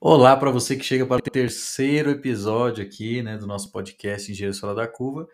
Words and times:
Olá 0.00 0.36
para 0.36 0.52
você 0.52 0.76
que 0.76 0.84
chega 0.84 1.04
para 1.04 1.18
o 1.18 1.20
terceiro 1.20 2.10
episódio 2.10 2.84
aqui 2.84 3.20
né, 3.20 3.36
do 3.36 3.48
nosso 3.48 3.72
podcast 3.72 4.30
Engenheiro 4.30 4.56
Fora 4.56 4.72
da 4.72 4.86
Curva, 4.86 5.28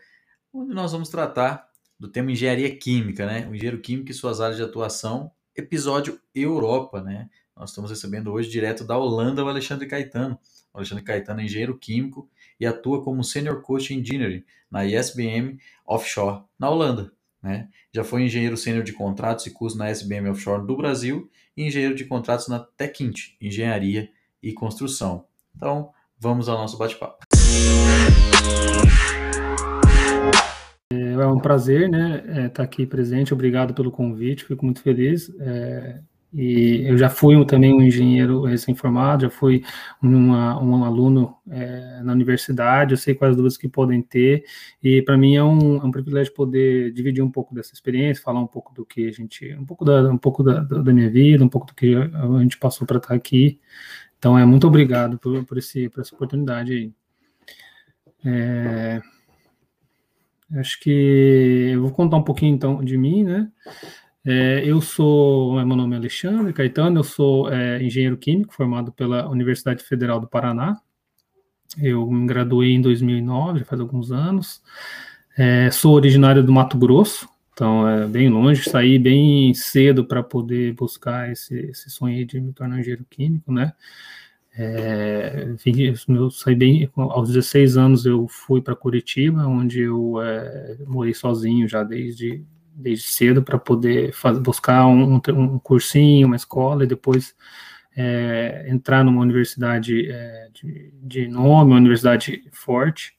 onde 0.51 0.73
nós 0.73 0.91
vamos 0.91 1.11
tratar 1.11 1.69
do 2.01 2.09
tema 2.09 2.33
engenharia 2.33 2.75
química, 2.75 3.27
né? 3.27 3.47
O 3.47 3.55
engenheiro 3.55 3.79
químico 3.83 4.11
e 4.11 4.15
suas 4.15 4.41
áreas 4.41 4.57
de 4.57 4.63
atuação, 4.63 5.31
episódio 5.55 6.19
Europa, 6.35 7.03
né? 7.03 7.29
Nós 7.55 7.71
estamos 7.71 7.91
recebendo 7.91 8.33
hoje 8.33 8.49
direto 8.49 8.87
da 8.87 8.97
Holanda 8.97 9.45
o 9.45 9.49
Alexandre 9.51 9.87
Caetano. 9.87 10.39
O 10.73 10.79
Alexandre 10.79 11.05
Caetano 11.05 11.43
é 11.43 11.45
engenheiro 11.45 11.79
químico 11.79 12.27
e 12.59 12.65
atua 12.65 13.05
como 13.05 13.23
Senior 13.23 13.61
Coach 13.61 13.93
Engineering 13.93 14.43
na 14.71 14.87
ISBM 14.87 15.59
Offshore, 15.87 16.43
na 16.59 16.71
Holanda. 16.71 17.13
Né? 17.43 17.69
Já 17.93 18.03
foi 18.03 18.23
engenheiro 18.23 18.57
sênior 18.57 18.83
de 18.83 18.95
contratos 18.95 19.47
e 19.47 19.51
cursos 19.51 19.79
na 19.79 19.91
SBM 19.91 20.31
Offshore 20.31 20.67
do 20.67 20.75
Brasil 20.75 21.31
e 21.55 21.67
engenheiro 21.67 21.95
de 21.95 22.07
contratos 22.07 22.49
na 22.49 22.61
Techint, 22.61 23.37
Engenharia 23.39 24.11
e 24.45 24.53
Construção. 24.53 25.25
Então, 25.57 25.91
vamos 26.19 26.49
ao 26.49 26.59
nosso 26.59 26.77
bate-papo. 26.77 27.25
É 30.93 31.27
um 31.27 31.39
prazer, 31.39 31.89
né, 31.89 32.19
estar 32.19 32.41
é, 32.41 32.49
tá 32.49 32.63
aqui 32.63 32.87
presente. 32.87 33.33
Obrigado 33.33 33.73
pelo 33.73 33.91
convite, 33.91 34.45
fico 34.45 34.65
muito 34.65 34.83
feliz. 34.83 35.33
É, 35.41 36.01
e 36.35 36.83
eu 36.89 36.99
já 36.99 37.09
fui 37.09 37.43
também 37.47 37.73
um 37.73 37.81
engenheiro 37.81 38.43
recém-formado, 38.43 39.23
já 39.23 39.31
fui 39.31 39.63
uma, 40.03 40.61
um 40.61 40.85
aluno 40.85 41.37
é, 41.49 42.01
na 42.03 42.13
universidade, 42.13 42.93
eu 42.93 42.99
sei 42.99 43.15
quais 43.15 43.37
dúvidas 43.37 43.57
que 43.57 43.69
podem 43.69 44.03
ter, 44.03 44.45
e 44.83 45.01
para 45.01 45.17
mim 45.17 45.37
é 45.37 45.45
um, 45.45 45.77
é 45.77 45.85
um, 45.85 45.93
privilégio 45.93 46.35
poder 46.35 46.93
dividir 46.93 47.23
um 47.23 47.31
pouco 47.31 47.55
dessa 47.55 47.73
experiência, 47.73 48.21
falar 48.21 48.41
um 48.41 48.49
pouco 48.49 48.75
do 48.75 48.85
que 48.85 49.07
a 49.07 49.13
gente, 49.13 49.55
um 49.55 49.65
pouco 49.65 49.85
da, 49.85 50.11
um 50.11 50.19
pouco 50.19 50.43
da, 50.43 50.59
da 50.59 50.93
minha 50.93 51.09
vida, 51.09 51.45
um 51.45 51.49
pouco 51.49 51.69
do 51.69 51.75
que 51.75 51.95
a 51.95 52.43
gente 52.43 52.59
passou 52.59 52.85
para 52.85 52.97
estar 52.97 53.15
aqui. 53.15 53.61
Então, 54.25 54.39
é 54.39 54.47
muito 54.47 54.67
obrigado 54.67 55.19
por, 55.19 55.45
por, 55.45 55.59
esse, 55.59 55.87
por 55.91 56.01
essa 56.01 56.15
oportunidade 56.15 56.73
aí. 56.73 56.93
É, 58.25 59.03
acho 60.59 60.81
que 60.81 61.73
eu 61.75 61.83
vou 61.83 61.91
contar 61.91 62.17
um 62.17 62.23
pouquinho 62.23 62.55
então 62.55 62.83
de 62.83 62.97
mim, 62.97 63.23
né? 63.23 63.53
É, 64.25 64.63
eu 64.65 64.81
sou, 64.81 65.63
meu 65.63 65.77
nome 65.77 65.95
é 65.95 65.99
Alexandre 65.99 66.55
Caetano, 66.55 67.01
eu 67.01 67.05
sou 67.05 67.53
é, 67.53 67.83
engenheiro 67.83 68.17
químico 68.17 68.55
formado 68.55 68.91
pela 68.93 69.29
Universidade 69.29 69.85
Federal 69.85 70.19
do 70.19 70.27
Paraná. 70.27 70.81
Eu 71.77 72.11
me 72.11 72.27
graduei 72.27 72.73
em 72.73 72.81
2009, 72.81 73.59
já 73.59 73.65
faz 73.67 73.79
alguns 73.79 74.11
anos. 74.11 74.63
É, 75.37 75.71
sou 75.71 75.93
originário 75.93 76.43
do 76.43 76.51
Mato 76.51 76.79
Grosso, 76.79 77.29
então 77.53 77.87
é 77.87 78.07
bem 78.07 78.31
longe, 78.31 78.71
saí 78.71 78.99
bem 78.99 79.53
cedo 79.53 80.03
para 80.03 80.23
poder 80.23 80.73
buscar 80.73 81.31
esse, 81.31 81.55
esse 81.67 81.91
sonho 81.91 82.25
de 82.25 82.41
me 82.41 82.55
tornar 82.55 82.81
engenheiro 82.81 83.05
químico, 83.11 83.53
né? 83.53 83.75
É, 84.57 85.49
eu 86.09 86.31
saí 86.31 86.55
bem, 86.55 86.89
aos 86.97 87.29
16 87.29 87.77
anos 87.77 88.07
eu 88.07 88.29
fui 88.29 88.63
para 88.63 88.77
Curitiba, 88.77 89.45
onde 89.47 89.81
eu 89.81 90.21
é, 90.23 90.77
morei 90.87 91.13
sozinho 91.13 91.69
já 91.69 91.83
desde, 91.83 92.45
desde 92.73 93.09
cedo 93.09 93.43
para 93.43 93.59
poder 93.59 94.15
buscar 94.43 94.87
um, 94.87 95.21
um, 95.29 95.59
cursinho, 95.59 96.29
uma 96.29 96.37
escola 96.37 96.85
e 96.85 96.87
depois 96.87 97.35
é, 97.97 98.67
entrar 98.69 99.05
numa 99.05 99.23
universidade 99.23 100.09
é, 100.09 100.49
de, 100.53 100.93
de, 101.03 101.29
nome, 101.29 101.73
uma 101.73 101.79
universidade 101.79 102.45
forte, 102.53 103.13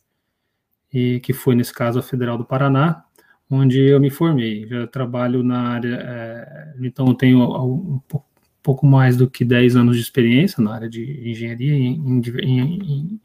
e 0.93 1.19
que 1.19 1.33
foi 1.33 1.53
nesse 1.55 1.73
caso 1.73 1.99
a 1.99 2.03
Federal 2.03 2.37
do 2.37 2.45
Paraná, 2.45 3.03
onde 3.49 3.79
eu 3.81 3.99
me 3.99 4.09
formei. 4.09 4.65
Já 4.67 4.87
trabalho 4.87 5.43
na 5.43 5.69
área, 5.69 5.95
é, 6.01 6.73
então 6.79 7.07
eu 7.07 7.13
tenho 7.13 7.39
um 7.41 7.99
pouco 8.07 8.34
pouco 8.65 8.85
mais 8.87 9.15
do 9.15 9.29
que 9.29 9.45
10 9.45 9.75
anos 9.75 9.95
de 9.95 10.01
experiência 10.01 10.61
na 10.63 10.73
área 10.73 10.89
de 10.89 11.29
engenharia, 11.29 11.71
em, 11.71 12.01
em, 12.03 12.21
em, 12.41 13.21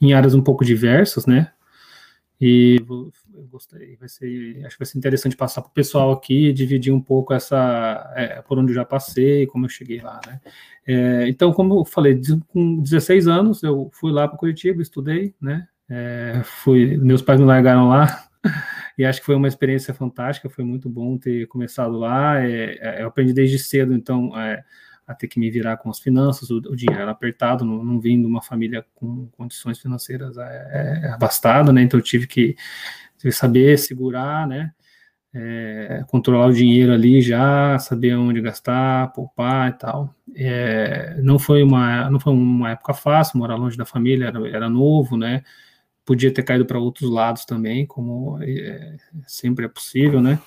em 0.00 0.12
áreas 0.14 0.34
um 0.34 0.42
pouco 0.42 0.64
diversas, 0.64 1.26
né? 1.26 1.50
E 2.40 2.80
eu 2.88 3.48
gostei, 3.50 3.96
vai 3.96 4.08
ser, 4.08 4.64
acho 4.64 4.76
que 4.76 4.84
vai 4.84 4.86
ser 4.86 4.98
interessante 4.98 5.36
passar 5.36 5.62
para 5.62 5.70
o 5.70 5.74
pessoal 5.74 6.12
aqui 6.12 6.52
dividir 6.52 6.92
um 6.92 7.00
pouco 7.00 7.32
essa, 7.32 8.12
é, 8.14 8.42
por 8.42 8.58
onde 8.58 8.70
eu 8.70 8.74
já 8.76 8.84
passei, 8.84 9.46
como 9.46 9.64
eu 9.64 9.70
cheguei 9.70 10.00
lá, 10.00 10.20
né? 10.26 10.40
É, 10.86 11.28
então, 11.28 11.52
como 11.52 11.80
eu 11.80 11.84
falei, 11.84 12.20
com 12.48 12.80
16 12.80 13.26
anos 13.26 13.62
eu 13.62 13.90
fui 13.92 14.12
lá 14.12 14.28
para 14.28 14.38
Curitiba, 14.38 14.82
estudei, 14.82 15.34
né? 15.40 15.66
É, 15.88 16.42
fui, 16.44 16.96
meus 16.96 17.22
pais 17.22 17.40
me 17.40 17.46
largaram 17.46 17.88
lá, 17.88 18.26
e 18.98 19.04
acho 19.04 19.20
que 19.20 19.26
foi 19.26 19.34
uma 19.34 19.48
experiência 19.48 19.94
fantástica, 19.94 20.48
foi 20.48 20.64
muito 20.64 20.88
bom 20.88 21.16
ter 21.18 21.46
começado 21.46 21.96
lá. 21.96 22.40
É, 22.40 22.78
é, 22.80 23.02
eu 23.02 23.08
aprendi 23.08 23.32
desde 23.32 23.58
cedo, 23.58 23.94
então, 23.94 24.38
é, 24.38 24.62
a 25.06 25.14
ter 25.14 25.28
que 25.28 25.38
me 25.38 25.50
virar 25.50 25.76
com 25.76 25.90
as 25.90 25.98
finanças, 25.98 26.50
o, 26.50 26.56
o 26.56 26.76
dinheiro 26.76 27.02
era 27.02 27.10
apertado, 27.10 27.64
não, 27.64 27.84
não 27.84 28.00
vim 28.00 28.20
de 28.20 28.26
uma 28.26 28.42
família 28.42 28.84
com 28.94 29.28
condições 29.32 29.78
financeiras 29.78 30.36
é, 30.38 31.02
é, 31.04 31.08
abastada, 31.10 31.72
né? 31.72 31.82
Então 31.82 31.98
eu 32.00 32.04
tive 32.04 32.26
que, 32.26 32.56
tive 33.18 33.30
que 33.30 33.32
saber 33.32 33.78
segurar, 33.78 34.46
né? 34.46 34.72
É, 35.36 36.04
controlar 36.06 36.46
o 36.46 36.52
dinheiro 36.52 36.92
ali 36.92 37.20
já, 37.20 37.76
saber 37.80 38.14
onde 38.14 38.40
gastar, 38.40 39.12
poupar 39.12 39.70
e 39.70 39.72
tal. 39.72 40.14
É, 40.34 41.20
não 41.20 41.38
foi 41.38 41.62
uma 41.62 42.08
não 42.08 42.20
foi 42.20 42.32
uma 42.32 42.70
época 42.70 42.94
fácil, 42.94 43.38
morar 43.38 43.56
longe 43.56 43.76
da 43.76 43.84
família 43.84 44.26
era, 44.26 44.48
era 44.48 44.68
novo, 44.70 45.16
né? 45.16 45.42
Podia 46.04 46.32
ter 46.32 46.42
caído 46.42 46.66
para 46.66 46.78
outros 46.78 47.10
lados 47.10 47.44
também, 47.44 47.86
como 47.86 48.38
é, 48.42 48.96
sempre 49.26 49.64
é 49.64 49.68
possível, 49.68 50.22
né? 50.22 50.38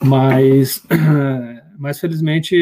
Mas 0.00 0.84
mas 1.78 2.00
felizmente 2.00 2.56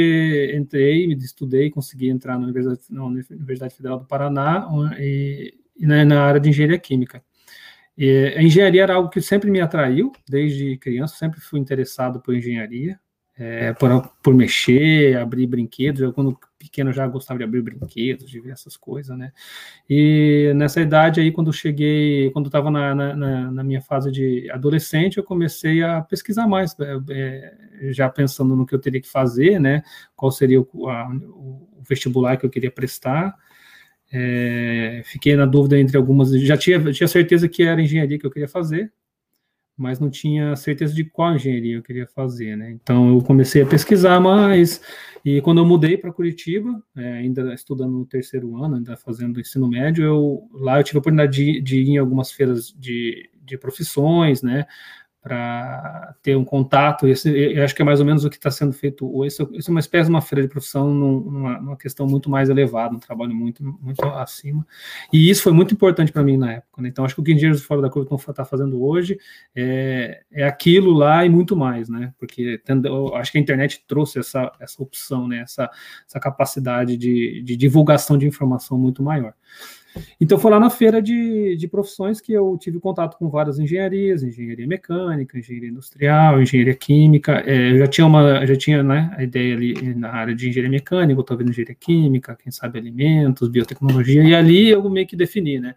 entrei, 0.55 1.13
estudei, 1.15 1.71
consegui 1.71 2.09
entrar 2.09 2.39
na 2.39 2.45
Universidade, 2.45 2.83
na 2.91 3.05
Universidade 3.05 3.75
Federal 3.75 3.99
do 3.99 4.07
Paraná 4.07 4.69
e, 4.99 5.55
e 5.77 5.87
na, 5.87 6.05
na, 6.05 6.23
área 6.25 6.41
de 6.41 6.49
engenharia 6.49 6.79
química. 6.79 7.23
E 7.97 8.35
a 8.37 8.43
engenharia 8.43 8.83
era 8.83 8.95
algo 8.95 9.09
que 9.09 9.21
sempre 9.21 9.51
me 9.51 9.61
atraiu, 9.61 10.11
desde 10.29 10.77
criança, 10.79 11.15
sempre 11.17 11.41
fui 11.41 11.61
interessado 11.61 12.21
por 12.21 12.35
engenharia 12.35 12.99
é, 13.37 13.73
por, 13.73 14.09
por 14.23 14.35
mexer, 14.35 15.17
abrir 15.17 15.47
brinquedos. 15.47 16.01
Eu, 16.01 16.13
quando 16.13 16.39
pequeno, 16.59 16.93
já 16.93 17.07
gostava 17.07 17.39
de 17.39 17.45
abrir 17.45 17.63
brinquedos, 17.63 18.31
de 18.31 18.41
ver 18.41 18.51
essas 18.51 18.77
coisas, 18.77 19.17
né? 19.17 19.33
E 19.89 20.53
nessa 20.55 20.81
idade 20.81 21.21
aí, 21.21 21.33
quando 21.33 21.53
cheguei, 21.53 22.31
quando 22.31 22.47
estava 22.47 22.71
na, 22.71 22.95
na, 22.95 23.51
na, 23.51 23.65
minha 23.65 23.83
fase 23.83 24.11
de 24.11 24.49
adolescente, 24.51 25.19
eu 25.19 25.25
comecei 25.25 25.83
a 25.83 26.01
pesquisar 26.01 26.47
mais, 26.47 26.75
é, 26.81 27.01
é, 27.11 27.93
já 27.93 28.09
pensando 28.09 28.55
no 28.57 28.65
que 28.65 28.75
eu 28.75 28.81
teria 28.81 29.01
que 29.01 29.09
fazer, 29.09 29.61
né? 29.61 29.83
Qual 30.15 30.31
seria 30.31 30.61
o, 30.61 30.89
a, 30.89 31.09
o 31.09 31.69
vestibular 31.87 32.37
que 32.37 32.47
eu 32.47 32.51
queria 32.51 32.71
prestar. 32.71 33.35
É, 34.13 35.03
fiquei 35.05 35.35
na 35.35 35.45
dúvida 35.45 35.79
entre 35.79 35.97
algumas, 35.97 36.31
já 36.43 36.57
tinha, 36.57 36.81
tinha 36.93 37.09
certeza 37.09 37.49
que 37.49 37.65
era 37.65 37.83
engenharia 37.83 38.19
que 38.19 38.25
eu 38.25 38.31
queria 38.31 38.49
fazer, 38.49 38.93
mas 39.77 39.99
não 39.99 40.09
tinha 40.09 40.55
certeza 40.55 40.95
de 40.95 41.05
qual 41.05 41.35
engenharia 41.35 41.77
eu 41.77 41.83
queria 41.83 42.07
fazer, 42.07 42.57
né? 42.57 42.71
Então 42.71 43.09
eu 43.09 43.21
comecei 43.23 43.63
a 43.63 43.67
pesquisar 43.67 44.21
mais 44.21 44.81
e 45.25 45.41
quando 45.41 45.59
eu 45.59 45.67
mudei 45.67 45.97
para 45.97 46.13
Curitiba, 46.13 46.83
é, 46.97 47.15
ainda 47.15 47.53
estudando 47.55 47.93
no 47.93 48.07
terceiro 48.07 48.63
ano, 48.63 48.77
ainda 48.77 48.97
fazendo 48.97 49.41
ensino 49.41 49.69
médio, 49.69 50.05
eu 50.05 50.49
lá 50.53 50.79
eu 50.79 50.85
tive 50.85 50.99
a 50.99 51.01
oportunidade 51.01 51.33
de, 51.37 51.61
de 51.61 51.81
ir 51.81 51.89
em 51.91 51.99
algumas 51.99 52.31
feiras 52.31 52.73
de, 52.79 53.31
de 53.43 53.57
profissões, 53.59 54.43
né? 54.43 54.67
Para 55.25 56.15
ter 56.23 56.37
um 56.37 56.45
contato. 56.45 57.09
Esse, 57.09 57.59
acho 57.59 57.75
que 57.75 57.81
é 57.81 57.85
mais 57.85 57.99
ou 57.99 58.05
menos 58.05 58.27
o 58.27 58.31
que 58.31 58.37
está 58.37 58.51
sendo 58.51 58.75
feito 58.75 59.11
hoje. 59.11 59.37
Isso 59.55 59.71
é 59.71 59.71
uma 59.71 59.81
espécie 59.81 60.05
de 60.05 60.11
uma 60.11 60.21
feira 60.21 60.43
de 60.43 60.49
profissão 60.49 60.93
numa, 60.93 61.59
numa, 61.59 61.77
questão 61.79 62.07
muito 62.07 62.29
mais 62.29 62.51
elevada, 62.51 62.95
um 62.95 62.99
trabalho 62.99 63.35
muito, 63.35 63.65
muito 63.81 64.05
acima. 64.05 64.67
E 65.11 65.31
isso 65.31 65.43
foi 65.43 65.53
muito 65.53 65.73
importante 65.73 66.13
para 66.13 66.23
mim 66.23 66.37
na 66.37 66.53
época. 66.53 66.83
Né? 66.83 66.91
Então, 66.91 67.07
acho 67.07 67.15
que 67.15 67.23
o 67.23 67.25
que 67.25 67.33
Engenheiros 67.33 67.63
Fora 67.63 67.81
da 67.81 67.89
Curva 67.89 68.15
está 68.17 68.45
fazendo 68.45 68.85
hoje 68.85 69.19
é, 69.57 70.21
é 70.31 70.45
aquilo 70.45 70.93
lá 70.93 71.25
e 71.25 71.31
muito 71.31 71.57
mais, 71.57 71.89
né? 71.89 72.13
Porque 72.19 72.61
tendo, 72.63 73.15
acho 73.15 73.33
que 73.33 73.39
a 73.39 73.41
internet 73.41 73.83
trouxe 73.89 74.19
essa, 74.19 74.53
essa 74.61 74.83
opção, 74.83 75.27
né? 75.27 75.39
essa, 75.39 75.71
essa 76.07 76.21
capacidade 76.21 76.99
de, 76.99 77.43
de 77.43 77.57
divulgação 77.57 78.19
de 78.19 78.27
informação 78.27 78.79
muito 78.79 79.03
maior. 79.03 79.33
Então 80.21 80.39
foi 80.39 80.51
lá 80.51 80.59
na 80.59 80.71
feira 80.71 81.01
de, 81.01 81.57
de 81.57 81.69
profissões 81.69 82.21
que 82.21 82.33
eu 82.33 82.57
tive 82.59 82.81
contato 82.81 83.17
com 83.17 83.29
várias 83.29 83.59
engenharias, 83.59 84.23
engenharia 84.23 84.67
mecânica, 84.67 85.39
engenharia 85.39 85.69
industrial, 85.69 86.41
engenharia 86.41 86.75
química. 86.75 87.43
É, 87.47 87.73
eu 87.73 87.79
já 87.79 87.87
tinha 87.87 88.07
uma, 88.07 88.47
já 88.47 88.57
tinha 88.57 88.83
né, 88.83 89.15
a 89.17 89.23
ideia 89.23 89.55
ali 89.55 89.95
na 89.95 90.11
área 90.11 90.35
de 90.35 90.49
engenharia 90.49 90.71
mecânica, 90.71 91.23
talvez 91.23 91.49
engenharia 91.49 91.75
química, 91.75 92.37
quem 92.37 92.51
sabe 92.51 92.79
alimentos, 92.79 93.49
biotecnologia, 93.49 94.23
e 94.25 94.35
ali 94.35 94.71
eu 94.71 94.89
meio 94.89 95.07
que 95.07 95.17
defini, 95.17 95.59
né? 95.61 95.75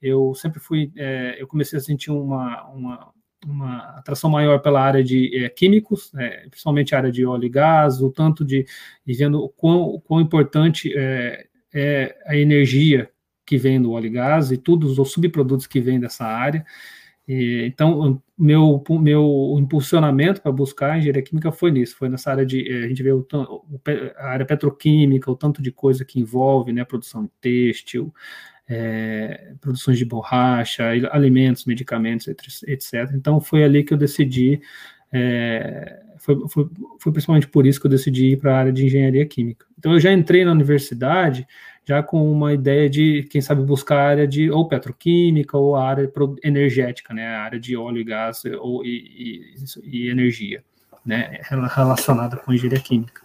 Eu 0.00 0.34
sempre 0.34 0.60
fui, 0.60 0.90
é, 0.96 1.36
eu 1.38 1.46
comecei 1.46 1.78
a 1.78 1.82
sentir 1.82 2.10
uma, 2.10 2.66
uma, 2.68 3.12
uma 3.46 3.78
atração 3.98 4.30
maior 4.30 4.60
pela 4.60 4.80
área 4.80 5.04
de 5.04 5.44
é, 5.44 5.48
químicos, 5.50 6.10
é, 6.16 6.48
principalmente 6.48 6.94
a 6.94 6.98
área 6.98 7.12
de 7.12 7.24
óleo 7.26 7.44
e 7.44 7.48
gás, 7.50 8.00
o 8.00 8.10
tanto 8.10 8.44
de, 8.44 8.64
e 9.06 9.12
vendo 9.12 9.42
o 9.42 9.48
quão, 9.50 9.82
o 9.82 10.00
quão 10.00 10.20
importante 10.20 10.90
é, 10.96 11.46
é 11.72 12.16
a 12.26 12.34
energia 12.34 13.10
que 13.50 13.58
vem 13.58 13.82
do 13.82 13.90
óleo 13.90 14.06
e 14.06 14.10
gás 14.10 14.52
e 14.52 14.56
todos 14.56 14.96
os 14.96 15.10
subprodutos 15.10 15.66
que 15.66 15.80
vêm 15.80 15.98
dessa 15.98 16.24
área. 16.24 16.64
E, 17.26 17.64
então, 17.66 18.22
meu, 18.38 18.80
meu 18.88 19.56
impulsionamento 19.58 20.40
para 20.40 20.52
buscar 20.52 20.96
engenharia 20.96 21.20
química 21.20 21.50
foi 21.50 21.72
nisso, 21.72 21.96
foi 21.96 22.08
nessa 22.08 22.30
área 22.30 22.46
de, 22.46 22.60
a 22.84 22.86
gente 22.86 23.02
vê 23.02 23.10
o, 23.10 23.26
a 24.16 24.28
área 24.28 24.46
petroquímica, 24.46 25.28
o 25.28 25.34
tanto 25.34 25.60
de 25.60 25.72
coisa 25.72 26.04
que 26.04 26.20
envolve, 26.20 26.72
né, 26.72 26.84
produção 26.84 27.24
de 27.24 27.30
têxtil, 27.40 28.14
é, 28.68 29.52
produções 29.60 29.98
de 29.98 30.04
borracha, 30.04 30.84
alimentos, 31.10 31.64
medicamentos, 31.64 32.28
etc. 32.28 33.10
Então, 33.16 33.40
foi 33.40 33.64
ali 33.64 33.82
que 33.82 33.92
eu 33.92 33.98
decidi, 33.98 34.60
é, 35.12 36.00
foi, 36.18 36.36
foi, 36.48 36.70
foi 37.00 37.10
principalmente 37.10 37.48
por 37.48 37.66
isso 37.66 37.80
que 37.80 37.86
eu 37.88 37.90
decidi 37.90 38.26
ir 38.26 38.36
para 38.36 38.54
a 38.54 38.58
área 38.60 38.72
de 38.72 38.86
engenharia 38.86 39.26
química. 39.26 39.66
Então, 39.76 39.92
eu 39.92 39.98
já 39.98 40.12
entrei 40.12 40.44
na 40.44 40.52
universidade 40.52 41.44
já 41.90 42.04
com 42.04 42.30
uma 42.30 42.52
ideia 42.52 42.88
de, 42.88 43.24
quem 43.24 43.40
sabe, 43.40 43.64
buscar 43.64 43.96
a 43.96 44.08
área 44.10 44.28
de 44.28 44.48
ou 44.48 44.68
petroquímica 44.68 45.58
ou 45.58 45.74
a 45.74 45.84
área 45.84 46.08
energética, 46.44 47.12
né, 47.12 47.26
a 47.26 47.42
área 47.42 47.58
de 47.58 47.76
óleo 47.76 47.98
e 47.98 48.04
gás 48.04 48.44
ou, 48.60 48.84
e, 48.84 49.42
e, 49.82 50.06
e 50.06 50.08
energia, 50.08 50.62
né, 51.04 51.40
relacionada 51.74 52.36
com 52.36 52.52
engenharia 52.52 52.78
química. 52.78 53.22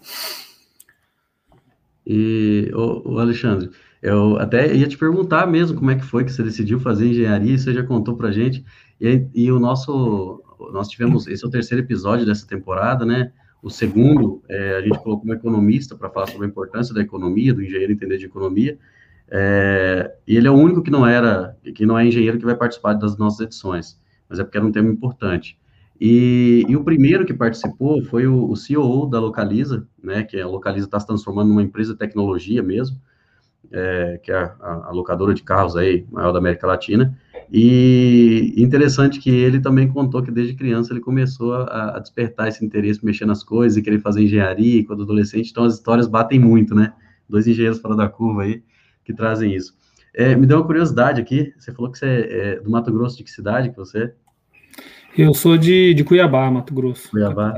E, 2.08 2.72
o 2.74 3.20
Alexandre, 3.20 3.70
eu 4.02 4.40
até 4.40 4.74
ia 4.74 4.88
te 4.88 4.98
perguntar 4.98 5.46
mesmo 5.46 5.78
como 5.78 5.92
é 5.92 5.96
que 5.96 6.04
foi 6.04 6.26
que 6.26 6.32
você 6.32 6.42
decidiu 6.42 6.80
fazer 6.80 7.06
engenharia, 7.06 7.56
você 7.56 7.72
já 7.72 7.84
contou 7.84 8.18
pra 8.18 8.32
gente, 8.32 8.66
e, 9.00 9.28
e 9.32 9.52
o 9.52 9.60
nosso, 9.60 10.42
nós 10.74 10.88
tivemos, 10.88 11.28
esse 11.28 11.46
é 11.46 11.48
o 11.48 11.52
terceiro 11.52 11.84
episódio 11.84 12.26
dessa 12.26 12.48
temporada, 12.48 13.06
né, 13.06 13.32
o 13.66 13.70
segundo, 13.72 14.44
é, 14.48 14.78
a 14.78 14.82
gente 14.82 15.00
colocou 15.00 15.28
um 15.28 15.34
economista 15.34 15.96
para 15.96 16.08
falar 16.08 16.28
sobre 16.28 16.46
a 16.46 16.50
importância 16.50 16.94
da 16.94 17.02
economia, 17.02 17.52
do 17.52 17.64
engenheiro 17.64 17.92
entender 17.92 18.20
de 18.20 18.26
economia. 18.28 18.78
É, 19.28 20.14
e 20.28 20.38
ele 20.38 20.48
é 20.48 20.52
o 20.52 20.54
único 20.54 20.84
que 20.84 20.92
não 20.92 21.04
era, 21.04 21.58
que 21.74 21.84
não 21.84 21.98
é 21.98 22.06
engenheiro 22.06 22.38
que 22.38 22.46
vai 22.46 22.56
participar 22.56 22.94
das 22.94 23.18
nossas 23.18 23.40
edições, 23.40 24.00
mas 24.30 24.38
é 24.38 24.44
porque 24.44 24.56
era 24.56 24.68
um 24.68 24.72
tema 24.72 24.92
importante. 24.92 25.58
E, 26.00 26.64
e 26.70 26.76
o 26.76 26.84
primeiro 26.84 27.26
que 27.26 27.34
participou 27.34 28.04
foi 28.04 28.28
o, 28.28 28.52
o 28.52 28.56
CEO 28.56 29.10
da 29.10 29.20
Localiza, 29.20 29.88
né, 30.04 30.22
que 30.22 30.40
a 30.40 30.46
Localiza 30.46 30.86
está 30.86 31.00
se 31.00 31.08
transformando 31.08 31.48
numa 31.50 31.64
empresa 31.64 31.94
de 31.94 31.98
tecnologia 31.98 32.62
mesmo, 32.62 33.02
é, 33.72 34.20
que 34.24 34.32
é 34.32 34.36
a, 34.36 34.88
a, 34.88 34.92
locadora 34.92 35.34
de 35.34 35.44
carros 35.44 35.76
aí, 35.76 36.06
maior 36.12 36.32
da 36.32 36.40
América 36.40 36.68
Latina, 36.68 37.18
e 37.52 38.54
interessante 38.58 39.20
que 39.20 39.30
ele 39.30 39.60
também 39.60 39.88
contou 39.88 40.24
que 40.24 40.32
desde 40.32 40.56
criança 40.56 40.94
ele 40.94 41.00
começou 41.00 41.54
a, 41.54 41.98
a 41.98 42.00
despertar 42.00 42.48
esse 42.48 42.66
interesse, 42.66 43.06
mexer 43.06 43.26
nas 43.26 43.44
coisas 43.44 43.78
e 43.78 43.82
querer 43.82 44.00
fazer 44.00 44.24
engenharia 44.24 44.86
quando 44.86 45.04
adolescente, 45.04 45.52
então 45.52 45.64
as 45.64 45.76
histórias 45.76 46.08
batem 46.08 46.40
muito, 46.40 46.74
né? 46.74 46.94
Dois 47.30 47.48
engenheiros 47.48 47.80
fora 47.80 47.96
da 47.96 48.08
curva 48.08 48.44
aí 48.44 48.64
que 49.04 49.14
trazem 49.14 49.54
isso. 49.54 49.74
É, 50.14 50.36
me 50.36 50.48
deu 50.48 50.58
uma 50.58 50.66
curiosidade 50.66 51.22
aqui, 51.22 51.54
você 51.58 51.74
falou 51.74 51.92
que 51.92 52.00
você 52.00 52.06
é, 52.06 52.38
é, 52.54 52.60
do 52.60 52.72
Mato 52.72 52.92
Grosso, 52.92 53.18
de 53.18 53.24
que 53.24 53.32
cidade 53.32 53.70
que 53.70 53.76
você 53.76 54.04
é? 54.06 54.14
Eu 55.18 55.34
sou 55.34 55.58
de, 55.58 55.94
de 55.94 56.04
Cuiabá, 56.04 56.50
Mato 56.50 56.74
Grosso. 56.74 57.10
Cuiabá. 57.10 57.54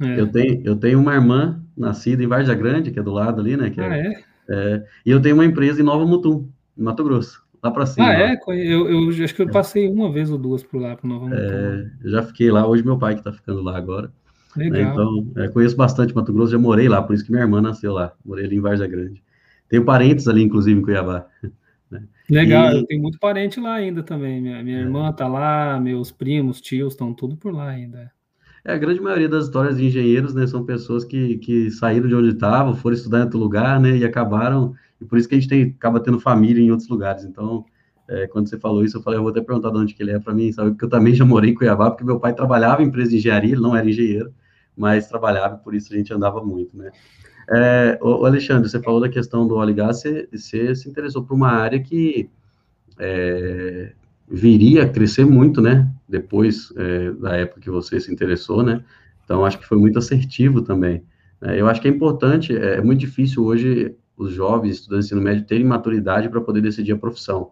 É. 0.00 0.20
Eu, 0.20 0.26
tenho, 0.30 0.62
eu 0.64 0.76
tenho 0.76 0.98
uma 0.98 1.14
irmã 1.14 1.62
nascida 1.76 2.22
em 2.22 2.26
Varja 2.26 2.54
Grande, 2.54 2.90
que 2.90 2.98
é 2.98 3.02
do 3.02 3.12
lado 3.12 3.40
ali, 3.40 3.56
né? 3.56 3.72
ah, 3.76 3.96
é? 3.96 4.22
É? 4.50 4.84
E 5.06 5.10
eu 5.10 5.20
tenho 5.20 5.36
uma 5.36 5.44
empresa 5.44 5.80
em 5.80 5.84
Nova 5.84 6.04
Mutum, 6.04 6.48
em 6.76 6.82
Mato 6.82 7.04
Grosso 7.04 7.42
lá 7.62 7.70
para 7.70 7.86
cima. 7.86 8.08
Ah, 8.08 8.14
é? 8.14 8.38
Eu, 8.48 8.88
eu, 8.88 9.24
acho 9.24 9.34
que 9.34 9.42
eu 9.42 9.50
passei 9.50 9.88
uma 9.88 10.10
vez 10.10 10.30
ou 10.30 10.38
duas 10.38 10.62
por 10.62 10.80
lá, 10.80 10.96
para 10.96 11.08
Nova 11.08 11.26
Mutum. 11.26 11.40
É, 11.40 11.90
eu 12.04 12.10
já 12.10 12.22
fiquei 12.22 12.50
lá, 12.50 12.66
hoje 12.66 12.84
meu 12.84 12.98
pai 12.98 13.14
que 13.14 13.20
está 13.20 13.32
ficando 13.32 13.62
lá 13.62 13.76
agora. 13.76 14.12
Né? 14.56 14.68
Legal. 14.70 14.96
Né? 14.96 15.20
Então, 15.22 15.44
é, 15.44 15.48
conheço 15.48 15.76
bastante 15.76 16.14
Mato 16.14 16.32
Grosso, 16.32 16.52
já 16.52 16.58
morei 16.58 16.88
lá, 16.88 17.02
por 17.02 17.14
isso 17.14 17.24
que 17.24 17.30
minha 17.30 17.44
irmã 17.44 17.60
nasceu 17.60 17.92
lá. 17.92 18.12
Morei 18.24 18.46
ali 18.46 18.56
em 18.56 18.60
Varza 18.60 18.86
Grande. 18.86 19.22
Tenho 19.68 19.84
parentes 19.84 20.26
ali, 20.26 20.42
inclusive, 20.42 20.78
em 20.78 20.82
Cuiabá. 20.82 21.26
Né? 21.90 22.02
Legal, 22.28 22.72
e... 22.72 22.76
eu 22.76 22.86
tenho 22.86 23.02
muito 23.02 23.18
parente 23.18 23.60
lá 23.60 23.74
ainda 23.74 24.02
também. 24.02 24.40
Minha, 24.40 24.62
minha 24.62 24.78
é. 24.78 24.80
irmã 24.82 25.10
está 25.10 25.26
lá, 25.28 25.78
meus 25.80 26.10
primos, 26.10 26.60
tios, 26.60 26.92
estão 26.92 27.12
tudo 27.12 27.36
por 27.36 27.52
lá 27.52 27.68
ainda. 27.68 28.10
É, 28.64 28.72
a 28.74 28.78
grande 28.78 29.00
maioria 29.00 29.28
das 29.28 29.44
histórias 29.44 29.76
de 29.78 29.86
engenheiros, 29.86 30.34
né, 30.34 30.46
são 30.46 30.64
pessoas 30.64 31.04
que, 31.04 31.38
que 31.38 31.70
saíram 31.70 32.08
de 32.08 32.14
onde 32.14 32.30
estavam, 32.30 32.74
foram 32.74 32.94
estudar 32.94 33.20
em 33.20 33.24
outro 33.24 33.38
lugar, 33.38 33.80
né, 33.80 33.96
e 33.96 34.04
acabaram, 34.04 34.74
e 35.00 35.04
por 35.04 35.18
isso 35.18 35.28
que 35.28 35.34
a 35.34 35.38
gente 35.38 35.48
tem, 35.48 35.74
acaba 35.78 36.00
tendo 36.00 36.20
família 36.20 36.62
em 36.62 36.70
outros 36.70 36.88
lugares. 36.88 37.24
Então, 37.24 37.64
é, 38.06 38.26
quando 38.26 38.48
você 38.48 38.58
falou 38.58 38.84
isso, 38.84 38.98
eu 38.98 39.02
falei, 39.02 39.18
eu 39.18 39.22
vou 39.22 39.30
até 39.30 39.40
perguntar 39.40 39.70
de 39.70 39.78
onde 39.78 39.94
que 39.94 40.02
ele 40.02 40.10
é 40.10 40.18
para 40.18 40.34
mim, 40.34 40.52
sabe? 40.52 40.70
Porque 40.72 40.84
eu 40.84 40.88
também 40.90 41.14
já 41.14 41.24
morei 41.24 41.52
em 41.52 41.54
Cuiabá, 41.54 41.90
porque 41.90 42.04
meu 42.04 42.20
pai 42.20 42.34
trabalhava 42.34 42.82
em 42.82 42.86
empresa 42.86 43.10
de 43.10 43.16
engenharia, 43.16 43.52
ele 43.52 43.62
não 43.62 43.74
era 43.74 43.88
engenheiro, 43.88 44.32
mas 44.76 45.06
trabalhava, 45.08 45.56
por 45.56 45.74
isso 45.74 45.92
a 45.92 45.96
gente 45.96 46.12
andava 46.12 46.42
muito, 46.44 46.76
né? 46.76 46.90
É, 47.52 47.98
o 48.00 48.24
Alexandre, 48.26 48.68
você 48.68 48.80
falou 48.80 49.00
da 49.00 49.08
questão 49.08 49.46
do 49.46 49.56
óleo 49.56 49.70
e 49.70 49.74
gás, 49.74 50.00
você, 50.00 50.28
você 50.32 50.74
se 50.74 50.88
interessou 50.88 51.24
por 51.24 51.34
uma 51.34 51.48
área 51.48 51.80
que 51.80 52.30
é, 52.98 53.92
viria 54.30 54.84
a 54.84 54.88
crescer 54.88 55.26
muito, 55.26 55.60
né? 55.60 55.90
Depois 56.08 56.72
é, 56.76 57.10
da 57.12 57.36
época 57.36 57.60
que 57.60 57.70
você 57.70 57.98
se 57.98 58.12
interessou, 58.12 58.62
né? 58.62 58.84
Então, 59.24 59.44
acho 59.44 59.58
que 59.58 59.66
foi 59.66 59.78
muito 59.78 59.98
assertivo 59.98 60.62
também. 60.62 61.02
É, 61.42 61.60
eu 61.60 61.66
acho 61.68 61.80
que 61.80 61.88
é 61.88 61.90
importante, 61.90 62.56
é, 62.56 62.76
é 62.76 62.80
muito 62.80 63.00
difícil 63.00 63.44
hoje 63.44 63.94
os 64.16 64.32
jovens 64.32 64.76
estudantes 64.76 65.08
de 65.08 65.14
ensino 65.14 65.22
médio 65.22 65.46
terem 65.46 65.64
maturidade 65.64 66.28
para 66.28 66.40
poder 66.40 66.60
decidir 66.60 66.92
a 66.92 66.98
profissão. 66.98 67.50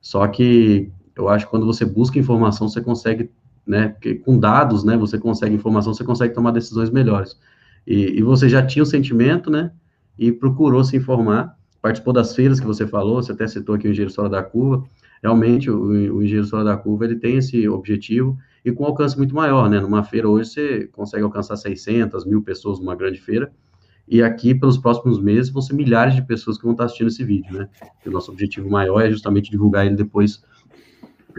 Só 0.00 0.26
que 0.28 0.90
eu 1.16 1.28
acho 1.28 1.46
que 1.46 1.50
quando 1.50 1.66
você 1.66 1.84
busca 1.84 2.18
informação, 2.18 2.68
você 2.68 2.80
consegue, 2.80 3.30
né, 3.66 3.96
com 4.24 4.38
dados, 4.38 4.84
né, 4.84 4.96
você 4.96 5.18
consegue 5.18 5.54
informação, 5.54 5.92
você 5.92 6.04
consegue 6.04 6.34
tomar 6.34 6.50
decisões 6.52 6.90
melhores. 6.90 7.38
E, 7.86 8.18
e 8.18 8.22
você 8.22 8.48
já 8.48 8.64
tinha 8.64 8.82
o 8.82 8.86
sentimento, 8.86 9.50
né, 9.50 9.72
e 10.18 10.30
procurou 10.30 10.84
se 10.84 10.96
informar, 10.96 11.56
participou 11.80 12.12
das 12.12 12.34
feiras 12.34 12.60
que 12.60 12.66
você 12.66 12.86
falou, 12.86 13.22
você 13.22 13.32
até 13.32 13.46
citou 13.46 13.74
aqui 13.74 13.88
o 13.88 13.90
Engenheiro 13.90 14.12
Fora 14.12 14.28
da 14.28 14.42
Curva, 14.42 14.84
realmente 15.22 15.70
o, 15.70 15.82
o 15.82 16.22
Engenheiro 16.22 16.46
Fora 16.46 16.64
da 16.64 16.76
Curva, 16.76 17.04
ele 17.04 17.16
tem 17.16 17.36
esse 17.36 17.68
objetivo, 17.68 18.36
e 18.64 18.72
com 18.72 18.84
alcance 18.84 19.16
muito 19.16 19.34
maior, 19.34 19.68
né, 19.68 19.80
numa 19.80 20.02
feira 20.02 20.28
hoje 20.28 20.50
você 20.50 20.86
consegue 20.88 21.24
alcançar 21.24 21.56
600, 21.56 22.24
mil 22.24 22.42
pessoas 22.42 22.78
numa 22.78 22.94
grande 22.94 23.20
feira, 23.20 23.52
e 24.10 24.24
aqui, 24.24 24.54
pelos 24.54 24.76
próximos 24.76 25.22
meses, 25.22 25.52
vão 25.52 25.62
ser 25.62 25.74
milhares 25.74 26.16
de 26.16 26.22
pessoas 26.22 26.56
que 26.58 26.64
vão 26.64 26.72
estar 26.72 26.86
assistindo 26.86 27.06
esse 27.06 27.22
vídeo, 27.22 27.56
né? 27.56 27.68
E 28.04 28.08
o 28.08 28.12
nosso 28.12 28.32
objetivo 28.32 28.68
maior 28.68 29.00
é 29.00 29.08
justamente 29.08 29.52
divulgar 29.52 29.86
ele 29.86 29.94
depois 29.94 30.42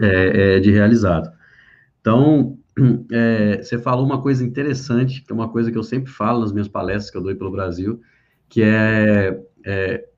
é, 0.00 0.56
é, 0.56 0.60
de 0.60 0.70
realizado. 0.70 1.30
Então, 2.00 2.58
é, 3.12 3.62
você 3.62 3.78
falou 3.78 4.06
uma 4.06 4.22
coisa 4.22 4.42
interessante, 4.42 5.22
que 5.22 5.30
é 5.30 5.34
uma 5.34 5.50
coisa 5.50 5.70
que 5.70 5.76
eu 5.76 5.82
sempre 5.82 6.10
falo 6.10 6.40
nas 6.40 6.50
minhas 6.50 6.66
palestras 6.66 7.10
que 7.10 7.18
eu 7.18 7.22
dou 7.22 7.36
pelo 7.36 7.50
Brasil, 7.50 8.00
que 8.48 8.62
é, 8.62 9.38
é 9.66 10.08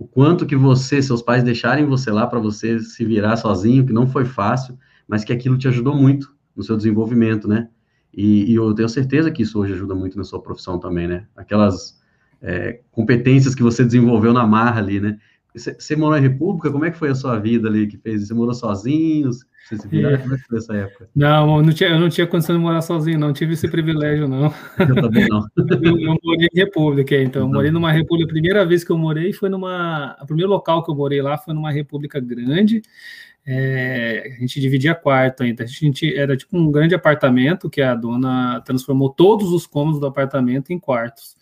o 0.00 0.06
quanto 0.06 0.46
que 0.46 0.56
você, 0.56 1.02
seus 1.02 1.20
pais 1.20 1.44
deixarem 1.44 1.84
você 1.84 2.10
lá 2.10 2.26
para 2.26 2.40
você 2.40 2.80
se 2.80 3.04
virar 3.04 3.36
sozinho, 3.36 3.84
que 3.84 3.92
não 3.92 4.06
foi 4.06 4.24
fácil, 4.24 4.78
mas 5.06 5.24
que 5.24 5.32
aquilo 5.32 5.58
te 5.58 5.68
ajudou 5.68 5.94
muito 5.94 6.34
no 6.56 6.62
seu 6.62 6.74
desenvolvimento, 6.74 7.46
né? 7.46 7.68
E, 8.12 8.50
e, 8.50 8.54
eu 8.54 8.74
tenho 8.74 8.88
certeza 8.88 9.30
que 9.30 9.42
isso 9.42 9.60
hoje 9.60 9.74
ajuda 9.74 9.94
muito 9.94 10.16
na 10.16 10.24
sua 10.24 10.42
profissão 10.42 10.80
também, 10.80 11.06
né? 11.06 11.26
Aquelas 11.36 12.00
é, 12.40 12.80
competências 12.90 13.54
que 13.54 13.62
você 13.62 13.84
desenvolveu 13.84 14.32
na 14.32 14.46
marra 14.46 14.80
ali, 14.80 15.00
né? 15.00 15.18
Você, 15.54 15.94
morou 15.94 16.16
em 16.16 16.22
República? 16.22 16.70
Como 16.70 16.86
é 16.86 16.90
que 16.90 16.96
foi 16.96 17.10
a 17.10 17.14
sua 17.14 17.38
vida 17.38 17.68
ali 17.68 17.86
que 17.86 17.98
fez? 17.98 18.26
Você 18.26 18.32
morou 18.32 18.54
sozinho? 18.54 19.30
Viraram? 19.88 20.16
É. 20.16 20.76
É 20.76 20.80
época? 20.82 21.08
Não, 21.14 21.56
eu 21.58 21.62
não 21.62 21.72
tinha, 21.72 21.90
eu 21.90 21.98
não 21.98 22.08
tinha 22.08 22.26
condição 22.26 22.56
de 22.56 22.62
morar 22.62 22.82
sozinho, 22.82 23.18
não 23.18 23.32
tive 23.32 23.54
esse 23.54 23.68
privilégio, 23.68 24.28
não. 24.28 24.52
Eu 24.78 24.94
também 24.94 25.28
não. 25.28 25.46
eu, 25.56 25.98
eu 26.00 26.16
morei 26.22 26.48
em 26.52 26.58
República, 26.58 27.16
então. 27.16 27.42
Eu 27.42 27.48
morei 27.48 27.70
numa 27.70 27.92
República, 27.92 28.30
a 28.30 28.32
primeira 28.32 28.64
vez 28.64 28.84
que 28.84 28.90
eu 28.90 28.98
morei 28.98 29.32
foi 29.32 29.48
numa. 29.48 30.16
O 30.20 30.26
primeiro 30.26 30.50
local 30.50 30.84
que 30.84 30.90
eu 30.90 30.94
morei 30.94 31.22
lá 31.22 31.38
foi 31.38 31.54
numa 31.54 31.70
República 31.70 32.20
grande. 32.20 32.82
É, 33.46 34.34
a 34.36 34.40
gente 34.40 34.60
dividia 34.60 34.94
quarto 34.94 35.42
ainda. 35.42 35.64
A 35.64 35.66
gente 35.66 36.14
era 36.16 36.36
tipo 36.36 36.56
um 36.56 36.70
grande 36.70 36.94
apartamento 36.94 37.70
que 37.70 37.80
a 37.80 37.94
dona 37.94 38.60
transformou 38.60 39.10
todos 39.10 39.52
os 39.52 39.66
cômodos 39.66 40.00
do 40.00 40.06
apartamento 40.06 40.72
em 40.72 40.78
quartos. 40.78 41.36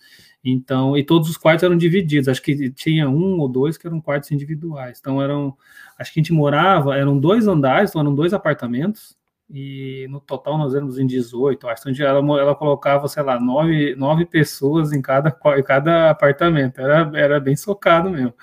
Então, 0.44 0.96
e 0.96 1.04
todos 1.04 1.28
os 1.28 1.36
quartos 1.36 1.64
eram 1.64 1.76
divididos. 1.76 2.28
Acho 2.28 2.42
que 2.42 2.70
tinha 2.70 3.08
um 3.08 3.38
ou 3.38 3.48
dois 3.48 3.76
que 3.76 3.86
eram 3.86 4.00
quartos 4.00 4.30
individuais. 4.30 4.98
Então, 5.00 5.20
eram. 5.20 5.56
Acho 5.98 6.12
que 6.12 6.20
a 6.20 6.22
gente 6.22 6.32
morava, 6.32 6.96
eram 6.96 7.18
dois 7.18 7.48
andares, 7.48 7.90
então 7.90 8.02
eram 8.02 8.14
dois 8.14 8.32
apartamentos. 8.32 9.16
E 9.50 10.06
no 10.10 10.20
total 10.20 10.58
nós 10.58 10.74
éramos 10.74 10.98
em 10.98 11.06
18. 11.06 11.66
Acho 11.68 11.92
que 11.92 12.02
ela, 12.02 12.18
ela 12.38 12.54
colocava, 12.54 13.08
sei 13.08 13.22
lá, 13.22 13.40
nove, 13.40 13.94
nove 13.96 14.26
pessoas 14.26 14.92
em 14.92 15.00
cada, 15.00 15.36
em 15.56 15.62
cada 15.62 16.10
apartamento. 16.10 16.80
Era, 16.80 17.10
era 17.14 17.40
bem 17.40 17.56
socado 17.56 18.10
mesmo. 18.10 18.34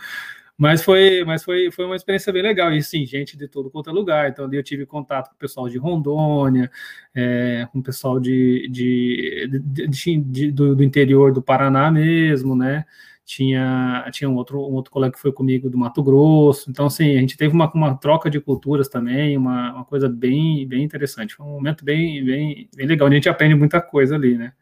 Mas 0.58 0.82
foi, 0.84 1.24
mas 1.26 1.44
foi, 1.44 1.70
foi 1.70 1.86
uma 1.86 1.98
experiência 1.98 2.32
bem 2.32 2.42
legal. 2.42 2.72
E 2.74 2.82
sim, 2.82 3.06
gente 3.06 3.38
de 3.38 3.48
todo 3.48 3.70
quanto 3.70 3.90
é 3.90 3.94
lugar. 3.94 4.30
Então, 4.30 4.46
ali 4.46 4.58
eu 4.58 4.64
tive 4.64 4.86
contato 4.86 5.30
com 5.30 5.36
o 5.36 5.38
pessoal 5.38 5.68
de 5.68 5.78
Rondônia, 5.78 6.72
é, 7.14 7.68
com 7.72 7.80
o 7.80 7.84
pessoal 7.84 8.20
de, 8.20 8.68
de, 8.70 9.50
de, 9.90 10.18
de 10.18 10.52
do, 10.52 10.76
do, 10.76 10.84
interior 10.84 11.34
do 11.34 11.42
Paraná 11.42 11.92
mesmo, 11.92 12.56
né? 12.56 12.86
Tinha, 13.26 14.08
tinha 14.12 14.30
um, 14.30 14.36
outro, 14.36 14.60
um 14.60 14.74
outro 14.74 14.92
colega 14.92 15.14
que 15.14 15.20
foi 15.20 15.32
comigo 15.32 15.68
do 15.70 15.78
Mato 15.78 16.04
Grosso. 16.04 16.70
Então, 16.70 16.86
assim, 16.86 17.18
a 17.18 17.20
gente 17.20 17.36
teve 17.36 17.54
uma, 17.54 17.72
uma 17.74 17.96
troca 17.96 18.30
de 18.30 18.40
culturas 18.40 18.88
também, 18.88 19.36
uma, 19.36 19.74
uma 19.74 19.86
coisa 19.86 20.08
bem, 20.08 20.68
bem 20.68 20.84
interessante. 20.84 21.34
Foi 21.34 21.46
um 21.46 21.50
momento 21.50 21.84
bem, 21.84 22.24
bem, 22.24 22.70
bem 22.76 22.86
legal. 22.86 23.08
A 23.08 23.12
gente 23.12 23.28
aprende 23.28 23.56
muita 23.56 23.82
coisa 23.82 24.16
ali, 24.16 24.38
né? 24.38 24.54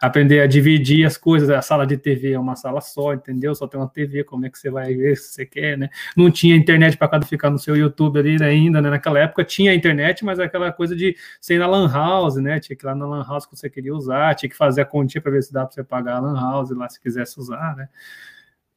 Aprender 0.00 0.40
a 0.40 0.46
dividir 0.46 1.04
as 1.04 1.16
coisas. 1.16 1.50
A 1.50 1.60
sala 1.60 1.86
de 1.86 1.96
TV 1.96 2.32
é 2.32 2.38
uma 2.38 2.56
sala 2.56 2.80
só, 2.80 3.12
entendeu? 3.12 3.54
Só 3.54 3.66
tem 3.66 3.78
uma 3.78 3.88
TV, 3.88 4.24
como 4.24 4.46
é 4.46 4.50
que 4.50 4.58
você 4.58 4.70
vai 4.70 4.94
ver 4.94 5.16
se 5.16 5.34
você 5.34 5.46
quer, 5.46 5.76
né? 5.76 5.90
Não 6.16 6.30
tinha 6.30 6.56
internet 6.56 6.96
para 6.96 7.08
cada 7.08 7.26
ficar 7.26 7.50
no 7.50 7.58
seu 7.58 7.76
YouTube 7.76 8.18
ali 8.18 8.42
ainda, 8.42 8.80
né? 8.80 8.88
Naquela 8.88 9.18
época 9.18 9.44
tinha 9.44 9.74
internet, 9.74 10.24
mas 10.24 10.40
aquela 10.40 10.72
coisa 10.72 10.96
de 10.96 11.14
ser 11.40 11.58
na 11.58 11.66
Lan 11.66 11.90
House, 11.92 12.36
né? 12.36 12.58
Tinha 12.58 12.76
que 12.76 12.84
ir 12.84 12.86
lá 12.86 12.94
na 12.94 13.06
Lan 13.06 13.24
House 13.24 13.44
que 13.44 13.56
você 13.56 13.68
queria 13.68 13.94
usar, 13.94 14.34
tinha 14.34 14.48
que 14.48 14.56
fazer 14.56 14.80
a 14.80 14.84
continha 14.86 15.20
para 15.20 15.32
ver 15.32 15.42
se 15.42 15.52
dá 15.52 15.66
para 15.66 15.74
você 15.74 15.84
pagar 15.84 16.16
a 16.16 16.20
Lan 16.20 16.40
House 16.40 16.70
lá 16.70 16.88
se 16.88 17.00
quisesse 17.00 17.38
usar, 17.38 17.76
né? 17.76 17.88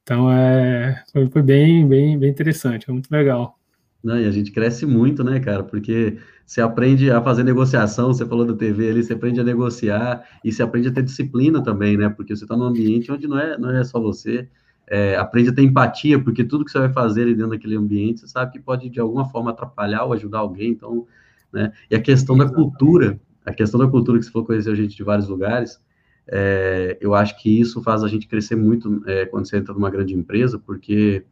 Então 0.02 0.30
é, 0.30 1.02
foi, 1.12 1.28
foi 1.30 1.42
bem, 1.42 1.88
bem, 1.88 2.18
bem 2.18 2.30
interessante, 2.30 2.84
foi 2.84 2.92
muito 2.92 3.10
legal. 3.10 3.58
Não, 4.04 4.20
e 4.20 4.26
a 4.26 4.30
gente 4.30 4.52
cresce 4.52 4.84
muito, 4.84 5.24
né, 5.24 5.40
cara? 5.40 5.62
Porque 5.64 6.18
você 6.44 6.60
aprende 6.60 7.10
a 7.10 7.22
fazer 7.22 7.42
negociação, 7.42 8.08
você 8.08 8.26
falou 8.26 8.44
da 8.44 8.52
TV 8.54 8.90
ali, 8.90 9.02
você 9.02 9.14
aprende 9.14 9.40
a 9.40 9.44
negociar 9.44 10.22
e 10.44 10.52
você 10.52 10.62
aprende 10.62 10.88
a 10.88 10.92
ter 10.92 11.02
disciplina 11.02 11.62
também, 11.62 11.96
né? 11.96 12.10
Porque 12.10 12.36
você 12.36 12.44
está 12.44 12.54
num 12.54 12.64
ambiente 12.64 13.10
onde 13.10 13.26
não 13.26 13.38
é, 13.38 13.56
não 13.56 13.70
é 13.70 13.82
só 13.82 13.98
você. 13.98 14.46
É, 14.86 15.16
aprende 15.16 15.48
a 15.48 15.54
ter 15.54 15.62
empatia, 15.62 16.22
porque 16.22 16.44
tudo 16.44 16.66
que 16.66 16.70
você 16.70 16.78
vai 16.78 16.92
fazer 16.92 17.22
ali 17.22 17.34
dentro 17.34 17.52
daquele 17.52 17.76
ambiente, 17.76 18.20
você 18.20 18.28
sabe 18.28 18.52
que 18.52 18.60
pode 18.60 18.90
de 18.90 19.00
alguma 19.00 19.24
forma 19.30 19.50
atrapalhar 19.52 20.04
ou 20.04 20.12
ajudar 20.12 20.40
alguém, 20.40 20.72
então, 20.72 21.06
né? 21.50 21.72
E 21.90 21.96
a 21.96 22.00
questão 22.00 22.36
da 22.36 22.46
cultura, 22.46 23.18
a 23.42 23.54
questão 23.54 23.80
da 23.80 23.88
cultura 23.88 24.18
que 24.18 24.26
você 24.26 24.30
falou, 24.30 24.46
conhecer 24.46 24.70
a 24.70 24.74
gente 24.74 24.94
de 24.94 25.02
vários 25.02 25.28
lugares, 25.28 25.80
é, 26.28 26.98
eu 27.00 27.14
acho 27.14 27.40
que 27.40 27.58
isso 27.58 27.82
faz 27.82 28.04
a 28.04 28.08
gente 28.08 28.28
crescer 28.28 28.56
muito 28.56 29.02
é, 29.06 29.24
quando 29.24 29.48
você 29.48 29.56
entra 29.56 29.72
numa 29.72 29.88
grande 29.88 30.14
empresa, 30.14 30.58
porque 30.58 31.24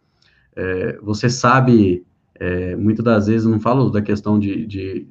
é, 0.57 0.99
você 1.03 1.29
sabe 1.29 2.07
é, 2.35 2.75
muitas 2.77 3.05
das 3.05 3.27
vezes, 3.27 3.47
não 3.47 3.61
falo 3.61 3.91
da 3.91 4.03
questão 4.03 4.39
de, 4.39 4.67
de, 4.67 5.09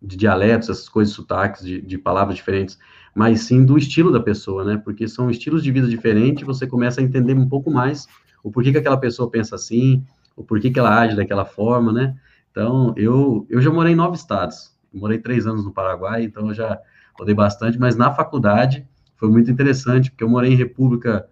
de 0.00 0.16
dialetos, 0.16 0.68
essas 0.68 0.88
coisas, 0.88 1.14
sotaques, 1.14 1.64
de, 1.64 1.80
de, 1.80 1.98
palavras 1.98 2.36
diferentes, 2.36 2.78
mas 3.14 3.40
sim 3.42 3.64
do 3.64 3.76
estilo 3.76 4.12
da 4.12 4.20
pessoa, 4.20 4.64
né? 4.64 4.80
Porque 4.82 5.08
são 5.08 5.30
estilos 5.30 5.62
de 5.62 5.72
vida 5.72 5.88
diferentes, 5.88 6.44
você 6.44 6.66
começa 6.66 7.00
a 7.00 7.04
entender 7.04 7.34
um 7.34 7.48
pouco 7.48 7.70
mais 7.70 8.06
o 8.42 8.50
porquê 8.50 8.72
que 8.72 8.78
aquela 8.78 8.96
pessoa 8.96 9.30
pensa 9.30 9.56
assim, 9.56 10.04
o 10.36 10.44
porquê 10.44 10.70
que 10.70 10.78
ela 10.78 10.96
age 11.00 11.16
daquela 11.16 11.44
forma, 11.44 11.92
né? 11.92 12.16
Então, 12.50 12.94
eu, 12.96 13.46
eu 13.50 13.60
já 13.60 13.70
morei 13.70 13.92
em 13.92 13.96
nove 13.96 14.16
estados, 14.16 14.74
morei 14.92 15.18
três 15.18 15.46
anos 15.46 15.64
no 15.64 15.72
Paraguai, 15.72 16.24
então 16.24 16.48
eu 16.48 16.54
já 16.54 16.78
rodei 17.18 17.34
bastante, 17.34 17.78
mas 17.78 17.96
na 17.96 18.12
faculdade 18.12 18.86
foi 19.16 19.28
muito 19.28 19.50
interessante, 19.50 20.10
porque 20.10 20.22
eu 20.22 20.28
morei 20.28 20.52
em 20.52 20.56
República 20.56 21.28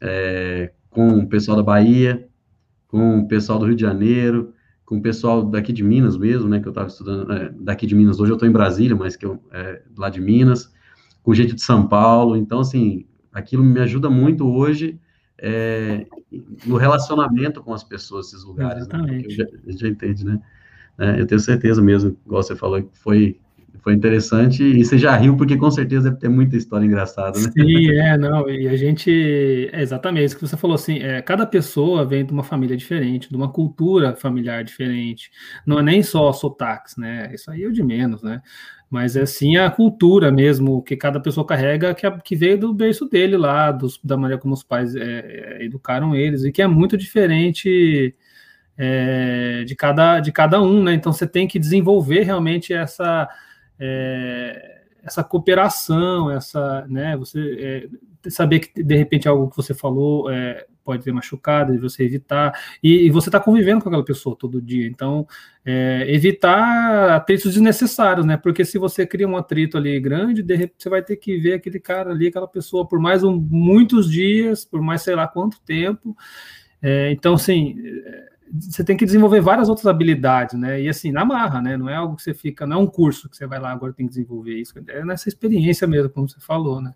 é, 0.00 0.72
com 0.90 1.08
o 1.18 1.28
pessoal 1.28 1.56
da 1.56 1.62
Bahia, 1.62 2.26
com 2.88 3.18
o 3.18 3.28
pessoal 3.28 3.58
do 3.58 3.66
Rio 3.66 3.74
de 3.74 3.82
Janeiro, 3.82 4.52
com 4.84 4.98
o 4.98 5.02
pessoal 5.02 5.42
daqui 5.42 5.72
de 5.72 5.82
Minas 5.82 6.16
mesmo, 6.16 6.48
né, 6.48 6.60
que 6.60 6.66
eu 6.66 6.70
estava 6.70 6.86
estudando, 6.86 7.32
é, 7.32 7.52
daqui 7.58 7.86
de 7.86 7.94
Minas, 7.94 8.20
hoje 8.20 8.30
eu 8.30 8.36
estou 8.36 8.48
em 8.48 8.52
Brasília, 8.52 8.96
mas 8.96 9.16
que 9.16 9.26
eu, 9.26 9.42
é, 9.52 9.82
lá 9.96 10.08
de 10.08 10.20
Minas, 10.20 10.72
com 11.22 11.34
gente 11.34 11.54
de 11.54 11.62
São 11.62 11.88
Paulo, 11.88 12.36
então, 12.36 12.60
assim, 12.60 13.04
aquilo 13.32 13.64
me 13.64 13.80
ajuda 13.80 14.08
muito 14.08 14.46
hoje 14.48 14.98
é, 15.38 16.06
no 16.64 16.76
relacionamento 16.76 17.62
com 17.62 17.74
as 17.74 17.82
pessoas, 17.82 18.28
esses 18.28 18.44
lugares, 18.44 18.86
né, 18.86 19.24
já, 19.28 19.44
a 19.44 19.70
gente 19.70 19.80
já 19.80 19.88
entende, 19.88 20.24
né, 20.24 20.40
é, 20.98 21.20
eu 21.20 21.26
tenho 21.26 21.40
certeza 21.40 21.82
mesmo, 21.82 22.16
igual 22.24 22.42
você 22.42 22.54
falou, 22.54 22.80
que 22.80 22.96
foi 22.96 23.40
foi 23.86 23.94
interessante 23.94 24.64
e 24.64 24.84
você 24.84 24.98
já 24.98 25.14
riu 25.16 25.36
porque 25.36 25.56
com 25.56 25.70
certeza 25.70 26.10
deve 26.10 26.20
ter 26.20 26.28
muita 26.28 26.56
história 26.56 26.84
engraçada, 26.84 27.38
né? 27.38 27.48
Sim, 27.52 27.88
é, 27.92 28.18
não, 28.18 28.50
e 28.50 28.66
a 28.66 28.74
gente, 28.74 29.70
é 29.72 29.80
exatamente 29.80 30.24
isso 30.24 30.34
que 30.34 30.44
você 30.44 30.56
falou, 30.56 30.74
assim, 30.74 30.98
é, 30.98 31.22
cada 31.22 31.46
pessoa 31.46 32.04
vem 32.04 32.26
de 32.26 32.32
uma 32.32 32.42
família 32.42 32.76
diferente, 32.76 33.28
de 33.30 33.36
uma 33.36 33.48
cultura 33.48 34.16
familiar 34.16 34.64
diferente, 34.64 35.30
não 35.64 35.78
é 35.78 35.84
nem 35.84 36.02
só 36.02 36.32
sotaques, 36.32 36.96
né, 36.96 37.30
isso 37.32 37.48
aí 37.48 37.62
é 37.62 37.68
o 37.68 37.72
de 37.72 37.80
menos, 37.80 38.24
né, 38.24 38.42
mas 38.90 39.14
é 39.14 39.24
sim 39.24 39.56
a 39.56 39.70
cultura 39.70 40.32
mesmo 40.32 40.82
que 40.82 40.96
cada 40.96 41.20
pessoa 41.20 41.46
carrega, 41.46 41.94
que, 41.94 42.10
que 42.24 42.34
veio 42.34 42.58
do 42.58 42.74
berço 42.74 43.08
dele 43.08 43.36
lá, 43.36 43.70
dos, 43.70 44.00
da 44.02 44.16
maneira 44.16 44.42
como 44.42 44.52
os 44.52 44.64
pais 44.64 44.96
é, 44.96 45.60
é 45.60 45.64
educaram 45.64 46.12
eles, 46.12 46.42
e 46.42 46.50
que 46.50 46.60
é 46.60 46.66
muito 46.66 46.96
diferente 46.96 48.16
é, 48.76 49.62
de, 49.62 49.76
cada, 49.76 50.18
de 50.18 50.32
cada 50.32 50.60
um, 50.60 50.82
né, 50.82 50.92
então 50.92 51.12
você 51.12 51.24
tem 51.24 51.46
que 51.46 51.56
desenvolver 51.56 52.22
realmente 52.22 52.74
essa 52.74 53.28
é, 53.78 54.82
essa 55.02 55.22
cooperação, 55.22 56.30
essa, 56.30 56.84
né, 56.88 57.16
você 57.16 57.88
é, 58.24 58.30
saber 58.30 58.58
que 58.58 58.82
de 58.82 58.96
repente 58.96 59.28
algo 59.28 59.48
que 59.48 59.56
você 59.56 59.72
falou 59.72 60.28
é, 60.28 60.66
pode 60.84 61.04
ter 61.04 61.12
machucado 61.12 61.74
e 61.74 61.78
você 61.78 62.04
evitar, 62.04 62.52
e, 62.82 63.06
e 63.06 63.10
você 63.10 63.28
está 63.28 63.38
convivendo 63.38 63.82
com 63.82 63.88
aquela 63.88 64.04
pessoa 64.04 64.36
todo 64.36 64.60
dia, 64.60 64.86
então 64.86 65.26
é, 65.64 66.04
evitar 66.08 67.14
atritos 67.14 67.52
desnecessários, 67.54 68.26
né, 68.26 68.36
porque 68.36 68.64
se 68.64 68.78
você 68.78 69.06
cria 69.06 69.28
um 69.28 69.36
atrito 69.36 69.76
ali 69.76 69.98
grande, 70.00 70.42
de 70.42 70.56
repente 70.56 70.82
você 70.82 70.88
vai 70.88 71.02
ter 71.02 71.16
que 71.16 71.38
ver 71.38 71.54
aquele 71.54 71.78
cara 71.78 72.10
ali, 72.10 72.26
aquela 72.26 72.48
pessoa 72.48 72.86
por 72.86 72.98
mais 72.98 73.22
um, 73.22 73.36
muitos 73.36 74.10
dias, 74.10 74.64
por 74.64 74.82
mais 74.82 75.02
sei 75.02 75.14
lá 75.14 75.28
quanto 75.28 75.60
tempo, 75.60 76.16
é, 76.82 77.10
então 77.12 77.34
assim 77.34 77.76
você 78.52 78.84
tem 78.84 78.96
que 78.96 79.04
desenvolver 79.04 79.40
várias 79.40 79.68
outras 79.68 79.86
habilidades, 79.86 80.58
né? 80.58 80.80
E 80.80 80.88
assim, 80.88 81.12
na 81.12 81.24
marra, 81.24 81.60
né? 81.60 81.76
Não 81.76 81.88
é 81.88 81.96
algo 81.96 82.16
que 82.16 82.22
você 82.22 82.34
fica, 82.34 82.66
não 82.66 82.76
é 82.76 82.80
um 82.80 82.86
curso 82.86 83.28
que 83.28 83.36
você 83.36 83.46
vai 83.46 83.58
lá 83.58 83.72
agora 83.72 83.92
tem 83.92 84.06
que 84.06 84.14
desenvolver 84.14 84.54
isso. 84.54 84.74
É 84.88 85.04
nessa 85.04 85.28
experiência 85.28 85.86
mesmo, 85.86 86.10
como 86.10 86.28
você 86.28 86.40
falou, 86.40 86.80
né? 86.80 86.94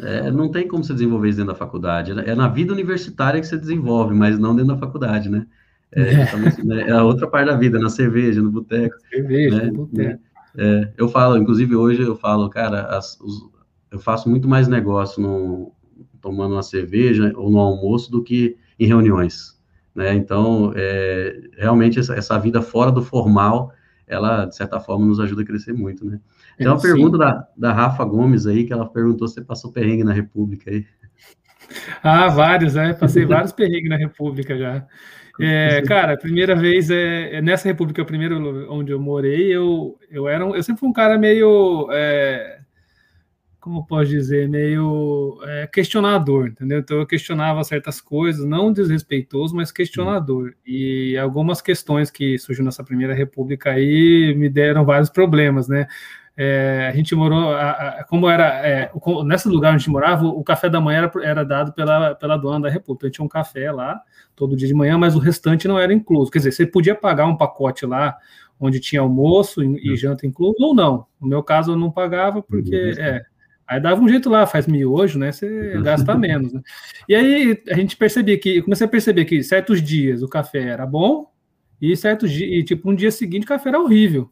É, 0.00 0.30
não 0.30 0.50
tem 0.50 0.68
como 0.68 0.84
você 0.84 0.92
desenvolver 0.92 1.28
isso 1.28 1.38
dentro 1.38 1.52
da 1.52 1.58
faculdade. 1.58 2.12
É 2.12 2.34
na 2.34 2.48
vida 2.48 2.72
universitária 2.72 3.40
que 3.40 3.46
você 3.46 3.58
desenvolve, 3.58 4.14
mas 4.14 4.38
não 4.38 4.54
dentro 4.54 4.74
da 4.74 4.78
faculdade, 4.78 5.28
né? 5.28 5.46
É, 5.92 6.02
é. 6.02 6.64
Né, 6.64 6.82
é 6.88 6.92
a 6.92 7.02
outra 7.02 7.26
parte 7.26 7.46
da 7.46 7.56
vida, 7.56 7.78
na 7.78 7.88
cerveja, 7.88 8.42
no 8.42 8.50
boteco. 8.50 8.94
Cerveja, 9.10 9.56
né? 9.56 9.64
no 9.66 9.86
boteco. 9.86 10.22
É, 10.56 10.92
eu 10.96 11.08
falo, 11.08 11.36
inclusive 11.36 11.74
hoje 11.76 12.02
eu 12.02 12.16
falo, 12.16 12.48
cara, 12.48 12.82
as, 12.96 13.18
os, 13.20 13.48
eu 13.90 13.98
faço 13.98 14.28
muito 14.28 14.48
mais 14.48 14.68
negócio 14.68 15.22
no, 15.22 15.72
tomando 16.20 16.54
uma 16.54 16.62
cerveja 16.62 17.32
ou 17.36 17.50
no 17.50 17.58
almoço 17.58 18.10
do 18.10 18.22
que 18.22 18.56
em 18.78 18.86
reuniões. 18.86 19.57
Né? 19.98 20.14
Então, 20.14 20.72
é, 20.76 21.40
realmente, 21.56 21.98
essa, 21.98 22.14
essa, 22.14 22.38
vida 22.38 22.62
fora 22.62 22.92
do 22.92 23.02
formal, 23.02 23.72
ela, 24.06 24.44
de 24.44 24.54
certa 24.54 24.78
forma, 24.78 25.04
nos 25.04 25.18
ajuda 25.18 25.42
a 25.42 25.44
crescer 25.44 25.72
muito, 25.72 26.06
né? 26.06 26.20
Tem 26.56 26.68
uma 26.68 26.80
pergunta 26.80 27.18
da, 27.18 27.48
da 27.56 27.72
Rafa 27.72 28.04
Gomes 28.04 28.46
aí, 28.46 28.62
que 28.62 28.72
ela 28.72 28.88
perguntou 28.88 29.26
se 29.26 29.34
você 29.34 29.40
passou 29.40 29.72
perrengue 29.72 30.04
na 30.04 30.12
República 30.12 30.70
aí. 30.70 30.86
Ah, 32.02 32.28
vários, 32.28 32.74
né? 32.74 32.94
Passei 32.94 33.26
vários 33.26 33.52
perrengues 33.52 33.90
na 33.90 33.96
República 33.96 34.56
já. 34.56 34.86
É, 35.40 35.82
cara, 35.82 36.16
primeira 36.16 36.56
vez 36.56 36.90
é, 36.90 37.36
é, 37.36 37.40
nessa 37.40 37.68
República, 37.68 38.02
o 38.02 38.06
primeiro 38.06 38.72
onde 38.72 38.90
eu 38.90 38.98
morei, 38.98 39.54
eu, 39.54 39.96
eu 40.10 40.26
era 40.26 40.44
um, 40.44 40.52
eu 40.52 40.62
sempre 40.64 40.80
fui 40.80 40.88
um 40.88 40.92
cara 40.92 41.16
meio 41.16 41.88
é, 41.92 42.57
como 43.68 43.86
posso 43.86 44.06
dizer, 44.06 44.48
meio 44.48 45.38
é, 45.44 45.66
questionador, 45.66 46.46
entendeu? 46.46 46.78
Então 46.78 46.96
eu 46.96 47.06
questionava 47.06 47.62
certas 47.62 48.00
coisas, 48.00 48.46
não 48.46 48.72
desrespeitoso, 48.72 49.54
mas 49.54 49.70
questionador. 49.70 50.54
E 50.66 51.18
algumas 51.18 51.60
questões 51.60 52.10
que 52.10 52.38
surgiram 52.38 52.64
nessa 52.64 52.82
primeira 52.82 53.12
república 53.12 53.72
aí 53.72 54.34
me 54.34 54.48
deram 54.48 54.86
vários 54.86 55.10
problemas, 55.10 55.68
né? 55.68 55.86
É, 56.34 56.88
a 56.90 56.96
gente 56.96 57.14
morou, 57.14 57.52
a, 57.52 57.70
a, 57.70 58.04
como 58.04 58.26
era, 58.28 58.66
é, 58.66 58.90
o, 58.94 59.22
nesse 59.22 59.48
lugar 59.48 59.70
onde 59.70 59.76
a 59.76 59.78
gente 59.80 59.90
morava, 59.90 60.24
o, 60.24 60.38
o 60.38 60.44
café 60.44 60.70
da 60.70 60.80
manhã 60.80 60.98
era, 60.98 61.12
era, 61.24 61.44
dado 61.44 61.74
pela, 61.74 62.14
pela 62.14 62.36
dona 62.38 62.60
da 62.60 62.70
República. 62.70 63.06
Então, 63.06 63.10
tinha 63.10 63.24
um 63.26 63.28
café 63.28 63.70
lá 63.70 64.00
todo 64.34 64.56
dia 64.56 64.68
de 64.68 64.72
manhã, 64.72 64.96
mas 64.96 65.14
o 65.14 65.18
restante 65.18 65.68
não 65.68 65.78
era 65.78 65.92
incluso. 65.92 66.30
Quer 66.30 66.38
dizer, 66.38 66.52
você 66.52 66.64
podia 66.64 66.94
pagar 66.94 67.26
um 67.26 67.36
pacote 67.36 67.84
lá 67.84 68.16
onde 68.58 68.80
tinha 68.80 69.02
almoço 69.02 69.62
e, 69.62 69.66
e 69.66 69.92
hum. 69.92 69.96
janta 69.96 70.26
incluso, 70.26 70.56
ou 70.58 70.74
não. 70.74 71.06
No 71.20 71.28
meu 71.28 71.42
caso, 71.42 71.72
eu 71.72 71.76
não 71.76 71.90
pagava 71.90 72.40
porque 72.40 72.92
uhum. 72.92 73.02
é, 73.04 73.24
Aí 73.68 73.78
dava 73.78 74.00
um 74.00 74.08
jeito 74.08 74.30
lá, 74.30 74.46
faz 74.46 74.66
miojo, 74.66 75.18
né? 75.18 75.30
Você 75.30 75.78
gasta 75.82 76.16
menos. 76.16 76.54
Né? 76.54 76.62
E 77.06 77.14
aí 77.14 77.62
a 77.68 77.74
gente 77.74 77.96
percebia 77.96 78.38
que, 78.38 78.62
comecei 78.62 78.86
a 78.86 78.90
perceber 78.90 79.26
que 79.26 79.42
certos 79.42 79.82
dias 79.82 80.22
o 80.22 80.28
café 80.28 80.62
era 80.62 80.86
bom 80.86 81.30
e 81.80 81.94
certos 81.94 82.30
dias, 82.30 82.50
e, 82.50 82.64
tipo, 82.64 82.90
um 82.90 82.94
dia 82.94 83.10
seguinte 83.10 83.44
o 83.44 83.48
café 83.48 83.68
era 83.68 83.78
horrível. 83.78 84.30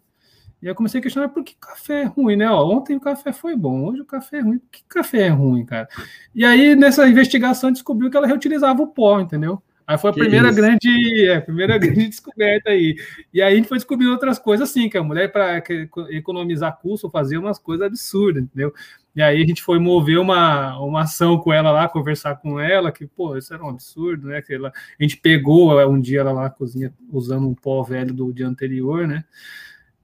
E 0.62 0.66
eu 0.66 0.74
comecei 0.74 1.00
a 1.00 1.02
questionar 1.02 1.28
por 1.28 1.44
que 1.44 1.54
café 1.60 2.02
é 2.02 2.04
ruim, 2.04 2.34
né? 2.34 2.50
Ó, 2.50 2.66
ontem 2.66 2.96
o 2.96 3.00
café 3.00 3.30
foi 3.30 3.54
bom, 3.54 3.84
hoje 3.84 4.00
o 4.00 4.06
café 4.06 4.38
é 4.38 4.40
ruim. 4.40 4.58
Por 4.58 4.70
que 4.70 4.82
café 4.88 5.26
é 5.26 5.28
ruim, 5.28 5.66
cara? 5.66 5.86
E 6.34 6.42
aí, 6.42 6.74
nessa 6.74 7.06
investigação, 7.06 7.70
descobriu 7.70 8.10
que 8.10 8.16
ela 8.16 8.26
reutilizava 8.26 8.82
o 8.82 8.86
pó, 8.86 9.20
entendeu? 9.20 9.62
Aí 9.86 9.98
foi 9.98 10.10
a 10.10 10.12
que 10.14 10.20
primeira 10.20 10.48
isso? 10.48 10.56
grande, 10.56 11.28
é, 11.28 11.40
primeira 11.40 11.76
grande 11.78 12.08
descoberta 12.08 12.70
aí. 12.70 12.96
E 13.32 13.40
aí 13.40 13.52
a 13.52 13.56
gente 13.56 13.68
foi 13.68 13.76
descobrindo 13.76 14.12
outras 14.12 14.38
coisas 14.38 14.68
assim, 14.68 14.88
que 14.88 14.96
a 14.98 15.02
mulher, 15.02 15.30
para 15.30 15.62
economizar 16.10 16.78
custo, 16.78 17.10
fazia 17.10 17.38
umas 17.38 17.58
coisas 17.58 17.86
absurdas, 17.86 18.42
entendeu? 18.42 18.72
E 19.16 19.22
aí 19.22 19.42
a 19.42 19.46
gente 19.46 19.62
foi 19.62 19.78
mover 19.78 20.18
uma, 20.18 20.78
uma 20.78 21.00
ação 21.00 21.38
com 21.38 21.50
ela 21.50 21.70
lá, 21.70 21.88
conversar 21.88 22.36
com 22.36 22.60
ela, 22.60 22.92
que, 22.92 23.06
pô, 23.06 23.34
isso 23.34 23.54
era 23.54 23.64
um 23.64 23.70
absurdo, 23.70 24.28
né? 24.28 24.42
Que 24.42 24.52
ela, 24.52 24.68
a 24.68 25.02
gente 25.02 25.16
pegou 25.16 25.80
um 25.88 25.98
dia 25.98 26.20
ela 26.20 26.32
lá 26.32 26.42
na 26.42 26.50
cozinha 26.50 26.92
usando 27.10 27.48
um 27.48 27.54
pó 27.54 27.82
velho 27.82 28.12
do 28.12 28.30
dia 28.30 28.46
anterior, 28.46 29.08
né? 29.08 29.24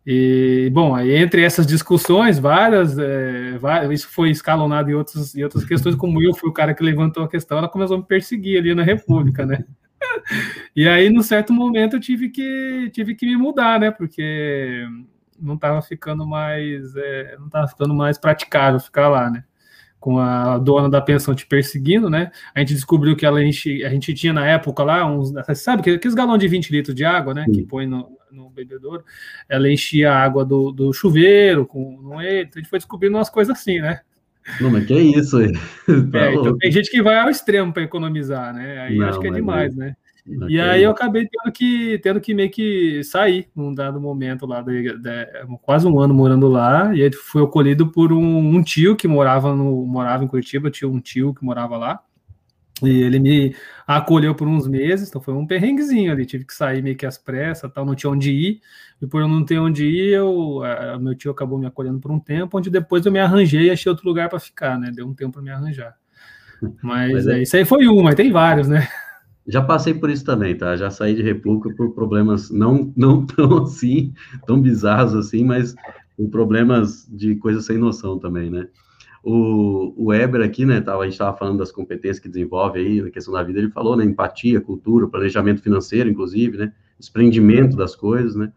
E, 0.06 0.70
bom, 0.72 0.94
aí 0.94 1.14
entre 1.14 1.42
essas 1.42 1.66
discussões, 1.66 2.38
várias, 2.38 2.98
é, 2.98 3.58
várias, 3.58 3.92
isso 4.00 4.08
foi 4.08 4.30
escalonado 4.30 4.90
em, 4.90 4.94
outros, 4.94 5.36
em 5.36 5.44
outras 5.44 5.64
questões, 5.66 5.94
como 5.94 6.20
eu 6.22 6.34
fui 6.34 6.48
o 6.48 6.52
cara 6.52 6.74
que 6.74 6.82
levantou 6.82 7.22
a 7.22 7.28
questão, 7.28 7.58
ela 7.58 7.68
começou 7.68 7.96
a 7.96 8.00
me 8.00 8.06
perseguir 8.06 8.58
ali 8.58 8.74
na 8.74 8.82
República, 8.82 9.44
né? 9.44 9.64
E 10.74 10.88
aí, 10.88 11.10
num 11.10 11.22
certo 11.22 11.52
momento, 11.52 11.96
eu 11.96 12.00
tive 12.00 12.30
que, 12.30 12.90
tive 12.92 13.14
que 13.14 13.26
me 13.26 13.36
mudar, 13.36 13.78
né? 13.78 13.90
Porque 13.90 14.86
não 15.42 15.54
estava 15.54 15.82
ficando 15.82 16.26
mais, 16.26 16.94
é, 16.96 17.36
não 17.38 17.46
estava 17.46 17.68
ficando 17.68 17.94
mais 17.94 18.18
praticável 18.18 18.80
ficar 18.80 19.08
lá, 19.08 19.30
né? 19.30 19.44
com 20.02 20.18
a 20.18 20.58
dona 20.58 20.90
da 20.90 21.00
pensão 21.00 21.32
te 21.32 21.46
perseguindo, 21.46 22.10
né? 22.10 22.32
A 22.52 22.58
gente 22.58 22.74
descobriu 22.74 23.14
que 23.14 23.24
ela 23.24 23.40
enche, 23.40 23.84
a 23.84 23.88
gente 23.88 24.12
tinha 24.12 24.32
na 24.32 24.44
época 24.44 24.82
lá 24.82 25.06
uns, 25.06 25.32
sabe, 25.54 25.92
aqueles 25.92 26.14
galões 26.14 26.40
de 26.40 26.48
20 26.48 26.70
litros 26.70 26.96
de 26.96 27.04
água, 27.04 27.32
né? 27.32 27.44
Sim. 27.44 27.52
Que 27.52 27.62
põe 27.62 27.86
no, 27.86 28.18
no 28.28 28.50
bebedouro, 28.50 29.04
ela 29.48 29.70
enchia 29.70 30.10
a 30.10 30.20
água 30.20 30.44
do, 30.44 30.72
do 30.72 30.92
chuveiro 30.92 31.64
com 31.64 32.00
no 32.02 32.20
ele, 32.20 32.48
então 32.48 32.58
a 32.58 32.58
gente 32.58 32.68
foi 32.68 32.80
descobrindo 32.80 33.16
umas 33.16 33.30
coisas 33.30 33.56
assim, 33.56 33.78
né? 33.78 34.00
Não, 34.60 34.72
mas 34.72 34.86
que 34.86 34.92
é 34.98 35.00
isso 35.00 35.36
aí? 35.36 35.52
Tá 36.10 36.18
é, 36.18 36.34
então 36.34 36.58
tem 36.58 36.72
gente 36.72 36.90
que 36.90 37.00
vai 37.00 37.18
ao 37.18 37.30
extremo 37.30 37.72
para 37.72 37.84
economizar, 37.84 38.52
né? 38.52 38.80
Aí 38.80 38.98
Não, 38.98 39.08
acho 39.08 39.20
que 39.20 39.28
é 39.28 39.30
demais, 39.30 39.72
é... 39.76 39.78
né? 39.78 39.96
E 40.48 40.60
aí 40.60 40.84
eu 40.84 40.90
acabei 40.92 41.26
tendo 41.28 41.52
que, 41.52 41.98
tendo 41.98 42.20
que 42.20 42.32
meio 42.32 42.50
que 42.50 43.02
sair 43.02 43.48
num 43.56 43.74
dado 43.74 44.00
momento 44.00 44.46
lá, 44.46 44.62
de, 44.62 44.96
de, 44.96 45.26
quase 45.62 45.86
um 45.86 45.98
ano 45.98 46.14
morando 46.14 46.46
lá, 46.46 46.94
e 46.94 47.02
aí 47.02 47.12
fui 47.12 47.42
acolhido 47.42 47.90
por 47.90 48.12
um, 48.12 48.38
um, 48.38 48.62
tio 48.62 48.94
que 48.94 49.08
morava, 49.08 49.54
no, 49.54 49.84
morava 49.84 50.22
em 50.22 50.28
Curitiba, 50.28 50.70
tinha 50.70 50.88
um 50.88 51.00
tio 51.00 51.34
que 51.34 51.44
morava 51.44 51.76
lá, 51.76 52.00
e 52.80 53.02
ele 53.02 53.18
me 53.18 53.56
acolheu 53.84 54.32
por 54.32 54.46
uns 54.46 54.68
meses, 54.68 55.08
então 55.08 55.20
foi 55.20 55.34
um 55.34 55.44
perrenguezinho 55.44 56.12
ali, 56.12 56.24
tive 56.24 56.44
que 56.44 56.54
sair 56.54 56.82
meio 56.82 56.96
que 56.96 57.04
às 57.04 57.18
pressas, 57.18 57.72
tal, 57.72 57.84
não 57.84 57.96
tinha 57.96 58.10
onde 58.10 58.30
ir, 58.30 58.60
e 59.00 59.06
por 59.08 59.22
eu 59.22 59.28
não 59.28 59.44
ter 59.44 59.58
onde 59.58 59.84
ir, 59.84 60.12
eu, 60.12 60.62
a, 60.62 61.00
meu 61.00 61.16
tio 61.16 61.32
acabou 61.32 61.58
me 61.58 61.66
acolhendo 61.66 61.98
por 61.98 62.12
um 62.12 62.20
tempo, 62.20 62.56
onde 62.56 62.70
depois 62.70 63.04
eu 63.04 63.10
me 63.10 63.18
arranjei 63.18 63.64
e 63.64 63.70
achei 63.72 63.90
outro 63.90 64.06
lugar 64.08 64.28
para 64.28 64.38
ficar, 64.38 64.78
né, 64.78 64.92
deu 64.94 65.04
um 65.04 65.14
tempo 65.14 65.32
para 65.32 65.42
me 65.42 65.50
arranjar. 65.50 65.96
Mas, 66.80 67.12
Mas 67.12 67.26
é, 67.26 67.38
é, 67.38 67.42
isso 67.42 67.56
aí 67.56 67.64
foi 67.64 67.88
um, 67.88 68.04
mas 68.04 68.14
tem 68.14 68.30
vários, 68.30 68.68
né? 68.68 68.86
Já 69.46 69.60
passei 69.60 69.92
por 69.94 70.08
isso 70.08 70.24
também, 70.24 70.56
tá? 70.56 70.76
Já 70.76 70.90
saí 70.90 71.14
de 71.14 71.22
República 71.22 71.74
por 71.76 71.92
problemas 71.92 72.50
não, 72.50 72.92
não 72.96 73.24
tão 73.26 73.62
assim, 73.64 74.12
tão 74.46 74.60
bizarros 74.60 75.14
assim, 75.14 75.44
mas 75.44 75.74
por 76.16 76.28
problemas 76.30 77.06
de 77.10 77.34
coisas 77.36 77.64
sem 77.64 77.78
noção 77.78 78.18
também, 78.18 78.50
né? 78.50 78.68
O, 79.24 79.94
o 79.96 80.06
Weber 80.06 80.42
aqui, 80.42 80.66
né, 80.66 80.80
tava, 80.80 81.02
a 81.02 81.04
gente 81.04 81.12
estava 81.12 81.36
falando 81.36 81.58
das 81.58 81.70
competências 81.70 82.18
que 82.18 82.28
desenvolve 82.28 82.80
aí, 82.80 83.00
na 83.00 83.10
questão 83.10 83.32
da 83.32 83.42
vida, 83.42 83.60
ele 83.60 83.70
falou, 83.70 83.96
né, 83.96 84.04
empatia, 84.04 84.60
cultura, 84.60 85.06
planejamento 85.06 85.62
financeiro, 85.62 86.10
inclusive, 86.10 86.58
né, 86.58 86.72
desprendimento 86.98 87.76
das 87.76 87.94
coisas, 87.94 88.34
né. 88.34 88.52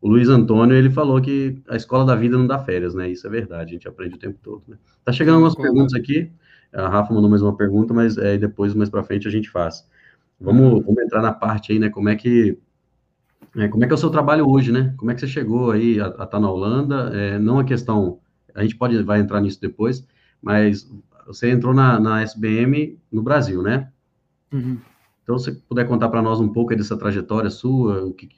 O 0.00 0.08
Luiz 0.08 0.28
Antônio, 0.28 0.76
ele 0.76 0.88
falou 0.88 1.20
que 1.20 1.60
a 1.68 1.74
escola 1.74 2.04
da 2.04 2.14
vida 2.14 2.38
não 2.38 2.46
dá 2.46 2.60
férias, 2.60 2.94
né, 2.94 3.10
isso 3.10 3.26
é 3.26 3.30
verdade, 3.30 3.70
a 3.70 3.72
gente 3.72 3.88
aprende 3.88 4.14
o 4.14 4.18
tempo 4.18 4.38
todo, 4.40 4.62
né. 4.68 4.76
Tá 5.04 5.10
chegando 5.10 5.40
umas 5.40 5.56
perguntas 5.56 5.94
aqui, 5.94 6.30
a 6.72 6.88
Rafa 6.88 7.12
mandou 7.12 7.28
mais 7.28 7.42
uma 7.42 7.56
pergunta, 7.56 7.92
mas 7.92 8.16
é, 8.16 8.38
depois, 8.38 8.72
mais 8.72 8.88
para 8.88 9.02
frente, 9.02 9.26
a 9.26 9.30
gente 9.30 9.50
faz. 9.50 9.84
Vamos, 10.40 10.84
vamos 10.84 11.02
entrar 11.02 11.22
na 11.22 11.32
parte 11.32 11.72
aí, 11.72 11.78
né? 11.78 11.88
Como 11.88 12.08
é 12.08 12.16
que 12.16 12.58
é, 13.56 13.68
como 13.68 13.84
é 13.84 13.86
que 13.86 13.92
é 13.92 13.94
o 13.94 13.98
seu 13.98 14.10
trabalho 14.10 14.48
hoje, 14.48 14.72
né? 14.72 14.92
Como 14.96 15.10
é 15.10 15.14
que 15.14 15.20
você 15.20 15.28
chegou 15.28 15.70
aí 15.70 16.00
a 16.00 16.08
estar 16.08 16.26
tá 16.26 16.40
na 16.40 16.50
Holanda? 16.50 17.10
É, 17.14 17.38
não 17.38 17.58
a 17.58 17.64
questão, 17.64 18.18
a 18.54 18.62
gente 18.62 18.76
pode 18.76 19.00
vai 19.02 19.20
entrar 19.20 19.40
nisso 19.40 19.60
depois, 19.60 20.06
mas 20.42 20.90
você 21.26 21.50
entrou 21.50 21.72
na, 21.72 22.00
na 22.00 22.22
SBM 22.22 22.98
no 23.10 23.22
Brasil, 23.22 23.62
né? 23.62 23.90
Uhum. 24.52 24.78
Então, 25.22 25.38
se 25.38 25.52
puder 25.52 25.86
contar 25.86 26.10
para 26.10 26.20
nós 26.20 26.38
um 26.38 26.48
pouco 26.48 26.76
dessa 26.76 26.98
trajetória 26.98 27.48
sua, 27.48 28.04
o 28.04 28.12
que, 28.12 28.28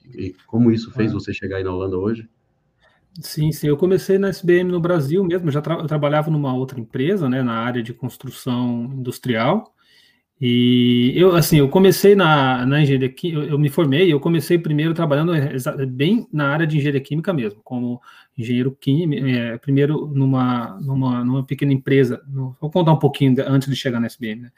como 0.45 0.71
isso 0.71 0.89
fez 0.91 1.11
você 1.11 1.33
chegar 1.33 1.57
aí 1.57 1.63
na 1.63 1.73
Holanda 1.73 1.97
hoje? 1.97 2.29
Sim, 3.19 3.51
sim. 3.51 3.67
Eu 3.67 3.75
comecei 3.75 4.17
na 4.17 4.29
SBM 4.29 4.71
no 4.71 4.79
Brasil 4.79 5.21
mesmo. 5.23 5.51
Já 5.51 5.61
tra 5.61 5.75
eu 5.75 5.87
trabalhava 5.87 6.31
numa 6.31 6.53
outra 6.53 6.79
empresa, 6.79 7.27
né, 7.27 7.41
na 7.41 7.55
área 7.55 7.83
de 7.83 7.93
construção 7.93 8.85
industrial. 8.95 9.73
E 10.39 11.13
eu, 11.15 11.35
assim, 11.35 11.57
eu 11.57 11.67
comecei 11.67 12.15
na, 12.15 12.63
na 12.65 12.81
engenharia 12.81 13.09
química, 13.09 13.41
eu, 13.41 13.49
eu, 13.51 13.59
me 13.59 13.69
formei, 13.69 14.13
eu 14.13 14.19
comecei 14.19 14.59
primeiro 14.59 14.93
trabalhando 14.93 15.33
bem 15.87 16.27
na 16.31 16.49
área 16.49 16.67
de 16.67 16.77
engenharia 16.77 17.01
química 17.01 17.33
mesmo, 17.33 17.59
como 17.63 17.99
engenheiro 18.37 18.77
químico, 18.79 19.25
é, 19.25 19.57
primeiro 19.57 20.05
numa, 20.07 20.79
numa, 20.79 21.23
numa 21.23 21.43
pequena 21.43 21.73
empresa, 21.73 22.21
no, 22.27 22.55
vou 22.61 22.69
contar 22.69 22.91
um 22.91 22.99
pouquinho 22.99 23.35
antes 23.47 23.67
de 23.67 23.75
chegar 23.75 23.99
na 23.99 24.05
SBM, 24.05 24.43
né? 24.43 24.51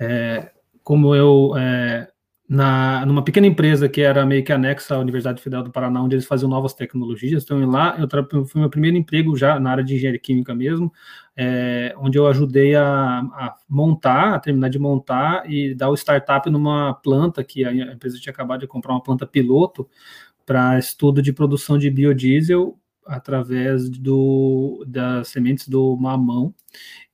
É, 0.00 0.50
como 0.82 1.14
eu 1.14 1.54
é, 1.58 2.08
na, 2.48 3.04
numa 3.04 3.22
pequena 3.22 3.46
empresa 3.46 3.88
que 3.88 4.00
era 4.00 4.24
meio 4.24 4.42
que 4.42 4.52
anexa 4.52 4.94
à 4.94 4.98
Universidade 4.98 5.42
Federal 5.42 5.62
do 5.62 5.70
Paraná, 5.70 6.02
onde 6.02 6.14
eles 6.14 6.24
faziam 6.24 6.48
novas 6.48 6.72
tecnologias. 6.72 7.44
Então, 7.44 7.58
lá, 7.68 7.98
eu 7.98 8.46
foi 8.46 8.60
meu 8.60 8.70
primeiro 8.70 8.96
emprego 8.96 9.36
já 9.36 9.60
na 9.60 9.70
área 9.70 9.84
de 9.84 9.94
engenharia 9.94 10.18
química 10.18 10.54
mesmo, 10.54 10.90
é, 11.36 11.94
onde 11.98 12.18
eu 12.18 12.26
ajudei 12.26 12.74
a, 12.74 13.18
a, 13.18 13.56
montar, 13.68 14.34
a 14.34 14.38
terminar 14.38 14.70
de 14.70 14.78
montar 14.78 15.48
e 15.50 15.74
dar 15.74 15.90
o 15.90 15.94
startup 15.94 16.48
numa 16.48 16.94
planta 16.94 17.44
que 17.44 17.66
a 17.66 17.72
empresa 17.72 18.18
tinha 18.18 18.32
acabado 18.32 18.60
de 18.60 18.66
comprar 18.66 18.94
uma 18.94 19.02
planta 19.02 19.26
piloto 19.26 19.86
para 20.46 20.78
estudo 20.78 21.20
de 21.20 21.34
produção 21.34 21.76
de 21.76 21.90
biodiesel 21.90 22.78
através 23.08 23.90
do, 23.90 24.84
das 24.86 25.28
sementes 25.28 25.68
do 25.68 25.96
mamão. 25.96 26.54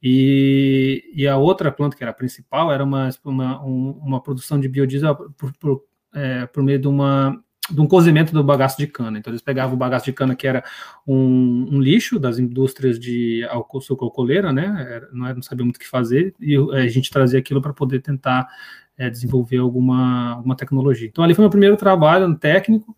E, 0.06 1.10
e 1.14 1.26
a 1.26 1.38
outra 1.38 1.72
planta, 1.72 1.96
que 1.96 2.04
era 2.04 2.10
a 2.10 2.14
principal, 2.14 2.70
era 2.70 2.84
uma, 2.84 3.08
uma, 3.24 3.62
uma 3.62 4.22
produção 4.22 4.60
de 4.60 4.68
biodiesel 4.68 5.16
por, 5.34 5.50
por, 5.56 5.82
é, 6.14 6.44
por 6.44 6.62
meio 6.62 6.78
de 6.78 6.86
uma 6.86 7.42
de 7.70 7.80
um 7.80 7.86
cozimento 7.86 8.30
do 8.30 8.44
bagaço 8.44 8.76
de 8.76 8.86
cana. 8.86 9.18
Então, 9.18 9.30
eles 9.30 9.40
pegavam 9.40 9.74
o 9.74 9.78
bagaço 9.78 10.04
de 10.04 10.12
cana, 10.12 10.36
que 10.36 10.46
era 10.46 10.62
um, 11.06 11.66
um 11.72 11.80
lixo 11.80 12.18
das 12.18 12.38
indústrias 12.38 13.00
de 13.00 13.40
sucrocoleira, 13.80 14.52
né? 14.52 15.00
Não, 15.10 15.34
não 15.36 15.42
sabia 15.42 15.64
muito 15.64 15.76
o 15.76 15.80
que 15.80 15.88
fazer, 15.88 16.34
e 16.38 16.54
a 16.72 16.86
gente 16.88 17.10
trazia 17.10 17.38
aquilo 17.38 17.62
para 17.62 17.72
poder 17.72 18.00
tentar 18.02 18.46
é, 18.98 19.08
desenvolver 19.08 19.56
alguma, 19.56 20.34
alguma 20.34 20.54
tecnologia. 20.54 21.08
Então, 21.08 21.24
ali 21.24 21.32
foi 21.32 21.42
meu 21.42 21.48
primeiro 21.48 21.74
trabalho 21.74 22.34
técnico, 22.36 22.94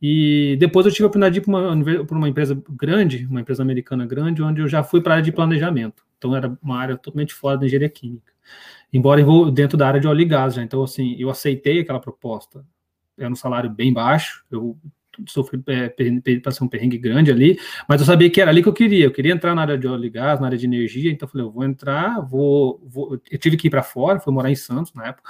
e 0.00 0.58
depois 0.60 0.84
eu 0.84 0.92
tive 0.92 1.04
a 1.04 1.06
oportunidade 1.06 1.40
para 1.40 1.50
uma, 1.50 1.72
uma, 2.10 2.28
empresa 2.28 2.62
grande, 2.68 3.24
uma 3.24 3.40
empresa 3.40 3.62
americana 3.62 4.04
grande, 4.04 4.42
onde 4.42 4.60
eu 4.60 4.68
já 4.68 4.82
fui 4.82 5.00
para 5.00 5.14
a 5.14 5.16
área 5.16 5.24
de 5.24 5.32
planejamento. 5.32 6.04
Então 6.22 6.36
era 6.36 6.56
uma 6.62 6.78
área 6.78 6.96
totalmente 6.96 7.34
fora 7.34 7.58
da 7.58 7.66
engenharia 7.66 7.88
química. 7.88 8.32
Embora 8.92 9.20
dentro 9.50 9.76
da 9.76 9.88
área 9.88 10.00
de 10.00 10.06
óleo 10.06 10.20
e 10.20 10.24
gás 10.24 10.54
já. 10.54 10.62
Então, 10.62 10.84
assim, 10.84 11.16
eu 11.18 11.28
aceitei 11.28 11.80
aquela 11.80 11.98
proposta. 11.98 12.64
Era 13.18 13.28
um 13.28 13.34
salário 13.34 13.68
bem 13.68 13.92
baixo, 13.92 14.44
eu 14.50 14.78
sofri 15.26 15.60
é, 15.66 15.88
para 16.40 16.52
ser 16.52 16.64
um 16.64 16.68
perrengue 16.68 16.96
grande 16.96 17.30
ali, 17.30 17.58
mas 17.88 18.00
eu 18.00 18.06
sabia 18.06 18.30
que 18.30 18.40
era 18.40 18.50
ali 18.50 18.62
que 18.62 18.68
eu 18.68 18.72
queria. 18.72 19.04
Eu 19.04 19.10
queria 19.10 19.32
entrar 19.32 19.54
na 19.54 19.62
área 19.62 19.76
de 19.76 19.86
óleo 19.86 20.04
e 20.04 20.10
gás, 20.10 20.38
na 20.38 20.46
área 20.46 20.56
de 20.56 20.64
energia, 20.64 21.10
então 21.10 21.26
eu 21.26 21.30
falei, 21.30 21.46
eu 21.46 21.50
vou 21.50 21.64
entrar, 21.64 22.20
vou, 22.20 22.80
vou... 22.86 23.20
eu 23.30 23.38
tive 23.38 23.56
que 23.56 23.66
ir 23.66 23.70
para 23.70 23.82
fora, 23.82 24.20
fui 24.20 24.32
morar 24.32 24.50
em 24.50 24.54
Santos 24.54 24.94
na 24.94 25.08
época, 25.08 25.28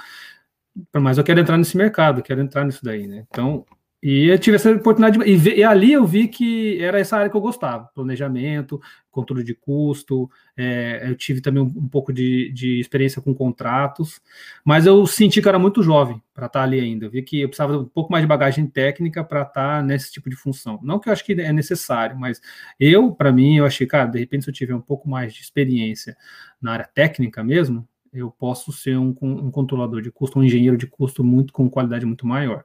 mas 0.95 1.17
eu 1.17 1.23
quero 1.23 1.39
entrar 1.39 1.57
nesse 1.57 1.75
mercado, 1.75 2.21
quero 2.21 2.39
entrar 2.39 2.63
nisso 2.63 2.83
daí, 2.83 3.07
né? 3.07 3.25
Então, 3.29 3.65
e 4.05 4.27
eu 4.27 4.37
tive 4.37 4.57
essa 4.57 4.69
oportunidade, 4.69 5.17
de, 5.17 5.49
e, 5.49 5.59
e, 5.59 5.63
ali 5.63 5.93
eu 5.93 6.05
vi 6.05 6.27
que 6.27 6.77
era 6.83 6.99
essa 6.99 7.15
área 7.15 7.29
que 7.29 7.37
eu 7.37 7.39
gostava: 7.39 7.89
planejamento, 7.95 8.81
controle 9.09 9.45
de 9.45 9.53
custo. 9.55 10.29
É, 10.57 11.09
eu 11.09 11.15
tive 11.15 11.39
também 11.39 11.63
um, 11.63 11.67
um 11.67 11.87
pouco 11.87 12.11
de, 12.11 12.51
de, 12.51 12.81
experiência 12.81 13.21
com 13.21 13.33
contratos, 13.33 14.19
mas 14.65 14.85
eu 14.85 15.05
senti 15.07 15.41
que 15.41 15.47
era 15.47 15.57
muito 15.57 15.81
jovem 15.81 16.21
para 16.33 16.47
estar 16.47 16.63
ali 16.63 16.81
ainda. 16.81 17.05
Eu 17.05 17.11
vi 17.11 17.21
que 17.21 17.39
eu 17.39 17.47
precisava 17.47 17.77
um 17.77 17.85
pouco 17.85 18.11
mais 18.11 18.23
de 18.23 18.27
bagagem 18.27 18.67
técnica 18.67 19.23
para 19.23 19.43
estar 19.43 19.81
nesse 19.81 20.11
tipo 20.11 20.29
de 20.29 20.35
função. 20.35 20.81
Não 20.83 20.99
que 20.99 21.07
eu 21.07 21.13
acho 21.13 21.23
que 21.23 21.31
é 21.31 21.53
necessário, 21.53 22.19
mas 22.19 22.41
eu, 22.77 23.09
para 23.13 23.31
mim, 23.31 23.55
eu 23.55 23.65
achei, 23.65 23.87
cara, 23.87 24.05
de 24.07 24.19
repente, 24.19 24.43
se 24.43 24.49
eu 24.49 24.53
tiver 24.53 24.75
um 24.75 24.81
pouco 24.81 25.07
mais 25.09 25.33
de 25.33 25.39
experiência 25.39 26.17
na 26.61 26.73
área 26.73 26.89
técnica 26.93 27.41
mesmo, 27.41 27.87
eu 28.13 28.29
posso 28.29 28.71
ser 28.71 28.97
um, 28.97 29.15
um 29.21 29.49
controlador 29.49 30.01
de 30.01 30.11
custo, 30.11 30.37
um 30.37 30.43
engenheiro 30.43 30.77
de 30.77 30.85
custo 30.85 31.23
muito 31.23 31.51
com 31.51 31.69
qualidade 31.69 32.05
muito 32.05 32.27
maior. 32.27 32.63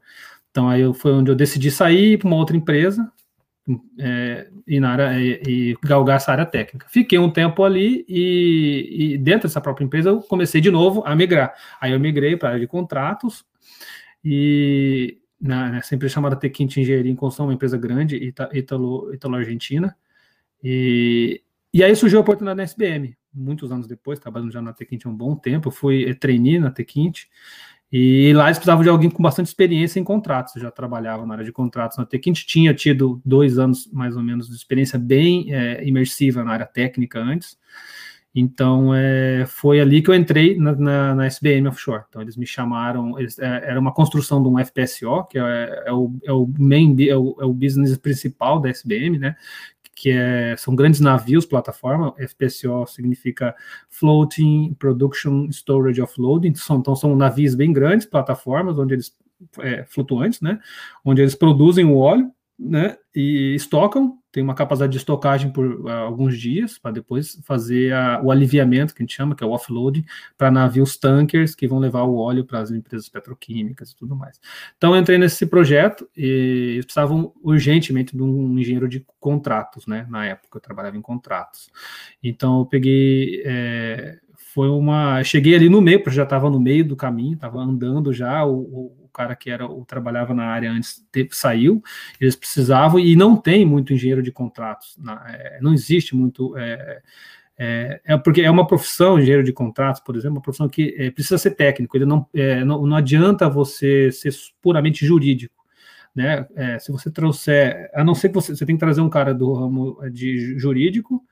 Então 0.59 0.69
aí 0.69 0.93
foi 0.93 1.13
onde 1.13 1.31
eu 1.31 1.37
decidi 1.37 1.71
sair 1.71 2.19
para 2.19 2.27
uma 2.27 2.35
outra 2.35 2.57
empresa 2.57 3.09
é, 3.97 4.49
e, 4.67 4.81
na 4.81 4.91
área, 4.91 5.21
e, 5.21 5.41
e, 5.47 5.77
galgar 5.81 6.17
essa 6.17 6.33
área 6.33 6.45
técnica. 6.45 6.89
Fiquei 6.89 7.17
um 7.17 7.31
tempo 7.31 7.63
ali 7.63 8.05
e, 8.09 9.13
e, 9.15 9.19
dentro 9.19 9.47
dessa 9.47 9.61
própria 9.61 9.85
empresa 9.85 10.09
eu 10.09 10.21
comecei 10.21 10.61
de 10.61 10.69
novo 10.69 11.05
a 11.07 11.15
migrar. 11.15 11.55
Aí 11.81 11.93
eu 11.93 12.01
migrei 12.01 12.37
para 12.37 12.49
a 12.49 12.51
área 12.55 12.61
de 12.61 12.67
contratos 12.67 13.45
e 14.25 15.19
na, 15.41 15.71
nessa 15.71 15.95
empresa 15.95 16.15
chamada 16.15 16.35
Tequint 16.35 16.77
Engenharia 16.77 17.13
em 17.13 17.15
Construção, 17.15 17.47
uma 17.47 17.55
empresa 17.55 17.79
grande, 17.79 18.35
italo-argentina. 18.53 19.95
E, 20.61 21.41
e 21.73 21.85
aí 21.85 21.95
surgiu 21.95 22.19
a 22.19 22.23
oportunidade 22.23 22.57
na 22.57 22.65
SBM, 22.65 23.17
muitos 23.33 23.71
anos 23.71 23.87
depois, 23.87 24.19
trabalhando 24.19 24.51
já 24.51 24.61
na 24.61 24.73
Tequint 24.73 25.07
há 25.07 25.09
um 25.09 25.17
bom 25.17 25.37
tempo, 25.37 25.69
eu 25.69 25.73
fui 25.73 26.13
trainee 26.17 26.59
na 26.59 26.73
Tequint 26.73 27.29
e 27.91 28.33
lá 28.35 28.47
eles 28.47 28.59
precisavam 28.59 28.83
de 28.83 28.91
alguém 28.91 29.09
com 29.09 29.23
bastante 29.23 29.47
experiência 29.47 29.99
em 29.99 30.05
contratos. 30.05 30.55
Eu 30.57 30.63
já 30.63 30.71
trabalhava 30.71 31.25
na 31.25 31.35
área 31.35 31.45
de 31.45 31.53
contratos 31.53 31.97
na 31.97 32.07
gente 32.13 32.47
tinha 32.47 32.75
tido 32.75 33.21
dois 33.25 33.59
anos, 33.59 33.91
mais 33.91 34.17
ou 34.17 34.23
menos, 34.23 34.49
de 34.49 34.55
experiência 34.55 34.99
bem 34.99 35.55
é, 35.55 35.87
imersiva 35.87 36.45
na 36.45 36.53
área 36.53 36.67
técnica 36.67 37.19
antes. 37.19 37.57
Então, 38.35 38.95
é, 38.95 39.47
foi 39.47 39.81
ali 39.81 40.03
que 40.03 40.11
eu 40.11 40.15
entrei 40.15 40.57
na, 40.59 40.73
na, 40.77 41.15
na, 41.15 41.27
SBM 41.27 41.67
Offshore. 41.69 42.05
Então, 42.09 42.21
eles 42.21 42.37
me 42.37 42.47
chamaram, 42.47 43.19
eles, 43.19 43.39
é, 43.39 43.71
era 43.71 43.81
uma 43.81 43.93
construção 43.93 44.43
de 44.43 44.49
um 44.49 44.59
FPSO, 44.59 45.25
que 45.25 45.39
é, 45.39 45.85
é, 45.87 45.93
o, 45.93 46.15
é 46.23 46.33
o 46.33 46.47
main, 46.59 46.95
é 47.09 47.17
o, 47.17 47.37
é 47.41 47.45
o 47.45 47.55
business 47.55 47.97
principal 47.97 48.61
da 48.61 48.69
SBM, 48.69 49.19
né? 49.19 49.35
Que 49.99 50.11
é, 50.13 50.55
são 50.57 50.77
grandes 50.77 51.01
navios, 51.01 51.45
plataforma, 51.45 52.15
FPSO 52.17 52.87
significa 52.87 53.53
Floating 53.89 54.77
Production 54.79 55.51
Storage 55.51 56.01
Offloading, 56.01 56.55
são, 56.55 56.79
então 56.79 56.95
são 56.95 57.17
navios 57.17 57.57
bem 57.57 57.73
grandes, 57.73 58.07
plataformas, 58.07 58.79
onde 58.79 58.95
eles, 58.95 59.17
é, 59.59 59.85
flutuantes, 59.87 60.41
né, 60.41 60.61
onde 61.05 61.21
eles 61.21 61.35
produzem 61.35 61.85
o 61.85 61.97
óleo, 61.97 62.31
né, 62.59 62.97
e 63.15 63.55
estocam 63.55 64.19
tem 64.31 64.43
uma 64.43 64.55
capacidade 64.55 64.93
de 64.93 64.99
estocagem 64.99 65.51
por 65.51 65.67
uh, 65.67 65.89
alguns 65.89 66.39
dias, 66.39 66.79
para 66.79 66.93
depois 66.93 67.41
fazer 67.45 67.93
a, 67.93 68.21
o 68.23 68.31
aliviamento, 68.31 68.95
que 68.95 69.03
a 69.03 69.05
gente 69.05 69.17
chama, 69.17 69.35
que 69.35 69.43
é 69.43 69.47
o 69.47 69.51
offload, 69.51 70.05
para 70.37 70.51
navios 70.51 70.97
tankers 70.97 71.55
que 71.55 71.67
vão 71.67 71.79
levar 71.79 72.03
o 72.03 72.17
óleo 72.17 72.45
para 72.45 72.61
as 72.61 72.71
empresas 72.71 73.09
petroquímicas 73.09 73.91
e 73.91 73.97
tudo 73.97 74.15
mais. 74.15 74.39
Então, 74.77 74.95
eu 74.95 75.01
entrei 75.01 75.19
nesse 75.19 75.47
projeto 75.47 76.09
e 76.17 76.75
eles 76.75 76.85
precisavam 76.85 77.33
urgentemente 77.43 78.15
de 78.15 78.23
um 78.23 78.59
engenheiro 78.59 78.89
de 78.89 79.05
contratos, 79.19 79.87
né? 79.87 80.07
Na 80.11 80.27
época, 80.27 80.59
eu 80.59 80.63
trabalhava 80.63 80.97
em 80.97 81.03
contratos. 81.03 81.71
Então, 82.23 82.61
eu 82.61 82.67
peguei. 82.67 83.43
É, 83.45 84.19
foi 84.55 84.69
uma. 84.69 85.25
Cheguei 85.25 85.55
ali 85.55 85.69
no 85.69 85.81
meio, 85.81 86.01
porque 86.01 86.15
já 86.15 86.25
estava 86.25 86.51
no 86.51 86.61
meio 86.61 86.85
do 86.85 86.95
caminho, 86.95 87.35
estava 87.35 87.59
andando 87.59 88.13
já, 88.13 88.45
o, 88.45 88.61
o 88.61 88.98
cara 89.19 89.35
que 89.35 89.51
era 89.51 89.67
o 89.67 89.85
trabalhava 89.85 90.33
na 90.33 90.47
área 90.47 90.71
antes 90.71 91.05
saiu, 91.33 91.83
eles 92.21 92.37
precisavam, 92.37 93.01
e 93.01 93.17
não 93.17 93.37
tem 93.37 93.65
muito 93.65 93.93
engenheiro 93.93 94.23
de 94.23 94.31
contratos, 94.31 94.97
na, 94.97 95.25
é, 95.29 95.59
não 95.61 95.73
existe 95.75 96.15
muito. 96.15 96.57
É, 96.57 97.03
é, 97.61 98.01
é, 98.05 98.17
porque 98.17 98.43
é 98.43 98.51
uma 98.51 98.65
profissão, 98.65 99.19
engenheiro 99.19 99.43
de 99.43 99.53
contratos, 99.53 100.01
por 100.01 100.15
exemplo, 100.15 100.37
uma 100.37 100.43
profissão 100.43 100.69
que 100.69 100.95
é, 100.97 101.11
precisa 101.11 101.37
ser 101.37 101.51
técnico, 101.53 101.97
ele 101.97 102.07
não, 102.07 102.25
é, 102.33 102.65
não, 102.65 102.87
não, 102.87 102.97
adianta 102.97 103.49
você 103.49 104.13
ser 104.13 104.33
puramente 104.63 105.05
jurídico. 105.05 105.57
Né? 106.15 106.47
É, 106.55 106.79
se 106.79 106.93
você 106.93 107.11
trouxer, 107.11 107.91
a 107.93 108.05
não 108.05 108.15
ser 108.15 108.29
que 108.29 108.35
você, 108.37 108.55
você 108.55 108.65
tem 108.65 108.77
que 108.77 108.81
trazer 108.81 109.01
um 109.01 109.11
cara 109.11 109.35
do 109.35 109.53
ramo 109.53 109.99
de 110.11 110.57
jurídico, 110.59 111.25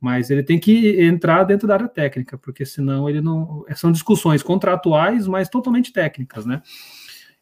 mas 0.00 0.30
ele 0.30 0.42
tem 0.42 0.58
que 0.58 1.00
entrar 1.02 1.44
dentro 1.44 1.66
da 1.66 1.74
área 1.74 1.88
técnica, 1.88 2.36
porque 2.36 2.66
senão 2.66 3.08
ele 3.08 3.22
não. 3.22 3.64
São 3.74 3.90
discussões 3.90 4.42
contratuais, 4.42 5.26
mas 5.26 5.48
totalmente 5.48 5.92
técnicas, 5.94 6.44
né? 6.44 6.60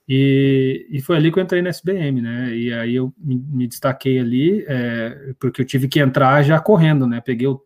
E, 0.08 0.86
e, 0.90 1.00
foi 1.00 1.16
ali 1.16 1.30
que 1.30 1.38
eu 1.38 1.42
entrei 1.42 1.62
na 1.62 1.70
SBM, 1.70 2.20
né? 2.20 2.54
E 2.54 2.72
aí 2.72 2.96
eu 2.96 3.14
me, 3.16 3.36
me 3.36 3.66
destaquei 3.68 4.18
ali, 4.18 4.64
é, 4.66 5.32
porque 5.38 5.62
eu 5.62 5.64
tive 5.64 5.86
que 5.86 6.00
entrar 6.00 6.42
já 6.42 6.58
correndo, 6.58 7.06
né? 7.06 7.20
Peguei 7.20 7.46
o, 7.46 7.62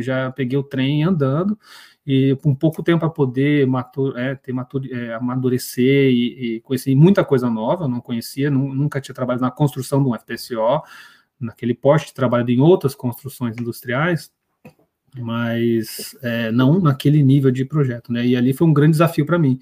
já 0.00 0.30
peguei 0.30 0.56
o 0.56 0.62
trem 0.62 1.02
andando, 1.02 1.58
e 2.06 2.36
com 2.42 2.54
pouco 2.54 2.82
tempo 2.82 3.00
para 3.00 3.10
poder 3.10 3.66
matur, 3.66 4.16
é, 4.16 4.34
ter 4.36 4.52
matur, 4.52 4.86
é, 4.90 5.14
amadurecer 5.14 6.10
e, 6.10 6.56
e, 6.56 6.60
conhecer 6.60 6.94
muita 6.94 7.24
coisa 7.24 7.50
nova, 7.50 7.84
eu 7.84 7.88
não 7.88 8.00
conhecia, 8.00 8.50
nunca 8.50 9.00
tinha 9.00 9.14
trabalhado 9.14 9.42
na 9.42 9.50
construção 9.50 10.02
de 10.02 10.08
um 10.08 10.14
FPSO, 10.14 10.82
naquele 11.40 11.74
porte, 11.74 12.14
trabalhado 12.14 12.50
em 12.50 12.60
outras 12.60 12.94
construções 12.94 13.56
industriais, 13.58 14.30
mas 15.18 16.16
é, 16.22 16.52
não 16.52 16.80
naquele 16.80 17.22
nível 17.22 17.50
de 17.50 17.64
projeto, 17.64 18.12
né? 18.12 18.24
E 18.24 18.36
ali 18.36 18.52
foi 18.52 18.66
um 18.68 18.72
grande 18.72 18.92
desafio 18.92 19.26
para 19.26 19.38
mim. 19.38 19.58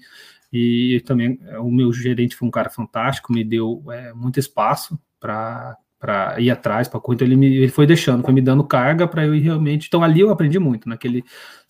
E 0.51 1.01
também 1.05 1.39
é, 1.43 1.59
o 1.59 1.71
meu 1.71 1.93
gerente 1.93 2.35
foi 2.35 2.47
um 2.47 2.51
cara 2.51 2.69
fantástico, 2.69 3.31
me 3.31 3.43
deu 3.43 3.83
é, 3.91 4.13
muito 4.13 4.39
espaço 4.39 4.99
para 5.19 5.77
para 5.99 6.39
ir 6.39 6.49
atrás, 6.49 6.87
para 6.87 6.97
correr. 6.99 7.15
Então 7.15 7.27
ele, 7.27 7.35
me, 7.35 7.47
ele 7.57 7.67
foi 7.67 7.85
deixando, 7.85 8.23
foi 8.23 8.33
me 8.33 8.41
dando 8.41 8.63
carga 8.63 9.05
para 9.05 9.25
eu 9.25 9.35
ir 9.35 9.41
realmente. 9.41 9.87
Então 9.87 10.01
ali 10.01 10.21
eu 10.21 10.29
aprendi 10.29 10.57
muito, 10.57 10.87
naqueles 10.87 11.23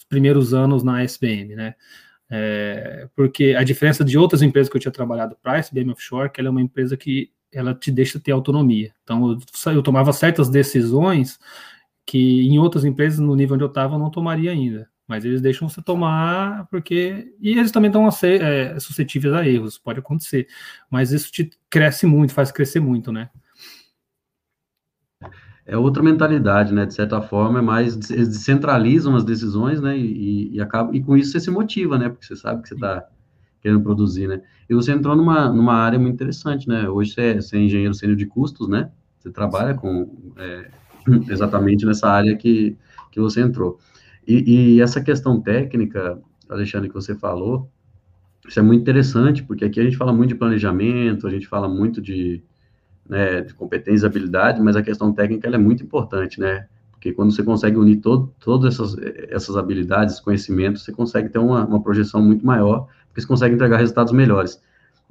primeiros 0.07 0.53
anos 0.53 0.83
na 0.83 1.01
SBM, 1.01 1.55
né? 1.55 1.73
É, 2.29 3.07
porque 3.15 3.55
a 3.57 3.63
diferença 3.63 4.05
de 4.05 4.19
outras 4.19 4.43
empresas 4.43 4.69
que 4.69 4.77
eu 4.77 4.81
tinha 4.81 4.91
trabalhado 4.91 5.35
para 5.41 5.53
a 5.53 5.57
SBM 5.57 5.91
Offshore, 5.93 6.29
que 6.29 6.39
ela 6.39 6.49
é 6.49 6.51
uma 6.51 6.61
empresa 6.61 6.95
que 6.95 7.31
ela 7.51 7.73
te 7.73 7.91
deixa 7.91 8.19
ter 8.19 8.31
autonomia. 8.31 8.93
Então 9.03 9.31
eu, 9.31 9.73
eu 9.73 9.81
tomava 9.81 10.13
certas 10.13 10.47
decisões 10.47 11.39
que 12.05 12.47
em 12.47 12.59
outras 12.59 12.85
empresas, 12.85 13.19
no 13.19 13.35
nível 13.35 13.55
onde 13.55 13.63
eu 13.63 13.67
estava, 13.69 13.95
eu 13.95 13.99
não 13.99 14.11
tomaria 14.11 14.51
ainda 14.51 14.87
mas 15.09 15.25
eles 15.25 15.41
deixam 15.41 15.67
você 15.67 15.81
tomar 15.81 16.67
porque 16.69 17.33
e 17.41 17.57
eles 17.57 17.71
também 17.71 17.89
estão 17.89 18.07
é, 18.07 18.79
suscetíveis 18.79 19.33
a 19.33 19.45
erros, 19.45 19.79
pode 19.79 19.99
acontecer, 19.99 20.47
mas 20.89 21.11
isso 21.11 21.31
te 21.31 21.49
cresce 21.67 22.05
muito, 22.05 22.31
faz 22.31 22.51
crescer 22.51 22.79
muito, 22.79 23.11
né? 23.11 23.31
É 25.65 25.75
outra 25.75 26.01
mentalidade, 26.01 26.73
né? 26.73 26.85
De 26.85 26.93
certa 26.93 27.21
forma, 27.21 27.59
é 27.59 27.61
mais 27.61 28.09
eles 28.11 28.27
descentralizam 28.29 29.15
as 29.15 29.23
decisões, 29.23 29.81
né? 29.81 29.97
E, 29.97 30.55
e, 30.55 30.61
acaba 30.61 30.95
e 30.95 31.01
com 31.01 31.17
isso 31.17 31.31
você 31.31 31.39
se 31.39 31.51
motiva, 31.51 31.97
né? 31.97 32.09
Porque 32.09 32.25
você 32.25 32.35
sabe 32.35 32.61
que 32.61 32.69
você 32.69 32.75
está 32.75 33.07
querendo 33.61 33.81
produzir, 33.81 34.27
né? 34.27 34.41
E 34.69 34.75
você 34.75 34.91
entrou 34.91 35.15
numa, 35.15 35.49
numa 35.49 35.73
área 35.73 35.97
muito 35.97 36.13
interessante, 36.13 36.67
né? 36.67 36.87
Hoje 36.87 37.13
você 37.13 37.21
é, 37.21 37.35
você 37.35 37.57
é 37.57 37.61
engenheiro 37.61 37.93
sênior 37.93 38.17
de 38.17 38.25
custos, 38.27 38.67
né? 38.67 38.91
Você 39.19 39.31
trabalha 39.31 39.73
com 39.73 40.31
é, 40.37 40.69
exatamente 41.29 41.85
nessa 41.85 42.07
área 42.09 42.35
que, 42.35 42.77
que 43.11 43.19
você 43.19 43.41
entrou. 43.41 43.79
E, 44.29 44.75
e, 44.75 44.81
essa 44.81 45.01
questão 45.01 45.41
técnica, 45.41 46.21
Alexandre, 46.47 46.87
que 46.87 46.93
você 46.93 47.15
falou, 47.15 47.67
isso 48.47 48.59
é 48.59 48.61
muito 48.61 48.81
interessante, 48.81 49.41
porque 49.41 49.65
aqui 49.65 49.79
a 49.79 49.83
gente 49.83 49.97
fala 49.97 50.13
muito 50.13 50.29
de 50.29 50.35
planejamento, 50.35 51.25
a 51.25 51.31
gente 51.31 51.47
fala 51.47 51.67
muito 51.67 51.99
de, 51.99 52.43
né, 53.09 53.41
de 53.41 53.55
competência 53.55 54.05
e 54.05 54.07
habilidade, 54.07 54.61
mas 54.61 54.75
a 54.75 54.83
questão 54.83 55.11
técnica 55.11 55.47
é 55.49 55.57
muito 55.57 55.83
importante, 55.83 56.39
né? 56.39 56.67
Porque 56.91 57.11
quando 57.11 57.31
você 57.31 57.41
consegue 57.41 57.75
unir 57.77 58.01
todo, 58.01 58.31
todas 58.39 58.75
essas, 58.75 58.95
essas 59.29 59.57
habilidades, 59.57 60.19
conhecimentos, 60.19 60.83
você 60.83 60.91
consegue 60.91 61.29
ter 61.29 61.39
uma, 61.39 61.65
uma 61.65 61.81
projeção 61.81 62.21
muito 62.21 62.45
maior, 62.45 62.87
porque 63.07 63.21
você 63.21 63.27
consegue 63.27 63.55
entregar 63.55 63.77
resultados 63.77 64.13
melhores. 64.13 64.61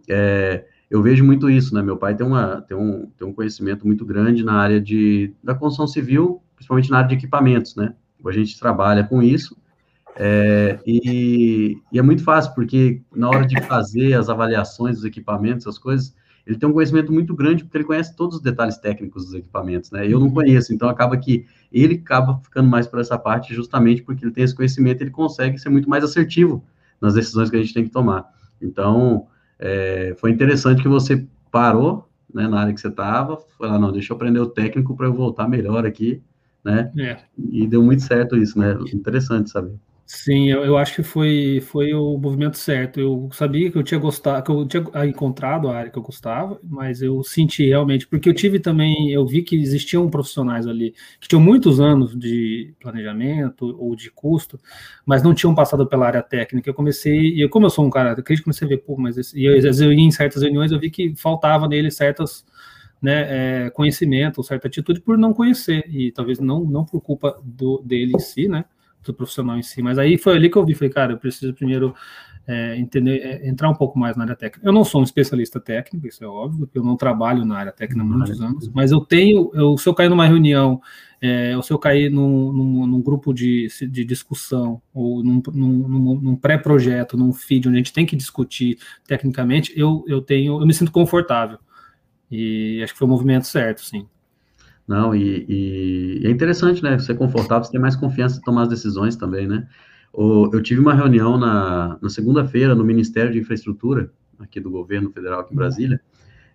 É, 0.08 0.64
eu 0.88 1.02
vejo 1.02 1.24
muito 1.24 1.50
isso, 1.50 1.74
né? 1.74 1.82
Meu 1.82 1.96
pai 1.96 2.14
tem, 2.14 2.24
uma, 2.24 2.60
tem, 2.60 2.76
um, 2.76 3.06
tem 3.18 3.26
um 3.26 3.32
conhecimento 3.32 3.84
muito 3.84 4.06
grande 4.06 4.44
na 4.44 4.52
área 4.52 4.80
de, 4.80 5.34
da 5.42 5.56
construção 5.56 5.88
civil, 5.88 6.40
principalmente 6.54 6.88
na 6.88 6.98
área 6.98 7.08
de 7.08 7.16
equipamentos, 7.16 7.74
né? 7.74 7.94
A 8.26 8.32
gente 8.32 8.58
trabalha 8.58 9.04
com 9.04 9.22
isso, 9.22 9.56
é, 10.20 10.80
e, 10.84 11.80
e, 11.92 11.98
é 11.98 12.02
muito 12.02 12.24
fácil, 12.24 12.52
porque 12.52 13.00
na 13.14 13.28
hora 13.28 13.46
de 13.46 13.60
fazer 13.62 14.14
as 14.14 14.28
avaliações 14.28 14.96
dos 14.96 15.04
equipamentos, 15.04 15.64
as 15.66 15.78
coisas, 15.78 16.12
ele 16.44 16.58
tem 16.58 16.68
um 16.68 16.72
conhecimento 16.72 17.12
muito 17.12 17.34
grande, 17.36 17.62
porque 17.62 17.76
ele 17.76 17.84
conhece 17.84 18.16
todos 18.16 18.36
os 18.36 18.42
detalhes 18.42 18.78
técnicos 18.78 19.26
dos 19.26 19.34
equipamentos, 19.34 19.92
né? 19.92 20.10
Eu 20.10 20.18
não 20.18 20.28
conheço, 20.28 20.74
então 20.74 20.88
acaba 20.88 21.16
que 21.16 21.46
ele 21.70 21.94
acaba 21.94 22.40
ficando 22.42 22.68
mais 22.68 22.86
por 22.88 22.98
essa 22.98 23.16
parte, 23.16 23.54
justamente 23.54 24.02
porque 24.02 24.24
ele 24.24 24.32
tem 24.32 24.42
esse 24.42 24.56
conhecimento, 24.56 25.02
ele 25.02 25.10
consegue 25.10 25.56
ser 25.56 25.68
muito 25.68 25.88
mais 25.88 26.02
assertivo 26.02 26.64
nas 27.00 27.14
decisões 27.14 27.48
que 27.48 27.56
a 27.56 27.60
gente 27.60 27.74
tem 27.74 27.84
que 27.84 27.90
tomar. 27.90 28.28
Então, 28.60 29.28
é, 29.56 30.16
foi 30.18 30.32
interessante 30.32 30.82
que 30.82 30.88
você 30.88 31.24
parou, 31.50 32.08
né, 32.32 32.48
na 32.48 32.60
área 32.60 32.74
que 32.74 32.80
você 32.80 32.88
estava, 32.88 33.36
foi 33.56 33.68
lá, 33.68 33.78
não, 33.78 33.92
deixa 33.92 34.12
eu 34.12 34.16
aprender 34.16 34.40
o 34.40 34.46
técnico 34.46 34.96
para 34.96 35.06
eu 35.06 35.14
voltar 35.14 35.48
melhor 35.48 35.86
aqui, 35.86 36.22
né? 36.64 36.92
É. 36.98 37.18
E 37.50 37.66
deu 37.66 37.82
muito 37.82 38.02
certo 38.02 38.36
isso, 38.36 38.58
né? 38.58 38.76
Interessante 38.92 39.50
saber. 39.50 39.74
Sim, 40.10 40.50
eu, 40.50 40.64
eu, 40.64 40.78
acho 40.78 40.94
que 40.94 41.02
foi, 41.02 41.60
foi 41.60 41.92
o 41.92 42.16
movimento 42.16 42.56
certo. 42.56 42.98
Eu 42.98 43.28
sabia 43.30 43.70
que 43.70 43.76
eu 43.76 43.82
tinha 43.82 44.00
gostado, 44.00 44.42
que 44.42 44.50
eu 44.50 44.66
tinha 44.66 45.06
encontrado 45.06 45.68
a 45.68 45.76
área 45.76 45.90
que 45.90 45.98
eu 45.98 46.02
gostava, 46.02 46.58
mas 46.64 47.02
eu 47.02 47.22
senti 47.22 47.66
realmente, 47.66 48.06
porque 48.06 48.26
eu 48.26 48.32
tive 48.32 48.58
também, 48.58 49.10
eu 49.12 49.26
vi 49.26 49.42
que 49.42 49.54
existiam 49.54 50.08
profissionais 50.08 50.66
ali 50.66 50.94
que 51.20 51.28
tinham 51.28 51.42
muitos 51.42 51.78
anos 51.78 52.18
de 52.18 52.72
planejamento 52.80 53.76
ou 53.78 53.94
de 53.94 54.10
custo, 54.10 54.58
mas 55.04 55.22
não 55.22 55.34
tinham 55.34 55.54
passado 55.54 55.86
pela 55.86 56.06
área 56.06 56.22
técnica. 56.22 56.70
Eu 56.70 56.74
comecei, 56.74 57.44
e 57.44 57.46
como 57.50 57.66
eu 57.66 57.70
sou 57.70 57.84
um 57.84 57.90
cara 57.90 58.14
crítico, 58.22 58.44
comecei 58.46 58.66
a 58.66 58.70
ver, 58.70 58.78
pô, 58.78 58.96
mas 58.96 59.18
esse, 59.18 59.38
e 59.38 59.44
eu, 59.44 59.58
às 59.58 59.62
vezes 59.62 59.82
eu 59.82 59.92
ia 59.92 60.00
em 60.00 60.10
certas 60.10 60.42
reuniões, 60.42 60.72
eu 60.72 60.80
vi 60.80 60.90
que 60.90 61.14
faltava 61.16 61.68
nele 61.68 61.90
certas 61.90 62.46
né, 63.00 63.66
é, 63.66 63.70
conhecimento, 63.70 64.42
certa 64.42 64.68
atitude 64.68 65.00
por 65.00 65.16
não 65.16 65.32
conhecer, 65.32 65.84
e 65.88 66.10
talvez 66.12 66.38
não, 66.38 66.64
não 66.64 66.84
por 66.84 67.00
culpa 67.00 67.40
do, 67.44 67.82
dele 67.84 68.12
em 68.14 68.18
si, 68.18 68.48
né, 68.48 68.64
do 69.04 69.14
profissional 69.14 69.56
em 69.56 69.62
si, 69.62 69.82
mas 69.82 69.98
aí 69.98 70.18
foi 70.18 70.36
ali 70.36 70.50
que 70.50 70.56
eu 70.56 70.64
vi, 70.64 70.74
falei, 70.74 70.92
cara, 70.92 71.12
eu 71.12 71.18
preciso 71.18 71.54
primeiro 71.54 71.94
é, 72.48 72.78
entender, 72.78 73.18
é, 73.18 73.46
entrar 73.46 73.68
um 73.68 73.74
pouco 73.74 73.98
mais 73.98 74.16
na 74.16 74.24
área 74.24 74.34
técnica. 74.34 74.66
Eu 74.66 74.72
não 74.72 74.82
sou 74.82 75.02
um 75.02 75.04
especialista 75.04 75.60
técnico, 75.60 76.06
isso 76.06 76.24
é 76.24 76.26
óbvio, 76.26 76.66
porque 76.66 76.78
eu 76.78 76.82
não 76.82 76.96
trabalho 76.96 77.44
na 77.44 77.58
área 77.58 77.70
técnica 77.70 78.02
há 78.02 78.06
muitos 78.06 78.40
anos, 78.40 78.68
mas 78.70 78.90
eu 78.90 79.00
tenho, 79.00 79.50
eu, 79.52 79.76
se 79.76 79.86
eu 79.86 79.92
cair 79.92 80.08
numa 80.08 80.26
reunião, 80.26 80.80
é, 81.20 81.54
ou 81.54 81.62
se 81.62 81.70
eu 81.70 81.78
cair 81.78 82.10
num, 82.10 82.50
num, 82.50 82.86
num 82.86 83.02
grupo 83.02 83.34
de, 83.34 83.68
de 83.90 84.02
discussão, 84.02 84.80
ou 84.94 85.22
num, 85.22 85.42
num, 85.52 86.20
num 86.20 86.36
pré-projeto, 86.36 87.18
num 87.18 87.34
feed, 87.34 87.68
onde 87.68 87.76
a 87.76 87.80
gente 87.80 87.92
tem 87.92 88.06
que 88.06 88.16
discutir 88.16 88.78
tecnicamente, 89.06 89.72
eu, 89.76 90.02
eu 90.08 90.22
tenho, 90.22 90.58
eu 90.58 90.66
me 90.66 90.72
sinto 90.72 90.90
confortável. 90.90 91.58
E 92.30 92.80
acho 92.82 92.92
que 92.92 92.98
foi 92.98 93.06
o 93.06 93.10
movimento 93.10 93.46
certo, 93.46 93.80
sim. 93.82 94.06
Não, 94.86 95.14
e, 95.14 95.44
e, 95.48 96.26
é 96.26 96.30
interessante, 96.30 96.82
né? 96.82 96.98
Ser 96.98 97.14
confortável, 97.14 97.64
você 97.64 97.70
tem 97.70 97.80
mais 97.80 97.94
confiança 97.94 98.38
em 98.38 98.42
tomar 98.42 98.62
as 98.62 98.68
decisões 98.68 99.16
também, 99.16 99.46
né? 99.46 99.68
Eu 100.14 100.62
tive 100.62 100.80
uma 100.80 100.94
reunião 100.94 101.38
na, 101.38 101.98
na 102.00 102.08
segunda-feira 102.08 102.74
no 102.74 102.82
Ministério 102.82 103.30
de 103.30 103.38
Infraestrutura, 103.38 104.10
aqui 104.38 104.58
do 104.58 104.70
governo 104.70 105.10
federal, 105.10 105.40
aqui 105.40 105.52
em 105.52 105.56
Brasília, 105.56 106.00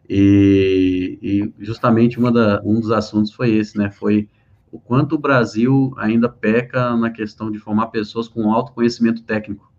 e, 0.10 1.20
e 1.22 1.64
justamente 1.64 2.20
da, 2.20 2.62
um 2.66 2.80
dos 2.80 2.92
assuntos 2.92 3.32
foi 3.32 3.52
esse, 3.52 3.78
né? 3.78 3.92
Foi 3.92 4.28
o 4.72 4.80
quanto 4.80 5.14
o 5.14 5.20
Brasil 5.20 5.94
ainda 5.98 6.28
peca 6.28 6.98
na 6.98 7.12
questão 7.12 7.52
de 7.52 7.60
formar 7.60 7.88
pessoas 7.88 8.28
com 8.28 8.52
alto 8.52 8.74
conhecimento 8.74 9.22
técnico. 9.24 9.72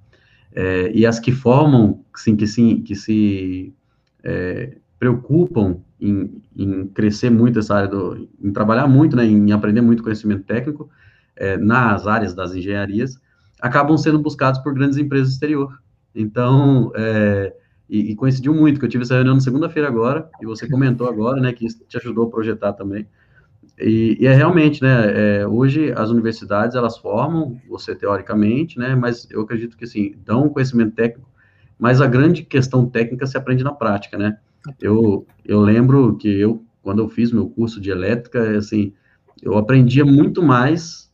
É, 0.52 0.92
e 0.94 1.04
as 1.04 1.18
que 1.18 1.32
formam, 1.32 2.04
sim, 2.14 2.36
que, 2.36 2.46
sim, 2.46 2.80
que 2.80 2.94
se 2.94 3.74
é, 4.22 4.78
preocupam 4.98 5.78
em, 6.00 6.42
em, 6.56 6.86
crescer 6.88 7.30
muito 7.30 7.58
essa 7.58 7.74
área, 7.74 7.88
do, 7.88 8.28
em 8.42 8.52
trabalhar 8.52 8.86
muito, 8.86 9.16
né, 9.16 9.24
em 9.24 9.52
aprender 9.52 9.80
muito 9.80 10.02
conhecimento 10.02 10.44
técnico 10.44 10.88
é, 11.36 11.56
nas 11.56 12.06
áreas 12.06 12.34
das 12.34 12.54
engenharias, 12.54 13.18
acabam 13.60 13.96
sendo 13.96 14.18
buscados 14.18 14.60
por 14.60 14.74
grandes 14.74 14.98
empresas 14.98 15.28
do 15.28 15.32
exterior. 15.32 15.78
Então, 16.14 16.92
é, 16.94 17.54
e, 17.88 18.12
e, 18.12 18.14
coincidiu 18.16 18.54
muito, 18.54 18.78
que 18.78 18.86
eu 18.86 18.90
tive 18.90 19.04
essa 19.04 19.14
reunião 19.14 19.34
na 19.34 19.40
segunda-feira 19.40 19.88
agora, 19.88 20.28
e 20.40 20.46
você 20.46 20.68
comentou 20.68 21.08
agora, 21.08 21.40
né, 21.40 21.52
que 21.52 21.66
isso 21.66 21.84
te 21.86 21.96
ajudou 21.96 22.26
a 22.26 22.30
projetar 22.30 22.72
também. 22.72 23.06
E, 23.78 24.16
e, 24.20 24.26
é 24.26 24.32
realmente, 24.32 24.82
né, 24.82 25.40
é, 25.40 25.46
hoje 25.46 25.92
as 25.92 26.10
universidades, 26.10 26.76
elas 26.76 26.96
formam 26.96 27.60
você 27.68 27.94
teoricamente, 27.94 28.78
né, 28.78 28.94
mas 28.94 29.28
eu 29.30 29.42
acredito 29.42 29.76
que, 29.76 29.84
assim, 29.84 30.14
dão 30.24 30.48
conhecimento 30.48 30.94
técnico, 30.94 31.28
mas 31.78 32.00
a 32.00 32.06
grande 32.06 32.42
questão 32.44 32.88
técnica 32.88 33.26
se 33.26 33.36
aprende 33.36 33.64
na 33.64 33.72
prática, 33.72 34.16
né. 34.16 34.38
Eu, 34.80 35.26
eu 35.44 35.60
lembro 35.60 36.16
que 36.16 36.28
eu, 36.28 36.64
quando 36.82 37.00
eu 37.00 37.08
fiz 37.08 37.32
meu 37.32 37.48
curso 37.48 37.80
de 37.80 37.90
elétrica, 37.90 38.56
assim, 38.56 38.92
eu 39.42 39.56
aprendia 39.58 40.04
muito 40.04 40.42
mais 40.42 41.12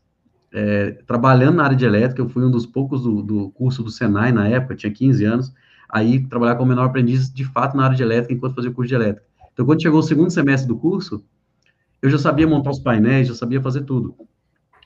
é, 0.52 0.92
trabalhando 1.06 1.56
na 1.56 1.64
área 1.64 1.76
de 1.76 1.84
elétrica, 1.84 2.20
eu 2.20 2.28
fui 2.28 2.44
um 2.44 2.50
dos 2.50 2.66
poucos 2.66 3.02
do, 3.02 3.22
do, 3.22 3.50
curso 3.50 3.82
do 3.82 3.90
Senai 3.90 4.32
na 4.32 4.48
época, 4.48 4.74
tinha 4.74 4.92
15 4.92 5.24
anos, 5.24 5.52
aí 5.88 6.26
trabalhar 6.26 6.56
como 6.56 6.68
menor 6.68 6.86
aprendiz 6.86 7.32
de 7.32 7.44
fato 7.44 7.76
na 7.76 7.84
área 7.84 7.96
de 7.96 8.02
elétrica 8.02 8.34
enquanto 8.34 8.54
fazia 8.54 8.70
o 8.70 8.74
curso 8.74 8.88
de 8.88 8.94
elétrica. 8.94 9.26
Então, 9.52 9.66
quando 9.66 9.82
chegou 9.82 10.00
o 10.00 10.02
segundo 10.02 10.30
semestre 10.30 10.68
do 10.68 10.76
curso, 10.76 11.24
eu 12.00 12.08
já 12.08 12.18
sabia 12.18 12.46
montar 12.46 12.70
os 12.70 12.78
painéis, 12.78 13.28
já 13.28 13.34
sabia 13.34 13.60
fazer 13.60 13.82
tudo. 13.82 14.14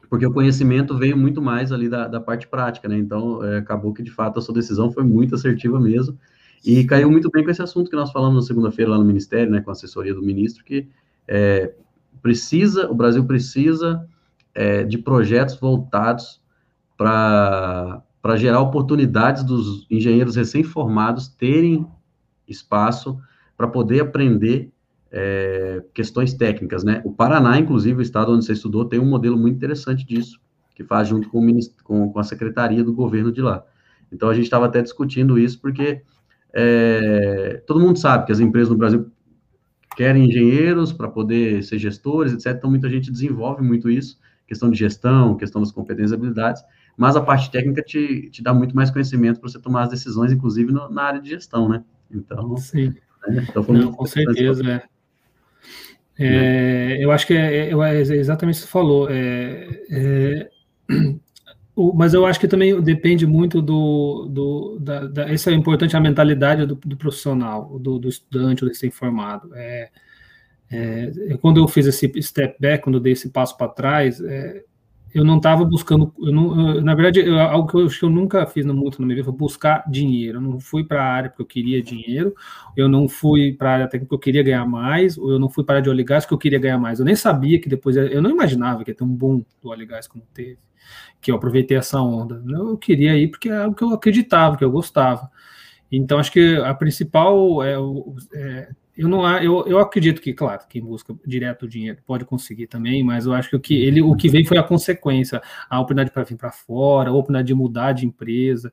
Porque 0.09 0.27
o 0.27 0.33
conhecimento 0.33 0.97
veio 0.97 1.17
muito 1.17 1.41
mais 1.41 1.73
ali 1.73 1.89
da, 1.89 2.09
da 2.09 2.21
parte 2.21 2.47
prática, 2.47 2.89
né? 2.89 2.97
Então, 2.97 3.43
é, 3.45 3.59
acabou 3.59 3.93
que, 3.93 4.03
de 4.03 4.11
fato, 4.11 4.39
a 4.39 4.43
sua 4.43 4.55
decisão 4.55 4.91
foi 4.91 5.05
muito 5.05 5.35
assertiva 5.35 5.81
mesmo. 5.81 6.19
E 6.65 6.85
caiu 6.85 7.11
muito 7.11 7.31
bem 7.31 7.45
com 7.45 7.51
esse 7.51 7.61
assunto 7.61 7.91
que 7.91 7.97
nós 7.97 8.11
falamos 8.11 8.37
na 8.43 8.47
segunda-feira 8.47 8.93
lá 8.93 8.99
no 8.99 9.05
Ministério, 9.05 9.53
né? 9.53 9.61
Com 9.61 9.71
a 9.71 9.73
assessoria 9.73 10.15
do 10.15 10.23
ministro, 10.23 10.65
que 10.65 10.89
é, 11.29 11.75
precisa, 12.23 12.91
o 12.91 12.95
Brasil 12.95 13.23
precisa 13.27 14.09
é, 14.55 14.83
de 14.83 14.97
projetos 14.97 15.57
voltados 15.57 16.43
para 16.97 18.03
gerar 18.37 18.61
oportunidades 18.61 19.45
dos 19.45 19.87
engenheiros 19.91 20.37
recém-formados 20.37 21.29
terem 21.29 21.87
espaço 22.49 23.19
para 23.57 23.69
poder 23.69 24.01
aprender 24.01 24.73
é, 25.13 25.85
questões 25.93 26.33
técnicas, 26.33 26.83
né? 26.83 27.03
O 27.05 27.13
Paraná, 27.13 27.59
inclusive, 27.59 27.99
o 27.99 28.03
estado 28.03 28.33
onde 28.33 28.45
você 28.45 28.55
estudou, 28.55 28.87
tem 28.87 28.99
um 28.99 29.07
modelo 29.07 29.37
muito 29.37 29.57
interessante 29.57 30.07
disso, 30.07 30.41
que 30.75 30.83
faz 30.83 31.09
junto 31.09 31.29
com, 31.29 31.47
com, 31.83 32.11
com 32.11 32.19
a 32.19 32.25
secretaria 32.25 32.83
do 32.83 32.95
governo 32.95 33.31
de 33.31 33.43
lá. 33.43 33.63
Então, 34.11 34.31
a 34.31 34.35
gente 34.35 34.45
estava 34.45 34.65
até 34.65 34.81
discutindo 34.81 35.39
isso, 35.39 35.61
porque 35.61 36.03
é, 36.55 37.63
todo 37.67 37.81
mundo 37.81 37.99
sabe 37.99 38.27
que 38.27 38.33
as 38.33 38.41
empresas 38.41 38.71
no 38.71 38.77
Brasil 38.77 39.11
querem 39.97 40.27
engenheiros 40.27 40.93
para 40.93 41.09
poder 41.09 41.63
ser 41.63 41.79
gestores, 41.79 42.33
etc. 42.33 42.55
Então, 42.57 42.71
muita 42.71 42.89
gente 42.89 43.11
desenvolve 43.11 43.63
muito 43.63 43.91
isso, 43.91 44.19
questão 44.47 44.71
de 44.71 44.79
gestão, 44.79 45.37
questão 45.37 45.61
das 45.61 45.73
competências 45.73 46.13
e 46.13 46.15
habilidades, 46.15 46.63
mas 46.97 47.17
a 47.17 47.21
parte 47.21 47.51
técnica 47.51 47.83
te, 47.83 48.31
te 48.31 48.43
dá 48.43 48.55
muito 48.55 48.75
mais 48.75 48.91
conhecimento 48.91 49.41
para 49.41 49.49
você 49.49 49.59
tomar 49.59 49.85
as 49.85 49.91
decisões, 49.91 50.33
inclusive 50.33 50.73
no, 50.73 50.89
na 50.89 51.03
área 51.03 51.21
de 51.21 51.31
gestão, 51.31 51.69
né? 51.69 51.83
Então, 52.11 52.57
Sim. 52.57 52.95
Né? 53.27 53.47
Então, 53.49 53.65
Não, 53.69 53.93
com 53.93 54.07
certeza, 54.07 54.63
é. 54.69 54.83
É, 56.17 57.05
eu 57.05 57.11
acho 57.11 57.27
que 57.27 57.35
é, 57.35 57.71
é, 57.71 57.73
é, 57.73 58.01
exatamente 58.17 58.57
o 58.57 58.61
que 58.61 58.67
você 58.67 58.71
falou. 58.71 59.09
É, 59.11 59.83
é, 59.91 60.49
mas 61.77 62.15
eu 62.15 62.25
acho 62.25 62.39
que 62.39 62.49
também 62.49 62.81
depende 62.81 63.27
muito 63.27 63.61
do. 63.61 64.29
do 64.31 64.79
da, 64.81 65.07
da, 65.07 65.33
isso 65.33 65.51
é 65.51 65.53
importante, 65.53 65.97
a 65.97 66.01
mentalidade 66.01 66.67
do, 66.67 66.75
do 66.75 66.97
profissional, 66.97 67.79
do, 67.79 67.99
do, 67.99 68.09
estudante, 68.09 68.61
do 68.61 68.69
recém-formado. 68.69 69.51
É, 69.55 69.91
quando 71.41 71.61
eu 71.61 71.69
fiz 71.69 71.87
esse 71.87 72.11
step 72.23 72.57
back, 72.61 72.83
quando 72.83 72.97
eu 72.97 73.01
dei 73.01 73.13
esse 73.13 73.31
passo 73.31 73.57
para 73.57 73.69
trás, 73.69 74.21
eu 75.15 75.25
não 75.25 75.37
estava 75.37 75.65
buscando, 75.65 76.13
não, 76.19 76.75
eu, 76.75 76.83
na 76.83 76.93
verdade, 76.93 77.21
eu, 77.21 77.39
algo 77.39 77.69
que 77.69 77.77
eu, 77.77 77.89
que 77.89 78.05
eu, 78.05 78.11
nunca 78.11 78.45
fiz 78.47 78.67
muito 78.67 79.01
na 79.01 79.07
minha 79.07 79.15
vida 79.15 79.25
foi 79.25 79.33
buscar 79.33 79.85
dinheiro. 79.89 80.39
Eu 80.39 80.43
não 80.43 80.59
fui 80.59 80.83
para 80.83 81.05
a 81.05 81.07
área 81.07 81.31
porque 81.31 81.43
eu 81.43 81.47
queria 81.47 81.81
dinheiro, 81.81 82.35
eu 82.77 82.89
não 82.89 83.09
fui 83.09 83.53
para 83.53 83.71
a 83.71 83.73
área 83.75 83.87
técnica 83.87 84.09
porque 84.09 84.15
eu 84.17 84.19
queria 84.19 84.43
ganhar 84.43 84.67
mais, 84.67 85.17
ou 85.17 85.31
eu 85.31 85.39
não 85.39 85.49
fui 85.49 85.63
para 85.63 85.75
a 85.75 85.77
área 85.77 85.85
de 85.85 85.91
óleo 85.91 86.01
e 86.01 86.05
gás 86.05 86.25
porque 86.25 86.35
eu 86.35 86.39
queria 86.39 86.59
ganhar 86.59 86.79
mais. 86.79 86.99
Eu 86.99 87.05
nem 87.05 87.15
sabia 87.15 87.61
que 87.61 87.69
depois, 87.69 87.97
eu 87.97 88.21
não 88.21 88.29
imaginava 88.29 88.83
que 88.83 88.91
ia 88.91 88.95
ter 88.95 89.05
um 89.05 89.15
boom 89.15 89.45
do 89.63 89.69
óleo 89.69 89.83
e 89.83 89.87
gás 89.87 90.09
como 90.09 90.25
teve, 90.35 90.59
que 91.25 91.31
eu 91.31 91.37
aproveitei 91.37 91.79
essa 91.79 91.99
onda. 92.03 92.43
Eu 92.47 92.77
queria 92.77 93.17
ir 93.17 93.29
porque 93.29 93.49
é 93.49 93.57
algo 93.57 93.75
que 93.75 93.83
eu 93.83 93.95
acreditava, 93.95 94.59
que 94.59 94.65
eu 94.65 94.71
gostava. 94.71 95.31
Então, 95.91 96.19
acho 96.19 96.31
que 96.31 96.57
a 96.59 96.75
principal 96.75 97.63
é, 97.63 97.77
é 98.35 98.69
eu 98.97 99.09
não 99.09 99.27
eu, 99.39 99.67
eu 99.67 99.79
acredito 99.79 100.21
que, 100.21 100.35
claro, 100.35 100.61
quem 100.69 100.83
busca 100.83 101.17
direto 101.27 101.65
o 101.65 101.69
dinheiro 101.69 101.99
pode 102.07 102.27
conseguir 102.27 102.67
também, 102.67 103.03
mas 103.03 103.25
eu 103.25 103.33
acho 103.33 103.49
que 103.49 103.57
o 103.57 103.61
que 103.61 103.75
ele 103.75 104.03
o 104.03 104.15
que 104.15 104.29
vem 104.29 104.45
foi 104.45 104.59
a 104.59 104.63
consequência, 104.63 105.41
a 105.69 105.79
oportunidade 105.79 106.13
para 106.13 106.25
vir 106.25 106.37
para 106.37 106.53
fora, 106.53 107.09
a 107.09 107.13
oportunidade 107.13 107.49
de 107.49 107.55
mudar 107.55 107.93
de 107.93 108.07
empresa. 108.07 108.71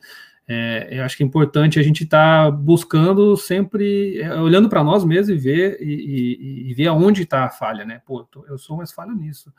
É, 0.47 0.89
eu 0.91 1.03
acho 1.05 1.15
que 1.15 1.23
é 1.23 1.25
importante 1.25 1.79
a 1.79 1.83
gente 1.83 2.03
estar 2.03 2.45
tá 2.45 2.51
buscando 2.51 3.37
sempre, 3.37 4.19
é, 4.19 4.33
olhando 4.35 4.67
para 4.67 4.83
nós 4.83 5.05
mesmos 5.05 5.29
e 5.29 5.41
ver 5.41 5.77
e, 5.79 5.85
e, 5.85 6.71
e 6.71 6.73
ver 6.73 6.87
aonde 6.87 7.23
está 7.23 7.45
a 7.45 7.49
falha, 7.49 7.85
né? 7.85 8.01
Pô, 8.05 8.27
eu 8.49 8.57
sou 8.57 8.75
mais 8.75 8.91
falho 8.91 9.15
nisso. 9.15 9.51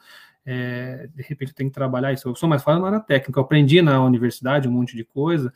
É, 0.45 1.09
de 1.15 1.23
repente 1.23 1.55
tenho 1.55 1.71
que 1.71 1.75
trabalhar 1.75 2.13
isso. 2.13 2.29
Eu 2.29 2.35
sou 2.35 2.49
mais 2.49 2.63
falho 2.63 2.81
na 2.81 2.89
área 2.89 3.01
técnica. 3.01 3.39
Eu 3.39 3.45
aprendi 3.45 3.81
na 3.81 4.05
universidade 4.05 4.69
um 4.69 4.73
monte 4.73 4.97
de 4.97 5.05
coisa, 5.05 5.53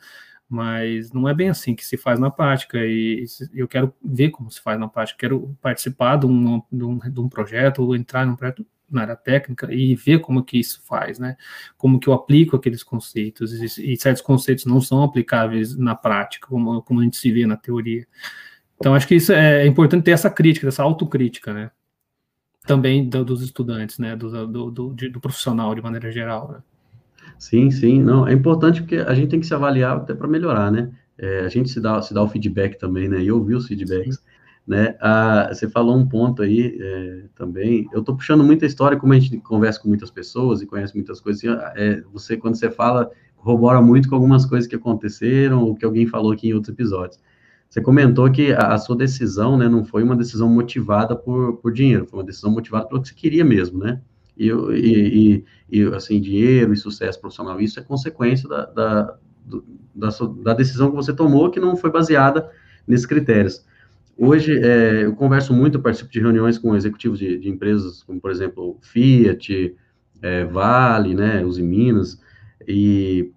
mas 0.49 1.11
não 1.11 1.27
é 1.27 1.33
bem 1.33 1.49
assim 1.49 1.75
que 1.75 1.85
se 1.85 1.97
faz 1.97 2.19
na 2.19 2.31
prática, 2.31 2.77
e 2.79 3.25
eu 3.53 3.67
quero 3.67 3.93
ver 4.03 4.29
como 4.29 4.49
se 4.49 4.61
faz 4.61 4.79
na 4.79 4.87
prática, 4.87 5.19
quero 5.19 5.57
participar 5.61 6.17
de 6.17 6.25
um, 6.25 6.61
de 6.71 6.83
um, 6.83 6.97
de 6.97 7.19
um 7.19 7.27
projeto, 7.27 7.83
ou 7.83 7.95
entrar 7.95 8.25
num 8.25 8.35
projeto 8.35 8.65
na 8.89 9.01
área 9.01 9.15
técnica 9.17 9.67
e 9.73 9.93
ver 9.95 10.19
como 10.19 10.41
que 10.41 10.57
isso 10.57 10.81
faz, 10.85 11.19
né? 11.19 11.35
Como 11.77 11.99
que 11.99 12.07
eu 12.07 12.13
aplico 12.13 12.55
aqueles 12.55 12.81
conceitos, 12.83 13.77
e, 13.77 13.93
e 13.93 13.97
certos 13.97 14.21
conceitos 14.21 14.65
não 14.65 14.79
são 14.79 15.03
aplicáveis 15.03 15.75
na 15.77 15.93
prática, 15.95 16.47
como, 16.47 16.81
como 16.81 17.01
a 17.01 17.03
gente 17.03 17.17
se 17.17 17.29
vê 17.29 17.45
na 17.45 17.57
teoria. 17.57 18.07
Então, 18.77 18.95
acho 18.95 19.07
que 19.07 19.15
isso 19.15 19.33
é, 19.33 19.63
é 19.63 19.67
importante 19.67 20.03
ter 20.05 20.11
essa 20.11 20.29
crítica, 20.29 20.67
essa 20.67 20.83
autocrítica, 20.83 21.53
né? 21.53 21.71
Também 22.67 23.07
do, 23.07 23.23
dos 23.23 23.41
estudantes, 23.41 23.97
né? 23.97 24.15
Do, 24.15 24.45
do, 24.47 24.71
do, 24.71 24.93
do 24.93 25.19
profissional, 25.19 25.73
de 25.73 25.81
maneira 25.81 26.11
geral, 26.11 26.51
né? 26.51 26.59
Sim, 27.39 27.69
sim, 27.69 28.01
não, 28.01 28.27
é 28.27 28.33
importante 28.33 28.81
porque 28.81 28.97
a 28.97 29.13
gente 29.13 29.29
tem 29.29 29.39
que 29.39 29.45
se 29.45 29.53
avaliar 29.53 29.97
até 29.97 30.13
para 30.13 30.27
melhorar, 30.27 30.71
né? 30.71 30.91
É, 31.17 31.41
a 31.41 31.49
gente 31.49 31.69
se 31.69 31.79
dá, 31.79 32.01
se 32.01 32.13
dá 32.13 32.21
o 32.21 32.27
feedback 32.27 32.77
também, 32.77 33.07
né? 33.07 33.21
E 33.21 33.31
ouvir 33.31 33.55
os 33.55 33.67
feedbacks, 33.67 34.15
sim. 34.15 34.21
né? 34.67 34.95
Ah, 34.99 35.49
você 35.51 35.69
falou 35.69 35.95
um 35.95 36.07
ponto 36.07 36.41
aí 36.41 36.77
é, 36.79 37.23
também, 37.35 37.87
eu 37.93 37.99
estou 37.99 38.15
puxando 38.15 38.43
muita 38.43 38.65
história, 38.65 38.97
como 38.97 39.13
a 39.13 39.19
gente 39.19 39.37
conversa 39.39 39.79
com 39.79 39.87
muitas 39.87 40.09
pessoas 40.09 40.61
e 40.61 40.65
conhece 40.65 40.95
muitas 40.95 41.19
coisas, 41.19 41.43
assim, 41.43 41.59
é, 41.75 42.01
você, 42.11 42.37
quando 42.37 42.55
você 42.55 42.71
fala, 42.71 43.09
corrobora 43.35 43.81
muito 43.81 44.09
com 44.09 44.15
algumas 44.15 44.45
coisas 44.45 44.67
que 44.67 44.75
aconteceram 44.75 45.63
ou 45.63 45.75
que 45.75 45.85
alguém 45.85 46.07
falou 46.07 46.31
aqui 46.31 46.49
em 46.49 46.53
outros 46.53 46.73
episódios. 46.73 47.19
Você 47.69 47.81
comentou 47.81 48.31
que 48.31 48.53
a, 48.53 48.73
a 48.73 48.77
sua 48.77 48.95
decisão, 48.95 49.57
né, 49.57 49.67
não 49.67 49.83
foi 49.83 50.03
uma 50.03 50.15
decisão 50.15 50.49
motivada 50.49 51.15
por, 51.15 51.57
por 51.57 51.71
dinheiro, 51.73 52.05
foi 52.05 52.19
uma 52.19 52.25
decisão 52.25 52.51
motivada 52.51 52.87
pelo 52.87 53.01
que 53.01 53.09
você 53.09 53.13
queria 53.13 53.43
mesmo, 53.43 53.79
né? 53.79 54.01
e, 54.37 54.49
e, 54.49 55.45
e, 55.79 55.83
assim, 55.95 56.21
dinheiro 56.21 56.71
e 56.71 56.77
sucesso 56.77 57.19
profissional. 57.19 57.59
Isso 57.59 57.79
é 57.79 57.83
consequência 57.83 58.47
da, 58.47 58.65
da, 58.65 59.17
da, 59.95 60.09
da, 60.43 60.53
decisão 60.53 60.91
que 60.91 60.95
você 60.95 61.13
tomou, 61.13 61.49
que 61.49 61.59
não 61.59 61.75
foi 61.75 61.91
baseada 61.91 62.49
nesses 62.87 63.05
critérios. 63.05 63.65
Hoje, 64.15 64.57
é, 64.57 65.05
eu 65.05 65.15
converso 65.15 65.53
muito, 65.53 65.79
participo 65.79 66.11
de 66.11 66.19
reuniões 66.19 66.57
com 66.57 66.75
executivos 66.75 67.19
de, 67.19 67.37
de 67.37 67.49
empresas, 67.49 68.03
como, 68.03 68.19
por 68.19 68.31
exemplo, 68.31 68.77
Fiat, 68.81 69.75
é, 70.21 70.45
Vale, 70.45 71.15
né, 71.15 71.43
Uzi 71.43 71.63
Minas, 71.63 72.19
e 72.67 73.31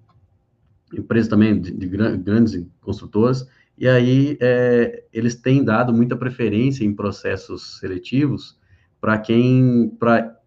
empresas 0.92 1.28
também 1.28 1.60
de, 1.60 1.72
de 1.72 1.86
grandes 1.86 2.66
construtoras, 2.80 3.46
e 3.80 3.88
aí 3.88 4.36
é, 4.42 5.04
eles 5.10 5.34
têm 5.34 5.64
dado 5.64 5.90
muita 5.90 6.14
preferência 6.14 6.84
em 6.84 6.94
processos 6.94 7.78
seletivos 7.78 8.60
para 9.00 9.18
quem, 9.18 9.88
para 9.98 10.38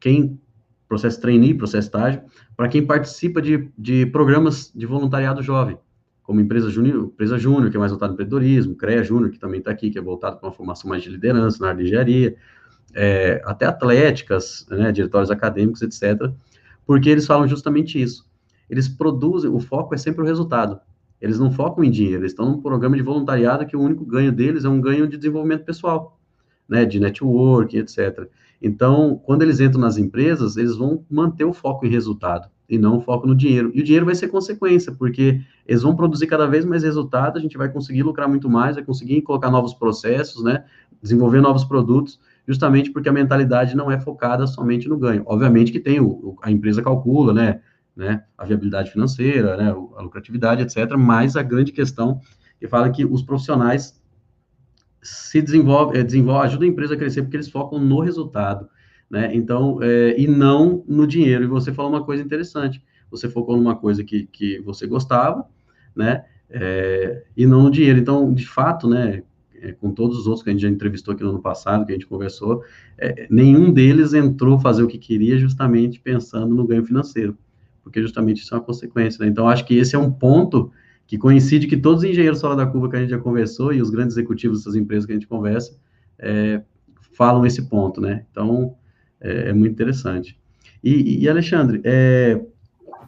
quem 0.00 0.40
processo 0.88 1.20
trainee, 1.20 1.54
processo 1.54 1.86
estágio, 1.86 2.22
para 2.56 2.68
quem 2.68 2.84
participa 2.84 3.40
de, 3.40 3.70
de 3.78 4.06
programas 4.06 4.72
de 4.74 4.86
voluntariado 4.86 5.40
jovem, 5.40 5.78
como 6.24 6.40
empresa 6.40 6.68
júnior, 6.68 7.04
empresa 7.04 7.38
júnior, 7.38 7.70
que 7.70 7.76
é 7.76 7.78
mais 7.78 7.92
voltada 7.92 8.10
no 8.10 8.14
empreendedorismo, 8.14 8.74
CREA 8.74 9.04
Júnior, 9.04 9.30
que 9.30 9.38
também 9.38 9.60
está 9.60 9.70
aqui, 9.70 9.88
que 9.88 9.98
é 9.98 10.02
voltado 10.02 10.38
para 10.38 10.48
uma 10.48 10.52
formação 10.52 10.90
mais 10.90 11.00
de 11.00 11.10
liderança 11.10 11.58
na 11.60 11.68
área 11.68 11.78
de 11.78 11.84
engenharia, 11.84 12.36
é, 12.92 13.40
até 13.44 13.66
atléticas, 13.66 14.66
né, 14.68 14.90
diretórios 14.90 15.30
acadêmicos, 15.30 15.80
etc., 15.80 16.28
porque 16.84 17.08
eles 17.08 17.24
falam 17.24 17.46
justamente 17.46 18.02
isso. 18.02 18.28
Eles 18.68 18.88
produzem, 18.88 19.48
o 19.48 19.60
foco 19.60 19.94
é 19.94 19.96
sempre 19.96 20.22
o 20.22 20.26
resultado. 20.26 20.80
Eles 21.24 21.38
não 21.38 21.50
focam 21.50 21.82
em 21.82 21.90
dinheiro, 21.90 22.20
eles 22.20 22.32
estão 22.32 22.44
num 22.44 22.60
programa 22.60 22.98
de 22.98 23.02
voluntariado 23.02 23.64
que 23.64 23.74
o 23.74 23.80
único 23.80 24.04
ganho 24.04 24.30
deles 24.30 24.66
é 24.66 24.68
um 24.68 24.78
ganho 24.78 25.08
de 25.08 25.16
desenvolvimento 25.16 25.64
pessoal, 25.64 26.20
né, 26.68 26.84
de 26.84 27.00
network, 27.00 27.78
etc. 27.78 28.28
Então, 28.60 29.18
quando 29.24 29.40
eles 29.40 29.58
entram 29.58 29.80
nas 29.80 29.96
empresas, 29.96 30.58
eles 30.58 30.76
vão 30.76 31.02
manter 31.10 31.46
o 31.46 31.54
foco 31.54 31.86
em 31.86 31.88
resultado 31.88 32.50
e 32.68 32.76
não 32.76 32.98
o 32.98 33.00
foco 33.00 33.26
no 33.26 33.34
dinheiro. 33.34 33.70
E 33.74 33.80
o 33.80 33.82
dinheiro 33.82 34.04
vai 34.04 34.14
ser 34.14 34.28
consequência, 34.28 34.92
porque 34.92 35.40
eles 35.66 35.80
vão 35.80 35.96
produzir 35.96 36.26
cada 36.26 36.46
vez 36.46 36.62
mais 36.62 36.82
resultado, 36.82 37.38
a 37.38 37.40
gente 37.40 37.56
vai 37.56 37.70
conseguir 37.70 38.02
lucrar 38.02 38.28
muito 38.28 38.50
mais, 38.50 38.74
vai 38.74 38.84
conseguir 38.84 39.22
colocar 39.22 39.50
novos 39.50 39.72
processos, 39.72 40.44
né, 40.44 40.62
desenvolver 41.00 41.40
novos 41.40 41.64
produtos, 41.64 42.20
justamente 42.46 42.90
porque 42.90 43.08
a 43.08 43.12
mentalidade 43.12 43.74
não 43.74 43.90
é 43.90 43.98
focada 43.98 44.46
somente 44.46 44.90
no 44.90 44.98
ganho. 44.98 45.22
Obviamente 45.24 45.72
que 45.72 45.80
tem 45.80 46.00
o, 46.00 46.36
a 46.42 46.50
empresa 46.50 46.82
calcula, 46.82 47.32
né, 47.32 47.62
né, 47.96 48.24
a 48.36 48.44
viabilidade 48.44 48.90
financeira, 48.90 49.56
né, 49.56 49.70
a 49.70 50.02
lucratividade, 50.02 50.62
etc. 50.62 50.96
Mas 50.98 51.36
a 51.36 51.42
grande 51.42 51.72
questão 51.72 52.20
que 52.58 52.66
fala 52.66 52.90
que 52.90 53.04
os 53.04 53.22
profissionais 53.22 54.00
se 55.02 55.42
desenvolve, 55.42 55.98
é, 55.98 56.02
desenvolve, 56.02 56.46
ajuda 56.46 56.64
a 56.64 56.68
empresa 56.68 56.94
a 56.94 56.96
crescer 56.96 57.22
porque 57.22 57.36
eles 57.36 57.50
focam 57.50 57.78
no 57.78 58.00
resultado. 58.00 58.68
né? 59.10 59.34
Então, 59.34 59.78
é, 59.82 60.18
e 60.18 60.26
não 60.26 60.82
no 60.88 61.06
dinheiro. 61.06 61.44
E 61.44 61.46
você 61.46 61.72
falou 61.72 61.92
uma 61.92 62.04
coisa 62.04 62.22
interessante. 62.22 62.82
Você 63.10 63.28
focou 63.28 63.56
numa 63.56 63.76
coisa 63.76 64.02
que, 64.02 64.26
que 64.26 64.58
você 64.60 64.86
gostava, 64.86 65.46
né? 65.94 66.24
É, 66.48 67.24
e 67.36 67.46
não 67.46 67.64
no 67.64 67.70
dinheiro. 67.70 67.98
Então, 67.98 68.32
de 68.32 68.46
fato, 68.46 68.88
né? 68.88 69.22
É, 69.56 69.72
com 69.72 69.92
todos 69.92 70.18
os 70.18 70.26
outros 70.26 70.42
que 70.42 70.50
a 70.50 70.52
gente 70.52 70.62
já 70.62 70.68
entrevistou 70.68 71.14
aqui 71.14 71.22
no 71.22 71.30
ano 71.30 71.40
passado, 71.40 71.86
que 71.86 71.92
a 71.92 71.94
gente 71.94 72.06
conversou, 72.06 72.62
é, 72.98 73.26
nenhum 73.30 73.72
deles 73.72 74.12
entrou 74.12 74.58
fazer 74.58 74.82
o 74.82 74.88
que 74.88 74.98
queria 74.98 75.38
justamente 75.38 76.00
pensando 76.00 76.54
no 76.54 76.66
ganho 76.66 76.84
financeiro, 76.84 77.36
porque 77.84 78.02
justamente 78.02 78.42
isso 78.42 78.52
é 78.54 78.58
uma 78.58 78.64
consequência. 78.64 79.22
Né? 79.22 79.30
Então, 79.30 79.48
acho 79.48 79.64
que 79.64 79.76
esse 79.76 79.94
é 79.94 79.98
um 79.98 80.10
ponto 80.10 80.72
que 81.06 81.18
coincide 81.18 81.66
que 81.66 81.76
todos 81.76 82.02
os 82.02 82.10
engenheiros 82.10 82.40
fora 82.40 82.56
da 82.56 82.66
curva 82.66 82.88
que 82.88 82.96
a 82.96 83.00
gente 83.00 83.10
já 83.10 83.18
conversou 83.18 83.72
e 83.72 83.80
os 83.80 83.90
grandes 83.90 84.16
executivos 84.16 84.58
dessas 84.58 84.74
empresas 84.74 85.04
que 85.04 85.12
a 85.12 85.14
gente 85.14 85.28
conversa 85.28 85.76
é, 86.18 86.62
falam 87.12 87.44
esse 87.44 87.68
ponto, 87.68 88.00
né? 88.00 88.24
Então, 88.30 88.74
é, 89.20 89.50
é 89.50 89.52
muito 89.52 89.72
interessante. 89.72 90.38
E, 90.82 91.22
e 91.22 91.28
Alexandre, 91.28 91.82
é, 91.84 92.40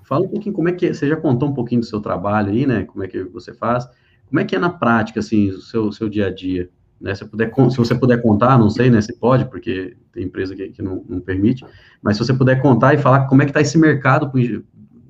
fala 0.04 0.26
um 0.26 0.28
pouquinho 0.28 0.54
como 0.54 0.68
é 0.68 0.72
que 0.72 0.86
é, 0.86 0.92
você 0.92 1.08
já 1.08 1.16
contou 1.16 1.48
um 1.48 1.54
pouquinho 1.54 1.80
do 1.80 1.86
seu 1.86 2.00
trabalho 2.00 2.52
aí, 2.52 2.66
né? 2.66 2.84
Como 2.84 3.02
é 3.02 3.08
que 3.08 3.24
você 3.24 3.54
faz? 3.54 3.88
Como 4.28 4.38
é 4.38 4.44
que 4.44 4.54
é 4.54 4.58
na 4.58 4.70
prática, 4.70 5.20
assim, 5.20 5.48
o 5.48 5.60
seu, 5.60 5.90
seu 5.90 6.08
dia 6.08 6.26
a 6.26 6.30
dia? 6.34 6.68
Né? 7.00 7.14
Se, 7.14 7.24
puder, 7.24 7.52
se 7.70 7.76
você 7.76 7.94
puder 7.94 8.22
contar, 8.22 8.58
não 8.58 8.70
sei, 8.70 8.90
né? 8.90 9.00
Se 9.00 9.14
pode, 9.18 9.44
porque 9.46 9.96
tem 10.12 10.24
empresa 10.24 10.54
que, 10.54 10.68
que 10.70 10.82
não, 10.82 11.04
não, 11.08 11.20
permite, 11.20 11.64
mas 12.02 12.16
se 12.16 12.24
você 12.24 12.32
puder 12.32 12.60
contar 12.60 12.94
e 12.94 12.98
falar 12.98 13.26
como 13.26 13.42
é 13.42 13.44
que 13.44 13.50
está 13.50 13.60
esse 13.60 13.78
mercado 13.78 14.30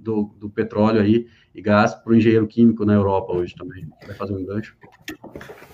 do, 0.00 0.34
do 0.38 0.50
petróleo 0.50 1.00
aí 1.00 1.26
e 1.54 1.62
gás 1.62 1.94
para 1.94 2.12
o 2.12 2.16
engenheiro 2.16 2.46
químico 2.46 2.84
na 2.84 2.92
Europa 2.92 3.32
hoje 3.32 3.54
também. 3.54 3.86
Vai 4.06 4.14
fazer 4.14 4.34
um 4.34 4.44
gancho. 4.44 4.76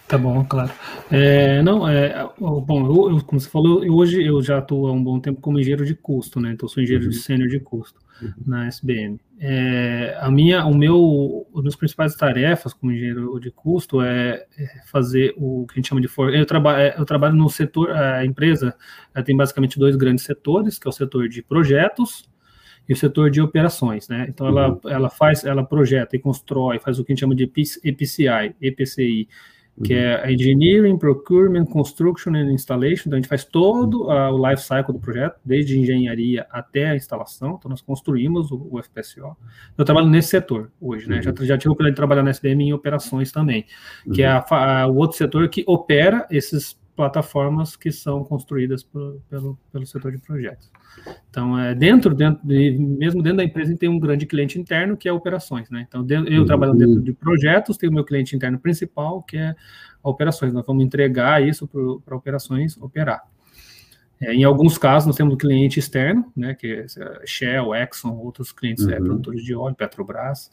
Tá 0.07 0.19
bom, 0.19 0.45
claro. 0.45 0.71
É, 1.11 1.63
não, 1.63 1.89
é, 1.89 2.29
bom, 2.39 2.87
eu, 2.87 3.17
eu, 3.17 3.25
como 3.25 3.41
você 3.41 3.49
falou, 3.49 3.83
eu, 3.83 3.95
hoje 3.95 4.23
eu 4.23 4.43
já 4.43 4.59
estou 4.59 4.87
há 4.87 4.93
um 4.93 5.03
bom 5.03 5.19
tempo 5.19 5.41
como 5.41 5.59
engenheiro 5.59 5.87
de 5.87 5.95
custo, 5.95 6.39
né? 6.39 6.53
Então, 6.53 6.69
sou 6.69 6.83
engenheiro 6.83 7.07
uhum. 7.07 7.11
de 7.11 7.17
sênior 7.17 7.49
de 7.49 7.59
custo. 7.59 8.02
Na 8.47 8.67
SBM. 8.67 9.21
É, 9.41 10.17
a 10.21 10.31
minha, 10.31 10.65
o 10.65 10.75
meu, 10.75 11.47
uma 11.53 11.63
das 11.63 11.75
principais 11.75 12.15
tarefas 12.15 12.73
como 12.73 12.93
engenheiro 12.93 13.39
de 13.41 13.51
custo 13.51 14.01
é, 14.01 14.47
é 14.57 14.67
fazer 14.87 15.35
o 15.37 15.67
que 15.67 15.75
a 15.75 15.77
gente 15.77 15.89
chama 15.89 16.01
de 16.01 16.09
for. 16.09 16.33
Eu 16.35 16.47
trabalho, 16.47 16.79
é, 16.79 16.95
eu 16.99 17.05
trabalho 17.05 17.35
no 17.35 17.49
setor, 17.49 17.91
a 17.91 18.25
empresa 18.25 18.75
tem 19.25 19.37
basicamente 19.37 19.79
dois 19.79 19.97
grandes 19.97 20.25
setores, 20.25 20.79
que 20.79 20.87
é 20.87 20.91
o 20.91 20.93
setor 20.93 21.29
de 21.29 21.43
projetos 21.43 22.29
e 22.89 22.93
o 22.93 22.97
setor 22.97 23.31
de 23.31 23.41
operações, 23.41 24.09
né? 24.09 24.27
Então 24.29 24.47
ela, 24.47 24.71
uhum. 24.71 24.81
ela 24.87 25.11
faz, 25.11 25.45
ela 25.45 25.65
projeta 25.65 26.17
e 26.17 26.19
constrói, 26.19 26.79
faz 26.79 26.99
o 26.99 27.05
que 27.05 27.13
a 27.13 27.15
gente 27.15 27.21
chama 27.21 27.35
de 27.35 27.45
EPCI, 27.45 28.55
EPCI, 28.61 29.29
que 29.83 29.95
é 29.95 30.31
Engineering, 30.31 30.99
Procurement, 30.99 31.65
Construction 31.67 32.35
and 32.35 32.53
Installation. 32.53 33.05
Então, 33.07 33.15
a 33.15 33.21
gente 33.21 33.29
faz 33.29 33.45
todo 33.45 34.05
uh, 34.05 34.33
o 34.33 34.51
life 34.51 34.63
cycle 34.63 34.93
do 34.93 34.99
projeto, 34.99 35.41
desde 35.45 35.79
engenharia 35.79 36.47
até 36.51 36.91
a 36.91 36.97
instalação. 36.97 37.57
Então, 37.59 37.71
nós 37.71 37.81
construímos 37.81 38.51
o, 38.51 38.69
o 38.71 38.83
FPSO. 38.83 39.37
Eu 39.77 39.85
trabalho 39.85 40.09
nesse 40.09 40.29
setor 40.29 40.71
hoje, 40.81 41.09
né? 41.09 41.17
Uhum. 41.17 41.23
Já, 41.23 41.33
já 41.45 41.59
tive 41.59 41.71
o 41.71 41.73
oportunidade 41.73 41.95
de 41.95 41.97
trabalhar 41.97 42.23
na 42.23 42.31
SBM 42.31 42.65
em 42.65 42.73
operações 42.73 43.33
também, 43.33 43.65
uhum. 44.07 44.13
que 44.13 44.23
é 44.23 44.27
a, 44.27 44.45
a, 44.51 44.87
o 44.87 44.97
outro 44.97 45.17
setor 45.17 45.49
que 45.49 45.65
opera 45.67 46.27
esses 46.31 46.81
plataformas 46.95 47.77
que 47.77 47.91
são 47.91 48.23
construídas 48.23 48.83
por, 48.83 49.21
pelo, 49.29 49.59
pelo 49.73 49.87
setor 49.87 50.13
de 50.13 50.19
projetos. 50.19 50.71
Então, 51.31 51.59
é, 51.59 51.75
dentro, 51.75 52.15
dentro 52.15 52.47
de, 52.47 52.79
mesmo 52.79 53.23
dentro 53.23 53.39
da 53.39 53.45
empresa, 53.45 53.75
tem 53.77 53.89
um 53.89 53.99
grande 53.99 54.27
cliente 54.27 54.59
interno, 54.59 54.97
que 54.97 55.09
é 55.09 55.13
operações, 55.13 55.71
né? 55.71 55.87
Então, 55.89 56.07
eu 56.27 56.41
uhum. 56.41 56.47
trabalho 56.47 56.75
dentro 56.75 57.01
de 57.01 57.13
projetos, 57.13 57.77
tenho 57.77 57.91
o 57.91 57.95
meu 57.95 58.05
cliente 58.05 58.37
interno 58.37 58.59
principal, 58.59 59.23
que 59.23 59.39
é 59.39 59.55
operações. 60.03 60.53
Nós 60.53 60.67
vamos 60.67 60.85
entregar 60.85 61.43
isso 61.43 61.67
para 62.05 62.17
operações 62.17 62.77
operar. 62.77 63.23
É, 64.21 64.35
em 64.35 64.45
alguns 64.45 64.77
casos, 64.77 65.07
nós 65.07 65.17
temos 65.17 65.35
um 65.35 65.39
cliente 65.39 65.79
externo, 65.81 66.31
né, 66.37 66.55
que 66.55 66.73
é 66.73 66.87
Shell, 67.27 67.75
Exxon, 67.75 68.17
outros 68.17 68.53
clientes 68.53 68.87
é, 68.87 68.91
uhum. 68.91 68.97
é, 68.97 69.01
produtores 69.01 69.43
de 69.43 69.55
óleo, 69.55 69.75
Petrobras, 69.75 70.51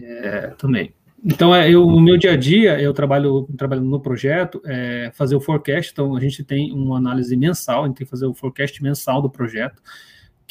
é, 0.00 0.48
também. 0.58 0.92
Então, 1.24 1.54
é, 1.54 1.70
eu, 1.70 1.86
no 1.86 2.00
meu 2.00 2.16
dia 2.16 2.32
a 2.32 2.36
dia, 2.36 2.80
eu 2.80 2.92
trabalho 2.92 3.48
trabalhando 3.56 3.88
no 3.88 4.00
projeto, 4.00 4.60
é, 4.66 5.10
fazer 5.14 5.36
o 5.36 5.40
forecast. 5.40 5.92
Então, 5.92 6.16
a 6.16 6.20
gente 6.20 6.42
tem 6.42 6.72
uma 6.72 6.98
análise 6.98 7.36
mensal, 7.36 7.84
a 7.84 7.86
gente 7.86 7.98
tem 7.98 8.04
que 8.04 8.10
fazer 8.10 8.26
o 8.26 8.34
forecast 8.34 8.82
mensal 8.82 9.22
do 9.22 9.30
projeto 9.30 9.80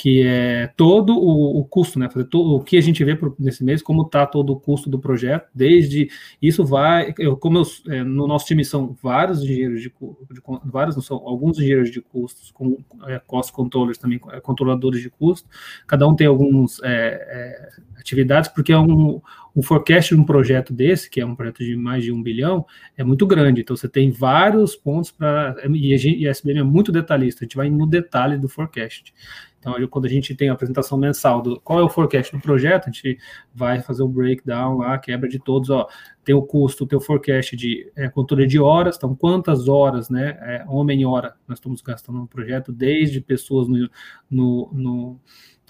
que 0.01 0.23
é 0.23 0.65
todo 0.75 1.15
o, 1.15 1.60
o 1.60 1.63
custo, 1.63 1.99
né? 1.99 2.10
Fazer 2.10 2.25
todo, 2.25 2.55
o 2.55 2.63
que 2.63 2.75
a 2.75 2.81
gente 2.81 3.03
vê 3.03 3.15
por, 3.15 3.36
nesse 3.38 3.63
mês, 3.63 3.84
como 3.84 4.01
está 4.01 4.25
todo 4.25 4.51
o 4.51 4.60
custo 4.60 4.89
do 4.89 4.97
projeto, 4.97 5.47
desde 5.53 6.10
isso 6.41 6.65
vai, 6.65 7.13
eu, 7.19 7.38
como 7.38 7.60
eu, 7.60 7.63
é, 7.88 8.03
no 8.03 8.25
nosso 8.25 8.47
time 8.47 8.65
são 8.65 8.97
vários 8.99 9.43
engenheiros 9.43 9.79
de, 9.79 9.89
de, 9.89 10.41
vários 10.65 10.95
não 10.95 11.03
são 11.03 11.17
alguns 11.17 11.60
engenheiros 11.60 11.91
de 11.91 12.01
custos, 12.01 12.49
com 12.49 12.77
é, 13.05 13.19
cost 13.19 13.53
controllers 13.53 13.99
também, 13.99 14.19
é, 14.31 14.39
controladores 14.39 15.01
de 15.01 15.10
custo, 15.12 15.47
cada 15.86 16.07
um 16.07 16.15
tem 16.15 16.25
alguns 16.25 16.81
é, 16.81 16.89
é 16.89 17.69
atividades, 17.99 18.49
porque 18.49 18.73
é 18.73 18.79
um, 18.79 19.21
um 19.55 19.61
forecast 19.61 20.15
de 20.15 20.21
um 20.21 20.23
projeto 20.23 20.73
desse, 20.73 21.09
que 21.09 21.19
é 21.19 21.25
um 21.25 21.35
projeto 21.35 21.63
de 21.63 21.75
mais 21.75 22.03
de 22.03 22.11
um 22.11 22.21
bilhão, 22.21 22.65
é 22.97 23.03
muito 23.03 23.27
grande. 23.27 23.61
Então 23.61 23.75
você 23.75 23.87
tem 23.87 24.11
vários 24.11 24.75
pontos 24.75 25.11
para. 25.11 25.55
E, 25.69 25.95
e 26.19 26.27
a 26.27 26.31
SBM 26.31 26.59
é 26.59 26.63
muito 26.63 26.91
detalhista, 26.91 27.43
a 27.43 27.45
gente 27.45 27.57
vai 27.57 27.69
no 27.69 27.85
detalhe 27.85 28.37
do 28.37 28.47
forecast. 28.47 29.13
Então, 29.61 29.75
quando 29.89 30.05
a 30.05 30.09
gente 30.09 30.33
tem 30.33 30.49
a 30.49 30.53
apresentação 30.53 30.97
mensal 30.97 31.39
do 31.39 31.61
qual 31.61 31.79
é 31.79 31.83
o 31.83 31.89
forecast 31.89 32.35
do 32.35 32.41
projeto, 32.41 32.89
a 32.89 32.91
gente 32.91 33.19
vai 33.53 33.79
fazer 33.79 34.01
o 34.01 34.07
breakdown 34.07 34.79
lá, 34.79 34.97
quebra 34.97 35.29
de 35.29 35.37
todos, 35.37 35.69
ó, 35.69 35.87
tem 36.23 36.33
o 36.33 36.41
custo, 36.41 36.87
tem 36.87 36.97
o 36.97 37.01
forecast 37.01 37.55
de 37.55 37.91
é, 37.95 38.09
controle 38.09 38.47
de 38.47 38.59
horas, 38.59 38.97
então 38.97 39.15
quantas 39.15 39.67
horas, 39.67 40.09
né, 40.09 40.35
é, 40.41 40.65
homem-hora 40.67 41.35
nós 41.47 41.59
estamos 41.59 41.79
gastando 41.81 42.17
no 42.17 42.27
projeto, 42.27 42.71
desde 42.71 43.21
pessoas 43.21 43.67
no, 43.67 43.87
no, 44.27 44.69
no, 44.73 45.19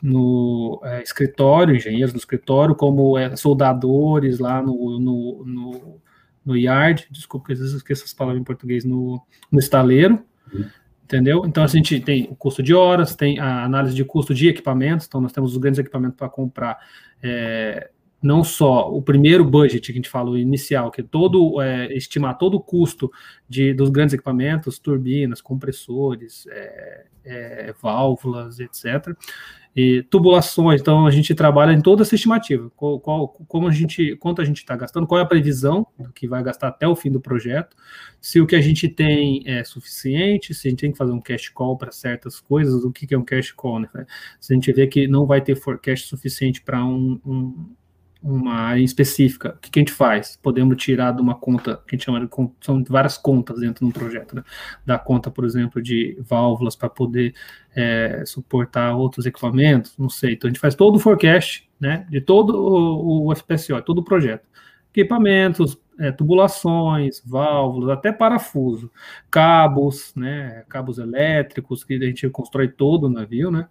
no 0.01 0.81
é, 0.83 1.03
escritório, 1.03 1.75
engenheiros 1.75 2.13
no 2.13 2.19
escritório, 2.19 2.75
como 2.75 3.17
é, 3.17 3.35
soldadores 3.35 4.39
lá 4.39 4.61
no, 4.61 4.99
no, 4.99 5.45
no, 5.45 6.01
no 6.45 6.57
yard, 6.57 7.07
desculpa, 7.11 7.51
às 7.51 7.59
vezes 7.59 7.73
eu 7.73 7.77
esqueço 7.77 8.03
essas 8.03 8.13
palavras 8.13 8.41
em 8.41 8.45
português, 8.45 8.83
no, 8.83 9.21
no 9.51 9.59
estaleiro, 9.59 10.23
uhum 10.53 10.65
entendeu? 11.11 11.43
Então 11.45 11.63
a 11.63 11.67
gente 11.67 11.99
tem 11.99 12.27
o 12.31 12.35
custo 12.35 12.63
de 12.63 12.73
horas, 12.73 13.15
tem 13.15 13.37
a 13.37 13.65
análise 13.65 13.93
de 13.93 14.05
custo 14.05 14.33
de 14.33 14.47
equipamentos, 14.47 15.05
então 15.05 15.19
nós 15.19 15.33
temos 15.33 15.51
os 15.51 15.57
grandes 15.57 15.79
equipamentos 15.79 16.15
para 16.15 16.29
comprar. 16.29 16.77
É, 17.21 17.89
não 18.21 18.43
só 18.43 18.89
o 18.89 19.01
primeiro 19.01 19.43
budget 19.43 19.85
que 19.87 19.91
a 19.91 19.95
gente 19.95 20.09
fala, 20.09 20.29
o 20.31 20.37
inicial, 20.37 20.91
que 20.91 21.01
é 21.01 21.03
todo 21.03 21.61
é, 21.61 21.91
estimar 21.93 22.37
todo 22.37 22.55
o 22.55 22.61
custo 22.61 23.11
de, 23.47 23.73
dos 23.73 23.89
grandes 23.89 24.13
equipamentos, 24.13 24.77
turbinas, 24.77 25.41
compressores, 25.41 26.45
é, 26.47 27.05
é 27.23 27.73
válvulas, 27.81 28.59
etc 28.59 29.15
e 29.75 30.03
tubulações. 30.03 30.81
Então 30.81 31.05
a 31.05 31.11
gente 31.11 31.33
trabalha 31.33 31.71
em 31.71 31.81
toda 31.81 32.01
essa 32.01 32.15
estimativa, 32.15 32.69
qual, 32.75 32.99
qual, 32.99 33.27
como 33.29 33.67
a 33.67 33.71
gente, 33.71 34.15
quanto 34.17 34.41
a 34.41 34.45
gente 34.45 34.57
está 34.57 34.75
gastando, 34.75 35.07
qual 35.07 35.19
é 35.19 35.23
a 35.23 35.27
previsão 35.27 35.87
do 35.97 36.11
que 36.11 36.27
vai 36.27 36.43
gastar 36.43 36.67
até 36.69 36.87
o 36.87 36.95
fim 36.95 37.11
do 37.11 37.21
projeto, 37.21 37.75
se 38.19 38.41
o 38.41 38.47
que 38.47 38.55
a 38.55 38.61
gente 38.61 38.87
tem 38.87 39.43
é 39.45 39.63
suficiente, 39.63 40.53
se 40.53 40.67
a 40.67 40.71
gente 40.71 40.81
tem 40.81 40.91
que 40.91 40.97
fazer 40.97 41.11
um 41.11 41.21
cash 41.21 41.49
call 41.49 41.77
para 41.77 41.91
certas 41.91 42.39
coisas, 42.39 42.83
o 42.83 42.91
que, 42.91 43.07
que 43.07 43.15
é 43.15 43.17
um 43.17 43.25
cash 43.25 43.51
call, 43.51 43.79
né? 43.79 43.89
Se 44.39 44.53
a 44.53 44.55
gente 44.55 44.71
vê 44.73 44.87
que 44.87 45.07
não 45.07 45.25
vai 45.25 45.41
ter 45.41 45.55
forecast 45.55 46.07
suficiente 46.07 46.61
para 46.61 46.83
um, 46.83 47.19
um 47.25 47.69
uma 48.21 48.53
área 48.53 48.83
específica, 48.83 49.55
o 49.57 49.59
que, 49.59 49.71
que, 49.71 49.79
a 49.79 49.81
gente 49.81 49.91
faz? 49.91 50.37
Podemos 50.41 50.77
tirar 50.77 51.11
de 51.11 51.21
uma 51.21 51.33
conta, 51.33 51.77
que 51.87 51.95
a 51.95 51.97
gente 51.97 52.05
chama 52.05 52.19
de 52.19 52.29
são 52.61 52.83
várias 52.87 53.17
contas 53.17 53.59
dentro 53.59 53.85
do 53.85 53.91
projeto, 53.91 54.35
né? 54.35 54.43
da 54.85 54.99
conta, 54.99 55.31
por 55.31 55.43
exemplo, 55.43 55.81
de 55.81 56.17
válvulas 56.21 56.75
para 56.75 56.89
poder 56.89 57.33
é, 57.75 58.23
suportar 58.25 58.95
outros 58.95 59.25
equipamentos, 59.25 59.97
não 59.97 60.09
sei. 60.09 60.33
Então 60.33 60.47
a 60.47 60.51
gente 60.51 60.59
faz 60.59 60.75
todo 60.75 60.97
o 60.97 60.99
forecast, 60.99 61.67
né, 61.79 62.05
de 62.09 62.21
todo 62.21 62.51
o, 62.55 63.27
o 63.27 63.35
FPSO, 63.35 63.81
todo 63.81 63.99
o 63.99 64.03
projeto. 64.03 64.47
Equipamentos, 64.93 65.77
é, 65.99 66.11
tubulações, 66.11 67.21
válvulas, 67.25 67.89
até 67.89 68.11
parafuso, 68.11 68.91
cabos, 69.31 70.13
né, 70.15 70.63
cabos 70.69 70.99
elétricos, 70.99 71.83
que 71.83 71.95
a 71.95 72.05
gente 72.05 72.29
constrói 72.29 72.67
todo 72.67 73.05
o 73.05 73.09
navio, 73.09 73.49
né, 73.49 73.67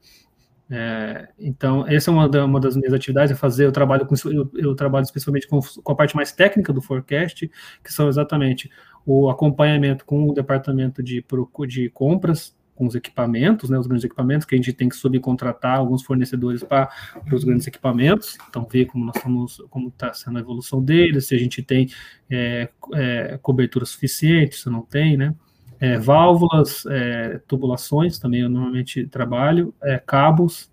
é, 0.71 1.29
então, 1.37 1.85
essa 1.89 2.11
é 2.11 2.15
uma, 2.15 2.29
da, 2.29 2.45
uma, 2.45 2.61
das 2.61 2.77
minhas 2.77 2.95
atividades, 2.95 3.33
é 3.33 3.35
fazer, 3.35 3.67
eu 3.67 3.73
trabalho, 3.73 4.07
com, 4.07 4.15
eu, 4.27 4.49
eu 4.55 4.75
trabalho 4.77 5.03
especialmente 5.03 5.49
com, 5.49 5.59
com, 5.61 5.93
a 5.93 5.97
parte 5.97 6.15
mais 6.15 6.31
técnica 6.31 6.73
do 6.73 6.81
forecast, 6.81 7.51
que 7.83 7.93
são 7.93 8.09
exatamente 8.09 8.71
o 9.05 9.29
acompanhamento 9.29 10.05
com 10.05 10.29
o 10.29 10.33
departamento 10.33 11.03
de, 11.03 11.25
de 11.67 11.91
compras, 11.91 12.57
com 12.77 12.87
os 12.87 12.95
equipamentos, 12.95 13.69
né, 13.69 13.79
os 13.79 13.87
grandes 13.87 14.05
equipamentos, 14.05 14.47
que 14.47 14.55
a 14.55 14.59
gente 14.59 14.73
tem 14.73 14.89
que 14.89 14.97
subcontratar 14.97 15.77
alguns 15.77 16.03
fornecedores 16.03 16.63
para 16.63 16.89
os 17.31 17.45
grandes 17.45 17.67
equipamentos, 17.67 18.39
então 18.49 18.65
ver 18.65 18.87
como 18.87 19.05
nós 19.05 19.17
estamos, 19.17 19.63
como 19.69 19.89
está 19.89 20.15
sendo 20.15 20.39
a 20.39 20.41
evolução 20.41 20.83
deles, 20.83 21.27
se 21.27 21.35
a 21.35 21.39
gente 21.39 21.63
tem 21.63 21.91
é, 22.31 22.71
é, 22.95 23.39
cobertura 23.43 23.85
suficiente, 23.85 24.57
se 24.57 24.71
não 24.71 24.83
tem, 24.83 25.17
né, 25.17 25.35
é, 25.81 25.99
válvulas, 25.99 26.85
é, 26.87 27.41
tubulações, 27.49 28.19
também 28.19 28.43
eu 28.43 28.51
normalmente 28.51 29.07
trabalho, 29.07 29.75
é, 29.83 29.99
cabos, 29.99 30.71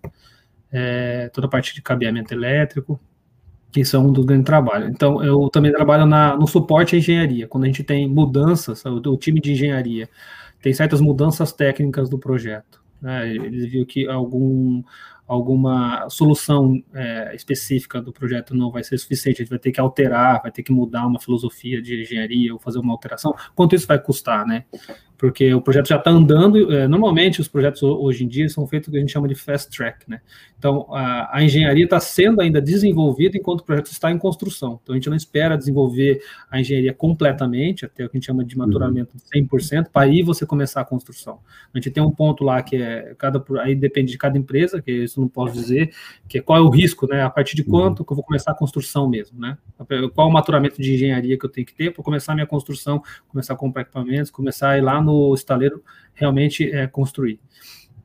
é, 0.70 1.30
toda 1.30 1.46
a 1.46 1.50
parte 1.50 1.74
de 1.74 1.80
cabeamento 1.80 2.32
elétrico, 2.32 3.00
que 3.72 3.84
são 3.84 4.06
um 4.06 4.12
dos 4.12 4.24
grandes 4.24 4.44
trabalhos. 4.44 4.90
Então, 4.90 5.22
eu 5.24 5.48
também 5.48 5.72
trabalho 5.72 6.06
na, 6.06 6.36
no 6.36 6.46
suporte 6.46 6.94
à 6.94 6.98
engenharia, 6.98 7.46
quando 7.48 7.64
a 7.64 7.66
gente 7.66 7.82
tem 7.82 8.06
mudanças, 8.06 8.84
o, 8.84 8.96
o 8.96 9.16
time 9.16 9.40
de 9.40 9.52
engenharia 9.52 10.08
tem 10.60 10.72
certas 10.72 11.00
mudanças 11.00 11.52
técnicas 11.52 12.10
do 12.10 12.18
projeto. 12.18 12.82
Né? 13.00 13.34
Ele 13.34 13.66
viu 13.66 13.86
que 13.86 14.06
algum, 14.08 14.82
alguma 15.28 16.08
solução 16.08 16.82
é, 16.94 17.36
específica 17.36 18.00
do 18.00 18.10
projeto 18.10 18.56
não 18.56 18.70
vai 18.70 18.82
ser 18.82 18.96
suficiente, 18.96 19.42
a 19.42 19.44
gente 19.44 19.50
vai 19.50 19.58
ter 19.58 19.70
que 19.70 19.80
alterar, 19.80 20.40
vai 20.42 20.50
ter 20.50 20.62
que 20.62 20.72
mudar 20.72 21.06
uma 21.06 21.20
filosofia 21.20 21.82
de 21.82 22.00
engenharia 22.00 22.52
ou 22.52 22.58
fazer 22.58 22.78
uma 22.78 22.94
alteração. 22.94 23.34
Quanto 23.54 23.76
isso 23.76 23.86
vai 23.86 24.00
custar, 24.00 24.46
né? 24.46 24.64
Porque 25.18 25.52
o 25.52 25.60
projeto 25.60 25.88
já 25.88 25.96
está 25.96 26.10
andando. 26.10 26.72
É, 26.72 26.86
normalmente, 26.86 27.40
os 27.40 27.48
projetos 27.48 27.82
hoje 27.82 28.24
em 28.24 28.28
dia 28.28 28.48
são 28.48 28.66
feitos 28.68 28.88
o 28.88 28.92
que 28.92 28.96
a 28.96 29.00
gente 29.00 29.12
chama 29.12 29.26
de 29.26 29.34
fast 29.34 29.76
track, 29.76 30.08
né? 30.08 30.20
Então, 30.56 30.86
a, 30.94 31.38
a 31.38 31.42
engenharia 31.42 31.84
está 31.84 31.98
sendo 31.98 32.40
ainda 32.40 32.60
desenvolvida 32.60 33.36
enquanto 33.36 33.60
o 33.60 33.64
projeto 33.64 33.86
está 33.86 34.12
em 34.12 34.18
construção. 34.18 34.78
Então, 34.82 34.94
a 34.94 34.96
gente 34.96 35.10
não 35.10 35.16
espera 35.16 35.58
desenvolver 35.58 36.20
a 36.48 36.60
engenharia 36.60 36.94
completamente, 36.94 37.84
até 37.84 38.04
o 38.04 38.08
que 38.08 38.16
a 38.16 38.18
gente 38.18 38.26
chama 38.26 38.44
de 38.44 38.56
maturamento 38.56 39.16
de 39.16 39.40
100%, 39.40 39.88
para 39.92 40.02
aí 40.02 40.22
você 40.22 40.46
começar 40.46 40.80
a 40.80 40.84
construção. 40.84 41.40
A 41.74 41.78
gente 41.78 41.90
tem 41.90 42.02
um 42.02 42.12
ponto 42.12 42.44
lá 42.44 42.62
que 42.62 42.76
é, 42.76 43.14
cada, 43.18 43.44
aí 43.60 43.74
depende 43.74 44.12
de 44.12 44.18
cada 44.18 44.38
empresa, 44.38 44.80
que 44.80 44.92
isso 44.92 45.20
não 45.20 45.28
posso 45.28 45.52
dizer, 45.52 45.92
que 46.28 46.38
é 46.38 46.40
qual 46.40 46.58
é 46.58 46.62
o 46.62 46.68
risco, 46.68 47.08
né? 47.08 47.22
A 47.22 47.30
partir 47.30 47.56
de 47.56 47.64
quanto 47.64 48.04
que 48.04 48.12
eu 48.12 48.16
vou 48.16 48.24
começar 48.24 48.52
a 48.52 48.54
construção 48.54 49.08
mesmo, 49.08 49.40
né? 49.40 49.58
Qual 50.14 50.28
o 50.28 50.32
maturamento 50.32 50.80
de 50.80 50.94
engenharia 50.94 51.36
que 51.36 51.44
eu 51.44 51.50
tenho 51.50 51.66
que 51.66 51.74
ter 51.74 51.92
para 51.92 52.04
começar 52.04 52.32
a 52.32 52.34
minha 52.36 52.46
construção, 52.46 53.02
começar 53.28 53.54
a 53.54 53.56
comprar 53.56 53.82
equipamentos, 53.82 54.30
começar 54.30 54.70
a 54.70 54.78
ir 54.78 54.80
lá 54.80 55.00
no 55.00 55.07
estaleiro 55.34 55.82
realmente 56.14 56.70
é, 56.70 56.86
construir. 56.86 57.40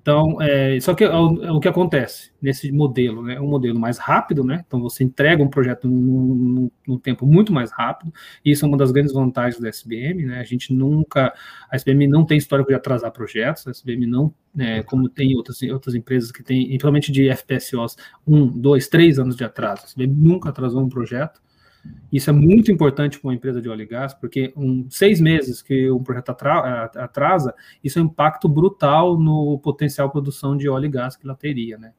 Então, 0.04 0.42
é, 0.42 0.78
só 0.82 0.94
que 0.94 1.06
é 1.06 1.10
o, 1.10 1.44
é 1.46 1.52
o, 1.54 1.62
que 1.62 1.68
acontece 1.68 2.30
nesse 2.42 2.74
modelo, 2.74 3.24
né? 3.24 3.36
É 3.36 3.42
um 3.42 3.48
modelo 3.48 3.80
mais 3.80 3.98
rápido, 3.98 4.44
né? 4.44 4.62
Então 4.68 4.82
você 4.82 5.02
entrega 5.02 5.42
um 5.42 5.50
projeto 5.50 5.88
num, 5.88 6.70
num, 6.86 7.00
tempo 7.00 7.26
muito 7.26 7.54
mais 7.54 7.72
rápido. 7.72 8.14
E 8.44 8.52
isso 8.52 8.66
é 8.66 8.68
uma 8.68 8.76
das 8.76 8.92
grandes 8.92 9.14
vantagens 9.14 9.62
da 9.62 9.70
SBM, 9.70 10.26
né? 10.26 10.42
A 10.42 10.44
gente 10.44 10.74
nunca, 10.74 11.34
a 11.72 11.76
SBM 11.78 12.06
não 12.10 12.26
tem 12.26 12.38
histórico 12.38 12.68
de 12.68 12.76
atrasar 12.76 13.14
projetos. 13.14 13.66
A 13.66 13.72
SBM 13.72 14.06
não, 14.06 14.34
é, 14.60 14.84
como 14.84 15.08
tem 15.08 15.38
outras 15.38 15.62
outras 15.62 15.96
empresas 15.96 16.34
que 16.34 16.44
têm, 16.44 16.68
principalmente 16.68 17.10
de 17.10 17.34
FPSOs, 17.34 17.96
um, 18.28 18.46
dois, 18.46 18.90
três 18.90 19.18
anos 19.18 19.38
de 19.38 19.46
atraso. 19.46 19.84
A 19.84 19.86
SBM 19.86 20.14
nunca 20.14 20.50
atrasou 20.50 20.82
um 20.84 20.90
projeto. 20.90 21.42
Isso 22.12 22.30
é 22.30 22.34
muito 22.34 22.72
importante 22.72 23.20
para 23.20 23.28
uma 23.28 23.34
empresa 23.34 23.62
de 23.62 23.68
óleo 23.68 23.82
e 23.82 23.88
gás, 23.88 24.14
porque 24.14 24.54
um, 24.56 24.88
seis 24.90 25.20
meses 25.20 25.62
que 25.62 25.90
um 25.90 26.04
projeto 26.04 26.30
atrasa, 26.30 27.54
isso 27.84 28.00
é 28.00 28.02
um 28.02 28.06
impacto 28.06 28.48
brutal 28.48 29.20
no 29.20 29.60
potencial 29.60 30.10
produção 30.10 30.56
de 30.56 30.70
óleo 30.70 30.86
e 30.86 30.90
gás 30.90 31.16
que 31.16 31.26
ela 31.26 31.36
teria, 31.36 31.78
né? 31.78 31.94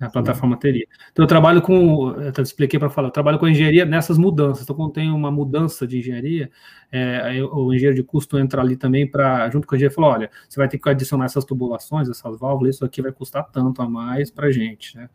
A 0.00 0.10
plataforma 0.10 0.56
teria. 0.56 0.86
Então, 1.12 1.22
eu 1.24 1.26
trabalho 1.28 1.62
com, 1.62 2.10
eu 2.10 2.32
te 2.32 2.42
expliquei 2.42 2.78
para 2.78 2.90
falar, 2.90 3.08
eu 3.08 3.12
trabalho 3.12 3.38
com 3.38 3.48
engenharia 3.48 3.84
nessas 3.84 4.18
mudanças. 4.18 4.64
Então, 4.64 4.74
quando 4.74 4.92
tem 4.92 5.10
uma 5.10 5.30
mudança 5.30 5.86
de 5.86 5.98
engenharia, 5.98 6.50
é, 6.90 7.42
o 7.42 7.72
engenheiro 7.72 7.94
de 7.96 8.02
custo 8.02 8.36
entra 8.36 8.60
ali 8.60 8.76
também 8.76 9.08
para, 9.08 9.48
junto 9.50 9.66
com 9.66 9.74
o 9.74 9.76
engenheiro, 9.76 9.92
e 9.92 9.94
fala: 9.94 10.08
olha, 10.08 10.30
você 10.48 10.58
vai 10.58 10.68
ter 10.68 10.78
que 10.78 10.88
adicionar 10.88 11.26
essas 11.26 11.44
tubulações, 11.44 12.08
essas 12.08 12.38
válvulas, 12.38 12.74
isso 12.74 12.84
aqui 12.84 13.00
vai 13.00 13.12
custar 13.12 13.44
tanto 13.50 13.80
a 13.80 13.88
mais 13.88 14.30
para 14.30 14.48
a 14.48 14.52
gente, 14.52 14.96
né? 14.96 15.08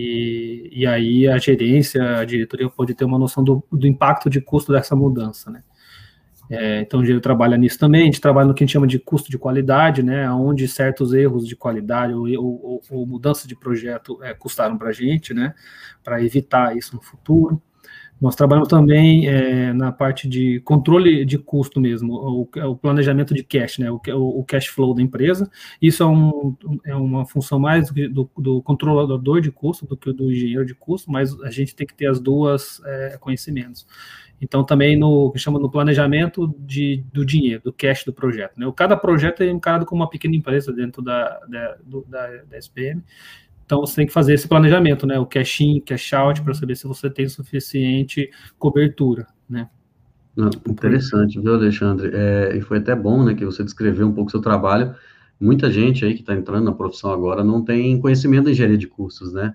E, 0.00 0.70
e 0.70 0.86
aí 0.86 1.26
a 1.26 1.38
gerência, 1.38 2.18
a 2.18 2.24
diretoria 2.24 2.70
pode 2.70 2.94
ter 2.94 3.04
uma 3.04 3.18
noção 3.18 3.42
do, 3.42 3.64
do 3.72 3.84
impacto 3.84 4.30
de 4.30 4.40
custo 4.40 4.70
dessa 4.70 4.94
mudança, 4.94 5.50
né? 5.50 5.64
É, 6.48 6.80
então, 6.80 7.00
o 7.00 7.02
engenheiro 7.02 7.20
trabalha 7.20 7.58
nisso 7.58 7.78
também, 7.78 8.02
a 8.02 8.04
gente 8.06 8.20
trabalha 8.20 8.46
no 8.46 8.54
que 8.54 8.62
a 8.62 8.66
gente 8.66 8.72
chama 8.72 8.86
de 8.86 8.98
custo 8.98 9.30
de 9.30 9.36
qualidade, 9.36 10.02
né, 10.02 10.30
onde 10.30 10.66
certos 10.66 11.12
erros 11.12 11.46
de 11.46 11.54
qualidade 11.54 12.14
ou, 12.14 12.26
ou, 12.42 12.82
ou 12.90 13.06
mudança 13.06 13.46
de 13.46 13.54
projeto 13.54 14.18
é, 14.22 14.32
custaram 14.32 14.78
para 14.78 14.88
a 14.88 14.92
gente, 14.92 15.34
né, 15.34 15.52
para 16.02 16.22
evitar 16.24 16.74
isso 16.74 16.96
no 16.96 17.02
futuro. 17.02 17.60
Nós 18.20 18.34
trabalhamos 18.34 18.68
também 18.68 19.28
é, 19.28 19.72
na 19.72 19.92
parte 19.92 20.28
de 20.28 20.60
controle 20.60 21.24
de 21.24 21.38
custo 21.38 21.80
mesmo, 21.80 22.12
o, 22.12 22.42
o 22.42 22.76
planejamento 22.76 23.32
de 23.32 23.44
cash, 23.44 23.78
né, 23.78 23.90
o, 23.90 24.00
o, 24.14 24.44
cash 24.44 24.66
flow 24.66 24.92
da 24.92 25.00
empresa. 25.00 25.48
Isso 25.80 26.02
é, 26.02 26.06
um, 26.06 26.56
é 26.84 26.94
uma 26.96 27.24
função 27.24 27.60
mais 27.60 27.90
do, 27.90 28.28
do, 28.36 28.62
controlador 28.62 29.40
de 29.40 29.52
custo 29.52 29.86
do 29.86 29.96
que 29.96 30.12
do 30.12 30.32
engenheiro 30.32 30.66
de 30.66 30.74
custo, 30.74 31.10
mas 31.10 31.40
a 31.42 31.50
gente 31.50 31.76
tem 31.76 31.86
que 31.86 31.94
ter 31.94 32.06
as 32.06 32.18
duas 32.18 32.82
é, 32.84 33.16
conhecimentos. 33.20 33.86
Então, 34.40 34.64
também 34.64 34.96
no 34.96 35.30
que 35.32 35.38
chama 35.38 35.58
no 35.58 35.70
planejamento 35.70 36.54
de, 36.60 37.04
do 37.12 37.24
dinheiro, 37.24 37.62
do 37.64 37.72
cash 37.72 38.04
do 38.04 38.12
projeto. 38.12 38.52
Né? 38.56 38.72
Cada 38.76 38.96
projeto 38.96 39.42
é 39.42 39.50
encarado 39.50 39.84
como 39.84 40.02
uma 40.02 40.10
pequena 40.10 40.36
empresa 40.36 40.72
dentro 40.72 41.02
da, 41.02 41.40
da, 41.48 41.76
do, 41.84 42.04
da, 42.08 42.26
da 42.44 42.58
SPM. 42.58 43.02
Então 43.68 43.80
você 43.80 43.96
tem 43.96 44.06
que 44.06 44.12
fazer 44.14 44.32
esse 44.32 44.48
planejamento, 44.48 45.06
né? 45.06 45.18
O 45.18 45.26
cash 45.26 45.60
in, 45.60 45.78
cash 45.80 46.14
out, 46.14 46.40
para 46.40 46.54
saber 46.54 46.74
se 46.74 46.86
você 46.86 47.10
tem 47.10 47.28
suficiente 47.28 48.30
cobertura, 48.58 49.26
né? 49.46 49.68
Não, 50.34 50.48
interessante, 50.66 51.38
viu, 51.38 51.52
Alexandre? 51.52 52.10
É, 52.14 52.56
e 52.56 52.62
foi 52.62 52.78
até 52.78 52.96
bom, 52.96 53.22
né, 53.22 53.34
que 53.34 53.44
você 53.44 53.62
descreveu 53.62 54.06
um 54.06 54.12
pouco 54.14 54.28
o 54.28 54.30
seu 54.30 54.40
trabalho. 54.40 54.94
Muita 55.38 55.70
gente 55.70 56.02
aí 56.02 56.14
que 56.14 56.20
está 56.20 56.32
entrando 56.32 56.64
na 56.64 56.72
profissão 56.72 57.12
agora 57.12 57.44
não 57.44 57.62
tem 57.62 58.00
conhecimento 58.00 58.44
da 58.44 58.52
engenharia 58.52 58.78
de 58.78 58.86
custos, 58.86 59.34
né? 59.34 59.54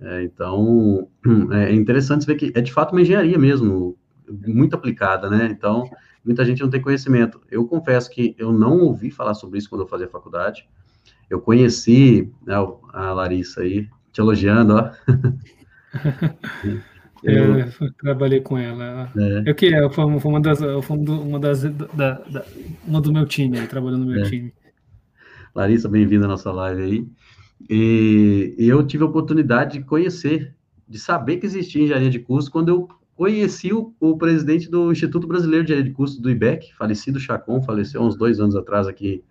É, 0.00 0.22
então, 0.22 1.08
é 1.50 1.74
interessante 1.74 2.26
ver 2.26 2.36
que 2.36 2.52
é 2.54 2.60
de 2.60 2.72
fato 2.72 2.92
uma 2.92 3.00
engenharia 3.00 3.36
mesmo, 3.36 3.98
muito 4.46 4.76
aplicada, 4.76 5.28
né? 5.28 5.48
Então, 5.50 5.90
muita 6.24 6.44
gente 6.44 6.62
não 6.62 6.70
tem 6.70 6.80
conhecimento. 6.80 7.40
Eu 7.50 7.66
confesso 7.66 8.08
que 8.08 8.36
eu 8.38 8.52
não 8.52 8.78
ouvi 8.82 9.10
falar 9.10 9.34
sobre 9.34 9.58
isso 9.58 9.68
quando 9.68 9.80
eu 9.80 9.88
fazia 9.88 10.06
faculdade. 10.06 10.68
Eu 11.30 11.40
conheci 11.40 12.32
né, 12.46 12.54
a 12.92 13.12
Larissa 13.12 13.60
aí, 13.60 13.88
te 14.12 14.20
elogiando, 14.20 14.74
ó. 14.74 14.90
Eu, 17.22 17.54
é, 17.56 17.68
trabalhei 18.00 18.40
com 18.40 18.56
ela. 18.56 19.10
É. 19.16 19.50
Eu 19.50 19.54
que 19.54 19.74
é, 19.74 19.90
foi 19.90 20.04
uma 20.04 20.40
das, 20.40 20.60
foi 20.60 20.96
uma 20.96 21.40
das, 21.40 21.62
da, 21.62 22.12
da, 22.12 22.44
uma 22.86 23.00
do 23.00 23.12
meu 23.12 23.26
time, 23.26 23.66
trabalhando 23.66 24.04
no 24.04 24.12
meu 24.12 24.24
é. 24.24 24.28
time. 24.28 24.54
Larissa, 25.54 25.88
bem-vinda 25.88 26.26
à 26.26 26.28
nossa 26.28 26.52
live 26.52 26.82
aí. 26.82 27.06
E, 27.68 28.54
e, 28.56 28.68
eu 28.68 28.86
tive 28.86 29.02
a 29.02 29.06
oportunidade 29.06 29.78
de 29.78 29.84
conhecer, 29.84 30.54
de 30.88 30.98
saber 30.98 31.38
que 31.38 31.46
existia 31.46 31.82
engenharia 31.82 32.10
de 32.10 32.20
curso 32.20 32.50
quando 32.52 32.68
eu 32.68 32.88
conheci 33.16 33.72
o, 33.72 33.92
o 33.98 34.16
presidente 34.16 34.70
do 34.70 34.92
Instituto 34.92 35.26
Brasileiro 35.26 35.64
de 35.64 35.72
Engenharia 35.72 35.90
de 35.90 35.96
Curso 35.96 36.22
do 36.22 36.30
IBEC, 36.30 36.72
falecido 36.76 37.18
Chacon, 37.18 37.60
faleceu 37.60 38.00
uns 38.00 38.16
dois 38.16 38.38
anos 38.38 38.54
atrás 38.54 38.86
aqui 38.86 39.24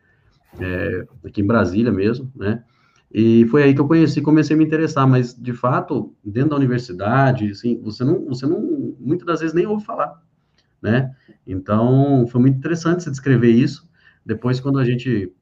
é, 0.59 1.07
aqui 1.25 1.41
em 1.41 1.47
Brasília 1.47 1.91
mesmo, 1.91 2.31
né? 2.35 2.63
E 3.11 3.45
foi 3.47 3.63
aí 3.63 3.73
que 3.73 3.79
eu 3.79 3.87
conheci, 3.87 4.21
comecei 4.21 4.55
a 4.55 4.57
me 4.57 4.65
interessar, 4.65 5.07
mas 5.07 5.33
de 5.33 5.53
fato, 5.53 6.13
dentro 6.23 6.51
da 6.51 6.55
universidade, 6.57 7.51
assim, 7.51 7.79
você 7.81 8.03
não, 8.03 8.25
você 8.25 8.45
não, 8.45 8.95
muitas 8.99 9.25
das 9.25 9.39
vezes 9.39 9.55
nem 9.55 9.65
ouve 9.65 9.85
falar, 9.85 10.21
né? 10.81 11.15
Então, 11.45 12.27
foi 12.27 12.41
muito 12.41 12.57
interessante 12.57 13.03
você 13.03 13.09
descrever 13.09 13.51
isso. 13.51 13.87
Depois, 14.25 14.59
quando 14.59 14.77
a 14.77 14.83
gente 14.83 15.33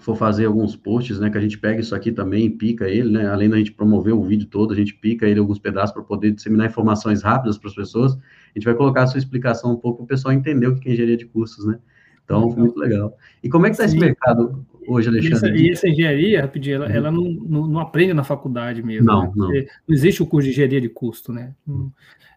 for 0.00 0.14
fazer 0.14 0.44
alguns 0.46 0.76
posts, 0.76 1.18
né, 1.18 1.30
que 1.30 1.38
a 1.38 1.40
gente 1.40 1.58
pega 1.58 1.80
isso 1.80 1.94
aqui 1.94 2.12
também 2.12 2.46
e 2.46 2.50
pica 2.50 2.88
ele, 2.88 3.10
né, 3.10 3.28
além 3.28 3.48
da 3.48 3.56
gente 3.56 3.72
promover 3.72 4.12
o 4.12 4.22
vídeo 4.22 4.46
todo, 4.46 4.72
a 4.72 4.76
gente 4.76 4.94
pica 4.94 5.26
ele 5.26 5.40
alguns 5.40 5.58
pedaços 5.58 5.92
para 5.92 6.02
poder 6.02 6.32
disseminar 6.32 6.66
informações 6.66 7.22
rápidas 7.22 7.56
para 7.58 7.70
as 7.70 7.74
pessoas, 7.74 8.12
a 8.14 8.18
gente 8.54 8.64
vai 8.64 8.74
colocar 8.74 9.04
a 9.04 9.06
sua 9.06 9.18
explicação 9.18 9.72
um 9.72 9.76
pouco 9.76 9.98
para 9.98 10.04
o 10.04 10.06
pessoal 10.06 10.34
entender 10.34 10.66
o 10.66 10.78
que 10.78 10.88
é 10.88 10.92
engenharia 10.92 11.16
de 11.16 11.26
cursos, 11.26 11.66
né? 11.66 11.78
Então, 12.26 12.50
foi 12.50 12.62
muito 12.64 12.78
legal. 12.78 13.16
E 13.42 13.48
como 13.48 13.66
é 13.66 13.70
que 13.70 13.74
está 13.74 13.84
esse 13.84 13.96
mercado 13.96 14.66
hoje, 14.86 15.08
Alexandre? 15.08 15.50
E 15.50 15.54
essa, 15.54 15.66
e 15.68 15.70
essa 15.70 15.88
engenharia, 15.88 16.42
rapidinho, 16.42 16.74
ela, 16.76 16.86
ela 16.86 17.10
não, 17.10 17.22
não, 17.22 17.66
não, 17.68 17.80
aprende 17.80 18.12
na 18.12 18.24
faculdade 18.24 18.82
mesmo. 18.82 19.06
Não, 19.06 19.22
né? 19.22 19.32
não. 19.36 19.48
não 19.48 19.94
existe 19.94 20.22
o 20.22 20.26
curso 20.26 20.46
de 20.46 20.52
engenharia 20.52 20.80
de 20.80 20.88
custo, 20.88 21.32
né? 21.32 21.54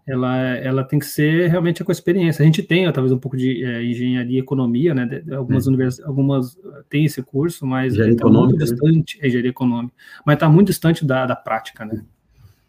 Ela, 0.07 0.37
ela 0.57 0.83
tem 0.83 0.99
que 0.99 1.05
ser 1.05 1.49
realmente 1.49 1.83
com 1.83 1.91
experiência. 1.91 2.43
A 2.43 2.45
gente 2.45 2.61
tem, 2.61 2.91
talvez, 2.91 3.11
um 3.11 3.17
pouco 3.17 3.35
de 3.35 3.65
é, 3.65 3.83
engenharia 3.83 4.37
e 4.37 4.41
economia, 4.41 4.93
né? 4.93 5.23
Algumas 5.31 5.65
é. 5.65 5.69
universidades, 5.69 6.07
algumas 6.07 6.57
têm 6.87 7.05
esse 7.05 7.23
curso, 7.23 7.65
mas 7.65 7.97
está 7.97 8.29
muito 8.29 8.55
né? 8.55 8.63
distante, 8.63 9.19
né? 9.19 9.27
engenharia 9.27 9.49
econômica, 9.49 9.93
mas 10.23 10.35
está 10.35 10.47
muito 10.47 10.67
distante 10.67 11.03
da, 11.03 11.25
da 11.25 11.35
prática, 11.35 11.83
né? 11.83 12.03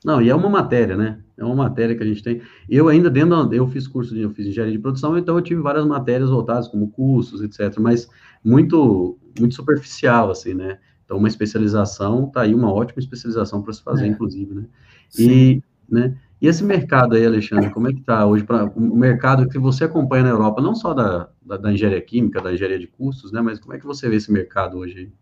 Não, 0.05 0.23
e 0.23 0.31
é 0.31 0.35
uma 0.35 0.49
matéria, 0.49 0.97
né? 0.97 1.21
É 1.37 1.45
uma 1.45 1.55
matéria 1.55 1.95
que 1.95 2.03
a 2.03 2.07
gente 2.07 2.23
tem. 2.23 2.41
Eu 2.69 2.89
ainda 2.89 3.11
dentro, 3.11 3.53
eu 3.53 3.67
fiz 3.67 3.87
curso 3.87 4.15
de, 4.15 4.23
eu 4.23 4.31
fiz 4.31 4.47
engenharia 4.47 4.73
de 4.73 4.79
produção, 4.79 5.17
então 5.17 5.37
eu 5.37 5.43
tive 5.43 5.61
várias 5.61 5.87
matérias 5.87 6.31
voltadas 6.31 6.69
como 6.69 6.91
cursos, 6.91 7.43
etc. 7.43 7.79
Mas 7.79 8.09
muito, 8.45 9.19
muito 9.39 9.55
superficial, 9.55 10.31
assim, 10.31 10.55
né? 10.55 10.79
Então 11.05 11.19
uma 11.19 11.29
especialização, 11.29 12.31
tá 12.31 12.43
aí 12.43 12.55
uma 12.55 12.73
ótima 12.73 13.01
especialização 13.01 13.63
para 13.63 13.73
se 13.73 13.83
fazer, 13.83 14.05
é. 14.05 14.09
inclusive, 14.09 14.55
né? 14.55 14.65
Sim. 15.09 15.31
E, 15.31 15.63
né? 15.89 16.17
E 16.41 16.47
esse 16.47 16.65
mercado 16.65 17.15
aí, 17.15 17.27
Alexandre, 17.27 17.69
como 17.69 17.89
é 17.89 17.93
que 17.93 18.01
está 18.01 18.25
hoje 18.25 18.45
para 18.45 18.65
o 18.65 18.97
mercado 18.97 19.47
que 19.49 19.59
você 19.59 19.85
acompanha 19.85 20.23
na 20.25 20.31
Europa, 20.31 20.63
não 20.63 20.75
só 20.75 20.95
da, 20.95 21.29
da, 21.45 21.59
da, 21.59 21.73
engenharia 21.73 22.01
química, 22.01 22.41
da 22.41 22.53
engenharia 22.53 22.79
de 22.79 22.87
custos, 22.87 23.31
né? 23.31 23.43
Mas 23.43 23.61
como 23.61 23.75
é 23.75 23.79
que 23.79 23.85
você 23.85 24.09
vê 24.09 24.17
esse 24.17 24.33
mercado 24.33 24.79
hoje? 24.79 25.13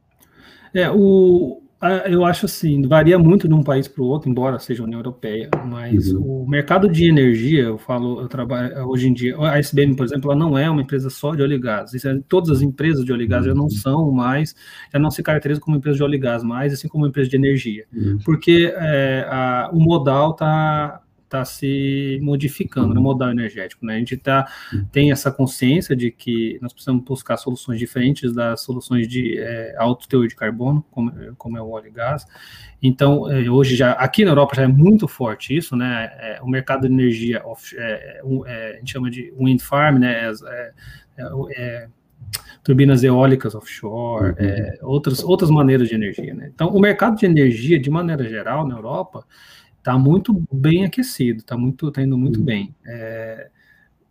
É, 0.73 0.89
o, 0.91 1.63
eu 2.07 2.25
acho 2.25 2.47
assim, 2.47 2.83
varia 2.89 3.17
muito 3.19 3.47
de 3.47 3.55
um 3.55 3.63
país 3.63 3.87
para 3.87 4.03
o 4.03 4.07
outro, 4.07 4.29
embora 4.29 4.59
seja 4.59 4.83
União 4.83 4.99
Europeia, 4.99 5.49
mas 5.65 6.09
uhum. 6.13 6.43
o 6.43 6.49
mercado 6.49 6.89
de 6.89 7.09
energia, 7.09 7.63
eu 7.63 7.79
falo, 7.79 8.21
eu 8.21 8.29
trabalho 8.29 8.89
hoje 8.89 9.09
em 9.09 9.13
dia, 9.13 9.37
a 9.39 9.59
SBM, 9.59 9.95
por 9.95 10.05
exemplo, 10.05 10.33
ela 10.33 10.39
não 10.39 10.59
é 10.59 10.69
uma 10.69 10.83
empresa 10.83 11.09
só 11.09 11.35
de 11.37 11.43
óleo 11.43 11.55
e 11.55 11.61
gás. 11.61 11.95
É, 11.95 12.19
todas 12.29 12.51
as 12.51 12.63
empresas 12.63 13.05
de 13.05 13.13
óleo 13.13 13.23
e 13.23 13.27
gás 13.29 13.43
uhum. 13.43 13.49
já 13.49 13.55
não 13.55 13.65
uhum. 13.65 13.71
são 13.71 14.11
mais, 14.11 14.57
já 14.93 14.99
não 14.99 15.11
se 15.11 15.23
caracterizam 15.23 15.63
como 15.63 15.77
empresa 15.77 15.99
de 15.99 16.03
óleo 16.03 16.15
e 16.17 16.19
gás 16.19 16.43
mais, 16.43 16.73
assim 16.73 16.89
como 16.89 17.07
empresa 17.07 17.31
de 17.31 17.37
energia, 17.37 17.85
uhum. 17.95 18.19
porque 18.25 18.75
é, 18.77 19.25
a, 19.31 19.71
o 19.73 19.79
modal 19.79 20.33
está 20.33 21.01
tá 21.29 21.45
se 21.45 22.19
modificando 22.23 22.95
no 22.95 23.01
modal 23.01 23.31
energético. 23.31 23.85
Né? 23.85 23.97
A 23.97 23.99
gente 23.99 24.17
tá, 24.17 24.51
tem 24.91 25.13
essa 25.13 25.31
consciência 25.31 25.95
de 25.95 26.11
que 26.11 26.59
nós 26.63 26.73
precisamos 26.73 27.05
buscar 27.05 27.37
soluções 27.37 27.79
diferentes 27.79 28.33
das 28.33 28.63
soluções 28.63 29.07
de 29.07 29.39
é, 29.39 29.75
alto 29.79 30.09
teor 30.09 30.27
de 30.27 30.35
carbono, 30.35 30.85
como, 30.91 31.13
como 31.37 31.59
é 31.59 31.63
o 31.63 31.71
óleo 31.71 31.89
e 31.89 31.91
gás. 31.91 32.27
Então, 32.83 33.31
é, 33.31 33.49
hoje 33.51 33.77
já, 33.77 33.93
aqui 33.93 34.25
na 34.25 34.31
Europa 34.31 34.57
já 34.57 34.63
é 34.63 34.69
muito 34.69 35.07
forte 35.07 35.57
isso, 35.57 35.77
né? 35.77 36.11
É, 36.19 36.41
o 36.43 36.49
mercado 36.49 36.87
de 36.87 36.93
energia, 36.93 37.43
off, 37.45 37.77
é, 37.77 38.21
é, 38.47 38.73
a 38.75 38.79
gente 38.79 38.93
chama 38.93 39.11
de 39.11 39.33
wind 39.39 39.61
farm, 39.61 39.99
né? 39.99 40.33
é, 41.57 41.89
turbinas 42.63 43.03
eólicas 43.03 43.55
offshore, 43.55 44.35
é, 44.39 44.79
outras, 44.83 45.23
outras 45.23 45.51
maneiras 45.51 45.89
de 45.89 45.95
energia. 45.95 46.35
Né? 46.35 46.51
Então, 46.55 46.69
o 46.69 46.81
mercado 46.81 47.17
de 47.17 47.27
energia, 47.27 47.79
de 47.79 47.91
maneira 47.91 48.29
geral, 48.29 48.67
na 48.67 48.77
Europa, 48.77 49.25
está 49.79 49.99
muito 49.99 50.43
bem 50.53 50.85
aquecido, 50.85 51.41
está 51.41 51.57
muito, 51.57 51.91
tá 51.91 52.03
indo 52.03 52.19
muito 52.19 52.41
uhum. 52.41 52.45
bem. 52.45 52.75
É, 52.87 53.51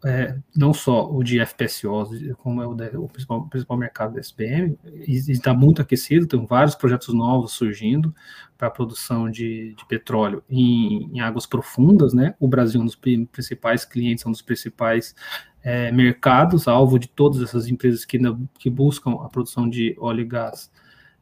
é, 0.06 0.38
não 0.56 0.74
só 0.74 1.12
o 1.12 1.24
de 1.24 1.44
FPSOs, 1.44 2.10
como 2.38 2.62
é 2.62 2.68
o, 2.68 2.74
de, 2.74 2.96
o 2.96 3.08
principal, 3.08 3.48
principal, 3.50 3.78
mercado 3.78 4.14
da 4.14 4.22
SPM, 4.22 4.78
está 5.08 5.54
muito 5.54 5.82
aquecido, 5.82 6.28
tem 6.28 6.46
vários 6.46 6.76
projetos 6.76 7.14
novos 7.14 7.54
surgindo 7.54 8.14
para 8.58 8.68
a 8.68 8.72
produção 8.72 9.30
de, 9.30 9.74
de 9.74 9.86
petróleo 9.88 10.44
em, 10.50 11.10
em, 11.14 11.20
águas 11.20 11.46
profundas, 11.46 12.14
né? 12.14 12.36
O 12.40 12.48
Brasil 12.48 12.80
é 12.80 12.84
um 12.84 12.86
dos 12.86 12.96
principais 12.96 13.86
clientes, 13.86 14.26
é 14.26 14.28
um 14.30 14.32
dos 14.32 14.42
principais 14.42 15.16
é, 15.64 15.92
mercados, 15.92 16.68
alvo 16.68 17.00
de 17.00 17.08
todas 17.08 17.42
essas 17.42 17.68
empresas 17.68 18.06
que, 18.06 18.20
que 18.60 18.70
buscam 18.70 19.14
a 19.24 19.30
produção 19.30 19.68
de 19.68 19.96
óleo 20.00 20.22
e 20.22 20.26
gás 20.26 20.72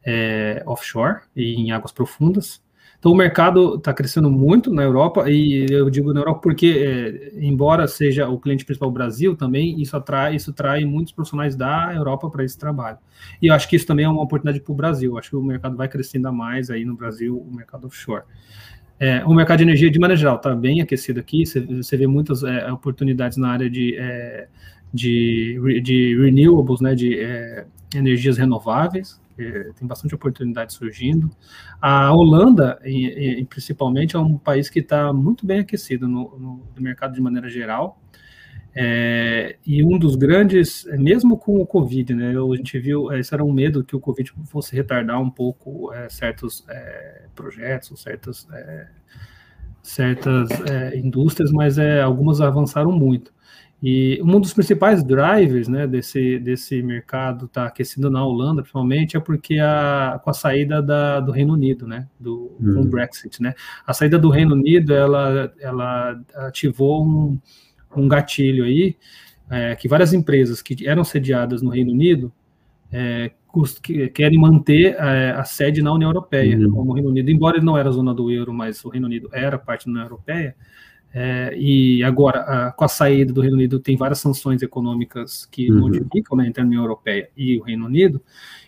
é, 0.05 0.61
offshore 0.65 1.21
e 1.35 1.55
em 1.55 1.71
águas 1.71 1.91
profundas. 1.91 2.61
Então, 3.05 3.13
o 3.13 3.15
mercado 3.15 3.75
está 3.75 3.93
crescendo 3.93 4.31
muito 4.31 4.73
na 4.73 4.81
Europa, 4.81 5.29
e 5.29 5.67
eu 5.69 5.91
digo 5.91 6.11
na 6.11 6.21
Europa 6.21 6.39
porque, 6.41 7.33
é, 7.35 7.39
embora 7.39 7.87
seja 7.87 8.27
o 8.27 8.39
cliente 8.39 8.65
principal 8.65 8.89
o 8.89 8.91
Brasil 8.91 9.35
também, 9.35 9.79
isso 9.79 9.95
atrai, 9.95 10.35
isso 10.35 10.49
atrai 10.49 10.83
muitos 10.85 11.13
profissionais 11.13 11.55
da 11.55 11.93
Europa 11.93 12.31
para 12.31 12.43
esse 12.43 12.57
trabalho. 12.57 12.97
E 13.39 13.45
eu 13.45 13.53
acho 13.53 13.69
que 13.69 13.75
isso 13.75 13.85
também 13.85 14.05
é 14.05 14.09
uma 14.09 14.23
oportunidade 14.23 14.59
para 14.59 14.71
o 14.71 14.75
Brasil. 14.75 15.11
Eu 15.11 15.19
acho 15.19 15.29
que 15.29 15.35
o 15.35 15.43
mercado 15.43 15.77
vai 15.77 15.87
crescendo 15.87 16.33
mais 16.33 16.71
aí 16.71 16.83
no 16.83 16.95
Brasil, 16.95 17.37
o 17.37 17.55
mercado 17.55 17.85
offshore. 17.85 18.23
É, 18.99 19.23
o 19.23 19.35
mercado 19.35 19.59
de 19.59 19.65
energia, 19.65 19.91
de 19.91 19.99
maneira 19.99 20.19
geral, 20.19 20.37
está 20.37 20.55
bem 20.55 20.81
aquecido 20.81 21.19
aqui. 21.19 21.43
Você, 21.45 21.95
vê 21.95 22.07
muitas 22.07 22.41
é, 22.41 22.71
oportunidades 22.71 23.37
na 23.37 23.49
área 23.49 23.69
de, 23.69 23.95
é, 23.99 24.47
de, 24.91 25.79
de 25.83 26.19
renewables, 26.19 26.81
né, 26.81 26.95
de 26.95 27.19
é, 27.19 27.67
energias 27.93 28.35
renováveis. 28.39 29.21
É, 29.37 29.71
tem 29.77 29.87
bastante 29.87 30.15
oportunidade 30.15 30.73
surgindo. 30.73 31.29
A 31.81 32.13
Holanda, 32.13 32.79
principalmente, 33.49 34.15
é 34.15 34.19
um 34.19 34.37
país 34.37 34.69
que 34.69 34.79
está 34.79 35.11
muito 35.11 35.45
bem 35.45 35.59
aquecido 35.59 36.07
no, 36.07 36.39
no, 36.39 36.63
no, 36.75 36.81
mercado 36.81 37.13
de 37.13 37.21
maneira 37.21 37.49
geral. 37.49 37.99
É, 38.77 39.57
e 39.65 39.83
um 39.83 39.97
dos 39.97 40.15
grandes, 40.15 40.85
mesmo 40.97 41.37
com 41.37 41.61
o 41.61 41.65
Covid, 41.65 42.13
né, 42.13 42.31
a 42.31 42.55
gente 42.57 42.77
viu, 42.77 43.11
esse 43.13 43.33
era 43.33 43.43
um 43.43 43.51
medo 43.51 43.83
que 43.83 43.95
o 43.95 43.99
Covid 44.01 44.33
fosse 44.45 44.75
retardar 44.75 45.21
um 45.21 45.29
pouco 45.29 45.93
é, 45.93 46.09
certos 46.09 46.65
é, 46.69 47.25
projetos, 47.33 48.01
certas, 48.01 48.47
é, 48.51 48.87
certas 49.81 50.49
é, 50.69 50.97
indústrias, 50.97 51.51
mas 51.51 51.77
algumas 51.79 52.41
avançaram 52.41 52.91
muito. 52.91 53.34
E 53.83 54.19
um 54.23 54.39
dos 54.39 54.53
principais 54.53 55.03
drivers 55.03 55.67
né, 55.67 55.85
desse, 55.85 56.39
desse 56.39 56.81
mercado 56.81 57.45
está 57.45 57.65
aquecido 57.65 58.09
na 58.09 58.25
Holanda, 58.25 58.61
principalmente, 58.61 59.17
é 59.17 59.19
porque 59.19 59.59
a, 59.59 60.19
com 60.23 60.29
a 60.29 60.33
saída 60.33 60.81
da, 60.81 61.19
do 61.19 61.31
Reino 61.31 61.53
Unido, 61.53 61.85
né, 61.85 62.07
do, 62.19 62.55
hum. 62.59 62.73
com 62.73 62.81
o 62.81 62.85
Brexit. 62.85 63.41
Né, 63.41 63.53
a 63.85 63.93
saída 63.93 64.17
do 64.17 64.29
Reino 64.29 64.55
Unido 64.55 64.93
ela, 64.93 65.53
ela 65.59 66.19
ativou 66.35 67.05
um, 67.05 67.39
um 67.95 68.07
gatilho 68.07 68.63
aí, 68.63 68.95
é, 69.49 69.75
que 69.75 69.87
várias 69.87 70.13
empresas 70.13 70.61
que 70.61 70.87
eram 70.87 71.03
sediadas 71.03 71.61
no 71.61 71.69
Reino 71.69 71.91
Unido 71.91 72.31
é, 72.91 73.31
querem 74.13 74.39
manter 74.39 74.95
é, 74.95 75.31
a 75.31 75.43
sede 75.43 75.81
na 75.81 75.93
União 75.93 76.09
Europeia, 76.09 76.57
uhum. 76.57 76.71
como 76.71 76.91
o 76.91 76.93
Reino 76.93 77.09
Unido, 77.09 77.29
embora 77.29 77.57
ele 77.57 77.65
não 77.65 77.77
era 77.77 77.91
zona 77.91 78.13
do 78.13 78.31
euro, 78.31 78.53
mas 78.53 78.83
o 78.83 78.89
Reino 78.89 79.05
Unido 79.05 79.29
era 79.31 79.57
parte 79.57 79.85
da 79.85 79.91
União 79.91 80.05
Europeia, 80.05 80.55
é, 81.17 81.55
e 81.57 82.03
agora, 82.03 82.39
a, 82.41 82.71
com 82.73 82.83
a 82.83 82.89
saída 82.89 83.31
do 83.31 83.39
Reino 83.39 83.55
Unido, 83.55 83.79
tem 83.79 83.95
várias 83.95 84.19
sanções 84.19 84.61
econômicas 84.61 85.45
que 85.45 85.71
uhum. 85.71 85.79
modificam 85.79 86.37
né, 86.37 86.45
entre 86.45 86.61
a 86.61 86.65
União 86.65 86.83
Europeia 86.83 87.29
e 87.37 87.57
o 87.57 87.63
Reino 87.63 87.85
Unido. 87.85 88.21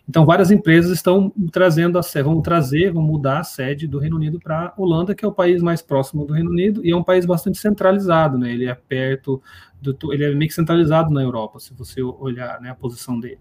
Então, 0.07 0.25
várias 0.25 0.49
empresas 0.49 0.93
estão 0.93 1.29
trazendo 1.51 1.99
a 1.99 2.01
vão 2.23 2.41
trazer, 2.41 2.93
vão 2.93 3.03
mudar 3.03 3.39
a 3.39 3.43
sede 3.43 3.85
do 3.85 3.99
Reino 3.99 4.15
Unido 4.15 4.39
para 4.39 4.67
a 4.67 4.81
Holanda, 4.81 5.13
que 5.13 5.25
é 5.25 5.27
o 5.27 5.33
país 5.33 5.61
mais 5.61 5.81
próximo 5.81 6.25
do 6.25 6.33
Reino 6.33 6.49
Unido 6.49 6.85
e 6.85 6.91
é 6.91 6.95
um 6.95 7.03
país 7.03 7.25
bastante 7.25 7.57
centralizado, 7.57 8.37
né? 8.37 8.53
Ele 8.53 8.65
é 8.65 8.73
perto 8.73 9.41
do, 9.81 10.13
ele 10.13 10.25
é 10.25 10.33
meio 10.33 10.49
que 10.49 10.55
centralizado 10.55 11.11
na 11.11 11.21
Europa, 11.21 11.59
se 11.59 11.73
você 11.73 12.01
olhar 12.01 12.59
né, 12.61 12.69
a 12.69 12.75
posição 12.75 13.19
dele. 13.19 13.39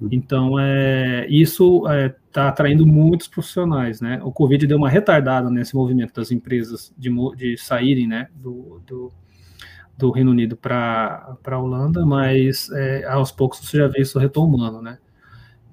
Uhum. 0.00 0.08
Então, 0.10 0.58
é, 0.58 1.26
isso 1.28 1.82
está 1.82 1.94
é, 1.96 2.14
tá 2.32 2.48
atraindo 2.48 2.86
muitos 2.86 3.28
profissionais, 3.28 4.00
né? 4.00 4.20
O 4.22 4.32
Covid 4.32 4.66
deu 4.66 4.76
uma 4.76 4.88
retardada 4.88 5.50
nesse 5.50 5.74
movimento 5.74 6.14
das 6.14 6.30
empresas 6.30 6.92
de, 6.96 7.10
de 7.36 7.56
saírem, 7.56 8.06
né, 8.06 8.28
do, 8.34 8.80
do, 8.86 9.12
do 9.96 10.10
Reino 10.10 10.30
Unido 10.30 10.56
para 10.56 11.36
a 11.44 11.58
Holanda, 11.58 12.04
mas 12.04 12.70
é, 12.70 13.04
aos 13.06 13.30
poucos 13.30 13.60
você 13.60 13.78
já 13.78 13.88
vê 13.88 14.00
isso 14.00 14.18
retomando, 14.18 14.80
né? 14.82 14.98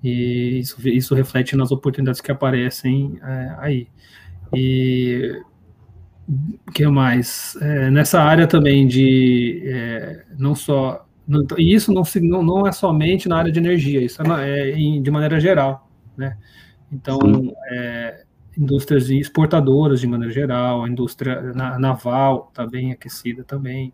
E 0.04 0.60
isso, 0.60 0.88
isso 0.90 1.14
reflete 1.14 1.56
nas 1.56 1.72
oportunidades 1.72 2.22
que 2.22 2.32
aparecem 2.32 3.20
é, 3.24 3.56
aí. 3.60 3.88
E 4.54 5.42
que 6.74 6.86
mais? 6.88 7.58
É, 7.62 7.90
nessa 7.90 8.22
área 8.22 8.48
também 8.48 8.88
de 8.88 9.64
é, 9.66 10.24
não 10.38 10.56
só 10.56 11.06
não, 11.28 11.46
e 11.58 11.74
isso 11.74 11.94
não, 11.94 12.04
não, 12.24 12.44
não 12.44 12.68
é 12.68 12.72
somente 12.72 13.30
na 13.30 13.38
área 13.38 13.52
de 13.52 13.60
energia, 13.60 14.02
isso 14.02 14.22
é, 14.22 14.60
é 14.60 14.72
em, 14.78 15.02
de 15.02 15.12
maneira 15.12 15.40
geral, 15.40 15.90
né? 16.18 16.38
Então, 16.92 17.20
é, 17.70 18.24
indústrias 18.58 19.10
exportadoras 19.10 20.02
de 20.02 20.08
maneira 20.08 20.34
geral, 20.34 20.84
a 20.84 20.90
indústria 20.90 21.54
naval 21.54 22.50
está 22.50 22.68
bem 22.68 22.92
aquecida 22.92 23.44
também, 23.44 23.94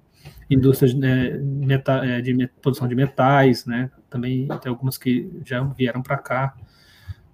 indústrias 0.49 0.93
né, 0.95 1.37
meta, 1.37 2.03
é, 2.03 2.21
de 2.21 2.33
met, 2.33 2.51
produção 2.61 2.87
de 2.87 2.95
metais, 2.95 3.65
né? 3.65 3.91
Também 4.09 4.47
tem 4.61 4.69
algumas 4.69 4.97
que 4.97 5.29
já 5.45 5.61
vieram 5.63 6.01
para 6.01 6.17
cá. 6.17 6.55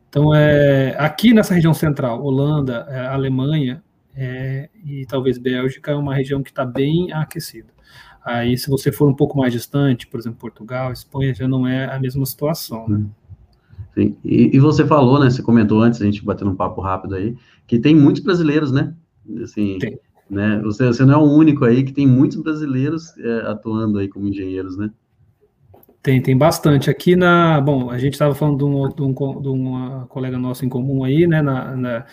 Então, 0.10 0.36
é, 0.36 0.96
aqui 0.98 1.34
nessa 1.34 1.54
região 1.54 1.74
central, 1.74 2.22
Holanda, 2.22 2.86
é, 2.90 3.08
Alemanha 3.08 3.82
é, 4.16 4.70
e 4.84 5.06
talvez 5.06 5.38
Bélgica, 5.38 5.92
é 5.92 5.96
uma 5.96 6.16
região 6.16 6.44
que 6.44 6.50
está 6.50 6.66
bem 6.66 7.12
aquecida. 7.12 7.74
Aí, 8.24 8.58
se 8.58 8.70
você 8.70 8.92
for 8.92 9.10
um 9.10 9.14
pouco 9.14 9.38
mais 9.38 9.52
distante, 9.52 10.08
por 10.08 10.20
exemplo, 10.20 10.40
Portugal, 10.40 10.94
Espanha, 10.94 11.34
já 11.34 11.48
não 11.48 11.68
é 11.68 11.94
a 11.94 12.00
mesma 12.00 12.26
situação, 12.26 12.88
né? 12.88 13.06
Sim. 13.94 14.18
E, 14.24 14.56
e, 14.56 14.60
você 14.60 14.86
falou, 14.86 15.20
né? 15.20 15.30
Você 15.30 15.44
comentou 15.44 15.82
antes, 15.82 16.02
a 16.02 16.06
gente 16.06 16.24
batendo 16.24 16.52
um 16.52 16.56
papo 16.56 16.82
rápido 16.82 17.16
aí, 17.16 17.36
que 17.68 17.78
tem 17.78 17.96
muitos 17.96 18.24
brasileiros, 18.24 18.72
né? 18.72 18.94
Assim, 19.42 19.78
tem. 19.78 20.00
né? 20.30 20.60
Você, 20.64 20.88
você 20.88 21.06
não 21.06 21.14
é 21.14 21.18
o 21.18 21.30
único 21.32 21.66
aí 21.66 21.84
que 21.84 21.92
tem 21.92 22.08
muitos 22.08 22.42
brasileiros 22.42 23.16
é, 23.18 23.42
atuando 23.52 24.00
aí 24.00 24.08
como 24.08 24.28
engenheiros, 24.28 24.78
né? 24.78 24.90
Tem, 26.02 26.22
tem 26.22 26.38
bastante. 26.38 26.90
Aqui 26.90 27.16
na. 27.16 27.62
Bom, 27.62 27.90
a 27.90 27.98
gente 27.98 28.14
estava 28.14 28.34
falando 28.36 28.58
de, 28.58 28.64
um, 28.66 28.90
de, 28.90 29.02
um, 29.02 29.42
de, 29.42 29.48
uma 29.48 30.06
colega 30.08 30.38
nossa 30.38 30.66
em 30.66 30.70
comum 30.70 31.04
aí, 31.04 31.28
né? 31.28 31.42
Na, 31.42 31.78
na, 31.78 32.06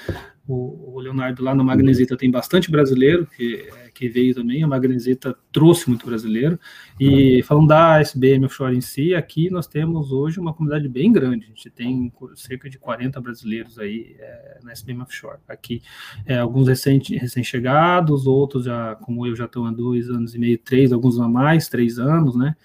o, 0.50 0.94
o 0.96 1.00
Leonardo 1.00 1.42
lá 1.44 1.54
na 1.54 1.62
Magnesita 1.62 2.16
tem 2.16 2.30
bastante 2.30 2.70
brasileiro 2.70 3.26
que, 3.36 3.68
que 3.94 4.08
veio 4.08 4.34
também. 4.34 4.62
A 4.62 4.66
Magnesita 4.66 5.36
trouxe 5.52 5.88
muito 5.88 6.04
brasileiro. 6.04 6.58
E 6.98 7.42
falando 7.44 7.68
da 7.68 8.00
SBM 8.00 8.46
Offshore 8.46 8.76
em 8.76 8.80
si, 8.80 9.14
aqui 9.14 9.48
nós 9.48 9.68
temos 9.68 10.10
hoje 10.10 10.40
uma 10.40 10.52
comunidade 10.52 10.88
bem 10.88 11.12
grande. 11.12 11.44
A 11.44 11.48
gente 11.48 11.70
tem 11.70 12.12
cerca 12.34 12.68
de 12.68 12.78
40 12.78 13.20
brasileiros 13.20 13.78
aí 13.78 14.16
é, 14.18 14.58
na 14.64 14.72
SBM 14.72 15.02
Offshore. 15.02 15.38
Aqui, 15.48 15.82
é, 16.26 16.38
alguns 16.38 16.66
recém-chegados, 16.66 18.26
outros 18.26 18.64
já, 18.64 18.96
como 18.96 19.26
eu, 19.26 19.36
já 19.36 19.44
estão 19.44 19.64
há 19.66 19.70
dois 19.70 20.10
anos 20.10 20.34
e 20.34 20.38
meio, 20.38 20.58
três, 20.58 20.92
alguns 20.92 21.18
a 21.20 21.28
mais, 21.28 21.68
três 21.68 21.98
anos, 21.98 22.36
né? 22.36 22.56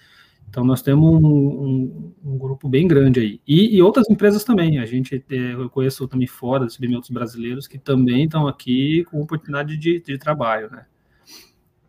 Então, 0.48 0.64
nós 0.64 0.80
temos 0.80 1.04
um, 1.04 1.26
um, 1.26 2.14
um 2.24 2.38
grupo 2.38 2.68
bem 2.68 2.86
grande 2.88 3.20
aí. 3.20 3.40
E, 3.46 3.76
e, 3.76 3.82
outras 3.82 4.08
empresas 4.08 4.44
também. 4.44 4.78
A 4.78 4.86
gente, 4.86 5.22
é, 5.30 5.52
eu 5.52 5.68
conheço 5.68 6.06
também 6.08 6.26
fora 6.26 6.64
dos 6.64 6.78
outros 6.80 7.10
brasileiros 7.10 7.66
que 7.66 7.78
também 7.78 8.24
estão 8.24 8.46
aqui 8.46 9.04
com 9.10 9.20
oportunidade 9.20 9.76
de, 9.76 10.00
de 10.00 10.18
trabalho, 10.18 10.70
né? 10.70 10.86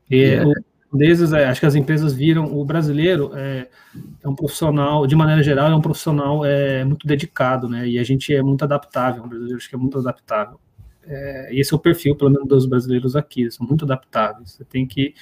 E, 0.09 0.23
é. 0.23 0.43
desses, 0.91 1.31
é, 1.33 1.45
acho 1.45 1.59
que 1.59 1.65
as 1.65 1.75
empresas 1.75 2.13
viram 2.13 2.45
o 2.45 2.65
brasileiro 2.65 3.31
é, 3.35 3.69
é, 4.23 4.27
um 4.27 4.35
profissional, 4.35 5.05
de 5.05 5.15
maneira 5.15 5.43
geral, 5.43 5.71
é 5.71 5.75
um 5.75 5.81
profissional 5.81 6.43
é, 6.43 6.83
muito 6.83 7.07
dedicado, 7.07 7.69
né? 7.69 7.87
E 7.87 7.99
a 7.99 8.03
gente 8.03 8.33
é 8.33 8.41
muito 8.41 8.63
adaptável, 8.63 9.23
o 9.23 9.27
brasileiro 9.27 9.57
acho 9.57 9.69
que 9.69 9.75
é 9.75 9.79
muito 9.79 9.97
adaptável. 9.97 10.59
É, 11.05 11.49
esse 11.57 11.73
é 11.73 11.75
o 11.75 11.79
perfil, 11.79 12.15
pelo 12.15 12.31
menos, 12.31 12.47
dos 12.47 12.65
brasileiros 12.65 13.15
aqui, 13.15 13.49
são 13.49 13.65
muito 13.65 13.85
adaptáveis. 13.85 14.51
Você 14.51 14.65
tem 14.65 14.85
que 14.85 15.13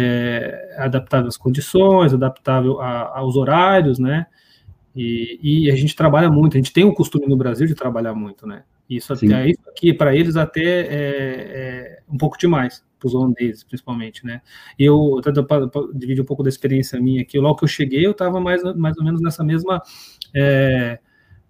é, 0.00 0.74
adaptável 0.78 1.28
às 1.28 1.36
condições, 1.36 2.14
adaptável 2.14 2.80
a, 2.80 3.18
aos 3.18 3.36
horários, 3.36 3.98
né? 3.98 4.26
E, 4.94 5.38
e, 5.42 5.70
a 5.70 5.76
gente 5.76 5.94
trabalha 5.94 6.30
muito, 6.30 6.56
a 6.56 6.58
gente 6.58 6.72
tem 6.72 6.84
o 6.84 6.92
costume 6.92 7.26
no 7.28 7.36
Brasil 7.36 7.66
de 7.66 7.74
trabalhar 7.74 8.14
muito, 8.14 8.46
né? 8.46 8.64
Isso, 8.88 9.12
até, 9.12 9.48
isso 9.48 9.60
aqui, 9.68 9.94
para 9.94 10.16
eles, 10.16 10.36
até 10.36 10.60
é, 10.62 10.88
é, 10.90 12.02
um 12.08 12.16
pouco 12.16 12.36
demais. 12.36 12.84
os 13.04 13.14
holandeses, 13.14 13.62
principalmente, 13.62 14.26
né? 14.26 14.42
Eu, 14.76 15.20
para 15.22 15.68
dividir 15.94 16.22
um 16.22 16.26
pouco 16.26 16.42
da 16.42 16.48
experiência 16.48 17.00
minha 17.00 17.22
aqui, 17.22 17.38
logo 17.38 17.56
que 17.56 17.64
eu 17.64 17.68
cheguei, 17.68 18.04
eu 18.04 18.10
estava 18.10 18.40
mais, 18.40 18.62
mais 18.74 18.96
ou 18.98 19.04
menos 19.04 19.20
nessa 19.20 19.44
mesma... 19.44 19.80
É, 20.34 20.98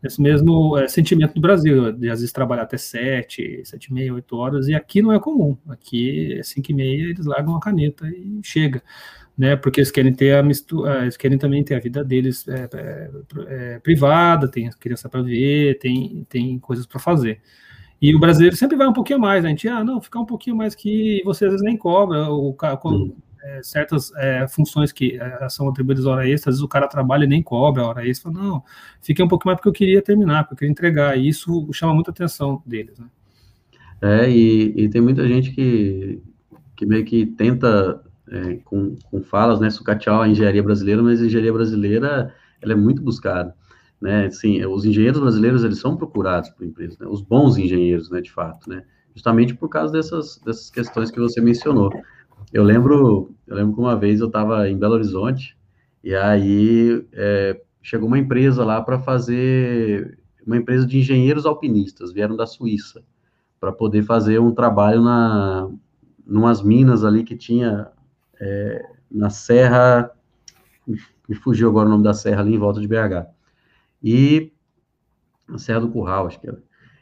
esse 0.03 0.21
mesmo 0.21 0.79
é, 0.79 0.89
sentimento 0.89 1.35
do 1.35 1.41
Brasil, 1.41 1.93
de 1.93 2.09
às 2.09 2.21
vezes 2.21 2.33
trabalhar 2.33 2.63
até 2.63 2.77
sete, 2.77 3.61
sete 3.65 3.87
e 3.87 3.93
meia, 3.93 4.15
oito 4.15 4.37
horas, 4.37 4.69
e 4.69 4.75
aqui 4.75 5.03
não 5.03 5.13
é 5.13 5.21
comum. 5.21 5.57
Aqui, 5.69 6.41
cinco 6.43 6.71
e 6.71 6.75
meia, 6.75 7.03
eles 7.11 7.27
largam 7.27 7.57
a 7.57 7.61
caneta 7.61 8.09
e 8.09 8.41
chega 8.43 8.83
né? 9.41 9.57
Porque 9.57 9.81
eles 9.81 9.91
querem 9.91 10.13
ter 10.13 10.37
a 10.37 10.43
mistura, 10.43 11.01
eles 11.01 11.17
querem 11.17 11.39
também 11.39 11.65
ter 11.65 11.75
a 11.75 11.81
vida 11.81 12.05
deles 12.05 12.47
é, 12.47 12.69
é, 12.75 13.11
é 13.49 13.79
privada, 13.79 14.47
tem 14.47 14.69
criança 14.79 15.09
para 15.09 15.23
ver, 15.23 15.79
tem, 15.79 16.27
tem 16.29 16.59
coisas 16.59 16.85
para 16.85 17.01
fazer. 17.01 17.41
E 18.03 18.15
o 18.15 18.19
brasileiro 18.19 18.55
sempre 18.55 18.77
vai 18.77 18.87
um 18.87 18.93
pouquinho 18.93 19.19
mais, 19.19 19.43
né? 19.43 19.49
a 19.49 19.51
gente, 19.51 19.67
ah, 19.67 19.83
não, 19.83 19.99
ficar 19.99 20.21
um 20.21 20.27
pouquinho 20.27 20.57
mais 20.57 20.75
que 20.75 21.23
você 21.25 21.47
às 21.47 21.53
vezes 21.53 21.65
nem 21.65 21.75
cobra, 21.75 22.31
o, 22.31 22.51
o 22.51 22.55
é, 23.43 23.63
certas 23.63 24.13
é, 24.17 24.47
funções 24.49 24.93
que 24.93 25.19
é, 25.21 25.49
são 25.49 25.69
atribuídas 25.69 26.07
hora 26.07 26.29
extra, 26.29 26.51
às 26.51 26.57
vezes 26.57 26.65
o 26.65 26.69
cara 26.69 26.89
trabalha 26.89 27.25
e 27.25 27.29
nem 27.29 27.43
cobra 27.43 27.83
a 27.83 27.89
hora 27.89 28.07
extra, 28.07 28.31
não, 28.31 28.63
fiquei 29.03 29.25
um 29.25 29.29
pouquinho 29.29 29.51
mais 29.51 29.57
porque 29.57 29.69
eu 29.69 29.73
queria 29.73 30.03
terminar, 30.03 30.45
porque 30.45 30.55
eu 30.55 30.59
queria 30.59 30.73
entregar, 30.73 31.19
e 31.19 31.29
isso 31.29 31.69
chama 31.73 31.95
muita 31.95 32.11
atenção 32.11 32.63
deles, 32.67 32.99
né? 32.99 33.07
É, 34.03 34.31
e, 34.31 34.85
e 34.85 34.89
tem 34.89 35.01
muita 35.01 35.27
gente 35.29 35.51
que, 35.51 36.23
que 36.75 36.87
meio 36.87 37.05
que 37.05 37.27
tenta 37.27 38.03
é, 38.31 38.57
com, 38.65 38.97
com 39.11 39.23
falas, 39.23 39.61
né, 39.61 39.69
sucatear 39.69 40.23
a 40.23 40.29
engenharia 40.29 40.63
brasileira, 40.63 41.03
mas 41.03 41.21
a 41.21 41.27
engenharia 41.27 41.53
brasileira, 41.53 42.35
ela 42.63 42.73
é 42.73 42.77
muito 42.77 43.03
buscada, 43.03 43.55
né, 44.01 44.31
sim, 44.31 44.65
os 44.65 44.85
engenheiros 44.85 45.21
brasileiros, 45.21 45.65
eles 45.65 45.79
são 45.79 45.97
procurados 45.97 46.49
por 46.51 46.65
empresas, 46.65 46.99
né, 46.99 47.07
os 47.07 47.21
bons 47.21 47.59
engenheiros, 47.59 48.09
né, 48.09 48.21
de 48.21 48.33
fato, 48.33 48.71
né, 48.71 48.85
justamente 49.15 49.55
por 49.55 49.69
causa 49.69 49.93
dessas, 49.93 50.39
dessas 50.45 50.71
questões 50.71 51.11
que 51.11 51.21
você 51.21 51.41
mencionou. 51.41 51.93
Eu 52.53 52.65
lembro, 52.65 53.35
eu 53.47 53.57
lembro 53.57 53.75
que 53.75 53.81
uma 53.81 53.97
vez 53.97 54.21
eu 54.21 54.27
estava 54.27 54.69
em 54.69 54.79
Belo 54.79 54.95
Horizonte, 54.95 55.57
e 56.03 56.15
aí 56.15 57.07
é, 57.13 57.61
chegou 57.83 58.09
uma 58.09 58.19
empresa 58.19 58.65
lá 58.65 58.81
para 58.83 58.99
fazer, 58.99 60.19
uma 60.47 60.57
empresa 60.57 60.87
de 60.87 60.99
engenheiros 60.99 61.47
alpinistas, 61.47 62.13
vieram 62.13 62.37
da 62.37 62.47
Suíça, 62.47 63.03
para 63.59 63.73
poder 63.73 64.03
fazer 64.03 64.41
um 64.41 64.53
trabalho 64.53 65.03
na, 65.03 65.71
numas 66.27 66.63
minas 66.63 67.05
ali 67.05 67.25
que 67.25 67.37
tinha 67.37 67.89
é, 68.41 68.83
na 69.11 69.31
Serra, 69.31 70.11
me 71.31 71.37
fugiu 71.37 71.69
agora 71.69 71.87
o 71.87 71.91
nome 71.93 72.03
da 72.03 72.13
serra 72.13 72.41
ali 72.41 72.55
em 72.55 72.59
volta 72.59 72.81
de 72.81 72.89
BH. 72.89 73.29
E 74.03 74.53
na 75.49 75.59
Serra 75.59 75.79
do 75.81 75.89
Curral, 75.89 76.27
acho 76.27 76.41
que 76.41 76.49
era. 76.49 76.61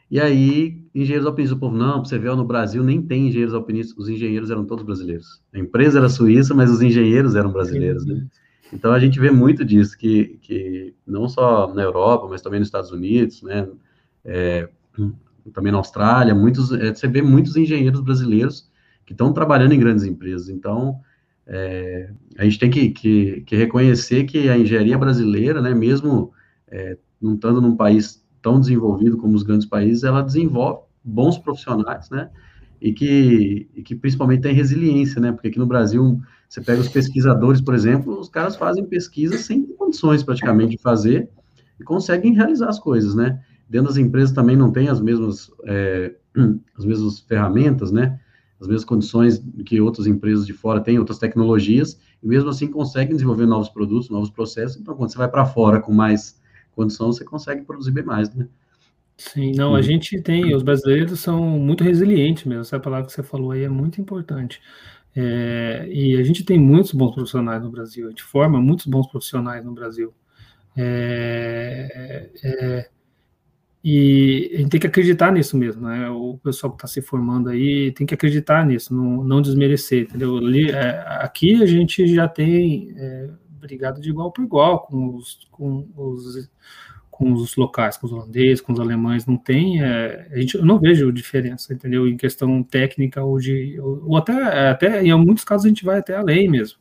E 0.09 0.19
aí, 0.19 0.83
engenheiros 0.93 1.27
alpinistas, 1.27 1.57
o 1.57 1.59
povo, 1.59 1.77
não, 1.77 2.03
você 2.03 2.17
vê, 2.17 2.29
no 2.29 2.43
Brasil 2.43 2.83
nem 2.83 3.01
tem 3.01 3.27
engenheiros 3.27 3.53
alpinistas, 3.53 3.95
os 3.97 4.09
engenheiros 4.09 4.49
eram 4.49 4.65
todos 4.65 4.83
brasileiros. 4.83 5.41
A 5.53 5.59
empresa 5.59 5.99
era 5.99 6.09
suíça, 6.09 6.53
mas 6.55 6.71
os 6.71 6.81
engenheiros 6.81 7.35
eram 7.35 7.51
brasileiros, 7.51 8.05
né? 8.05 8.25
Então, 8.73 8.91
a 8.91 8.99
gente 8.99 9.19
vê 9.19 9.31
muito 9.31 9.63
disso, 9.63 9.97
que, 9.97 10.39
que 10.41 10.95
não 11.05 11.27
só 11.27 11.73
na 11.73 11.83
Europa, 11.83 12.27
mas 12.27 12.41
também 12.41 12.59
nos 12.59 12.67
Estados 12.67 12.91
Unidos, 12.91 13.41
né? 13.43 13.67
É, 14.25 14.69
também 15.53 15.71
na 15.71 15.77
Austrália, 15.77 16.33
muitos, 16.33 16.71
é, 16.71 16.93
você 16.93 17.07
vê 17.07 17.21
muitos 17.21 17.55
engenheiros 17.55 18.01
brasileiros 18.01 18.69
que 19.05 19.13
estão 19.13 19.33
trabalhando 19.33 19.73
em 19.73 19.79
grandes 19.79 20.03
empresas. 20.03 20.49
Então, 20.49 20.99
é, 21.45 22.11
a 22.37 22.43
gente 22.43 22.59
tem 22.59 22.69
que, 22.69 22.89
que, 22.89 23.41
que, 23.41 23.55
reconhecer 23.55 24.25
que 24.25 24.49
a 24.49 24.57
engenharia 24.57 24.97
brasileira, 24.97 25.61
né, 25.61 25.73
mesmo 25.73 26.31
é, 26.67 26.97
não 27.19 27.33
estando 27.33 27.59
num 27.59 27.75
país 27.75 28.23
tão 28.41 28.59
desenvolvido 28.59 29.17
como 29.17 29.35
os 29.35 29.43
grandes 29.43 29.67
países, 29.67 30.03
ela 30.03 30.21
desenvolve 30.21 30.81
bons 31.03 31.37
profissionais, 31.37 32.09
né, 32.09 32.29
e 32.81 32.93
que, 32.93 33.67
e 33.75 33.81
que 33.81 33.95
principalmente 33.95 34.41
tem 34.41 34.53
resiliência, 34.53 35.19
né, 35.19 35.31
porque 35.31 35.49
aqui 35.49 35.59
no 35.59 35.65
Brasil, 35.65 36.21
você 36.47 36.61
pega 36.61 36.79
os 36.79 36.89
pesquisadores, 36.89 37.61
por 37.61 37.73
exemplo, 37.73 38.19
os 38.19 38.29
caras 38.29 38.55
fazem 38.55 38.85
pesquisa 38.85 39.37
sem 39.37 39.65
condições 39.65 40.23
praticamente 40.23 40.71
de 40.71 40.81
fazer 40.81 41.29
e 41.79 41.83
conseguem 41.83 42.33
realizar 42.33 42.69
as 42.69 42.79
coisas, 42.79 43.15
né, 43.15 43.41
dentro 43.69 43.87
das 43.87 43.97
empresas 43.97 44.33
também 44.33 44.55
não 44.55 44.71
tem 44.71 44.87
as 44.87 44.99
mesmas, 44.99 45.51
é, 45.65 46.15
as 46.77 46.85
mesmas 46.85 47.19
ferramentas, 47.19 47.91
né, 47.91 48.19
as 48.59 48.67
mesmas 48.67 48.85
condições 48.85 49.41
que 49.65 49.79
outras 49.79 50.05
empresas 50.05 50.45
de 50.45 50.53
fora 50.53 50.81
têm, 50.81 50.99
outras 50.99 51.17
tecnologias, 51.17 51.97
e 52.21 52.27
mesmo 52.27 52.49
assim 52.49 52.67
conseguem 52.67 53.15
desenvolver 53.15 53.45
novos 53.45 53.69
produtos, 53.69 54.09
novos 54.09 54.29
processos. 54.29 54.77
Então, 54.77 54.95
quando 54.95 55.11
você 55.11 55.17
vai 55.17 55.29
para 55.29 55.45
fora 55.45 55.79
com 55.79 55.93
mais 55.93 56.39
condição, 56.75 57.11
você 57.11 57.23
consegue 57.23 57.63
produzir 57.63 57.91
bem 57.91 58.03
mais, 58.03 58.33
né? 58.33 58.47
Sim, 59.17 59.51
não, 59.53 59.75
a 59.75 59.81
gente 59.81 60.21
tem, 60.21 60.55
os 60.55 60.63
brasileiros 60.63 61.19
são 61.19 61.41
muito 61.59 61.83
resilientes 61.83 62.45
mesmo, 62.45 62.61
essa 62.61 62.79
palavra 62.79 63.05
que 63.05 63.11
você 63.11 63.21
falou 63.21 63.51
aí 63.51 63.63
é 63.63 63.69
muito 63.69 63.99
importante. 63.99 64.61
É, 65.15 65.87
e 65.91 66.15
a 66.15 66.23
gente 66.23 66.45
tem 66.45 66.57
muitos 66.57 66.93
bons 66.93 67.13
profissionais 67.13 67.61
no 67.61 67.69
Brasil, 67.69 68.07
a 68.07 68.09
gente 68.09 68.23
forma 68.23 68.61
muitos 68.61 68.85
bons 68.85 69.07
profissionais 69.07 69.65
no 69.65 69.73
Brasil. 69.73 70.13
É, 70.77 72.29
é, 72.43 72.89
e 73.83 74.51
a 74.53 74.57
gente 74.57 74.69
tem 74.69 74.79
que 74.79 74.87
acreditar 74.87 75.31
nisso 75.31 75.57
mesmo, 75.57 75.87
né? 75.87 76.09
O 76.09 76.37
pessoal 76.37 76.71
que 76.71 76.77
está 76.77 76.87
se 76.87 77.01
formando 77.01 77.49
aí 77.49 77.91
tem 77.91 78.05
que 78.05 78.13
acreditar 78.13 78.65
nisso, 78.65 78.93
não, 78.93 79.23
não 79.23 79.41
desmerecer, 79.41 80.03
entendeu? 80.03 80.37
É, 80.69 81.03
aqui 81.21 81.61
a 81.61 81.65
gente 81.65 82.07
já 82.13 82.27
tem 82.27 82.93
é, 82.95 83.29
brigado 83.59 84.01
de 84.01 84.09
igual 84.09 84.31
por 84.31 84.43
igual 84.43 84.81
com 84.81 85.15
os, 85.15 85.47
com 85.51 85.87
os, 85.95 86.49
com 87.19 87.33
os 87.33 87.55
locais, 87.55 87.97
com 87.97 88.07
os 88.07 88.13
holandeses, 88.13 88.61
com 88.61 88.71
os 88.71 88.79
alemães, 88.79 89.25
não 89.25 89.37
tem, 89.37 89.83
é, 89.83 90.29
a 90.31 90.39
gente, 90.39 90.55
eu 90.55 90.65
não 90.65 90.79
vejo 90.79 91.11
diferença, 91.11 91.73
entendeu? 91.73 92.07
Em 92.07 92.15
questão 92.15 92.63
técnica 92.63 93.21
ou 93.23 93.37
de, 93.39 93.79
ou, 93.79 94.11
ou 94.11 94.17
até, 94.17 94.69
até, 94.69 95.03
em 95.03 95.13
muitos 95.15 95.43
casos 95.43 95.65
a 95.65 95.69
gente 95.69 95.83
vai 95.83 95.99
até 95.99 96.15
além 96.15 96.47
mesmo. 96.47 96.79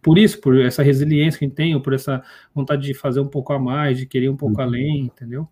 Por 0.00 0.18
isso, 0.18 0.40
por 0.40 0.60
essa 0.60 0.82
resiliência 0.82 1.38
que 1.38 1.44
a 1.44 1.48
gente 1.48 1.56
tem, 1.56 1.74
ou 1.74 1.80
por 1.80 1.94
essa 1.94 2.22
vontade 2.54 2.82
de 2.82 2.92
fazer 2.92 3.20
um 3.20 3.26
pouco 3.26 3.52
a 3.52 3.58
mais, 3.58 3.98
de 3.98 4.06
querer 4.06 4.28
um 4.28 4.36
pouco 4.36 4.60
uhum. 4.60 4.62
além, 4.68 5.00
entendeu? 5.06 5.48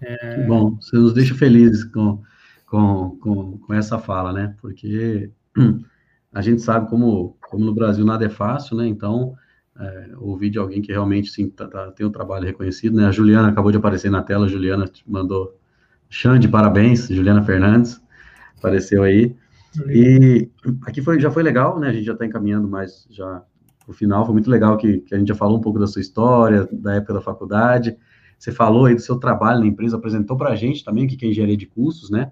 É... 0.00 0.36
Que 0.36 0.42
bom, 0.48 0.76
você 0.80 0.96
nos 0.96 1.12
deixa 1.12 1.34
felizes 1.34 1.84
com, 1.84 2.22
com, 2.66 3.10
com, 3.20 3.58
com, 3.58 3.74
essa 3.74 3.98
fala, 3.98 4.32
né? 4.32 4.56
Porque 4.60 5.30
a 6.32 6.40
gente 6.40 6.62
sabe 6.62 6.88
como, 6.88 7.36
como 7.48 7.64
no 7.64 7.74
Brasil 7.74 8.04
nada 8.04 8.24
é 8.24 8.30
fácil, 8.30 8.76
né? 8.76 8.86
Então, 8.86 9.34
é, 9.78 10.10
ouvir 10.18 10.50
de 10.50 10.58
alguém 10.58 10.80
que 10.80 10.92
realmente 10.92 11.30
sim, 11.30 11.48
tá, 11.48 11.66
tá, 11.66 11.90
tem 11.92 12.06
um 12.06 12.10
trabalho 12.10 12.46
reconhecido, 12.46 12.96
né? 12.96 13.06
A 13.06 13.10
Juliana 13.10 13.48
acabou 13.48 13.70
de 13.70 13.78
aparecer 13.78 14.10
na 14.10 14.22
tela, 14.22 14.46
a 14.46 14.48
Juliana 14.48 14.84
mandou 15.06 15.58
Xande, 16.08 16.46
parabéns, 16.48 17.08
Juliana 17.08 17.42
Fernandes, 17.42 18.00
apareceu 18.56 19.02
aí. 19.02 19.34
E 19.88 20.48
aqui 20.86 21.02
foi, 21.02 21.18
já 21.18 21.30
foi 21.30 21.42
legal, 21.42 21.80
né? 21.80 21.88
A 21.88 21.92
gente 21.92 22.04
já 22.04 22.12
está 22.12 22.24
encaminhando 22.24 22.68
mais 22.68 23.06
já 23.10 23.42
o 23.86 23.92
final, 23.92 24.24
foi 24.24 24.32
muito 24.32 24.48
legal 24.48 24.76
que, 24.76 24.98
que 24.98 25.14
a 25.14 25.18
gente 25.18 25.28
já 25.28 25.34
falou 25.34 25.58
um 25.58 25.60
pouco 25.60 25.78
da 25.78 25.86
sua 25.86 26.00
história, 26.00 26.68
da 26.72 26.94
época 26.94 27.14
da 27.14 27.20
faculdade. 27.20 27.96
Você 28.38 28.52
falou 28.52 28.86
aí 28.86 28.94
do 28.94 29.00
seu 29.00 29.16
trabalho 29.16 29.60
na 29.60 29.66
empresa, 29.66 29.96
apresentou 29.96 30.36
para 30.36 30.50
a 30.50 30.56
gente 30.56 30.84
também 30.84 31.04
o 31.04 31.08
que 31.08 31.24
é 31.24 31.28
engenharia 31.28 31.56
de 31.56 31.66
custos, 31.66 32.10
né? 32.10 32.30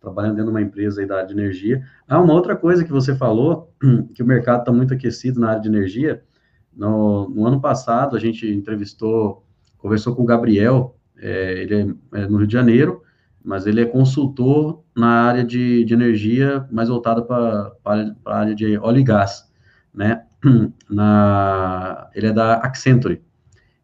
Trabalhando 0.00 0.36
dentro 0.36 0.46
de 0.46 0.50
uma 0.50 0.62
empresa 0.62 1.00
aí 1.00 1.06
da 1.06 1.16
área 1.16 1.28
de 1.28 1.34
energia. 1.34 1.84
Ah, 2.08 2.20
uma 2.20 2.32
outra 2.32 2.56
coisa 2.56 2.84
que 2.84 2.90
você 2.90 3.14
falou, 3.14 3.72
que 4.14 4.22
o 4.22 4.26
mercado 4.26 4.60
está 4.60 4.72
muito 4.72 4.92
aquecido 4.94 5.40
na 5.40 5.50
área 5.50 5.60
de 5.60 5.68
energia. 5.68 6.22
No, 6.76 7.28
no, 7.28 7.46
ano 7.46 7.60
passado, 7.60 8.16
a 8.16 8.20
gente 8.20 8.46
entrevistou, 8.48 9.44
conversou 9.78 10.14
com 10.14 10.22
o 10.22 10.26
Gabriel, 10.26 10.96
é, 11.18 11.62
ele 11.62 11.74
é, 11.74 12.20
é, 12.20 12.26
no 12.26 12.38
Rio 12.38 12.46
de 12.46 12.52
Janeiro, 12.52 13.02
mas 13.42 13.66
ele 13.66 13.80
é 13.80 13.84
consultor 13.84 14.82
na 14.96 15.08
área 15.08 15.44
de, 15.44 15.84
de 15.84 15.94
energia, 15.94 16.66
mais 16.70 16.88
voltada 16.88 17.22
para 17.22 17.72
a 18.26 18.36
área 18.36 18.54
de 18.54 18.78
óleo 18.78 19.00
e 19.00 19.04
gás, 19.04 19.50
né? 19.92 20.24
Na, 20.88 22.08
ele 22.14 22.28
é 22.28 22.32
da 22.32 22.54
Accenture. 22.54 23.22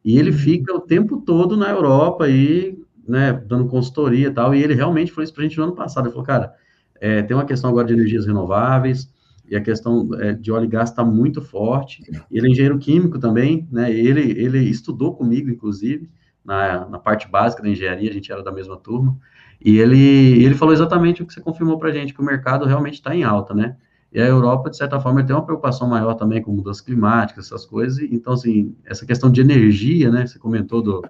E 0.05 0.19
ele 0.19 0.31
uhum. 0.31 0.37
fica 0.37 0.75
o 0.75 0.81
tempo 0.81 1.21
todo 1.21 1.57
na 1.57 1.69
Europa 1.69 2.25
aí, 2.25 2.79
né, 3.07 3.33
dando 3.33 3.67
consultoria 3.67 4.29
e 4.29 4.31
tal, 4.31 4.55
e 4.55 4.63
ele 4.63 4.75
realmente 4.75 5.13
falou 5.13 5.25
isso 5.25 5.33
para 5.33 5.43
a 5.43 5.47
gente 5.49 5.59
no 5.59 5.65
ano 5.65 5.75
passado, 5.75 6.07
ele 6.07 6.13
falou, 6.13 6.27
cara, 6.27 6.55
é, 7.01 7.23
tem 7.23 7.37
uma 7.37 7.45
questão 7.45 7.71
agora 7.71 7.87
de 7.87 7.93
energias 7.93 8.27
renováveis, 8.27 9.11
e 9.49 9.57
a 9.57 9.61
questão 9.61 10.09
é, 10.15 10.33
de 10.33 10.51
óleo 10.51 10.65
e 10.65 10.69
gás 10.69 10.91
está 10.91 11.05
muito 11.05 11.41
forte, 11.41 12.03
ele 12.31 12.49
é 12.49 12.51
engenheiro 12.51 12.79
químico 12.79 13.19
também, 13.19 13.67
né, 13.71 13.93
ele, 13.93 14.33
ele 14.41 14.59
estudou 14.61 15.15
comigo, 15.15 15.51
inclusive, 15.51 16.11
na, 16.45 16.89
na 16.89 16.99
parte 16.99 17.29
básica 17.29 17.63
da 17.63 17.69
engenharia, 17.69 18.11
a 18.11 18.13
gente 18.13 18.31
era 18.31 18.43
da 18.43 18.53
mesma 18.53 18.77
turma, 18.77 19.17
e 19.65 19.79
ele, 19.79 20.45
ele 20.45 20.55
falou 20.55 20.75
exatamente 20.75 21.23
o 21.23 21.27
que 21.27 21.33
você 21.33 21.41
confirmou 21.41 21.79
para 21.79 21.89
a 21.89 21.93
gente, 21.93 22.13
que 22.13 22.21
o 22.21 22.25
mercado 22.25 22.67
realmente 22.67 22.95
está 22.95 23.15
em 23.15 23.25
alta, 23.25 23.55
né, 23.55 23.77
e 24.13 24.21
a 24.21 24.27
Europa, 24.27 24.71
de 24.71 24.77
certa 24.77 24.99
forma, 24.99 25.23
tem 25.25 25.35
uma 25.35 25.45
preocupação 25.45 25.87
maior 25.89 26.15
também 26.15 26.41
com 26.41 26.53
mudanças 26.53 26.81
climáticas, 26.81 27.47
essas 27.47 27.67
coisas. 27.67 27.99
Então, 27.99 28.33
assim, 28.33 28.75
essa 28.85 29.05
questão 29.05 29.31
de 29.31 29.41
energia, 29.43 30.11
né? 30.11 30.27
Você 30.27 30.39
comentou 30.39 30.81
do, 30.81 31.05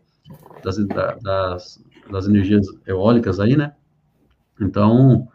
das, 0.65 0.77
das, 1.23 1.85
das 2.11 2.27
energias 2.27 2.67
eólicas 2.87 3.39
aí, 3.39 3.57
né? 3.57 3.75
Então, 4.61 5.29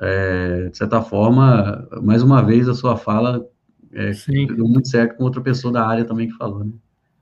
é, 0.00 0.68
de 0.68 0.76
certa 0.76 1.02
forma, 1.02 1.88
mais 2.02 2.22
uma 2.22 2.42
vez, 2.42 2.68
a 2.68 2.74
sua 2.74 2.96
fala 2.96 3.44
é, 3.92 4.12
deu 4.54 4.66
muito 4.68 4.88
certo 4.88 5.16
com 5.16 5.24
outra 5.24 5.40
pessoa 5.40 5.72
da 5.72 5.86
área 5.86 6.04
também 6.04 6.28
que 6.28 6.34
falou, 6.34 6.64
né? 6.64 6.72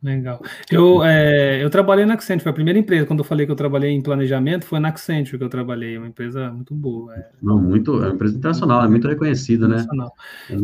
Legal. 0.03 0.41
Eu, 0.71 1.03
é, 1.03 1.63
eu 1.63 1.71
trabalhei 1.71 2.05
na 2.05 2.15
Accenture, 2.15 2.43
foi 2.43 2.51
a 2.51 2.55
primeira 2.55 2.79
empresa, 2.79 3.07
quando 3.07 3.21
eu 3.21 3.25
falei 3.25 3.47
que 3.47 3.51
eu 3.51 3.57
trabalhei 3.57 3.91
em 3.91 4.03
planejamento, 4.03 4.67
foi 4.67 4.79
na 4.79 4.89
Accenture 4.89 5.39
que 5.39 5.43
eu 5.43 5.49
trabalhei, 5.49 5.97
uma 5.97 6.07
empresa 6.07 6.51
muito 6.53 6.75
boa. 6.75 7.15
É. 7.15 7.29
Não, 7.43 7.61
muito, 7.61 7.95
é 8.03 8.07
uma 8.07 8.15
empresa 8.15 8.37
internacional, 8.37 8.85
é 8.85 8.89
muito 8.89 9.09
reconhecida, 9.09 9.67
né? 9.67 9.85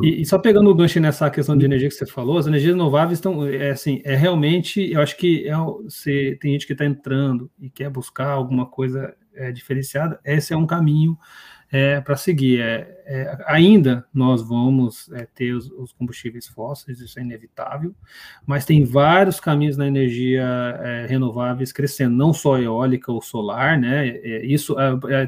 E, 0.03 0.21
e, 0.21 0.27
só 0.27 0.39
pegando 0.39 0.71
o 0.71 0.75
gancho 0.75 1.01
nessa 1.01 1.31
questão 1.31 1.57
de 1.57 1.65
energia 1.65 1.89
que 1.89 1.95
você 1.95 2.07
falou, 2.07 2.39
as 2.39 2.47
energias 2.47 2.75
renováveis 2.75 3.19
estão, 3.19 3.45
é 3.47 3.71
assim, 3.71 4.01
é 4.05 4.15
realmente, 4.15 4.93
eu 4.93 5.01
acho 5.01 5.17
que 5.17 5.49
é, 5.49 5.57
você, 5.57 6.37
tem 6.41 6.53
gente 6.53 6.67
que 6.67 6.75
está 6.75 6.85
entrando 6.85 7.51
e 7.59 7.71
quer 7.71 7.91
buscar 7.91 8.29
alguma 8.29 8.67
coisa 8.67 9.13
é, 9.35 9.51
diferenciada, 9.51 10.21
esse 10.25 10.53
é 10.53 10.57
um 10.57 10.67
caminho 10.67 11.17
é, 11.73 12.03
para 12.03 12.17
seguir. 12.17 12.61
É, 12.61 13.03
é, 13.07 13.39
ainda 13.47 14.05
nós 14.13 14.47
vamos 14.47 15.11
é, 15.13 15.27
ter 15.35 15.55
os, 15.55 15.71
os, 15.71 15.93
combustíveis 15.93 16.47
fósseis, 16.47 17.01
isso 17.01 17.19
é 17.19 17.23
inevitável, 17.23 17.95
mas 18.47 18.67
tem 18.67 18.85
vários 18.85 19.41
caminhos 19.41 19.77
na 19.79 19.87
energia 19.87 20.45
é, 20.81 21.07
renováveis 21.07 21.73
crescendo, 21.73 22.15
não 22.15 22.33
só 22.35 22.59
eólica 22.59 23.11
ou 23.11 23.23
solar, 23.23 23.79
né? 23.79 24.09
É, 24.09 24.45
isso 24.45 24.77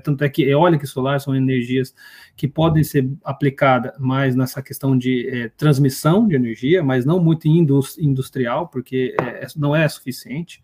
tanto 0.03 0.23
é 0.23 0.29
que 0.29 0.43
eólica 0.43 0.85
e 0.85 0.89
solar 0.89 1.19
são 1.19 1.35
energias 1.35 1.95
que 2.37 2.47
podem 2.47 2.85
ser 2.85 3.11
aplicadas 3.25 3.93
mais 3.99 4.37
nessa 4.37 4.63
questão 4.63 4.97
de 4.99 5.51
transmissão 5.57 6.29
de 6.29 6.35
energia, 6.35 6.83
mas 6.83 7.07
não 7.07 7.19
muito 7.19 7.49
industrial, 7.49 8.69
porque 8.69 9.17
não 9.57 9.75
é 9.75 9.89
suficiente 9.89 10.63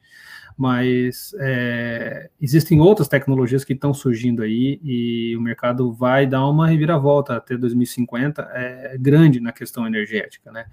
mas 0.61 1.35
é, 1.41 2.29
existem 2.39 2.83
outras 2.83 3.09
tecnologias 3.09 3.65
que 3.65 3.73
estão 3.73 3.95
surgindo 3.95 4.43
aí 4.43 4.79
e 4.85 5.35
o 5.35 5.41
mercado 5.41 5.91
vai 5.91 6.27
dar 6.27 6.47
uma 6.47 6.67
reviravolta 6.67 7.35
até 7.35 7.57
2050 7.57 8.43
é, 8.53 8.99
grande 9.01 9.41
na 9.41 9.53
questão 9.53 9.87
energética, 9.87 10.53
né? 10.53 10.67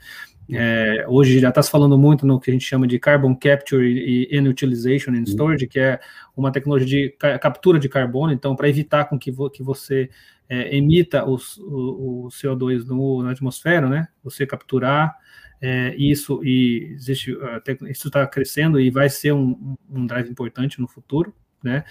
É, 0.51 1.05
hoje 1.07 1.39
já 1.39 1.47
está 1.47 1.63
se 1.63 1.71
falando 1.71 1.97
muito 1.97 2.27
no 2.27 2.38
que 2.38 2.51
a 2.51 2.53
gente 2.53 2.65
chama 2.65 2.85
de 2.85 2.99
carbon 2.99 3.33
capture 3.33 3.88
e, 3.88 4.38
and 4.38 4.49
utilization 4.49 5.11
and 5.11 5.23
storage, 5.23 5.65
que 5.67 5.79
é 5.79 6.01
uma 6.35 6.51
tecnologia 6.51 7.07
de 7.07 7.39
captura 7.39 7.79
de 7.79 7.88
carbono, 7.88 8.33
então 8.33 8.57
para 8.57 8.67
evitar 8.67 9.05
com 9.05 9.17
que, 9.17 9.31
vo, 9.31 9.49
que 9.49 9.63
você 9.63 10.09
é, 10.49 10.75
emita 10.75 11.23
os, 11.23 11.57
o, 11.59 12.25
o 12.25 12.27
CO2 12.27 12.85
no, 12.85 13.23
na 13.23 13.31
atmosfera, 13.31 13.88
né? 13.88 14.09
Você 14.21 14.45
capturar 14.45 15.15
é, 15.62 15.95
isso 15.95 16.43
e 16.43 16.93
existe 16.93 17.38
até, 17.55 17.78
isso 17.89 18.08
está 18.08 18.26
crescendo 18.28 18.80
e 18.80 18.89
vai 18.89 19.10
ser 19.10 19.34
um, 19.34 19.76
um, 19.89 20.05
drive 20.05 20.30
importante 20.30 20.80
no 20.80 20.88
futuro, 20.88 21.34
né? 21.64 21.84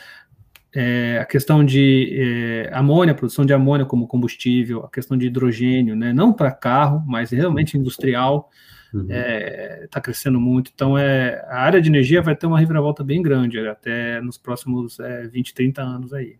É, 0.74 1.18
a 1.18 1.24
questão 1.24 1.64
de 1.64 2.10
é, 2.12 2.70
amônia, 2.72 3.14
produção 3.14 3.46
de 3.46 3.52
amônia 3.54 3.86
como 3.86 4.06
combustível, 4.06 4.84
a 4.84 4.90
questão 4.90 5.16
de 5.16 5.26
hidrogênio, 5.26 5.96
né? 5.96 6.12
Não 6.12 6.32
para 6.32 6.52
carro, 6.52 7.02
mas 7.06 7.30
realmente 7.30 7.78
industrial, 7.78 8.50
está 8.86 8.98
uhum. 8.98 9.06
é, 9.08 9.88
tá 9.90 10.00
crescendo 10.00 10.38
muito. 10.38 10.70
Então, 10.74 10.96
é, 10.98 11.42
a 11.48 11.60
área 11.60 11.80
de 11.80 11.88
energia 11.88 12.20
vai 12.20 12.36
ter 12.36 12.46
uma 12.46 12.58
reviravolta 12.58 13.02
bem 13.02 13.22
grande 13.22 13.58
até 13.66 14.20
nos 14.20 14.36
próximos 14.36 15.00
é, 15.00 15.26
20, 15.26 15.54
30 15.54 15.82
anos 15.82 16.12
aí. 16.12 16.36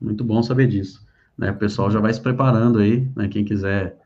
Muito 0.00 0.24
bom 0.24 0.42
saber 0.42 0.66
disso. 0.66 1.06
Né? 1.36 1.50
O 1.50 1.56
pessoal 1.56 1.90
já 1.90 2.00
vai 2.00 2.12
se 2.12 2.20
preparando 2.20 2.78
aí, 2.78 3.08
né? 3.14 3.28
Quem 3.28 3.44
quiser 3.44 3.98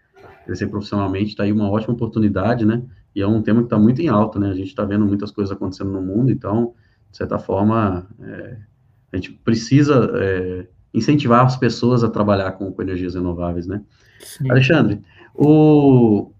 crescer 0.49 0.67
profissionalmente, 0.69 1.29
está 1.29 1.43
aí 1.43 1.53
uma 1.53 1.69
ótima 1.69 1.93
oportunidade, 1.93 2.65
né? 2.65 2.83
E 3.15 3.21
é 3.21 3.27
um 3.27 3.43
tema 3.43 3.61
que 3.61 3.67
está 3.67 3.79
muito 3.79 4.01
em 4.01 4.09
alta, 4.09 4.39
né? 4.39 4.49
A 4.49 4.55
gente 4.55 4.69
está 4.69 4.83
vendo 4.83 5.05
muitas 5.05 5.31
coisas 5.31 5.55
acontecendo 5.55 5.91
no 5.91 6.01
mundo, 6.01 6.33
então, 6.33 6.73
de 7.11 7.19
certa 7.19 7.39
forma, 7.39 8.09
é, 8.19 8.57
a 9.13 9.17
gente 9.17 9.33
precisa 9.45 10.11
é, 10.15 10.67
incentivar 10.95 11.45
as 11.45 11.59
pessoas 11.59 12.03
a 12.03 12.09
trabalhar 12.09 12.53
com, 12.53 12.73
com 12.73 12.81
energias 12.81 13.15
renováveis, 13.15 13.67
né? 13.67 13.83
Sim. 14.21 14.51
Alexandre, 14.51 15.03
o, 15.35 16.33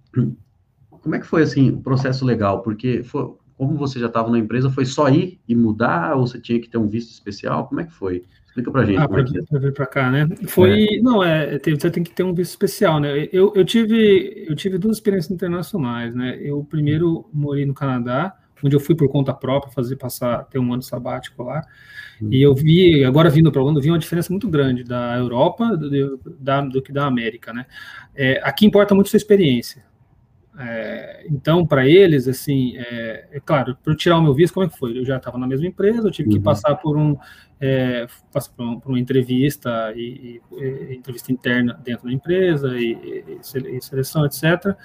como 0.89 1.15
é 1.15 1.19
que 1.19 1.27
foi, 1.27 1.43
assim, 1.43 1.69
o 1.73 1.83
processo 1.83 2.25
legal? 2.25 2.63
Porque, 2.63 3.03
foi, 3.03 3.31
como 3.59 3.77
você 3.77 4.01
já 4.01 4.07
estava 4.07 4.31
na 4.31 4.39
empresa, 4.39 4.71
foi 4.71 4.87
só 4.87 5.11
ir 5.11 5.39
e 5.47 5.55
mudar, 5.55 6.17
ou 6.17 6.27
você 6.27 6.41
tinha 6.41 6.59
que 6.59 6.71
ter 6.71 6.79
um 6.79 6.89
visto 6.89 7.11
especial? 7.11 7.69
Como 7.69 7.83
é 7.83 7.85
que 7.85 7.93
foi? 7.93 8.25
Explica 8.49 8.71
pra 8.71 8.85
gente. 8.85 8.99
Ah, 8.99 9.09
para 9.09 9.21
é 9.21 9.59
vir 9.59 9.73
para 9.73 9.87
cá, 9.87 10.11
né? 10.11 10.29
Foi, 10.47 10.97
é. 10.97 11.01
não, 11.01 11.23
é, 11.23 11.59
você 11.59 11.91
tem 11.91 12.03
que 12.03 12.11
ter 12.11 12.23
um 12.23 12.35
visto 12.35 12.51
especial, 12.51 12.99
né? 12.99 13.29
Eu, 13.33 13.53
eu, 13.55 13.65
tive, 13.65 14.47
eu 14.49 14.57
tive 14.57 14.79
duas 14.79 14.97
experiências 14.97 15.31
internacionais, 15.31 16.15
né? 16.15 16.39
Eu 16.41 16.65
primeiro 16.65 17.29
morei 17.33 17.65
no 17.67 17.75
Canadá, 17.75 18.35
onde 18.65 18.75
eu 18.75 18.81
fui 18.81 18.95
por 18.95 19.09
conta 19.09 19.33
própria 19.33 19.73
fazer 19.73 19.97
passar 19.97 20.45
ter 20.45 20.59
um 20.59 20.73
ano 20.73 20.83
sabático 20.83 21.43
lá. 21.43 21.63
Hum. 22.21 22.29
E 22.33 22.43
eu 22.43 22.55
vi, 22.55 23.05
agora 23.05 23.31
vindo 23.31 23.53
para 23.53 23.61
o 23.61 23.65
Orlando, 23.65 23.81
vi 23.81 23.91
uma 23.91 23.99
diferença 23.99 24.33
muito 24.33 24.49
grande 24.49 24.83
da 24.83 25.17
Europa 25.17 25.77
do, 25.77 26.19
da, 26.41 26.61
do 26.63 26.83
que 26.83 26.93
da 26.93 27.07
América, 27.07 27.53
né? 27.53 27.67
É, 28.15 28.41
aqui 28.43 28.67
importa 28.67 28.95
muito 28.95 29.11
sua 29.11 29.19
experiência. 29.19 29.85
É, 30.61 31.25
então, 31.31 31.65
para 31.65 31.87
eles, 31.87 32.27
assim, 32.27 32.77
é, 32.77 33.29
é 33.33 33.41
claro, 33.41 33.77
para 33.83 33.95
tirar 33.95 34.19
o 34.19 34.23
meu 34.23 34.35
visto, 34.35 34.55
como 34.55 34.67
é 34.67 34.69
que 34.69 34.77
foi? 34.77 34.99
Eu 34.99 35.05
já 35.05 35.17
estava 35.17 35.39
na 35.39 35.47
mesma 35.47 35.67
empresa, 35.67 36.09
eu 36.09 36.11
tive 36.11 36.31
uhum. 36.31 36.37
que 36.37 36.43
passar 36.43 36.75
por 36.75 36.97
um, 36.97 37.17
é, 37.61 38.09
passar 38.33 38.51
por, 38.53 38.67
um, 38.67 38.81
por, 38.81 38.89
uma 38.89 38.99
entrevista 38.99 39.93
e, 39.95 40.41
e, 40.53 40.61
e, 40.61 40.97
entrevista 40.97 41.31
interna 41.31 41.81
dentro 41.85 42.07
da 42.07 42.13
empresa 42.13 42.77
e, 42.77 43.25
e 43.41 43.81
seleção, 43.81 44.27
etc 44.27 44.77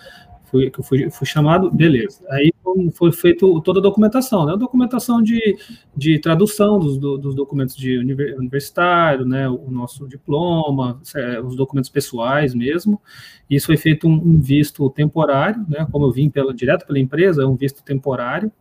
fui, 0.54 0.70
que 0.70 0.80
eu 0.80 0.84
fui, 0.84 1.10
fui 1.10 1.26
chamado, 1.26 1.72
beleza. 1.72 2.24
Aí 2.30 2.54
foi 2.94 3.12
feito 3.12 3.60
toda 3.62 3.80
a 3.80 3.84
documentação, 3.84 4.46
né? 4.46 4.54
A 4.54 4.56
documentação 4.56 5.22
de, 5.22 5.58
de 5.96 6.20
tradução 6.20 6.80
dos, 6.80 6.98
dos 6.98 7.34
documentos 7.34 7.76
de 7.76 7.98
universitário, 7.98 9.26
né? 9.26 9.50
O 9.50 9.72
nosso 9.72 10.08
diploma, 10.08 11.02
é, 11.16 11.42
os 11.42 11.56
documentos 11.56 11.90
pessoais 11.90 12.54
mesmo. 12.54 13.02
Isso 13.50 13.66
foi 13.66 13.78
feito 13.78 14.08
um, 14.08 14.14
um 14.14 14.40
visto 14.40 14.88
temporário, 14.92 15.66
né? 15.68 15.88
Como 15.92 16.06
eu 16.06 16.12
vim 16.12 16.30
pela, 16.30 16.54
direto 16.54 16.86
pela 16.86 17.00
empresa, 17.00 17.42
é 17.42 17.46
um 17.46 17.56
visto 17.56 17.84
temporário. 17.84 18.52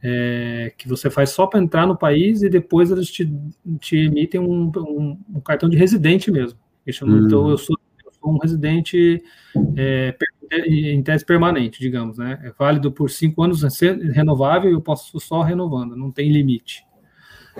É, 0.00 0.72
que 0.78 0.86
você 0.86 1.10
faz 1.10 1.30
só 1.30 1.44
para 1.44 1.58
entrar 1.58 1.84
no 1.84 1.96
país 1.96 2.42
e 2.42 2.48
depois 2.48 2.88
eles 2.88 3.10
te, 3.10 3.28
te 3.80 3.96
emitem 3.96 4.40
um, 4.40 4.70
um, 4.76 5.18
um 5.34 5.40
cartão 5.40 5.68
de 5.68 5.76
residente 5.76 6.30
mesmo. 6.30 6.56
Hum. 7.02 7.26
Então, 7.26 7.50
eu 7.50 7.58
sou, 7.58 7.76
sou 8.20 8.32
um 8.32 8.38
residente 8.38 9.22
é, 9.76 10.16
em 10.66 11.02
tese 11.02 11.24
permanente, 11.24 11.80
digamos, 11.80 12.18
né? 12.18 12.40
É 12.42 12.50
válido 12.50 12.90
por 12.90 13.10
cinco 13.10 13.42
anos, 13.42 13.62
é 13.64 13.92
renovável, 14.12 14.70
eu 14.70 14.80
posso 14.80 15.18
só 15.20 15.42
renovando, 15.42 15.96
não 15.96 16.10
tem 16.10 16.30
limite 16.30 16.84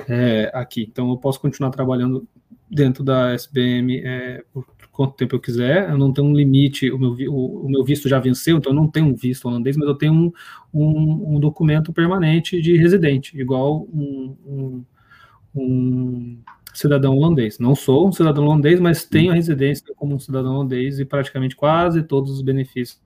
é, 0.09 0.51
aqui. 0.55 0.87
Então, 0.91 1.11
eu 1.11 1.17
posso 1.17 1.41
continuar 1.41 1.71
trabalhando 1.71 2.27
dentro 2.71 3.03
da 3.03 3.33
SBM 3.33 4.01
é, 4.05 4.45
por 4.53 4.67
quanto 4.93 5.15
tempo 5.15 5.37
eu 5.37 5.41
quiser, 5.41 5.89
eu 5.89 5.97
não 5.97 6.13
tenho 6.13 6.27
um 6.27 6.35
limite, 6.35 6.91
o 6.91 6.99
meu, 6.99 7.13
o, 7.33 7.67
o 7.67 7.71
meu 7.71 7.85
visto 7.85 8.09
já 8.09 8.19
venceu, 8.19 8.59
então 8.59 8.73
eu 8.73 8.77
não 8.77 8.89
tenho 8.89 9.07
um 9.07 9.15
visto 9.15 9.47
holandês, 9.47 9.77
mas 9.77 9.89
eu 9.89 9.95
tenho 9.95 10.13
um, 10.13 10.33
um, 10.75 11.37
um 11.37 11.41
documento 11.41 11.93
permanente 11.93 12.61
de 12.61 12.77
residente, 12.77 13.39
igual 13.41 13.87
um, 13.93 14.37
um, 14.45 14.85
um 15.55 16.39
cidadão 16.79 17.17
holandês. 17.17 17.59
Não 17.59 17.75
sou 17.75 18.09
um 18.09 18.13
cidadão 18.13 18.45
holandês, 18.45 18.81
mas 18.81 19.05
tenho 19.05 19.33
a 19.33 19.35
residência 19.35 19.85
como 19.97 20.15
um 20.15 20.19
cidadão 20.19 20.55
holandês 20.55 20.99
e 20.99 21.05
praticamente 21.05 21.57
quase 21.57 22.03
todos 22.03 22.33
os 22.33 22.43
benefícios 22.43 23.01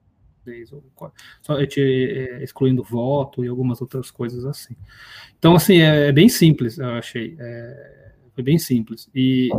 só 1.40 1.60
é, 1.60 2.42
excluindo 2.42 2.82
voto 2.82 3.44
e 3.44 3.48
algumas 3.48 3.80
outras 3.80 4.10
coisas 4.10 4.44
assim. 4.44 4.74
Então, 5.38 5.54
assim, 5.54 5.78
é, 5.78 6.08
é 6.08 6.12
bem 6.12 6.28
simples, 6.28 6.78
eu 6.78 6.88
achei. 6.90 7.36
É, 7.38 8.12
foi 8.34 8.42
bem 8.42 8.58
simples. 8.58 9.08
E 9.14 9.50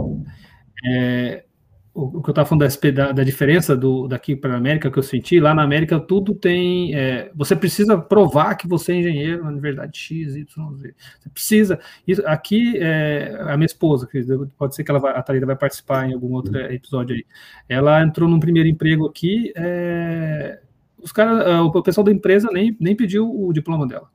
é, 0.86 1.45
o, 1.93 2.23
que 2.23 2.29
eu 2.29 2.31
estava 2.31 2.47
falando 2.47 2.67
da, 2.93 3.11
da, 3.11 3.23
diferença 3.23 3.77
do, 3.77 4.07
daqui 4.07 4.35
para 4.35 4.55
a 4.55 4.57
América 4.57 4.89
que 4.89 4.97
eu 4.97 5.03
senti, 5.03 5.39
lá 5.39 5.53
na 5.53 5.61
América 5.61 5.99
tudo 5.99 6.33
tem. 6.33 6.95
É, 6.95 7.31
você 7.35 7.55
precisa 7.55 7.97
provar 7.97 8.55
que 8.55 8.67
você 8.67 8.93
é 8.93 8.95
engenheiro 8.95 9.43
na 9.43 9.49
Universidade 9.49 9.95
X, 9.95 10.35
Y, 10.35 10.73
Z. 10.77 10.95
Você 11.19 11.29
precisa. 11.29 11.79
Isso, 12.07 12.23
aqui, 12.25 12.77
é, 12.77 13.37
a 13.41 13.55
minha 13.55 13.67
esposa, 13.67 14.07
que 14.07 14.25
pode 14.57 14.75
ser 14.75 14.83
que 14.83 14.89
ela 14.89 14.99
vai, 14.99 15.13
a 15.13 15.21
Thalita 15.21 15.45
vai 15.45 15.55
participar 15.55 16.09
em 16.09 16.13
algum 16.13 16.33
outro 16.33 16.57
episódio 16.57 17.15
aí. 17.15 17.25
Ela 17.69 18.01
entrou 18.01 18.27
num 18.27 18.39
primeiro 18.39 18.67
emprego 18.67 19.05
aqui. 19.05 19.53
É, 19.55 20.59
os 20.97 21.11
cara, 21.11 21.63
o 21.63 21.83
pessoal 21.83 22.03
da 22.03 22.11
empresa 22.11 22.49
nem, 22.51 22.75
nem 22.79 22.95
pediu 22.95 23.29
o 23.29 23.53
diploma 23.53 23.85
dela. 23.85 24.12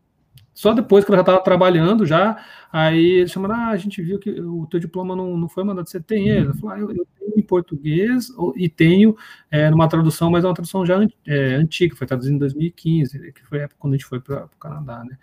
Só 0.58 0.74
depois 0.74 1.04
que 1.04 1.10
ela 1.12 1.18
já 1.18 1.22
estava 1.22 1.40
trabalhando, 1.40 2.04
já, 2.04 2.36
aí 2.72 3.18
eles 3.18 3.30
chamaram, 3.30 3.54
ah, 3.54 3.68
a 3.68 3.76
gente 3.76 4.02
viu 4.02 4.18
que 4.18 4.28
o 4.40 4.66
teu 4.66 4.80
diploma 4.80 5.14
não, 5.14 5.36
não 5.36 5.48
foi 5.48 5.62
mandado, 5.62 5.88
você 5.88 6.00
tem 6.00 6.30
ele? 6.30 6.46
Ela 6.46 6.54
falou, 6.54 6.70
ah, 6.74 6.80
eu, 6.80 6.90
eu, 6.90 7.06
tenho 7.16 7.32
em 7.36 7.42
português 7.42 8.26
e 8.56 8.68
tenho 8.68 9.16
é, 9.52 9.70
numa 9.70 9.88
tradução, 9.88 10.32
mas 10.32 10.42
é 10.42 10.48
uma 10.48 10.54
tradução 10.54 10.84
já 10.84 10.98
é, 11.28 11.54
antiga, 11.54 11.94
foi 11.94 12.08
traduzida 12.08 12.34
em 12.34 12.38
2015, 12.40 13.32
que 13.34 13.46
foi 13.46 13.60
a 13.60 13.62
época 13.62 13.76
quando 13.78 13.94
a 13.94 13.96
gente 13.98 14.06
foi 14.06 14.18
para 14.18 14.46
o 14.46 14.58
Canadá, 14.58 15.04
né? 15.04 15.16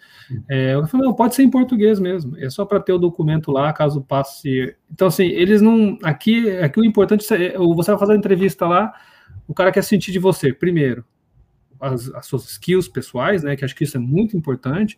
É, 0.47 0.75
eu 0.75 0.87
falei, 0.87 1.05
não, 1.05 1.13
pode 1.13 1.35
ser 1.35 1.43
em 1.43 1.51
português 1.51 1.99
mesmo, 1.99 2.37
é 2.37 2.49
só 2.49 2.63
para 2.63 2.79
ter 2.79 2.93
o 2.93 2.97
documento 2.97 3.51
lá, 3.51 3.73
caso 3.73 4.01
passe. 4.01 4.73
Então, 4.89 5.09
assim, 5.09 5.25
eles 5.25 5.61
não. 5.61 5.99
Aqui, 6.01 6.49
aqui 6.59 6.79
o 6.79 6.85
importante 6.85 7.25
é, 7.33 7.57
você 7.57 7.91
vai 7.91 7.99
fazer 7.99 8.13
a 8.13 8.17
entrevista 8.17 8.65
lá, 8.65 8.93
o 9.45 9.53
cara 9.53 9.69
quer 9.69 9.83
sentir 9.83 10.13
de 10.13 10.19
você, 10.19 10.53
primeiro, 10.53 11.03
as, 11.79 12.09
as, 12.13 12.25
suas 12.25 12.45
skills 12.45 12.87
pessoais, 12.87 13.43
né? 13.43 13.55
Que 13.55 13.65
acho 13.65 13.75
que 13.75 13.83
isso 13.83 13.97
é 13.97 13.99
muito 13.99 14.35
importante. 14.37 14.97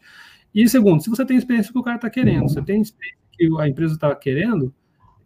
E 0.54 0.68
segundo, 0.68 1.02
se 1.02 1.10
você 1.10 1.26
tem 1.26 1.38
experiência 1.38 1.72
que 1.72 1.80
o 1.80 1.84
cara 1.84 1.98
está 1.98 2.10
querendo, 2.10 2.50
você 2.50 2.62
tem 2.62 2.82
experiência 2.82 3.18
que 3.32 3.50
a 3.60 3.68
empresa 3.68 3.94
está 3.94 4.16
querendo, 4.16 4.74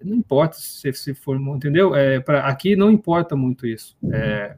não 0.03 0.15
importa 0.15 0.57
se, 0.57 0.91
se 0.93 1.13
for, 1.13 1.39
entendeu? 1.39 1.95
É, 1.95 2.19
pra, 2.19 2.47
aqui 2.47 2.75
não 2.75 2.91
importa 2.91 3.35
muito 3.35 3.65
isso. 3.67 3.97
É, 4.11 4.57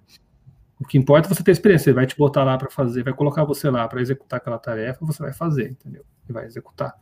O 0.79 0.85
que 0.85 0.97
importa 0.97 1.27
é 1.27 1.33
você 1.33 1.43
ter 1.43 1.51
experiência. 1.51 1.89
Ele 1.89 1.95
vai 1.95 2.05
te 2.05 2.17
botar 2.17 2.43
lá 2.43 2.57
para 2.57 2.69
fazer, 2.69 3.03
vai 3.03 3.13
colocar 3.13 3.43
você 3.43 3.69
lá 3.69 3.87
para 3.87 4.01
executar 4.01 4.37
aquela 4.37 4.59
tarefa, 4.59 5.05
você 5.05 5.21
vai 5.21 5.33
fazer, 5.33 5.71
entendeu? 5.71 6.05
E 6.27 6.33
vai 6.33 6.45
executar. 6.45 6.93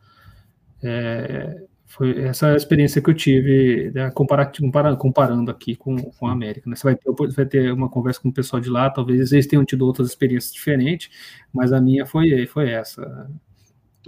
É, 0.84 1.64
foi 1.92 2.18
essa 2.22 2.56
experiência 2.56 3.02
que 3.02 3.10
eu 3.10 3.14
tive, 3.14 3.92
né, 3.94 4.10
comparando, 4.12 4.98
comparando 4.98 5.52
aqui 5.52 5.76
com, 5.76 5.98
com 5.98 6.28
a 6.28 6.32
América. 6.32 6.70
Né? 6.70 6.76
Você 6.76 6.84
vai 6.84 6.96
ter, 6.96 7.34
vai 7.36 7.46
ter 7.46 7.74
uma 7.74 7.90
conversa 7.90 8.22
com 8.22 8.30
o 8.30 8.34
pessoal 8.34 8.62
de 8.62 8.70
lá, 8.70 8.90
talvez 8.90 9.32
eles 9.32 9.46
tenham 9.46 9.66
tido 9.66 9.86
outras 9.86 10.08
experiências 10.08 10.54
diferentes, 10.54 11.10
mas 11.54 11.74
a 11.74 11.82
minha 11.82 12.06
foi, 12.06 12.48
foi 12.48 12.70
essa. 12.70 13.30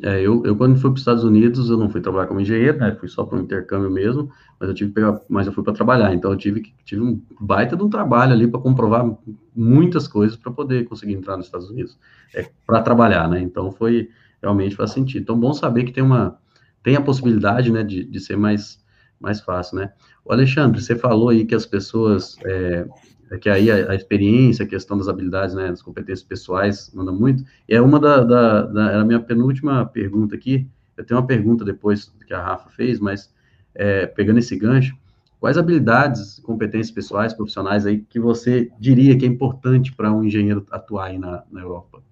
É, 0.02 0.22
eu, 0.22 0.44
eu 0.46 0.56
quando 0.56 0.76
fui 0.80 0.90
para 0.90 0.96
os 0.96 1.02
Estados 1.02 1.24
Unidos, 1.24 1.70
eu 1.70 1.78
não 1.78 1.90
fui 1.90 2.02
trabalhar 2.02 2.28
como 2.28 2.40
engenheiro, 2.40 2.78
né? 2.80 2.96
Fui 3.00 3.08
só 3.08 3.24
para 3.26 3.38
um 3.38 3.42
intercâmbio 3.42 3.92
mesmo, 3.92 4.32
mas 4.60 4.70
eu 4.70 4.74
tive 4.74 4.90
que 4.90 4.96
pegar, 4.96 5.22
mas 5.30 5.46
eu 5.46 5.54
fui 5.54 5.64
para 5.64 5.74
trabalhar, 5.74 6.14
então 6.14 6.32
eu 6.32 6.38
tive 6.38 6.74
tive 6.84 7.02
um 7.02 7.22
baita 7.40 7.76
de 7.76 7.84
um 7.84 7.90
trabalho 7.90 8.32
ali 8.32 8.48
para 8.48 8.60
comprovar 8.60 9.06
muitas 9.56 10.08
coisas 10.08 10.36
para 10.36 10.52
poder 10.52 10.86
conseguir 10.86 11.14
entrar 11.14 11.38
nos 11.38 11.46
Estados 11.46 11.70
Unidos, 11.70 12.00
é, 12.34 12.50
para 12.66 12.82
trabalhar, 12.82 13.28
né? 13.28 13.42
Então 13.42 13.72
foi 13.72 14.10
realmente 14.42 14.76
faz 14.76 14.92
sentido. 14.92 15.22
Então 15.22 15.40
bom 15.40 15.54
saber 15.54 15.84
que 15.84 15.92
tem 15.92 16.04
uma 16.04 16.40
tem 16.84 16.96
a 16.96 17.02
possibilidade, 17.02 17.72
né, 17.72 17.84
de, 17.84 18.04
de 18.04 18.20
ser 18.20 18.38
mais 18.38 18.82
mais 19.20 19.40
fácil, 19.40 19.78
né? 19.78 19.94
O 20.26 20.34
Alexandre, 20.34 20.82
você 20.82 20.98
falou 20.98 21.30
aí 21.30 21.46
que 21.46 21.56
as 21.56 21.66
pessoas 21.66 22.36
é, 22.44 22.86
que 23.40 23.50
aí 23.50 23.72
a, 23.72 23.92
a, 23.92 23.96
experiência, 23.96 24.66
a 24.66 24.68
questão 24.68 24.98
das 24.98 25.08
habilidades, 25.08 25.56
né, 25.56 25.70
das 25.70 25.82
competências 25.82 26.24
pessoais, 26.24 26.92
manda 26.94 27.12
muito. 27.12 27.44
E 27.68 27.74
é 27.74 27.82
uma 27.82 28.00
da, 28.00 28.24
da, 28.24 28.62
da 28.64 28.92
era 28.92 29.02
a 29.02 29.06
minha 29.06 29.20
penúltima 29.20 29.86
pergunta 29.86 30.36
aqui. 30.36 30.68
Eu 30.96 31.04
tenho 31.04 31.20
uma 31.20 31.26
pergunta 31.26 31.66
depois 31.66 32.14
que 32.28 32.34
a 32.34 32.42
Rafa 32.42 32.70
fez, 32.70 33.00
mas 33.00 33.34
é, 33.74 34.06
pegando 34.06 34.40
esse 34.40 34.58
gancho, 34.58 34.96
quais 35.40 35.58
habilidades, 35.58 36.40
competências 36.40 36.92
pessoais, 36.92 37.34
profissionais 37.34 37.86
aí 37.86 38.00
que 38.02 38.20
você 38.20 38.70
diria 38.80 39.18
que 39.18 39.26
é 39.26 39.28
importante 39.28 39.94
para 39.94 40.12
um 40.12 40.24
engenheiro 40.24 40.66
atuar 40.70 41.08
aí 41.08 41.18
na, 41.18 41.44
na 41.52 41.62
Europa? 41.62 42.04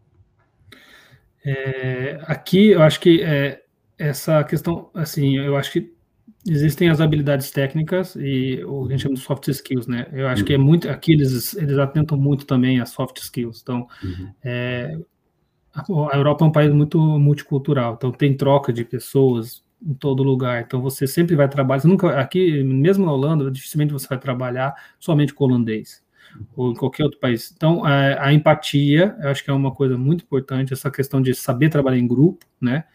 É, 1.45 2.19
aqui 2.23 2.69
eu 2.71 2.81
acho 2.81 2.99
que 2.99 3.21
é, 3.21 3.61
essa 4.01 4.43
questão, 4.43 4.89
assim, 4.93 5.37
eu 5.37 5.55
acho 5.55 5.71
que 5.71 5.93
existem 6.47 6.89
as 6.89 6.99
habilidades 6.99 7.51
técnicas 7.51 8.15
e 8.15 8.63
o 8.65 8.87
que 8.87 8.93
a 8.93 8.97
gente 8.97 9.03
chama 9.03 9.15
de 9.15 9.21
soft 9.21 9.47
skills, 9.47 9.87
né? 9.87 10.07
Eu 10.11 10.27
acho 10.27 10.41
uhum. 10.41 10.47
que 10.47 10.53
é 10.53 10.57
muito 10.57 10.89
aqui 10.89 11.13
eles, 11.13 11.55
eles 11.55 11.77
atentam 11.77 12.17
muito 12.17 12.45
também 12.45 12.79
às 12.79 12.89
soft 12.89 13.17
skills. 13.19 13.61
Então, 13.61 13.87
uhum. 14.03 14.31
é, 14.43 14.97
a 15.73 16.17
Europa 16.17 16.43
é 16.43 16.47
um 16.47 16.51
país 16.51 16.73
muito 16.73 16.99
multicultural, 16.99 17.93
então 17.93 18.11
tem 18.11 18.35
troca 18.35 18.73
de 18.73 18.83
pessoas 18.83 19.63
em 19.81 19.93
todo 19.93 20.23
lugar. 20.23 20.61
Então 20.61 20.81
você 20.81 21.05
sempre 21.05 21.35
vai 21.35 21.47
trabalhar. 21.47 21.85
nunca 21.85 22.19
aqui, 22.19 22.63
mesmo 22.63 23.05
na 23.05 23.13
Holanda, 23.13 23.49
dificilmente 23.51 23.93
você 23.93 24.07
vai 24.07 24.19
trabalhar 24.19 24.73
somente 24.99 25.33
com 25.33 25.45
holandês 25.45 26.03
ou 26.55 26.71
em 26.71 26.75
qualquer 26.75 27.03
outro 27.03 27.19
país. 27.19 27.51
Então 27.55 27.83
a, 27.83 28.27
a 28.27 28.33
empatia, 28.33 29.15
eu 29.21 29.29
acho 29.29 29.43
que 29.43 29.49
é 29.49 29.53
uma 29.53 29.71
coisa 29.71 29.97
muito 29.97 30.23
importante. 30.23 30.73
Essa 30.73 30.89
questão 30.91 31.21
de 31.21 31.33
saber 31.33 31.69
trabalhar 31.69 31.97
em 31.97 32.07
grupo, 32.07 32.45
né? 32.59 32.85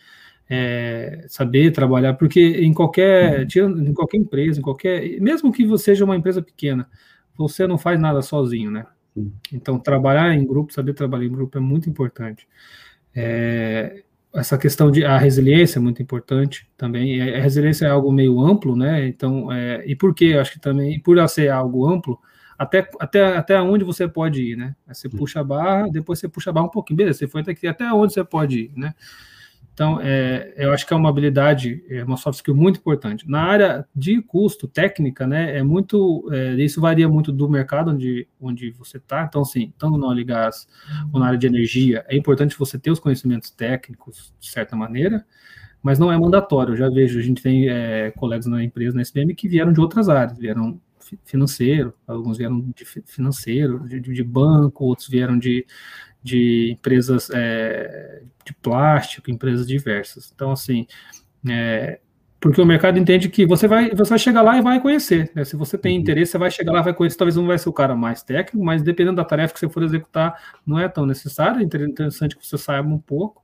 É, 0.49 1.25
saber 1.29 1.73
trabalhar, 1.73 2.15
porque 2.15 2.41
em 2.41 2.73
qualquer, 2.73 3.47
em 3.57 3.93
qualquer 3.93 4.17
empresa, 4.19 4.59
em 4.61 4.63
qualquer, 4.63 5.21
mesmo 5.21 5.53
que 5.53 5.67
você 5.67 5.87
seja 5.87 6.05
uma 6.05 6.17
empresa 6.17 6.41
pequena, 6.41 6.89
você 7.37 7.67
não 7.67 7.77
faz 7.77 7.99
nada 8.01 8.23
sozinho, 8.23 8.71
né? 8.71 8.87
Então, 9.53 9.79
trabalhar 9.79 10.35
em 10.35 10.47
grupo, 10.47 10.73
saber 10.73 10.93
trabalhar 10.93 11.25
em 11.25 11.33
grupo 11.33 11.57
é 11.57 11.61
muito 11.61 11.89
importante. 11.89 12.47
É, 13.15 14.03
essa 14.35 14.59
questão 14.59 14.91
de 14.91 15.05
a 15.05 15.17
resiliência 15.17 15.79
é 15.79 15.83
muito 15.83 16.03
importante 16.03 16.69
também. 16.77 17.21
A 17.21 17.41
resiliência 17.41 17.87
é 17.87 17.91
algo 17.91 18.13
meio 18.13 18.41
amplo, 18.41 18.77
né? 18.77 19.07
Então, 19.09 19.51
é, 19.51 19.83
e 19.87 19.97
por 19.97 20.15
que? 20.15 20.35
Acho 20.35 20.53
que 20.53 20.61
também, 20.61 21.01
por 21.01 21.17
ser 21.29 21.49
algo 21.49 21.87
amplo, 21.87 22.21
até, 22.59 22.89
até, 22.99 23.37
até 23.37 23.61
onde 23.61 23.85
você 23.85 24.09
pode 24.09 24.43
ir, 24.43 24.57
né? 24.57 24.75
você 24.87 25.09
puxa 25.09 25.41
a 25.41 25.45
barra, 25.45 25.89
depois 25.91 26.19
você 26.19 26.29
puxa 26.29 26.51
a 26.51 26.53
barra 26.53 26.67
um 26.67 26.71
pouquinho, 26.71 26.97
beleza, 26.97 27.19
você 27.19 27.29
foi 27.29 27.43
até 27.43 27.53
aqui, 27.53 27.67
até 27.67 27.93
onde 27.93 28.15
você 28.15 28.25
pode 28.25 28.61
ir, 28.61 28.73
né? 28.75 28.95
Então, 29.77 30.01
é, 30.01 30.55
eu 30.57 30.73
acho 30.73 30.87
que 30.87 30.95
é 30.95 30.97
uma 30.97 31.11
habilidade, 31.11 31.85
é 31.91 32.03
uma 32.03 32.17
soft 32.17 32.39
skill 32.39 32.57
muito 32.57 32.79
importante. 32.79 33.29
Na 33.29 33.43
área 33.43 33.87
de 33.95 34.23
custo, 34.23 34.67
técnica, 34.67 35.27
né, 35.27 35.59
é 35.59 35.63
muito, 35.63 36.27
é, 36.33 36.55
isso 36.55 36.81
varia 36.81 37.07
muito 37.07 37.31
do 37.31 37.47
mercado 37.47 37.91
onde, 37.91 38.27
onde 38.41 38.71
você 38.71 38.97
está. 38.97 39.25
Então, 39.25 39.43
assim, 39.43 39.75
tanto 39.77 39.99
no 39.99 40.07
óleo 40.07 40.21
e 40.21 40.25
gás 40.25 40.67
ou 41.13 41.21
na 41.21 41.27
área 41.27 41.39
de 41.39 41.47
energia, 41.47 42.03
é 42.09 42.17
importante 42.17 42.59
você 42.59 42.79
ter 42.79 42.91
os 42.91 42.99
conhecimentos 42.99 43.51
técnicos, 43.51 44.33
de 44.41 44.49
certa 44.49 44.75
maneira, 44.75 45.27
mas 45.83 45.99
não 45.99 46.11
é 46.11 46.17
mandatório. 46.17 46.73
Eu 46.73 46.79
já 46.79 46.89
vejo, 46.89 47.19
a 47.19 47.23
gente 47.23 47.43
tem 47.43 47.69
é, 47.69 48.11
colegas 48.13 48.47
na 48.47 48.65
empresa, 48.65 48.97
na 48.97 49.03
SPM, 49.03 49.35
que 49.35 49.47
vieram 49.47 49.75
de 49.75 49.81
outras 49.83 50.09
áreas, 50.09 50.39
vieram 50.39 50.81
financeiro, 51.25 51.95
alguns 52.07 52.39
vieram 52.39 52.65
de 52.75 52.85
financeiro, 52.85 53.87
de, 53.87 54.01
de 54.01 54.25
banco, 54.25 54.87
outros 54.87 55.07
vieram 55.07 55.39
de 55.39 55.67
de 56.27 56.73
empresas 56.73 57.31
é, 57.33 58.23
de 58.45 58.53
plástico, 58.55 59.31
empresas 59.31 59.67
diversas. 59.67 60.33
Então, 60.35 60.51
assim, 60.51 60.87
é, 61.49 62.01
porque 62.41 62.61
o 62.61 62.67
mercado 62.67 62.99
entende 62.99 63.29
que 63.29 63.47
você 63.47 63.69
vai, 63.69 63.91
você 63.91 64.11
vai 64.11 64.19
chegar 64.19 64.43
lá 64.43 64.59
e 64.59 64.63
vai 64.63 64.81
conhecer. 64.81 65.31
Né? 65.35 65.45
Se 65.45 65.57
você 65.57 65.79
tem 65.79 65.95
uhum. 65.95 66.03
interesse, 66.03 66.33
você 66.33 66.39
vai 66.39 66.51
chegar 66.51 66.73
lá, 66.73 66.83
vai 66.83 66.93
conhecer. 66.93 67.17
Talvez 67.17 67.37
não 67.37 67.47
vai 67.47 67.59
ser 67.59 67.69
o 67.69 67.73
cara 67.73 67.95
mais 67.95 68.23
técnico, 68.23 68.65
mas 68.65 68.83
dependendo 68.83 69.17
da 69.17 69.25
tarefa 69.25 69.55
que 69.55 69.61
você 69.61 69.69
for 69.69 69.85
executar, 69.85 70.39
não 70.67 70.79
é 70.79 70.89
tão 70.89 71.07
necessário. 71.07 71.61
É 71.61 71.63
interessante 71.63 72.37
que 72.37 72.45
você 72.45 72.59
saiba 72.59 72.89
um 72.89 72.99
pouco. 72.99 73.43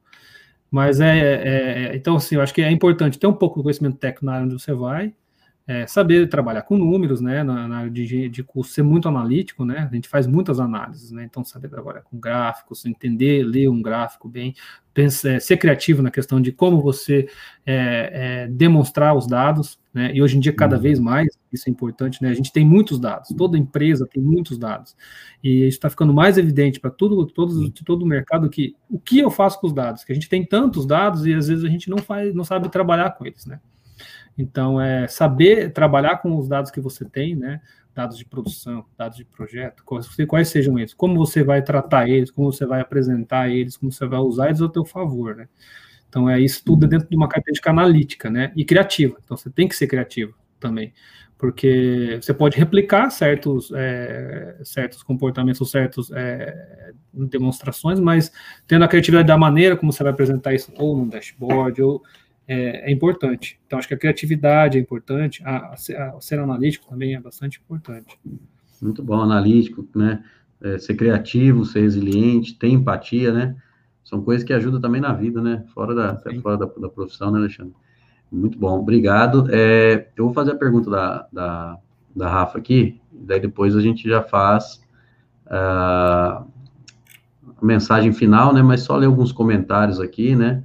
Mas 0.70 1.00
é, 1.00 1.18
é, 1.18 1.84
é 1.92 1.96
então 1.96 2.16
assim, 2.16 2.34
eu 2.34 2.42
acho 2.42 2.52
que 2.52 2.62
é 2.62 2.70
importante 2.70 3.18
ter 3.18 3.26
um 3.26 3.32
pouco 3.32 3.58
de 3.58 3.62
conhecimento 3.62 3.98
técnico 3.98 4.24
na 4.24 4.32
área 4.32 4.44
onde 4.46 4.54
você 4.54 4.72
vai, 4.72 5.14
é, 5.72 5.86
saber 5.86 6.28
trabalhar 6.28 6.62
com 6.62 6.76
números, 6.76 7.22
né, 7.22 7.42
na, 7.42 7.66
na 7.66 7.78
área 7.78 7.90
de, 7.90 8.28
de 8.28 8.42
curso, 8.42 8.72
ser 8.72 8.82
muito 8.82 9.08
analítico, 9.08 9.64
né, 9.64 9.88
a 9.90 9.94
gente 9.94 10.06
faz 10.06 10.26
muitas 10.26 10.60
análises, 10.60 11.10
né, 11.10 11.24
então 11.24 11.42
saber 11.42 11.68
trabalhar 11.68 12.02
com 12.02 12.18
gráficos, 12.18 12.84
entender, 12.84 13.42
ler 13.42 13.68
um 13.68 13.80
gráfico 13.80 14.28
bem, 14.28 14.54
pensar, 14.92 15.30
é, 15.30 15.40
ser 15.40 15.56
criativo 15.56 16.02
na 16.02 16.10
questão 16.10 16.42
de 16.42 16.52
como 16.52 16.82
você 16.82 17.26
é, 17.64 18.44
é, 18.44 18.48
demonstrar 18.48 19.16
os 19.16 19.26
dados, 19.26 19.80
né, 19.94 20.10
e 20.14 20.22
hoje 20.22 20.36
em 20.36 20.40
dia 20.40 20.52
cada 20.52 20.76
uhum. 20.76 20.82
vez 20.82 20.98
mais, 20.98 21.28
isso 21.50 21.68
é 21.68 21.72
importante, 21.72 22.22
né, 22.22 22.28
a 22.28 22.34
gente 22.34 22.52
tem 22.52 22.66
muitos 22.66 23.00
dados, 23.00 23.30
toda 23.34 23.56
empresa 23.56 24.06
tem 24.06 24.22
muitos 24.22 24.58
dados, 24.58 24.94
e 25.42 25.66
isso 25.66 25.78
está 25.78 25.88
ficando 25.88 26.12
mais 26.12 26.36
evidente 26.36 26.78
para 26.78 26.90
tudo, 26.90 27.24
todos, 27.26 27.70
todo 27.82 28.02
o 28.02 28.06
mercado 28.06 28.50
que 28.50 28.76
o 28.90 28.98
que 28.98 29.20
eu 29.20 29.30
faço 29.30 29.58
com 29.58 29.68
os 29.68 29.72
dados, 29.72 30.04
que 30.04 30.12
a 30.12 30.14
gente 30.14 30.28
tem 30.28 30.44
tantos 30.44 30.84
dados 30.84 31.24
e 31.24 31.32
às 31.32 31.48
vezes 31.48 31.64
a 31.64 31.68
gente 31.68 31.88
não 31.88 31.98
faz, 31.98 32.34
não 32.34 32.44
sabe 32.44 32.68
trabalhar 32.68 33.12
com 33.12 33.24
eles, 33.24 33.46
né, 33.46 33.58
então, 34.36 34.80
é 34.80 35.06
saber 35.08 35.72
trabalhar 35.72 36.18
com 36.18 36.36
os 36.36 36.48
dados 36.48 36.70
que 36.70 36.80
você 36.80 37.04
tem, 37.04 37.36
né? 37.36 37.60
Dados 37.94 38.16
de 38.16 38.24
produção, 38.24 38.84
dados 38.96 39.18
de 39.18 39.24
projeto, 39.24 39.84
quais, 39.84 40.08
quais 40.26 40.48
sejam 40.48 40.78
eles, 40.78 40.94
como 40.94 41.14
você 41.16 41.44
vai 41.44 41.60
tratar 41.62 42.08
eles, 42.08 42.30
como 42.30 42.50
você 42.50 42.64
vai 42.64 42.80
apresentar 42.80 43.50
eles, 43.50 43.76
como 43.76 43.92
você 43.92 44.06
vai 44.06 44.18
usar 44.20 44.46
eles 44.46 44.62
ao 44.62 44.68
teu 44.68 44.84
favor, 44.84 45.36
né? 45.36 45.48
Então, 46.08 46.28
é 46.28 46.40
isso 46.40 46.62
tudo 46.64 46.86
dentro 46.86 47.08
de 47.08 47.16
uma 47.16 47.28
característica 47.28 47.70
analítica, 47.70 48.30
né? 48.30 48.52
E 48.56 48.64
criativa. 48.64 49.16
Então, 49.24 49.36
você 49.36 49.50
tem 49.50 49.68
que 49.68 49.76
ser 49.76 49.86
criativo 49.86 50.34
também, 50.58 50.92
porque 51.36 52.18
você 52.20 52.32
pode 52.32 52.56
replicar 52.56 53.10
certos, 53.10 53.70
é, 53.74 54.58
certos 54.64 55.02
comportamentos, 55.02 55.70
certas 55.70 56.10
é, 56.12 56.92
demonstrações, 57.12 57.98
mas 57.98 58.32
tendo 58.66 58.84
a 58.84 58.88
criatividade 58.88 59.28
da 59.28 59.36
maneira 59.36 59.76
como 59.76 59.92
você 59.92 60.02
vai 60.02 60.12
apresentar 60.12 60.54
isso, 60.54 60.72
ou 60.76 60.96
no 60.96 61.06
dashboard, 61.06 61.82
ou 61.82 62.02
é, 62.46 62.90
é, 62.90 62.92
importante. 62.92 63.58
Então, 63.66 63.78
acho 63.78 63.88
que 63.88 63.94
a 63.94 63.98
criatividade 63.98 64.78
é 64.78 64.80
importante, 64.80 65.42
a, 65.44 65.56
a, 65.56 65.72
a, 65.72 66.20
ser 66.20 66.38
analítico 66.38 66.88
também 66.88 67.14
é 67.14 67.20
bastante 67.20 67.60
importante. 67.60 68.18
Muito 68.80 69.02
bom, 69.02 69.20
analítico, 69.20 69.86
né? 69.94 70.24
É, 70.60 70.78
ser 70.78 70.94
criativo, 70.94 71.64
ser 71.64 71.80
resiliente, 71.80 72.56
ter 72.56 72.68
empatia, 72.68 73.32
né? 73.32 73.56
São 74.04 74.22
coisas 74.22 74.44
que 74.44 74.52
ajudam 74.52 74.80
também 74.80 75.00
na 75.00 75.12
vida, 75.12 75.40
né? 75.40 75.64
Fora 75.72 75.94
da, 75.94 76.16
fora 76.40 76.56
da, 76.56 76.66
da 76.66 76.88
profissão, 76.88 77.30
né, 77.30 77.38
Alexandre? 77.38 77.74
Muito 78.30 78.58
bom, 78.58 78.78
obrigado. 78.78 79.46
É, 79.50 80.08
eu 80.16 80.24
vou 80.24 80.34
fazer 80.34 80.52
a 80.52 80.56
pergunta 80.56 80.90
da, 80.90 81.26
da, 81.32 81.78
da 82.14 82.28
Rafa 82.28 82.58
aqui, 82.58 83.00
daí 83.12 83.40
depois 83.40 83.76
a 83.76 83.80
gente 83.80 84.08
já 84.08 84.22
faz 84.22 84.82
uh, 85.46 85.50
a 85.50 86.46
mensagem 87.60 88.12
final, 88.12 88.52
né? 88.52 88.62
Mas 88.62 88.82
só 88.82 88.96
ler 88.96 89.06
alguns 89.06 89.32
comentários 89.32 90.00
aqui, 90.00 90.34
né? 90.34 90.62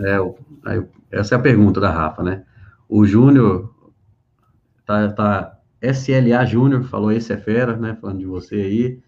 É, 0.00 0.82
essa 1.10 1.34
é 1.34 1.38
a 1.38 1.42
pergunta 1.42 1.80
da 1.80 1.90
Rafa, 1.90 2.22
né? 2.22 2.44
O 2.88 3.04
Júnior, 3.04 3.74
tá, 4.84 5.10
tá 5.10 5.58
SLA 5.80 6.44
Júnior, 6.44 6.84
falou 6.84 7.10
esse 7.10 7.32
é 7.32 7.36
fera, 7.36 7.76
né? 7.76 7.96
Falando 8.00 8.18
de 8.18 8.26
você 8.26 8.56
aí. 8.56 8.98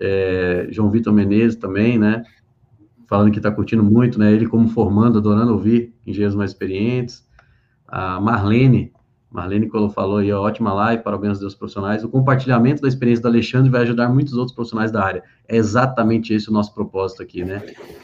É, 0.00 0.68
João 0.70 0.90
Vitor 0.90 1.12
Menezes 1.12 1.56
também, 1.56 1.98
né? 1.98 2.24
Falando 3.06 3.30
que 3.30 3.40
tá 3.40 3.50
curtindo 3.50 3.82
muito, 3.82 4.18
né? 4.18 4.32
Ele 4.32 4.46
como 4.46 4.68
formando, 4.68 5.18
adorando 5.18 5.52
ouvir 5.52 5.94
engenheiros 6.06 6.34
mais 6.34 6.50
experientes. 6.50 7.26
A 7.86 8.20
Marlene, 8.20 8.92
Marlene 9.34 9.68
falou 9.92 10.18
aí, 10.18 10.32
ó, 10.32 10.40
ótima 10.42 10.72
live, 10.72 11.02
parabéns 11.02 11.42
aos 11.42 11.56
profissionais. 11.56 12.04
O 12.04 12.08
compartilhamento 12.08 12.80
da 12.80 12.86
experiência 12.86 13.22
do 13.22 13.28
Alexandre 13.28 13.68
vai 13.68 13.82
ajudar 13.82 14.08
muitos 14.08 14.34
outros 14.34 14.54
profissionais 14.54 14.92
da 14.92 15.04
área. 15.04 15.24
É 15.48 15.56
exatamente 15.56 16.32
esse 16.32 16.48
o 16.48 16.52
nosso 16.52 16.72
propósito 16.72 17.22
aqui, 17.22 17.44
né? 17.44 17.60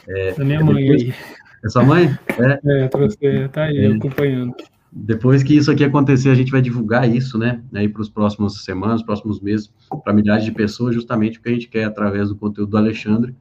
É, 0.09 0.43
mãe 0.43 0.57
depois. 0.57 1.15
É 1.63 1.69
sua 1.69 1.83
mãe? 1.83 2.17
É, 2.39 2.83
é 2.83 2.87
trouxe, 2.87 3.17
tá 3.49 3.63
aí, 3.63 3.85
é. 3.85 3.93
acompanhando. 3.93 4.55
Depois 4.91 5.41
que 5.41 5.55
isso 5.55 5.71
aqui 5.71 5.85
acontecer, 5.85 6.29
a 6.29 6.35
gente 6.35 6.51
vai 6.51 6.61
divulgar 6.61 7.09
isso, 7.09 7.37
né, 7.37 7.61
aí 7.73 7.87
para 7.87 8.01
os 8.01 8.09
próximos 8.09 8.65
semanas, 8.65 9.01
próximos 9.01 9.39
meses, 9.39 9.71
para 10.03 10.11
milhares 10.11 10.43
de 10.43 10.51
pessoas, 10.51 10.93
justamente 10.93 11.39
o 11.39 11.41
que 11.41 11.47
a 11.47 11.53
gente 11.53 11.69
quer, 11.69 11.85
através 11.85 12.27
do 12.27 12.35
conteúdo 12.35 12.71
do 12.71 12.77
Alexandre, 12.77 13.33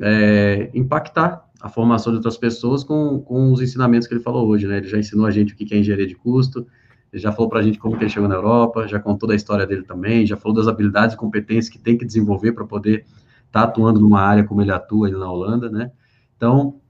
é, 0.00 0.70
impactar 0.72 1.44
a 1.60 1.68
formação 1.68 2.12
de 2.12 2.18
outras 2.18 2.36
pessoas 2.36 2.84
com, 2.84 3.20
com 3.20 3.50
os 3.50 3.60
ensinamentos 3.60 4.06
que 4.06 4.14
ele 4.14 4.22
falou 4.22 4.46
hoje, 4.46 4.66
né? 4.66 4.76
Ele 4.76 4.86
já 4.88 4.98
ensinou 4.98 5.26
a 5.26 5.30
gente 5.30 5.54
o 5.54 5.56
que 5.56 5.74
é 5.74 5.78
engenharia 5.78 6.06
de 6.06 6.14
custo, 6.14 6.66
ele 7.12 7.22
já 7.22 7.32
falou 7.32 7.48
para 7.48 7.60
a 7.60 7.62
gente 7.62 7.78
como 7.78 7.96
que 7.96 8.04
ele 8.04 8.10
chegou 8.10 8.28
na 8.28 8.34
Europa, 8.34 8.86
já 8.86 9.00
contou 9.00 9.28
da 9.28 9.34
história 9.34 9.66
dele 9.66 9.82
também, 9.82 10.26
já 10.26 10.36
falou 10.36 10.56
das 10.56 10.68
habilidades 10.68 11.14
e 11.14 11.18
competências 11.18 11.68
que 11.68 11.78
tem 11.78 11.96
que 11.96 12.04
desenvolver 12.04 12.52
para 12.52 12.64
poder 12.64 13.04
estar 13.46 13.62
tá 13.62 13.62
atuando 13.62 13.98
numa 13.98 14.20
área 14.20 14.44
como 14.44 14.62
ele 14.62 14.70
atua 14.70 15.08
ali 15.08 15.16
na 15.16 15.30
Holanda, 15.30 15.70
né? 15.70 15.90
Então, 16.36 16.80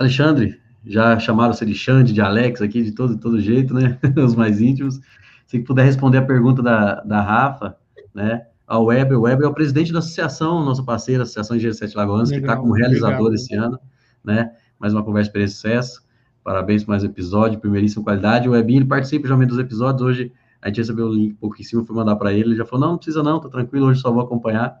Alexandre, 0.00 0.58
já 0.86 1.18
chamaram 1.18 1.52
você 1.52 1.66
de 1.66 1.74
Xande, 1.74 2.14
de 2.14 2.22
Alex 2.22 2.62
aqui, 2.62 2.82
de 2.82 2.92
todo, 2.92 3.18
todo 3.18 3.38
jeito, 3.38 3.74
né? 3.74 3.98
Os 4.16 4.34
mais 4.34 4.58
íntimos. 4.58 4.98
Se 5.46 5.58
puder 5.58 5.84
responder 5.84 6.16
a 6.16 6.22
pergunta 6.22 6.62
da, 6.62 7.02
da 7.02 7.20
Rafa, 7.20 7.76
né? 8.14 8.46
A 8.66 8.78
Web, 8.78 9.14
o 9.14 9.20
Web 9.22 9.44
é 9.44 9.46
o 9.46 9.52
presidente 9.52 9.92
da 9.92 9.98
associação, 9.98 10.64
nossa 10.64 10.82
parceira, 10.82 11.24
Associação 11.24 11.54
Engenheiro 11.54 11.76
Sete 11.76 11.94
Lagoas, 11.94 12.30
que 12.30 12.36
está 12.36 12.56
como 12.56 12.72
realizador 12.72 13.18
legal. 13.18 13.34
esse 13.34 13.54
ano, 13.54 13.78
né? 14.24 14.50
Mais 14.78 14.94
uma 14.94 15.04
conversa 15.04 15.30
para 15.30 15.46
sucesso. 15.46 16.02
Parabéns 16.42 16.82
por 16.82 16.92
mais 16.92 17.02
um 17.02 17.06
episódio, 17.06 17.60
primeiríssima 17.60 18.02
qualidade. 18.02 18.48
O 18.48 18.52
Webinho, 18.52 18.78
ele 18.78 18.86
participa 18.86 19.26
geralmente 19.26 19.50
dos 19.50 19.58
episódios. 19.58 20.00
Hoje 20.00 20.32
a 20.62 20.68
gente 20.68 20.78
recebeu 20.78 21.08
o 21.08 21.12
link 21.12 21.32
um 21.32 21.36
pouco 21.36 21.60
em 21.60 21.64
cima, 21.64 21.84
fui 21.84 21.94
mandar 21.94 22.16
para 22.16 22.32
ele. 22.32 22.50
Ele 22.50 22.56
já 22.56 22.64
falou: 22.64 22.86
não, 22.86 22.92
não 22.92 22.96
precisa 22.96 23.22
não, 23.22 23.38
tá 23.38 23.50
tranquilo, 23.50 23.86
hoje 23.86 24.00
só 24.00 24.10
vou 24.10 24.22
acompanhar. 24.22 24.78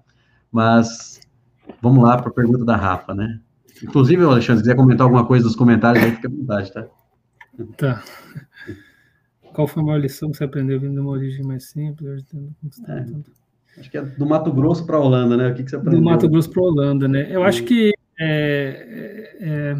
Mas 0.50 1.20
vamos 1.82 2.02
lá 2.02 2.16
para 2.16 2.30
a 2.30 2.32
pergunta 2.32 2.64
da 2.64 2.74
Rafa, 2.74 3.14
né? 3.14 3.38
Inclusive, 3.82 4.22
Alexandre, 4.22 4.58
se 4.58 4.62
quiser 4.64 4.76
comentar 4.76 5.04
alguma 5.04 5.26
coisa 5.26 5.44
dos 5.44 5.56
comentários 5.56 6.04
aí, 6.04 6.12
fica 6.12 6.28
à 6.28 6.30
vontade, 6.30 6.72
tá? 6.72 6.86
Tá. 7.76 8.02
Qual 9.52 9.66
foi 9.66 9.82
a 9.82 9.86
maior 9.86 9.98
lição 9.98 10.30
que 10.30 10.36
você 10.36 10.44
aprendeu 10.44 10.78
vindo 10.78 10.94
de 10.94 11.00
uma 11.00 11.10
origem 11.10 11.44
mais 11.44 11.64
simples? 11.70 12.24
É, 12.88 13.80
acho 13.80 13.90
que 13.90 13.98
é 13.98 14.02
do 14.02 14.26
Mato 14.26 14.52
Grosso 14.52 14.86
para 14.86 14.96
a 14.96 15.00
Holanda, 15.00 15.36
né? 15.36 15.48
O 15.48 15.54
que, 15.54 15.64
que 15.64 15.70
você 15.70 15.76
aprendeu? 15.76 16.00
Do 16.00 16.04
Mato 16.04 16.28
Grosso 16.28 16.50
para 16.50 16.62
a 16.62 16.66
Holanda, 16.66 17.08
né? 17.08 17.26
Eu 17.30 17.42
acho 17.42 17.64
que 17.64 17.92
é, 18.18 19.36
é, 19.40 19.76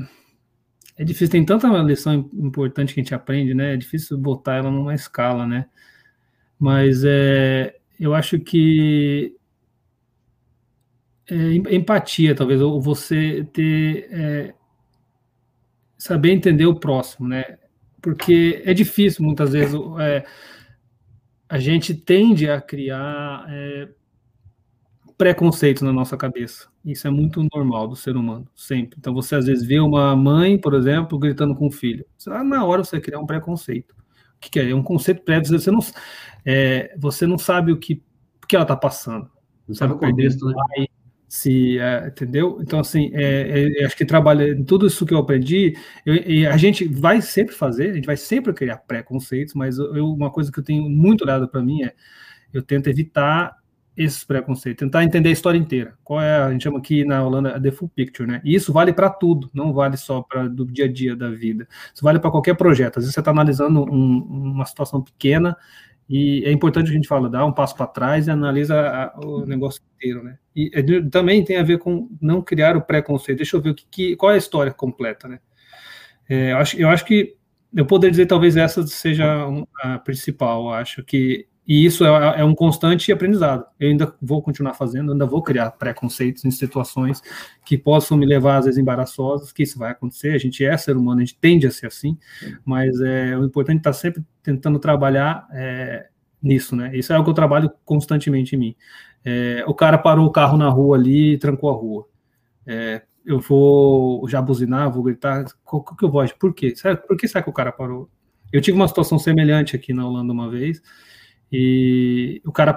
é, 0.98 1.04
difícil, 1.04 1.30
tem 1.30 1.44
tanta 1.44 1.68
lição 1.82 2.28
importante 2.34 2.94
que 2.94 3.00
a 3.00 3.02
gente 3.02 3.14
aprende, 3.14 3.54
né? 3.54 3.74
É 3.74 3.76
difícil 3.76 4.18
botar 4.18 4.56
ela 4.56 4.70
numa 4.70 4.94
escala, 4.94 5.46
né? 5.46 5.66
Mas 6.58 7.02
é, 7.04 7.76
eu 7.98 8.14
acho 8.14 8.38
que 8.38 9.34
é, 11.28 11.74
empatia, 11.74 12.34
talvez, 12.34 12.60
ou 12.60 12.80
você 12.80 13.44
ter 13.52 14.08
é, 14.10 14.54
saber 15.96 16.30
entender 16.30 16.66
o 16.66 16.78
próximo, 16.78 17.28
né? 17.28 17.58
Porque 18.00 18.62
é 18.64 18.72
difícil 18.72 19.24
muitas 19.24 19.52
vezes 19.52 19.78
é, 20.00 20.24
a 21.48 21.58
gente 21.58 21.94
tende 21.94 22.48
a 22.48 22.60
criar 22.60 23.44
é, 23.48 23.88
preconceitos 25.18 25.82
na 25.82 25.92
nossa 25.92 26.16
cabeça. 26.16 26.68
Isso 26.82 27.06
é 27.06 27.10
muito 27.10 27.46
normal 27.52 27.86
do 27.86 27.94
ser 27.94 28.16
humano, 28.16 28.48
sempre. 28.56 28.96
Então 28.98 29.12
você 29.12 29.36
às 29.36 29.44
vezes 29.44 29.66
vê 29.66 29.78
uma 29.78 30.16
mãe, 30.16 30.58
por 30.58 30.72
exemplo, 30.72 31.18
gritando 31.18 31.54
com 31.54 31.66
o 31.66 31.70
filho. 31.70 32.06
na 32.26 32.64
hora 32.64 32.82
você 32.82 32.98
criar 32.98 33.18
um 33.18 33.26
preconceito. 33.26 33.92
O 33.92 34.40
que, 34.40 34.48
que 34.48 34.60
é? 34.60 34.70
É 34.70 34.74
um 34.74 34.82
conceito 34.82 35.22
prévio. 35.22 35.58
Você 35.58 35.70
não, 35.70 35.80
é, 36.46 36.96
você 36.98 37.26
não 37.26 37.36
sabe 37.36 37.70
o 37.72 37.76
que, 37.78 38.02
o 38.42 38.46
que 38.46 38.56
ela 38.56 38.64
está 38.64 38.74
passando. 38.74 39.30
Não 39.68 39.74
sabe 39.74 39.92
o 39.92 39.98
contexto, 39.98 40.46
né? 40.46 40.54
Se 41.32 41.78
é, 41.78 42.08
entendeu? 42.08 42.58
Então 42.60 42.80
assim, 42.80 43.12
é, 43.14 43.72
é, 43.78 43.84
acho 43.84 43.96
que 43.96 44.04
trabalha 44.04 44.60
tudo 44.64 44.88
isso 44.88 45.06
que 45.06 45.14
eu 45.14 45.18
aprendi, 45.18 45.76
eu, 46.04 46.50
a 46.50 46.56
gente 46.56 46.88
vai 46.88 47.22
sempre 47.22 47.54
fazer, 47.54 47.90
a 47.90 47.94
gente 47.94 48.06
vai 48.06 48.16
sempre 48.16 48.52
criar 48.52 48.78
preconceitos, 48.78 49.54
mas 49.54 49.78
eu, 49.78 50.12
uma 50.12 50.28
coisa 50.28 50.50
que 50.50 50.58
eu 50.58 50.64
tenho 50.64 50.90
muito 50.90 51.22
olhado 51.22 51.46
para 51.48 51.62
mim 51.62 51.84
é 51.84 51.94
eu 52.52 52.60
tento 52.60 52.88
evitar 52.88 53.56
esses 53.96 54.24
preconceitos, 54.24 54.80
tentar 54.80 55.04
entender 55.04 55.28
a 55.28 55.32
história 55.32 55.56
inteira. 55.56 55.94
Qual 56.02 56.20
é 56.20 56.42
a 56.42 56.50
gente 56.50 56.64
chama 56.64 56.78
aqui 56.78 57.04
na 57.04 57.22
Holanda 57.22 57.54
a 57.54 57.60
the 57.60 57.70
full 57.70 57.88
picture, 57.88 58.28
né? 58.28 58.40
E 58.44 58.54
isso 58.54 58.72
vale 58.72 58.92
para 58.92 59.08
tudo, 59.08 59.48
não 59.54 59.72
vale 59.72 59.96
só 59.96 60.22
para 60.22 60.48
do 60.48 60.66
dia 60.66 60.86
a 60.86 60.92
dia 60.92 61.14
da 61.14 61.30
vida. 61.30 61.68
Isso 61.94 62.02
vale 62.02 62.18
para 62.18 62.30
qualquer 62.30 62.56
projeto. 62.56 62.98
Às 62.98 63.04
vezes 63.04 63.14
você 63.14 63.20
está 63.20 63.30
analisando 63.30 63.82
um, 63.82 64.18
uma 64.54 64.64
situação 64.64 65.00
pequena 65.00 65.56
e 66.12 66.44
é 66.44 66.50
importante 66.50 66.90
a 66.90 66.92
gente 66.92 67.06
fala, 67.06 67.30
dá 67.30 67.46
um 67.46 67.52
passo 67.52 67.76
para 67.76 67.86
trás 67.86 68.26
e 68.26 68.32
analisa 68.32 68.80
a, 68.80 69.20
o 69.24 69.46
negócio 69.46 69.80
inteiro, 69.94 70.24
né? 70.24 70.38
E 70.56 70.68
é, 70.74 70.82
também 71.08 71.44
tem 71.44 71.56
a 71.56 71.62
ver 71.62 71.78
com 71.78 72.10
não 72.20 72.42
criar 72.42 72.76
o 72.76 72.82
preconceito. 72.82 73.38
Deixa 73.38 73.56
eu 73.56 73.60
ver 73.60 73.70
o 73.70 73.74
que, 73.76 73.86
que 73.88 74.16
qual 74.16 74.32
é 74.32 74.34
a 74.34 74.38
história 74.38 74.72
completa, 74.72 75.28
né? 75.28 75.38
É, 76.28 76.50
eu, 76.50 76.56
acho, 76.56 76.76
eu 76.76 76.88
acho 76.88 77.04
que 77.04 77.36
eu 77.72 77.86
poderia 77.86 78.10
dizer 78.10 78.26
talvez 78.26 78.56
essa 78.56 78.84
seja 78.88 79.24
a 79.84 80.00
principal. 80.00 80.64
Eu 80.64 80.74
acho 80.74 81.04
que 81.04 81.46
e 81.66 81.84
isso 81.84 82.04
é, 82.04 82.40
é, 82.40 82.44
um 82.44 82.54
constante 82.54 83.12
aprendizado. 83.12 83.64
Eu 83.78 83.90
ainda 83.90 84.12
vou 84.20 84.42
continuar 84.42 84.74
fazendo, 84.74 85.12
ainda 85.12 85.26
vou 85.26 85.42
criar 85.42 85.70
preconceitos 85.72 86.44
em 86.44 86.50
situações 86.50 87.22
que 87.64 87.78
possam 87.78 88.16
me 88.16 88.26
levar, 88.26 88.58
às 88.58 88.64
vezes, 88.64 88.78
embaraçosas, 88.78 89.52
que 89.52 89.62
isso 89.62 89.78
vai 89.78 89.92
acontecer. 89.92 90.34
A 90.34 90.38
gente 90.38 90.64
é 90.64 90.76
ser 90.76 90.96
humano, 90.96 91.20
a 91.20 91.24
gente 91.24 91.38
tende 91.38 91.66
a 91.66 91.70
ser 91.70 91.86
assim, 91.86 92.18
mas 92.64 93.00
é, 93.00 93.36
o 93.36 93.44
importante 93.44 93.76
é 93.76 93.80
estar 93.80 93.92
sempre 93.92 94.24
tentando 94.42 94.78
trabalhar 94.78 95.46
é, 95.52 96.08
nisso, 96.42 96.74
né? 96.74 96.90
Isso 96.96 97.12
é 97.12 97.18
o 97.18 97.24
que 97.24 97.30
eu 97.30 97.34
trabalho 97.34 97.70
constantemente 97.84 98.56
em 98.56 98.58
mim. 98.58 98.76
É, 99.24 99.62
o 99.66 99.74
cara 99.74 99.98
parou 99.98 100.26
o 100.26 100.32
carro 100.32 100.56
na 100.56 100.68
rua 100.68 100.96
ali 100.96 101.34
e 101.34 101.38
trancou 101.38 101.70
a 101.70 101.74
rua. 101.74 102.06
É, 102.66 103.02
eu 103.24 103.38
vou 103.38 104.26
já 104.28 104.40
buzinar, 104.40 104.90
vou 104.90 105.02
gritar, 105.02 105.44
qual 105.62 105.84
que 105.84 106.04
eu 106.04 106.10
vou? 106.10 106.26
Por 106.38 106.54
quê? 106.54 106.74
Por 107.06 107.16
que 107.16 107.28
será 107.28 107.42
que 107.42 107.50
o 107.50 107.52
cara 107.52 107.70
parou? 107.70 108.08
Eu 108.52 108.60
tive 108.60 108.76
uma 108.76 108.88
situação 108.88 109.18
semelhante 109.18 109.76
aqui 109.76 109.92
na 109.92 110.06
Holanda 110.06 110.32
uma 110.32 110.50
vez, 110.50 110.82
e 111.52 112.40
o 112.46 112.52
cara, 112.52 112.76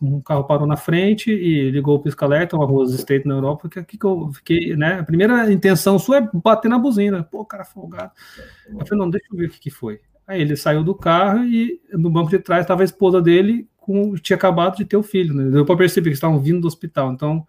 um 0.00 0.20
carro 0.20 0.44
parou 0.44 0.68
na 0.68 0.76
frente 0.76 1.32
e 1.32 1.68
ligou 1.70 1.96
o 1.96 2.00
pisca-alerta, 2.00 2.56
uma 2.56 2.64
rua 2.64 2.84
State 2.84 3.26
na 3.26 3.34
Europa, 3.34 3.68
que 3.68 3.78
aqui 3.78 3.98
que 3.98 4.06
eu 4.06 4.30
fiquei, 4.32 4.76
né? 4.76 5.00
A 5.00 5.04
primeira 5.04 5.52
intenção 5.52 5.98
sua 5.98 6.18
é 6.18 6.28
bater 6.32 6.68
na 6.68 6.78
buzina. 6.78 7.24
Pô, 7.24 7.44
cara 7.44 7.64
folgado. 7.64 8.12
Eu 8.68 8.86
falei, 8.86 8.98
não, 9.04 9.10
deixa 9.10 9.26
eu 9.32 9.36
ver 9.36 9.46
o 9.46 9.50
que, 9.50 9.58
que 9.58 9.70
foi. 9.70 10.00
Aí 10.28 10.40
ele 10.40 10.56
saiu 10.56 10.84
do 10.84 10.94
carro 10.94 11.44
e 11.44 11.80
no 11.92 12.08
banco 12.08 12.30
de 12.30 12.38
trás 12.38 12.62
estava 12.62 12.82
a 12.82 12.84
esposa 12.84 13.20
dele, 13.20 13.68
com, 13.78 14.14
tinha 14.14 14.36
acabado 14.36 14.76
de 14.76 14.84
ter 14.84 14.96
o 14.96 15.02
filho, 15.02 15.34
né? 15.34 15.50
Deu 15.50 15.64
para 15.64 15.76
perceber 15.76 16.10
que 16.10 16.14
estavam 16.14 16.38
vindo 16.38 16.60
do 16.60 16.68
hospital. 16.68 17.12
Então, 17.12 17.44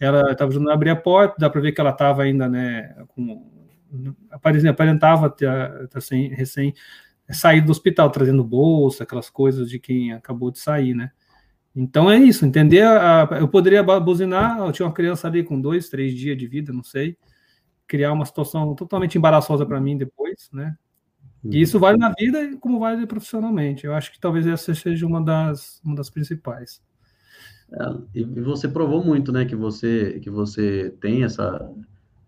ela 0.00 0.32
estava 0.32 0.50
ajudando 0.50 0.70
a 0.70 0.74
abrir 0.74 0.90
a 0.90 0.96
porta, 0.96 1.36
dá 1.38 1.48
para 1.48 1.60
ver 1.60 1.70
que 1.70 1.80
ela 1.80 1.90
estava 1.90 2.22
ainda, 2.22 2.48
né? 2.48 2.92
Com, 3.08 3.48
aparentava 4.30 5.30
ter, 5.30 5.48
assim, 5.94 6.28
recém 6.28 6.74
sair 7.32 7.60
do 7.60 7.70
hospital 7.70 8.10
trazendo 8.10 8.44
bolsa, 8.44 9.04
aquelas 9.04 9.30
coisas 9.30 9.68
de 9.70 9.78
quem 9.78 10.12
acabou 10.12 10.50
de 10.50 10.58
sair, 10.58 10.94
né? 10.94 11.10
Então 11.74 12.10
é 12.10 12.18
isso, 12.18 12.44
entender. 12.44 12.82
A, 12.82 13.28
eu 13.38 13.48
poderia 13.48 13.82
buzinar, 13.82 14.58
eu 14.58 14.72
tinha 14.72 14.86
uma 14.86 14.94
criança 14.94 15.28
ali 15.28 15.42
com 15.44 15.60
dois, 15.60 15.88
três 15.88 16.14
dias 16.14 16.36
de 16.36 16.46
vida, 16.46 16.72
não 16.72 16.82
sei, 16.82 17.16
criar 17.86 18.12
uma 18.12 18.24
situação 18.24 18.74
totalmente 18.74 19.16
embaraçosa 19.16 19.64
para 19.64 19.80
mim 19.80 19.96
depois, 19.96 20.48
né? 20.52 20.76
E 21.44 21.62
isso 21.62 21.78
vale 21.78 21.96
na 21.96 22.12
vida 22.18 22.56
como 22.58 22.78
vale 22.78 23.06
profissionalmente. 23.06 23.86
Eu 23.86 23.94
acho 23.94 24.12
que 24.12 24.20
talvez 24.20 24.46
essa 24.46 24.74
seja 24.74 25.06
uma 25.06 25.22
das, 25.22 25.80
uma 25.82 25.94
das 25.94 26.10
principais. 26.10 26.82
É, 27.72 28.20
e 28.20 28.24
você 28.24 28.68
provou 28.68 29.02
muito, 29.02 29.32
né, 29.32 29.44
que 29.44 29.54
você 29.54 30.18
que 30.20 30.28
você 30.28 30.92
tem 31.00 31.22
essa 31.24 31.70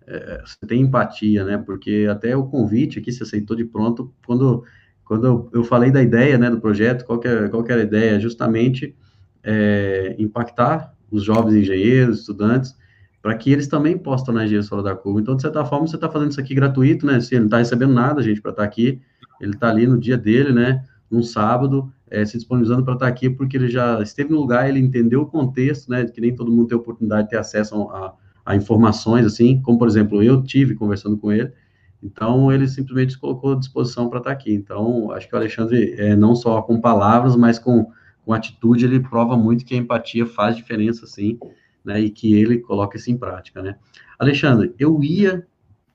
é, 0.06 0.40
você 0.40 0.66
tem 0.66 0.82
empatia, 0.82 1.44
né? 1.44 1.58
Porque 1.58 2.06
até 2.10 2.36
o 2.36 2.46
convite 2.46 2.98
aqui 2.98 3.12
você 3.12 3.22
aceitou 3.22 3.56
de 3.56 3.64
pronto 3.64 4.14
quando 4.24 4.64
quando 5.04 5.50
eu, 5.52 5.64
falei 5.64 5.90
da 5.90 6.02
ideia, 6.02 6.38
né, 6.38 6.48
do 6.48 6.60
projeto, 6.60 7.04
qual 7.04 7.20
é, 7.24 7.48
qual 7.48 7.64
era 7.68 7.80
a 7.80 7.84
ideia? 7.84 8.20
Justamente 8.20 8.94
é, 9.42 10.14
impactar 10.18 10.94
os 11.10 11.22
jovens 11.24 11.54
engenheiros, 11.54 12.20
estudantes, 12.20 12.74
para 13.20 13.34
que 13.36 13.52
eles 13.52 13.68
também 13.68 13.96
possam 13.96 14.34
na 14.34 14.44
engenharia 14.44 14.66
solar 14.66 14.84
da 14.84 14.96
curva. 14.96 15.20
Então, 15.20 15.36
de 15.36 15.42
certa 15.42 15.64
forma, 15.64 15.86
você 15.86 15.96
está 15.96 16.08
fazendo 16.08 16.30
isso 16.30 16.40
aqui 16.40 16.54
gratuito, 16.54 17.06
né? 17.06 17.20
Se 17.20 17.34
ele 17.34 17.40
não 17.40 17.46
está 17.46 17.58
recebendo 17.58 17.92
nada, 17.92 18.22
gente, 18.22 18.40
para 18.40 18.50
estar 18.50 18.62
tá 18.62 18.68
aqui, 18.68 19.00
ele 19.40 19.52
está 19.52 19.68
ali 19.68 19.86
no 19.86 19.98
dia 19.98 20.16
dele, 20.16 20.52
né? 20.52 20.84
Num 21.10 21.22
sábado, 21.22 21.92
é, 22.10 22.24
se 22.24 22.36
disponibilizando 22.36 22.84
para 22.84 22.94
estar 22.94 23.06
tá 23.06 23.10
aqui, 23.10 23.30
porque 23.30 23.56
ele 23.56 23.68
já 23.68 24.00
esteve 24.02 24.30
no 24.30 24.38
lugar, 24.38 24.68
ele 24.68 24.80
entendeu 24.80 25.22
o 25.22 25.26
contexto, 25.26 25.90
né? 25.90 26.04
Que 26.04 26.20
nem 26.20 26.34
todo 26.34 26.50
mundo 26.50 26.68
tem 26.68 26.76
oportunidade 26.76 27.24
de 27.24 27.30
ter 27.30 27.38
acesso 27.38 27.74
a, 27.90 28.14
a 28.44 28.56
informações, 28.56 29.24
assim, 29.24 29.60
como, 29.62 29.78
por 29.78 29.86
exemplo, 29.86 30.22
eu 30.22 30.42
tive 30.42 30.74
conversando 30.74 31.16
com 31.16 31.30
ele, 31.30 31.52
então, 32.02 32.50
ele 32.50 32.66
simplesmente 32.66 33.12
se 33.12 33.18
colocou 33.18 33.52
à 33.52 33.56
disposição 33.56 34.08
para 34.08 34.18
estar 34.18 34.30
tá 34.30 34.36
aqui. 34.36 34.52
Então, 34.52 35.12
acho 35.12 35.28
que 35.28 35.34
o 35.34 35.38
Alexandre, 35.38 35.94
é, 35.96 36.16
não 36.16 36.34
só 36.34 36.60
com 36.60 36.80
palavras, 36.80 37.36
mas 37.36 37.58
com, 37.58 37.90
com 38.24 38.32
atitude, 38.32 38.84
ele 38.84 38.98
prova 38.98 39.36
muito 39.36 39.64
que 39.64 39.74
a 39.74 39.78
empatia 39.78 40.26
faz 40.26 40.56
diferença, 40.56 41.06
sim, 41.06 41.38
né, 41.84 42.00
e 42.00 42.10
que 42.10 42.34
ele 42.34 42.58
coloca 42.58 42.96
isso 42.96 43.10
em 43.10 43.16
prática, 43.16 43.62
né. 43.62 43.76
Alexandre, 44.18 44.74
eu 44.78 45.02
ia 45.02 45.46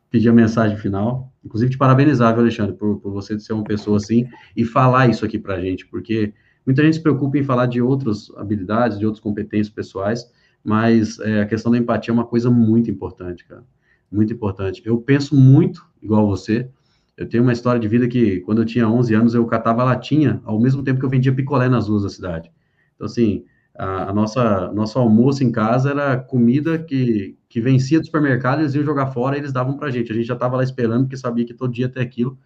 pedir 0.10 0.30
a 0.30 0.34
mensagem 0.34 0.78
final, 0.78 1.34
inclusive 1.44 1.72
te 1.72 1.78
parabenizar, 1.78 2.34
viu, 2.34 2.42
Alexandre, 2.42 2.74
por, 2.74 3.00
por 3.00 3.12
você 3.12 3.38
ser 3.38 3.52
uma 3.52 3.64
pessoa 3.64 3.98
assim 3.98 4.26
e 4.56 4.64
falar 4.64 5.10
isso 5.10 5.26
aqui 5.26 5.38
para 5.38 5.56
a 5.56 5.62
gente, 5.62 5.86
porque 5.86 6.34
muita 6.66 6.82
gente 6.84 6.96
se 6.96 7.04
preocupa 7.04 7.38
em 7.38 7.44
falar 7.44 7.66
de 7.66 7.82
outras 7.82 8.32
habilidades, 8.38 8.98
de 8.98 9.06
outras 9.06 9.22
competências 9.22 9.74
pessoais, 9.74 10.32
mas 10.64 11.20
é, 11.20 11.42
a 11.42 11.46
questão 11.46 11.72
da 11.72 11.78
empatia 11.78 12.12
é 12.12 12.14
uma 12.14 12.26
coisa 12.26 12.50
muito 12.50 12.90
importante, 12.90 13.46
cara 13.46 13.64
muito 14.12 14.34
importante. 14.34 14.82
Eu 14.86 15.00
penso 15.00 15.36
muito 15.36 15.86
igual 16.02 16.28
você, 16.28 16.70
Eu 17.18 17.28
tenho 17.28 17.42
uma 17.42 17.52
história 17.52 17.80
de 17.80 17.88
vida 17.88 18.08
que, 18.08 18.42
quando 18.42 18.62
eu 18.62 18.66
tinha 18.66 18.88
11 18.88 19.14
anos, 19.16 19.34
eu 19.34 19.44
catava 19.48 19.84
latinha, 19.84 20.40
ao 20.46 20.60
mesmo 20.60 20.84
tempo 20.84 21.00
que 21.00 21.06
eu 21.06 21.10
vendia 21.10 21.34
picolé 21.34 21.68
nas 21.68 21.88
ruas 21.88 22.04
da 22.04 22.10
cidade. 22.10 22.52
Então, 22.96 23.08
assim, 23.08 23.44
a, 23.76 24.10
a 24.10 24.14
nossa 24.14 24.72
nosso 24.72 25.00
almoço 25.00 25.44
em 25.44 25.52
casa 25.52 25.90
era 25.92 26.18
comida 26.18 26.78
que, 26.78 27.36
que 27.50 27.60
vencia 27.60 28.00
do 28.00 28.06
supermercado, 28.06 28.60
eles 28.60 28.76
iam 28.76 28.84
jogar 28.84 29.08
fora 29.08 29.36
e 29.36 29.40
eles 29.40 29.52
davam 29.52 29.78
pra 29.78 29.90
gente. 29.90 30.12
A 30.12 30.16
gente 30.16 30.28
já 30.28 30.36
estava 30.36 30.58
lá 30.58 30.64
esperando, 30.64 31.06
porque 31.06 31.18
sabia 31.18 31.46
que 31.46 31.54
todo 31.56 31.74
dia 31.74 31.86
ia 31.86 31.92
ter 31.92 32.02
aquilo. 32.02 32.38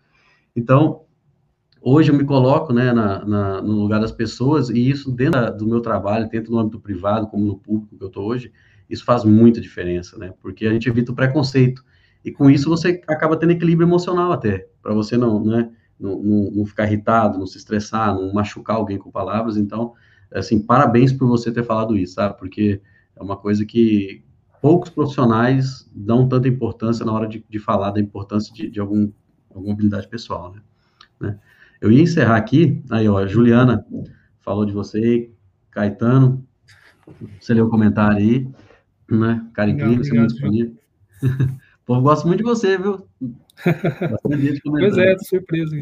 Então, 0.55 1.03
hoje 1.81 2.11
eu 2.11 2.15
me 2.15 2.23
coloco 2.23 2.71
né, 2.71 2.93
na, 2.93 3.25
na, 3.25 3.61
no 3.61 3.73
lugar 3.73 3.99
das 3.99 4.11
pessoas, 4.11 4.69
e 4.69 4.89
isso 4.89 5.11
dentro 5.11 5.57
do 5.57 5.67
meu 5.67 5.81
trabalho, 5.81 6.29
tanto 6.29 6.51
no 6.51 6.59
âmbito 6.59 6.79
privado 6.79 7.27
como 7.27 7.45
no 7.45 7.57
público 7.57 7.97
que 7.97 8.03
eu 8.03 8.07
estou 8.07 8.25
hoje, 8.25 8.51
isso 8.91 9.05
faz 9.05 9.23
muita 9.23 9.61
diferença, 9.61 10.17
né? 10.17 10.33
Porque 10.41 10.65
a 10.65 10.73
gente 10.73 10.87
evita 10.89 11.11
o 11.11 11.15
preconceito. 11.15 11.83
E 12.23 12.31
com 12.31 12.49
isso 12.49 12.69
você 12.69 13.01
acaba 13.07 13.37
tendo 13.37 13.51
equilíbrio 13.51 13.87
emocional 13.87 14.31
até, 14.31 14.67
para 14.81 14.93
você 14.93 15.17
não, 15.17 15.43
né, 15.43 15.71
não, 15.99 16.21
não, 16.21 16.51
não, 16.51 16.65
ficar 16.65 16.85
irritado, 16.85 17.39
não 17.39 17.47
se 17.47 17.57
estressar, 17.57 18.13
não 18.13 18.33
machucar 18.33 18.75
alguém 18.75 18.97
com 18.97 19.09
palavras. 19.09 19.57
Então, 19.57 19.93
assim, 20.31 20.61
parabéns 20.61 21.11
por 21.11 21.27
você 21.27 21.51
ter 21.51 21.63
falado 21.63 21.97
isso, 21.97 22.15
sabe? 22.15 22.37
Porque 22.37 22.81
é 23.15 23.23
uma 23.23 23.37
coisa 23.37 23.65
que 23.65 24.23
poucos 24.61 24.89
profissionais 24.89 25.89
dão 25.95 26.27
tanta 26.27 26.47
importância 26.47 27.03
na 27.05 27.11
hora 27.11 27.27
de, 27.27 27.43
de 27.49 27.59
falar 27.59 27.91
da 27.91 27.99
importância 27.99 28.53
de, 28.53 28.69
de 28.69 28.79
algum, 28.79 29.11
alguma 29.49 29.73
habilidade 29.73 30.07
pessoal, 30.07 30.53
né? 30.53 30.61
né? 31.19 31.39
Eu 31.79 31.91
ia 31.91 32.03
encerrar 32.03 32.35
aqui, 32.35 32.83
aí, 32.91 33.09
ó, 33.09 33.17
a 33.17 33.25
Juliana 33.25 33.83
falou 34.39 34.65
de 34.65 34.71
você, 34.71 35.31
Caetano, 35.71 36.45
você 37.39 37.55
leu 37.55 37.65
o 37.65 37.69
comentário 37.69 38.17
aí, 38.17 38.47
né? 39.19 39.45
Cara 39.53 39.69
incrível, 39.69 40.03
você 40.03 40.15
é 40.15 40.19
muito 40.19 40.31
disponível. 40.31 40.75
o 41.21 41.85
povo 41.85 42.01
gosta 42.01 42.27
muito 42.27 42.39
de 42.39 42.43
você, 42.43 42.77
viu? 42.77 43.05
pois 44.63 44.97
é, 44.97 45.15
tô 45.15 45.23
surpreso. 45.25 45.75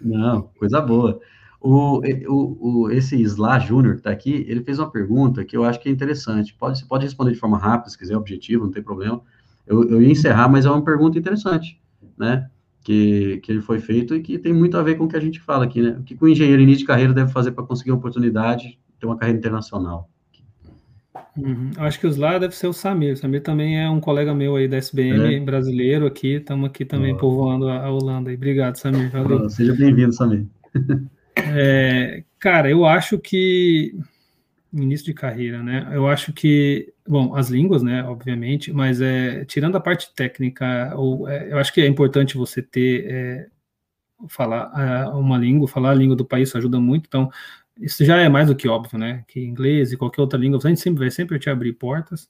Não, 0.00 0.42
coisa 0.58 0.80
boa. 0.80 1.20
O, 1.60 2.00
o, 2.28 2.84
o, 2.84 2.90
esse 2.90 3.20
Slá 3.22 3.58
Júnior 3.58 3.94
que 3.94 4.00
está 4.00 4.10
aqui, 4.10 4.44
ele 4.48 4.62
fez 4.62 4.78
uma 4.78 4.90
pergunta 4.90 5.44
que 5.44 5.56
eu 5.56 5.64
acho 5.64 5.80
que 5.80 5.88
é 5.88 5.92
interessante. 5.92 6.54
Pode, 6.54 6.78
você 6.78 6.86
pode 6.86 7.04
responder 7.04 7.32
de 7.32 7.38
forma 7.38 7.58
rápida, 7.58 7.90
se 7.90 7.98
quiser, 7.98 8.16
objetivo, 8.16 8.64
não 8.64 8.72
tem 8.72 8.82
problema. 8.82 9.20
Eu, 9.66 9.82
eu 9.88 10.02
ia 10.02 10.10
encerrar, 10.10 10.48
mas 10.48 10.64
é 10.64 10.70
uma 10.70 10.84
pergunta 10.84 11.18
interessante, 11.18 11.80
né? 12.16 12.48
que, 12.86 13.38
que 13.38 13.50
ele 13.50 13.60
foi 13.60 13.80
feito 13.80 14.14
e 14.14 14.22
que 14.22 14.38
tem 14.38 14.52
muito 14.52 14.78
a 14.78 14.82
ver 14.82 14.94
com 14.94 15.06
o 15.06 15.08
que 15.08 15.16
a 15.16 15.20
gente 15.20 15.40
fala 15.40 15.64
aqui, 15.64 15.82
né? 15.82 15.96
O 15.98 16.04
que 16.04 16.16
o 16.20 16.28
engenheiro 16.28 16.62
início 16.62 16.82
de 16.82 16.84
carreira 16.84 17.12
deve 17.12 17.32
fazer 17.32 17.50
para 17.50 17.64
conseguir 17.64 17.90
uma 17.90 17.98
oportunidade, 17.98 18.78
ter 19.00 19.06
uma 19.06 19.16
carreira 19.16 19.40
internacional? 19.40 20.08
Uhum. 21.36 21.70
Acho 21.78 22.00
que 22.00 22.06
os 22.06 22.16
lá 22.16 22.38
deve 22.38 22.54
ser 22.54 22.66
o 22.66 22.72
Samir. 22.72 23.14
O 23.14 23.16
Samir 23.16 23.42
também 23.42 23.80
é 23.80 23.88
um 23.88 24.00
colega 24.00 24.34
meu 24.34 24.56
aí 24.56 24.68
da 24.68 24.76
SBM, 24.76 25.36
é. 25.36 25.40
brasileiro 25.40 26.06
aqui. 26.06 26.34
Estamos 26.34 26.68
aqui 26.68 26.84
também 26.84 27.14
oh. 27.14 27.18
povoando 27.18 27.68
a, 27.68 27.90
Holanda. 27.90 28.32
Obrigado, 28.32 28.76
Samir. 28.76 29.10
Valeu. 29.10 29.48
Seja 29.50 29.74
bem-vindo, 29.74 30.12
Samir. 30.12 30.46
É, 31.38 32.24
cara, 32.38 32.70
eu 32.70 32.86
acho 32.86 33.18
que 33.18 33.94
início 34.72 35.06
de 35.06 35.14
carreira, 35.14 35.62
né? 35.62 35.88
Eu 35.92 36.06
acho 36.06 36.32
que, 36.32 36.92
bom, 37.06 37.34
as 37.34 37.48
línguas, 37.48 37.82
né, 37.82 38.02
obviamente, 38.04 38.72
mas 38.72 39.00
é, 39.00 39.44
tirando 39.44 39.76
a 39.76 39.80
parte 39.80 40.12
técnica, 40.14 40.92
ou, 40.96 41.28
é, 41.28 41.52
eu 41.52 41.58
acho 41.58 41.72
que 41.72 41.80
é 41.80 41.86
importante 41.86 42.36
você 42.36 42.62
ter, 42.62 43.06
é, 43.08 43.46
falar 44.28 44.72
é, 44.76 45.08
uma 45.10 45.38
língua, 45.38 45.68
falar 45.68 45.90
a 45.90 45.94
língua 45.94 46.16
do 46.16 46.24
país, 46.24 46.48
isso 46.48 46.58
ajuda 46.58 46.80
muito, 46.80 47.06
então, 47.06 47.30
isso 47.78 48.04
já 48.04 48.16
é 48.16 48.28
mais 48.28 48.48
do 48.48 48.56
que 48.56 48.68
óbvio, 48.68 48.98
né, 48.98 49.24
que 49.28 49.40
inglês 49.40 49.92
e 49.92 49.96
qualquer 49.96 50.20
outra 50.20 50.38
língua, 50.38 50.58
a 50.62 50.68
gente 50.68 50.80
sempre 50.80 51.00
vai 51.00 51.10
sempre 51.10 51.38
te 51.38 51.50
abrir 51.50 51.74
portas, 51.74 52.28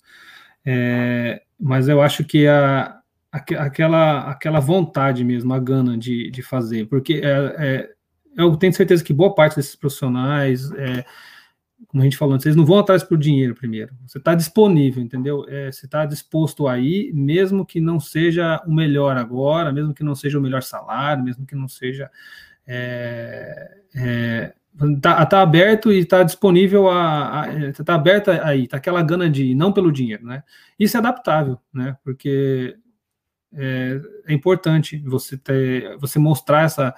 é, 0.64 1.42
mas 1.58 1.88
eu 1.88 2.02
acho 2.02 2.24
que 2.24 2.46
a, 2.46 2.98
aquela, 3.30 4.30
aquela 4.30 4.60
vontade 4.60 5.24
mesmo, 5.24 5.52
a 5.52 5.58
gana 5.58 5.96
de, 5.96 6.30
de 6.30 6.42
fazer, 6.42 6.86
porque 6.86 7.20
é, 7.22 7.54
é, 7.58 7.90
eu 8.36 8.56
tenho 8.56 8.72
certeza 8.72 9.02
que 9.02 9.12
boa 9.12 9.34
parte 9.34 9.56
desses 9.56 9.76
profissionais, 9.76 10.70
é, 10.72 11.04
como 11.88 12.02
a 12.02 12.04
gente 12.04 12.16
falou, 12.16 12.38
vocês 12.38 12.56
não 12.56 12.64
vão 12.64 12.78
atrás 12.78 13.02
por 13.02 13.18
dinheiro 13.18 13.54
primeiro. 13.54 13.94
Você 14.06 14.18
está 14.18 14.34
disponível, 14.34 15.02
entendeu? 15.02 15.44
É, 15.48 15.70
você 15.70 15.86
está 15.86 16.06
disposto 16.06 16.66
aí, 16.66 17.10
mesmo 17.14 17.66
que 17.66 17.80
não 17.80 18.00
seja 18.00 18.62
o 18.66 18.74
melhor 18.74 19.16
agora, 19.16 19.72
mesmo 19.72 19.94
que 19.94 20.02
não 20.02 20.14
seja 20.14 20.38
o 20.38 20.42
melhor 20.42 20.62
salário, 20.62 21.22
mesmo 21.22 21.46
que 21.46 21.54
não 21.54 21.68
seja. 21.68 22.10
É, 24.80 24.84
é, 24.84 25.00
tá, 25.00 25.26
tá, 25.26 25.42
aberto 25.42 25.92
e 25.92 25.98
está 25.98 26.22
disponível 26.22 26.88
a, 26.88 27.42
a 27.42 27.72
tá 27.84 27.94
aberto 27.94 28.30
aí, 28.30 28.66
tá 28.66 28.76
aquela 28.76 29.02
gana 29.02 29.28
de 29.28 29.54
não 29.54 29.72
pelo 29.72 29.92
dinheiro, 29.92 30.24
né? 30.24 30.42
Isso 30.78 30.96
é 30.96 31.00
adaptável, 31.00 31.58
né? 31.72 31.96
Porque 32.04 32.76
é, 33.54 34.00
é 34.26 34.34
importante 34.34 34.98
você 34.98 35.36
ter, 35.38 35.96
você 35.98 36.18
mostrar 36.18 36.62
essa 36.62 36.94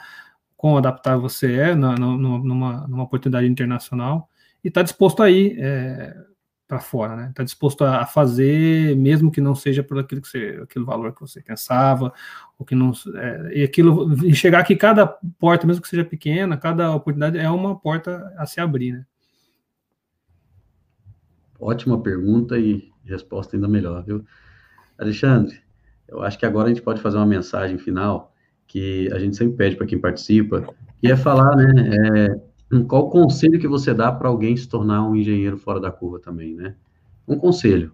quão 0.57 0.77
adaptável 0.77 1.23
você 1.23 1.55
é 1.55 1.75
na, 1.75 1.93
na, 1.97 2.07
numa, 2.17 2.87
numa 2.89 3.05
oportunidade 3.05 3.47
internacional 3.47 4.29
e 4.65 4.69
está 4.69 4.83
disposto 4.83 5.23
a 5.23 5.31
ir 5.31 5.57
é, 5.59 6.17
para 6.69 6.79
fora, 6.79 7.17
né? 7.17 7.29
Está 7.31 7.43
disposto 7.43 7.83
a 7.83 8.05
fazer, 8.05 8.95
mesmo 8.95 9.31
que 9.33 9.41
não 9.41 9.55
seja 9.55 9.83
por 9.83 9.99
aquilo 9.99 10.21
que 10.21 10.29
você, 10.29 10.61
aquele 10.63 10.85
valor 10.85 11.15
que 11.15 11.21
você 11.23 11.41
pensava, 11.41 12.13
ou 12.59 12.67
que 12.67 12.75
não, 12.75 12.93
é, 13.17 13.59
e 13.61 13.63
aquilo, 13.65 14.13
enxergar 14.27 14.63
que 14.65 14.77
cada 14.77 15.07
porta, 15.07 15.67
mesmo 15.67 15.81
que 15.81 15.89
seja 15.89 16.05
pequena, 16.05 16.59
cada 16.59 16.95
oportunidade 16.95 17.39
é 17.39 17.51
uma 17.51 17.75
porta 17.75 18.35
a 18.37 18.45
se 18.45 18.61
abrir, 18.61 18.93
né? 18.93 19.07
Ótima 21.59 22.01
pergunta 22.01 22.59
e 22.59 22.93
resposta 23.03 23.57
ainda 23.57 23.67
melhor, 23.67 24.05
viu? 24.05 24.23
Alexandre, 24.99 25.61
eu 26.07 26.23
acho 26.23 26.39
que 26.39 26.45
agora 26.45 26.67
a 26.67 26.69
gente 26.69 26.83
pode 26.83 27.01
fazer 27.01 27.17
uma 27.17 27.27
mensagem 27.27 27.79
final 27.79 28.35
que 28.67 29.11
a 29.13 29.19
gente 29.19 29.37
sempre 29.37 29.57
pede 29.57 29.75
para 29.75 29.87
quem 29.87 29.99
participa, 29.99 30.69
que 31.01 31.11
é 31.11 31.17
falar, 31.17 31.57
né, 31.57 31.73
é, 31.97 32.48
qual 32.87 33.07
o 33.07 33.11
conselho 33.11 33.59
que 33.59 33.69
você 33.69 33.95
dá 33.95 34.13
para 34.13 34.29
alguém 34.29 34.57
se 34.57 34.69
tornar 34.69 35.07
um 35.07 35.17
engenheiro 35.17 35.57
fora 35.57 35.81
da 35.81 35.91
curva 35.91 36.19
também, 36.19 36.55
né? 36.55 36.75
Um 37.27 37.37
conselho, 37.37 37.93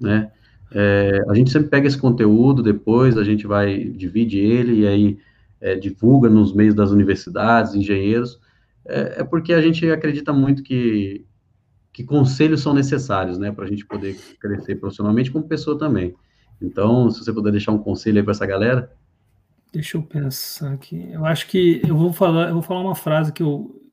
né? 0.00 0.30
É, 0.72 1.22
a 1.28 1.34
gente 1.34 1.50
sempre 1.50 1.68
pega 1.68 1.86
esse 1.86 1.98
conteúdo, 1.98 2.62
depois 2.62 3.16
a 3.16 3.24
gente 3.24 3.46
vai, 3.46 3.84
divide 3.84 4.38
ele 4.38 4.80
e 4.80 4.86
aí 4.86 5.18
é, 5.60 5.74
divulga 5.74 6.28
nos 6.28 6.52
meios 6.52 6.74
das 6.74 6.90
universidades, 6.90 7.74
engenheiros, 7.74 8.40
é, 8.84 9.20
é, 9.20 9.24
porque 9.24 9.52
a 9.52 9.60
gente 9.60 9.88
acredita 9.90 10.32
muito 10.32 10.62
que, 10.62 11.24
que 11.92 12.02
conselhos 12.02 12.60
são 12.60 12.74
necessários, 12.74 13.38
né, 13.38 13.52
para 13.52 13.64
a 13.64 13.68
gente 13.68 13.86
poder 13.86 14.16
crescer 14.40 14.76
profissionalmente 14.76 15.30
como 15.30 15.46
pessoa 15.46 15.78
também. 15.78 16.14
Então, 16.60 17.10
se 17.10 17.22
você 17.22 17.32
puder 17.32 17.50
deixar 17.50 17.72
um 17.72 17.78
conselho 17.78 18.18
aí 18.18 18.22
para 18.22 18.32
essa 18.32 18.46
galera. 18.46 18.92
Deixa 19.72 19.96
eu 19.96 20.02
pensar 20.02 20.72
aqui. 20.72 21.08
Eu 21.10 21.24
acho 21.24 21.46
que 21.46 21.82
eu 21.86 21.96
vou 21.96 22.12
falar, 22.12 22.48
eu 22.48 22.54
vou 22.54 22.62
falar 22.62 22.80
uma 22.80 22.94
frase 22.94 23.32
que 23.32 23.42
eu, 23.42 23.83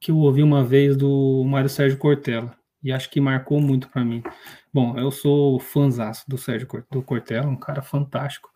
que 0.00 0.10
eu 0.10 0.16
ouvi 0.18 0.42
uma 0.42 0.64
vez 0.64 0.96
do 0.96 1.44
Mário 1.44 1.68
Sérgio 1.68 1.98
Cortella 1.98 2.56
e 2.82 2.92
acho 2.92 3.10
que 3.10 3.20
marcou 3.20 3.60
muito 3.60 3.88
para 3.88 4.04
mim. 4.04 4.22
Bom, 4.72 4.98
eu 4.98 5.10
sou 5.10 5.58
fãzaço 5.58 6.24
do 6.28 6.38
Sérgio 6.38 6.68
do 6.90 7.02
Cortella, 7.02 7.48
um 7.48 7.56
cara 7.56 7.82
fantástico. 7.82 8.50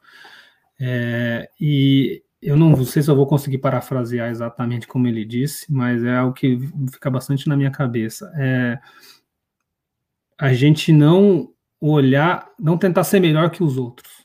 É, 0.80 1.48
e 1.60 2.22
eu 2.40 2.56
não 2.56 2.84
sei 2.84 3.02
se 3.02 3.10
eu 3.10 3.16
vou 3.16 3.26
conseguir 3.26 3.58
parafrasear 3.58 4.30
exatamente 4.30 4.86
como 4.86 5.06
ele 5.06 5.24
disse, 5.24 5.72
mas 5.72 6.04
é 6.04 6.16
algo 6.16 6.34
que 6.34 6.58
fica 6.92 7.10
bastante 7.10 7.48
na 7.48 7.56
minha 7.56 7.70
cabeça. 7.70 8.32
É, 8.36 8.78
a 10.38 10.52
gente 10.52 10.92
não 10.92 11.52
olhar, 11.80 12.48
não 12.58 12.78
tentar 12.78 13.04
ser 13.04 13.20
melhor 13.20 13.50
que 13.50 13.62
os 13.62 13.76
outros 13.76 14.21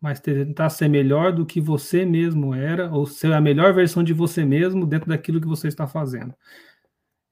mas 0.00 0.20
tentar 0.20 0.70
ser 0.70 0.88
melhor 0.88 1.32
do 1.32 1.44
que 1.46 1.60
você 1.60 2.04
mesmo 2.04 2.54
era, 2.54 2.90
ou 2.90 3.06
ser 3.06 3.32
a 3.32 3.40
melhor 3.40 3.72
versão 3.74 4.02
de 4.02 4.12
você 4.12 4.44
mesmo 4.44 4.86
dentro 4.86 5.08
daquilo 5.08 5.40
que 5.40 5.46
você 5.46 5.68
está 5.68 5.86
fazendo. 5.86 6.34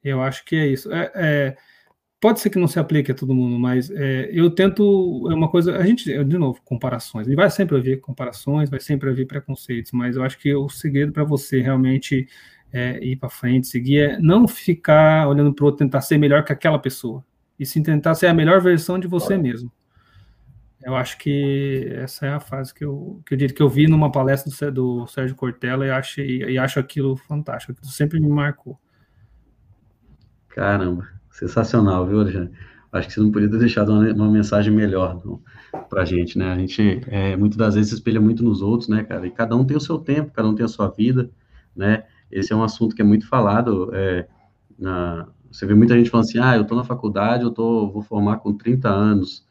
Eu 0.03 0.23
acho 0.23 0.45
que 0.45 0.57
é 0.57 0.67
isso. 0.67 0.93
É, 0.93 1.11
é, 1.14 1.57
pode 2.21 2.41
ser 2.41 2.51
que 2.51 2.59
não 2.59 2.69
se 2.69 2.79
aplique 2.79 3.11
a 3.12 3.14
todo 3.14 3.35
mundo, 3.35 3.59
mas 3.59 3.91
é, 3.91 4.31
eu 4.33 4.51
tento. 4.51 5.29
É 5.31 5.35
uma 5.35 5.49
coisa. 5.49 5.77
A 5.77 5.87
gente, 5.87 6.05
de 6.25 6.39
novo, 6.39 6.61
comparações. 6.64 7.29
E 7.29 7.35
vai 7.35 7.51
sempre 7.51 7.77
haver 7.77 8.01
comparações, 8.01 8.71
vai 8.71 8.80
sempre 8.80 9.11
haver 9.11 9.26
preconceitos, 9.26 9.93
mas 9.93 10.17
eu 10.17 10.22
acho 10.22 10.38
que 10.38 10.55
o 10.55 10.68
segredo 10.68 11.13
para 11.13 11.25
você 11.25 11.61
realmente 11.61 12.29
é, 12.72 12.99
ir 13.05 13.17
para 13.17 13.29
frente, 13.29 13.67
seguir, 13.67 13.99
é 13.99 14.18
não 14.18 14.47
ficar 14.47 15.29
olhando 15.29 15.53
para 15.53 15.63
o 15.63 15.67
outro, 15.67 15.84
tentar 15.84 16.01
ser 16.01 16.18
melhor 16.18 16.45
que 16.45 16.53
aquela 16.53 16.79
pessoa, 16.79 17.25
e 17.59 17.64
sim 17.64 17.83
tentar 17.83 18.14
ser 18.14 18.26
a 18.26 18.34
melhor 18.34 18.61
versão 18.61 18.99
de 18.99 19.07
você 19.07 19.38
mesmo. 19.38 19.71
Eu 20.87 20.95
acho 20.95 21.18
que 21.18 21.91
essa 21.96 22.26
é 22.26 22.33
a 22.33 22.38
fase 22.38 22.72
que 22.72 22.84
eu, 22.84 23.21
que 23.26 23.34
eu 23.34 23.38
diria 23.38 23.53
que 23.53 23.61
eu 23.61 23.68
vi 23.68 23.88
numa 23.88 24.13
palestra 24.13 24.71
do, 24.71 25.00
do 25.00 25.07
Sérgio 25.08 25.34
Cortella 25.34 25.84
e, 25.84 25.91
achei, 25.91 26.45
e 26.45 26.57
acho 26.57 26.79
aquilo 26.79 27.17
fantástico, 27.17 27.72
aquilo 27.72 27.91
sempre 27.91 28.21
me 28.21 28.29
marcou. 28.29 28.79
Caramba, 30.49 31.04
sensacional, 31.29 32.07
viu, 32.07 32.21
Alexandre? 32.21 32.53
Acho 32.92 33.08
que 33.08 33.14
você 33.14 33.21
não 33.21 33.33
podia 33.33 33.50
ter 33.50 33.58
deixado 33.58 33.91
uma, 33.91 34.13
uma 34.13 34.30
mensagem 34.30 34.72
melhor 34.72 35.21
para 35.91 36.03
a 36.03 36.04
gente, 36.04 36.38
né? 36.38 36.53
A 36.53 36.57
gente, 36.57 37.00
é, 37.08 37.37
muitas 37.37 37.58
das 37.58 37.75
vezes, 37.75 37.91
se 37.91 37.96
espelha 37.96 38.21
muito 38.21 38.45
nos 38.45 38.63
outros, 38.63 38.88
né, 38.88 39.03
cara? 39.03 39.26
E 39.26 39.30
cada 39.33 39.57
um 39.57 39.64
tem 39.64 39.76
o 39.76 39.80
seu 39.80 39.99
tempo, 39.99 40.30
cada 40.33 40.49
um 40.49 40.54
tem 40.54 40.64
a 40.64 40.68
sua 40.68 40.88
vida, 40.88 41.29
né? 41.75 42.04
Esse 42.30 42.53
é 42.53 42.57
um 42.57 42.63
assunto 42.63 42.95
que 42.95 43.03
é 43.03 43.04
muito 43.04 43.26
falado. 43.26 43.91
É, 43.92 44.29
na, 44.79 45.26
você 45.50 45.67
vê 45.67 45.75
muita 45.75 45.96
gente 45.96 46.11
falando 46.11 46.26
assim, 46.26 46.38
ah, 46.38 46.54
eu 46.54 46.63
estou 46.63 46.79
na 46.79 46.84
faculdade, 46.84 47.42
eu 47.42 47.50
tô, 47.50 47.91
vou 47.91 48.03
formar 48.03 48.37
com 48.37 48.57
30 48.57 48.88
anos, 48.88 49.45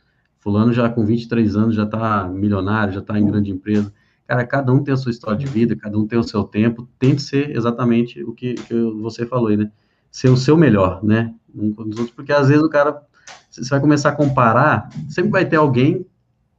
fulano 0.45 0.71
já 0.71 0.87
com 0.87 1.03
23 1.03 1.55
anos 1.55 1.75
já 1.75 1.85
está 1.85 2.27
milionário, 2.27 2.93
já 2.93 2.99
está 2.99 3.19
em 3.19 3.25
grande 3.25 3.49
empresa. 3.49 3.91
Cara, 4.27 4.45
cada 4.45 4.71
um 4.71 4.83
tem 4.83 4.93
a 4.93 4.97
sua 4.97 5.09
história 5.09 5.39
de 5.39 5.47
vida, 5.47 5.75
cada 5.75 5.97
um 5.97 6.05
tem 6.05 6.19
o 6.19 6.23
seu 6.23 6.43
tempo, 6.43 6.87
tente 6.99 7.23
ser 7.23 7.49
exatamente 7.49 8.23
o 8.23 8.31
que, 8.31 8.53
que 8.53 8.73
você 9.01 9.25
falou 9.25 9.47
aí, 9.47 9.57
né? 9.57 9.71
Ser 10.11 10.29
o 10.29 10.37
seu 10.37 10.55
melhor, 10.55 11.03
né? 11.03 11.33
Um 11.53 11.73
com 11.73 11.81
os 11.81 11.97
outros, 11.97 12.11
porque 12.11 12.31
às 12.31 12.47
vezes 12.47 12.63
o 12.63 12.69
cara, 12.69 13.01
você 13.49 13.67
vai 13.67 13.79
começar 13.79 14.09
a 14.09 14.15
comparar, 14.15 14.87
sempre 15.09 15.31
vai 15.31 15.45
ter 15.45 15.55
alguém 15.55 16.05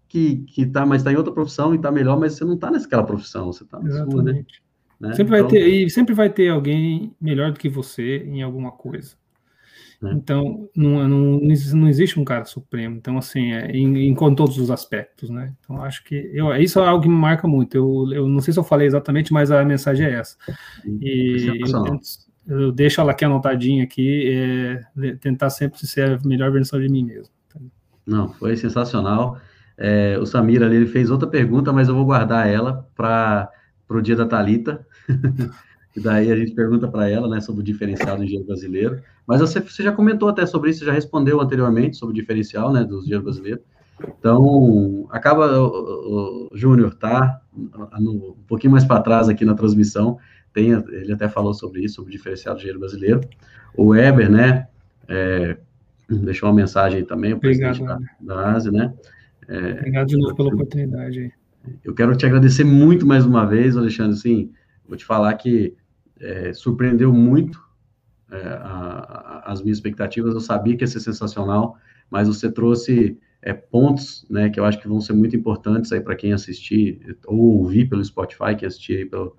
que, 0.08 0.38
que 0.48 0.66
tá, 0.66 0.84
mas 0.84 1.04
tá 1.04 1.12
em 1.12 1.16
outra 1.16 1.32
profissão 1.32 1.72
e 1.72 1.78
tá 1.78 1.92
melhor, 1.92 2.18
mas 2.18 2.32
você 2.32 2.44
não 2.44 2.56
tá 2.56 2.72
naquela 2.72 3.04
profissão, 3.04 3.52
você 3.52 3.64
tá 3.64 3.78
na 3.78 4.10
sua, 4.10 4.22
né? 4.22 4.44
né? 5.00 5.14
Sempre 5.14 5.30
vai 5.30 5.40
então, 5.40 5.50
ter, 5.50 5.64
e 5.64 5.88
sempre 5.88 6.12
vai 6.12 6.28
ter 6.28 6.48
alguém 6.48 7.14
melhor 7.20 7.52
do 7.52 7.58
que 7.58 7.68
você 7.68 8.18
em 8.18 8.42
alguma 8.42 8.72
coisa. 8.72 9.14
Né? 10.00 10.12
Então, 10.14 10.68
não, 10.76 11.08
não, 11.08 11.40
não 11.40 11.88
existe 11.88 12.20
um 12.20 12.24
cara 12.24 12.44
supremo. 12.44 12.96
Então, 12.96 13.16
assim, 13.16 13.52
é, 13.52 13.70
em, 13.70 14.08
em, 14.08 14.14
com 14.14 14.34
todos 14.34 14.58
os 14.58 14.70
aspectos, 14.70 15.30
né? 15.30 15.54
Então, 15.60 15.82
acho 15.82 16.04
que 16.04 16.30
eu, 16.34 16.54
isso 16.56 16.78
é 16.80 16.86
algo 16.86 17.02
que 17.02 17.08
me 17.08 17.14
marca 17.14 17.48
muito. 17.48 17.76
Eu, 17.76 18.12
eu 18.12 18.28
não 18.28 18.40
sei 18.40 18.52
se 18.52 18.58
eu 18.58 18.64
falei 18.64 18.86
exatamente, 18.86 19.32
mas 19.32 19.50
a 19.50 19.64
mensagem 19.64 20.06
é 20.06 20.14
essa. 20.14 20.36
E 20.84 21.62
eu, 21.66 22.00
eu, 22.46 22.72
deixo 22.72 23.00
ela 23.00 23.12
aqui 23.12 23.24
anotadinha 23.24 23.84
aqui, 23.84 24.82
é, 24.96 25.14
tentar 25.16 25.50
sempre 25.50 25.86
ser 25.86 26.18
a 26.18 26.28
melhor 26.28 26.52
versão 26.52 26.80
de 26.80 26.88
mim 26.88 27.04
mesmo. 27.04 27.32
Não, 28.06 28.28
foi 28.34 28.56
sensacional. 28.56 29.38
É, 29.78 30.16
o 30.18 30.24
Samir 30.24 30.62
ali 30.62 30.76
ele 30.76 30.86
fez 30.86 31.10
outra 31.10 31.28
pergunta, 31.28 31.72
mas 31.72 31.88
eu 31.88 31.94
vou 31.94 32.04
guardar 32.04 32.48
ela 32.48 32.88
para 32.94 33.50
o 33.88 34.00
dia 34.00 34.16
da 34.16 34.26
Talita. 34.26 34.86
e 35.96 36.00
daí 36.00 36.30
a 36.30 36.36
gente 36.36 36.52
pergunta 36.52 36.86
para 36.86 37.08
ela, 37.08 37.26
né, 37.26 37.40
sobre 37.40 37.62
o 37.62 37.64
diferencial 37.64 38.18
do 38.18 38.22
engenheiro 38.22 38.46
brasileiro. 38.46 39.02
Mas 39.26 39.40
você, 39.40 39.60
você, 39.60 39.82
já 39.82 39.90
comentou 39.90 40.28
até 40.28 40.44
sobre 40.44 40.70
isso, 40.70 40.84
já 40.84 40.92
respondeu 40.92 41.40
anteriormente 41.40 41.96
sobre 41.96 42.12
o 42.12 42.14
diferencial, 42.14 42.70
né, 42.70 42.84
do 42.84 42.98
engenheiro 42.98 43.24
brasileiro. 43.24 43.60
Então, 44.18 45.06
acaba, 45.10 45.58
o, 45.58 46.50
o 46.52 46.56
Júnior 46.56 46.94
tá 46.94 47.40
no, 47.98 48.12
um 48.12 48.44
pouquinho 48.46 48.72
mais 48.72 48.84
para 48.84 49.00
trás 49.00 49.26
aqui 49.26 49.42
na 49.42 49.54
transmissão, 49.54 50.18
tem, 50.52 50.70
ele 50.70 51.14
até 51.14 51.30
falou 51.30 51.54
sobre 51.54 51.82
isso, 51.82 51.94
sobre 51.94 52.10
o 52.10 52.12
diferencial 52.12 52.54
do 52.54 52.58
engenheiro 52.58 52.80
brasileiro. 52.80 53.20
O 53.74 53.86
Weber, 53.86 54.30
né, 54.30 54.68
é, 55.08 55.56
deixou 56.10 56.50
uma 56.50 56.54
mensagem 56.54 56.98
aí 56.98 57.04
também, 57.06 57.32
o 57.32 57.36
Obrigado, 57.36 57.82
da, 57.82 57.98
da 58.20 58.50
Ásia, 58.50 58.70
né. 58.70 58.92
É, 59.48 59.72
Obrigado 59.72 60.08
de 60.08 60.18
novo 60.18 60.36
pela 60.36 60.50
oportunidade. 60.50 61.32
Eu 61.82 61.94
quero 61.94 62.14
te 62.14 62.26
agradecer 62.26 62.64
muito 62.64 63.06
mais 63.06 63.24
uma 63.24 63.46
vez, 63.46 63.78
Alexandre, 63.78 64.12
assim, 64.12 64.52
vou 64.86 64.96
te 64.98 65.06
falar 65.06 65.32
que 65.34 65.74
é, 66.20 66.52
surpreendeu 66.52 67.12
muito 67.12 67.60
é, 68.30 68.36
a, 68.36 69.42
a, 69.44 69.52
as 69.52 69.62
minhas 69.62 69.78
expectativas, 69.78 70.34
eu 70.34 70.40
sabia 70.40 70.76
que 70.76 70.82
ia 70.82 70.88
ser 70.88 71.00
sensacional, 71.00 71.76
mas 72.10 72.28
você 72.28 72.50
trouxe 72.50 73.18
é, 73.42 73.52
pontos, 73.52 74.26
né, 74.28 74.50
que 74.50 74.58
eu 74.58 74.64
acho 74.64 74.80
que 74.80 74.88
vão 74.88 75.00
ser 75.00 75.12
muito 75.12 75.36
importantes 75.36 75.92
aí 75.92 76.00
para 76.00 76.16
quem 76.16 76.32
assistir, 76.32 77.16
ou 77.26 77.58
ouvir 77.58 77.88
pelo 77.88 78.04
Spotify, 78.04 78.56
quem 78.58 78.66
assistir 78.66 79.08
pelo, 79.08 79.36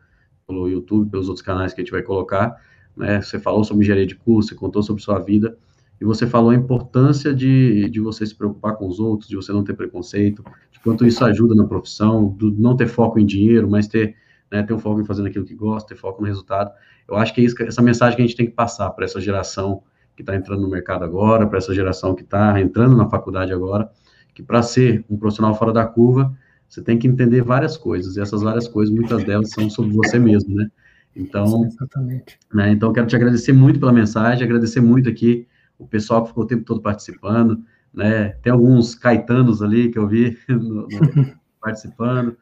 pelo 0.48 0.70
YouTube, 0.70 1.10
pelos 1.10 1.28
outros 1.28 1.46
canais 1.46 1.74
que 1.74 1.82
a 1.82 1.84
gente 1.84 1.92
vai 1.92 2.02
colocar, 2.02 2.56
né, 2.96 3.22
você 3.22 3.38
falou 3.40 3.64
sobre 3.64 3.84
engenharia 3.84 4.08
de 4.08 4.16
curso, 4.16 4.50
você 4.50 4.56
contou 4.56 4.82
sobre 4.82 5.02
sua 5.02 5.20
vida, 5.20 5.58
e 6.00 6.06
você 6.06 6.28
falou 6.28 6.52
a 6.52 6.56
importância 6.56 7.34
de, 7.34 7.90
de 7.90 8.00
você 8.00 8.26
se 8.26 8.36
preocupar 8.36 8.76
com 8.76 8.88
os 8.88 9.00
outros, 9.00 9.28
de 9.28 9.36
você 9.36 9.52
não 9.52 9.64
ter 9.64 9.74
preconceito, 9.74 10.44
de 10.72 10.80
quanto 10.80 11.06
isso 11.06 11.26
ajuda 11.26 11.56
na 11.56 11.66
profissão, 11.66 12.28
do 12.30 12.52
não 12.52 12.78
ter 12.78 12.88
foco 12.88 13.20
em 13.20 13.26
dinheiro, 13.26 13.68
mas 13.70 13.88
ter, 13.88 14.16
né, 14.52 14.64
ter 14.64 14.74
um 14.74 14.80
foco 14.80 15.02
em 15.02 15.06
fazendo 15.06 15.28
aquilo 15.28 15.46
que 15.46 15.56
gosta, 15.56 15.90
ter 15.90 15.96
foco 15.96 16.22
no 16.22 16.28
resultado. 16.28 16.72
Eu 17.08 17.16
acho 17.16 17.34
que 17.34 17.42
é 17.42 17.44
isso, 17.44 17.62
essa 17.64 17.82
mensagem 17.82 18.16
que 18.16 18.22
a 18.22 18.26
gente 18.26 18.36
tem 18.36 18.46
que 18.46 18.54
passar 18.54 18.90
para 18.92 19.06
essa 19.06 19.20
geração 19.20 19.84
que 20.16 20.22
está 20.22 20.36
entrando 20.36 20.62
no 20.62 20.70
mercado 20.70 21.04
agora, 21.04 21.46
para 21.46 21.58
essa 21.58 21.74
geração 21.74 22.16
que 22.16 22.24
está 22.24 22.60
entrando 22.60 22.96
na 22.96 23.08
faculdade 23.08 23.54
agora, 23.54 23.90
que 24.34 24.42
para 24.42 24.62
ser 24.64 25.06
um 25.10 25.18
profissional 25.18 25.54
fora 25.54 25.72
da 25.72 25.86
curva, 25.86 26.36
você 26.68 26.82
tem 26.82 26.98
que 26.98 27.08
entender 27.08 27.42
várias 27.42 27.78
coisas, 27.78 28.18
e 28.18 28.22
essas 28.22 28.42
várias 28.42 28.68
coisas, 28.68 28.94
muitas 28.94 29.24
delas 29.24 29.52
são 29.52 29.70
sobre 29.70 29.94
você 29.94 30.20
mesmo, 30.20 30.56
né? 30.56 30.70
Então, 31.16 31.66
Exatamente. 31.66 32.38
Né, 32.54 32.72
então 32.72 32.94
quero 32.94 33.08
te 33.08 33.16
agradecer 33.16 33.54
muito 33.54 33.80
pela 33.80 33.94
mensagem, 33.94 34.44
agradecer 34.44 34.82
muito 34.82 35.10
aqui 35.10 35.48
o 35.80 35.88
pessoal 35.88 36.24
que 36.24 36.30
ficou 36.30 36.44
o 36.44 36.48
tempo 36.48 36.64
todo 36.64 36.82
participando, 36.82 37.64
né? 37.94 38.30
Tem 38.42 38.52
alguns 38.52 38.96
caetanos 38.96 39.62
ali 39.62 39.90
que 39.90 39.98
eu 39.98 40.08
vi 40.08 40.38
no, 40.50 40.88
no, 40.88 41.34
participando, 41.62 42.36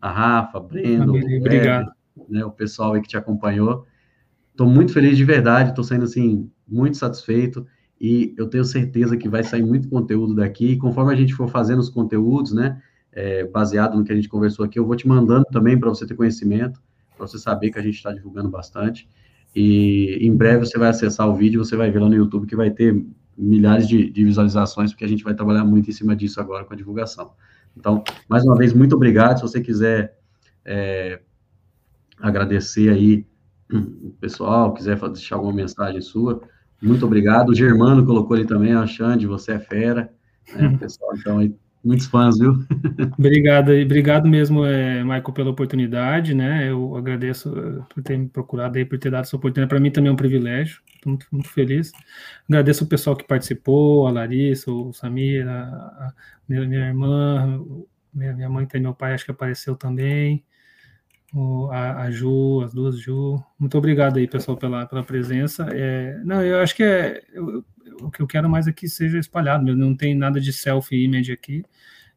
a 0.00 0.10
Rafa, 0.10 0.58
Brendo, 0.58 1.14
obrigado. 1.14 1.92
né, 2.28 2.44
o 2.44 2.50
pessoal 2.50 2.94
aí 2.94 3.02
que 3.02 3.08
te 3.08 3.16
acompanhou. 3.16 3.86
Estou 4.50 4.68
muito 4.68 4.92
feliz 4.92 5.16
de 5.16 5.24
verdade, 5.24 5.70
estou 5.70 5.84
saindo 5.84 6.04
assim 6.04 6.50
muito 6.66 6.96
satisfeito 6.96 7.66
e 8.00 8.34
eu 8.38 8.48
tenho 8.48 8.64
certeza 8.64 9.16
que 9.16 9.28
vai 9.28 9.42
sair 9.42 9.62
muito 9.62 9.88
conteúdo 9.88 10.34
daqui. 10.34 10.72
E 10.72 10.76
conforme 10.76 11.12
a 11.12 11.16
gente 11.16 11.34
for 11.34 11.48
fazendo 11.48 11.80
os 11.80 11.88
conteúdos, 11.88 12.52
né, 12.52 12.80
é, 13.12 13.44
baseado 13.44 13.96
no 13.96 14.04
que 14.04 14.12
a 14.12 14.14
gente 14.16 14.28
conversou 14.28 14.64
aqui, 14.64 14.78
eu 14.78 14.86
vou 14.86 14.96
te 14.96 15.06
mandando 15.06 15.44
também 15.52 15.78
para 15.78 15.88
você 15.88 16.06
ter 16.06 16.14
conhecimento, 16.14 16.80
para 17.16 17.26
você 17.26 17.38
saber 17.38 17.70
que 17.70 17.78
a 17.78 17.82
gente 17.82 17.96
está 17.96 18.12
divulgando 18.12 18.48
bastante. 18.48 19.08
E 19.54 20.18
em 20.20 20.34
breve 20.34 20.64
você 20.64 20.78
vai 20.78 20.88
acessar 20.88 21.28
o 21.28 21.34
vídeo, 21.34 21.62
você 21.62 21.76
vai 21.76 21.90
ver 21.90 21.98
lá 21.98 22.08
no 22.08 22.14
YouTube 22.14 22.46
que 22.46 22.56
vai 22.56 22.70
ter 22.70 23.04
milhares 23.36 23.88
de, 23.88 24.10
de 24.10 24.24
visualizações, 24.24 24.92
porque 24.92 25.04
a 25.04 25.08
gente 25.08 25.24
vai 25.24 25.34
trabalhar 25.34 25.64
muito 25.64 25.90
em 25.90 25.92
cima 25.92 26.14
disso 26.14 26.40
agora 26.40 26.64
com 26.64 26.72
a 26.72 26.76
divulgação. 26.76 27.32
Então, 27.76 28.02
mais 28.28 28.44
uma 28.44 28.56
vez, 28.56 28.72
muito 28.72 28.94
obrigado. 28.94 29.36
Se 29.36 29.42
você 29.42 29.60
quiser 29.60 30.18
é, 30.64 31.20
agradecer 32.18 32.90
aí 32.90 33.26
o 33.72 34.10
pessoal, 34.20 34.74
quiser 34.74 34.98
deixar 34.98 35.36
alguma 35.36 35.52
mensagem 35.52 36.00
sua, 36.00 36.42
muito 36.82 37.04
obrigado. 37.04 37.50
O 37.50 37.54
Germano 37.54 38.04
colocou 38.04 38.34
ali 38.36 38.46
também, 38.46 38.72
a 38.72 38.86
Xande, 38.86 39.26
você 39.26 39.52
é 39.52 39.58
fera. 39.58 40.12
Né, 40.54 40.76
pessoal, 40.78 41.14
então, 41.16 41.38
aí, 41.38 41.54
Muitos 41.82 42.06
fãs, 42.06 42.38
viu? 42.38 42.58
Obrigado, 43.18 43.72
obrigado 43.72 44.28
mesmo, 44.28 44.66
é, 44.66 45.02
Michael, 45.02 45.32
pela 45.32 45.50
oportunidade, 45.50 46.34
né? 46.34 46.70
Eu 46.70 46.94
agradeço 46.94 47.48
eh, 47.58 47.82
por 47.88 48.02
ter 48.02 48.18
me 48.18 48.28
procurado 48.28 48.76
aí, 48.76 48.84
por 48.84 48.98
ter 48.98 49.10
dado 49.10 49.22
essa 49.22 49.34
oportunidade. 49.34 49.70
Para 49.70 49.80
mim 49.80 49.90
também 49.90 50.10
é 50.10 50.12
um 50.12 50.16
privilégio, 50.16 50.82
estou 50.94 51.10
muito, 51.12 51.26
muito 51.32 51.48
feliz. 51.48 51.90
Agradeço 52.46 52.84
o 52.84 52.86
pessoal 52.86 53.16
que 53.16 53.24
participou, 53.24 54.06
a 54.06 54.10
Larissa, 54.10 54.70
o 54.70 54.92
Samir, 54.92 55.48
a, 55.48 55.62
a 55.62 56.12
minha, 56.46 56.68
minha, 56.68 56.86
irmã, 56.88 57.64
minha, 58.12 58.34
minha 58.34 58.50
mãe 58.50 58.68
e 58.74 58.78
meu 58.78 58.94
pai, 58.94 59.14
acho 59.14 59.24
que 59.24 59.30
apareceu 59.30 59.74
também. 59.74 60.44
O, 61.32 61.70
a, 61.70 62.02
a, 62.02 62.10
Ju, 62.10 62.62
as 62.62 62.74
duas 62.74 62.98
Ju. 62.98 63.42
Muito 63.58 63.78
obrigado 63.78 64.18
aí, 64.18 64.28
pessoal, 64.28 64.56
pela, 64.56 64.84
pela 64.84 65.02
presença. 65.02 65.66
É, 65.72 66.20
não, 66.24 66.42
eu 66.42 66.60
acho 66.60 66.76
que 66.76 66.82
é. 66.82 67.22
Eu, 67.32 67.64
o 68.00 68.10
que 68.10 68.20
eu 68.22 68.26
quero 68.26 68.48
mais 68.48 68.66
é 68.66 68.72
que 68.72 68.88
seja 68.88 69.18
espalhado 69.18 69.64
mesmo, 69.64 69.80
não 69.80 69.94
tem 69.94 70.14
nada 70.14 70.40
de 70.40 70.52
self-image 70.52 71.32
aqui, 71.32 71.64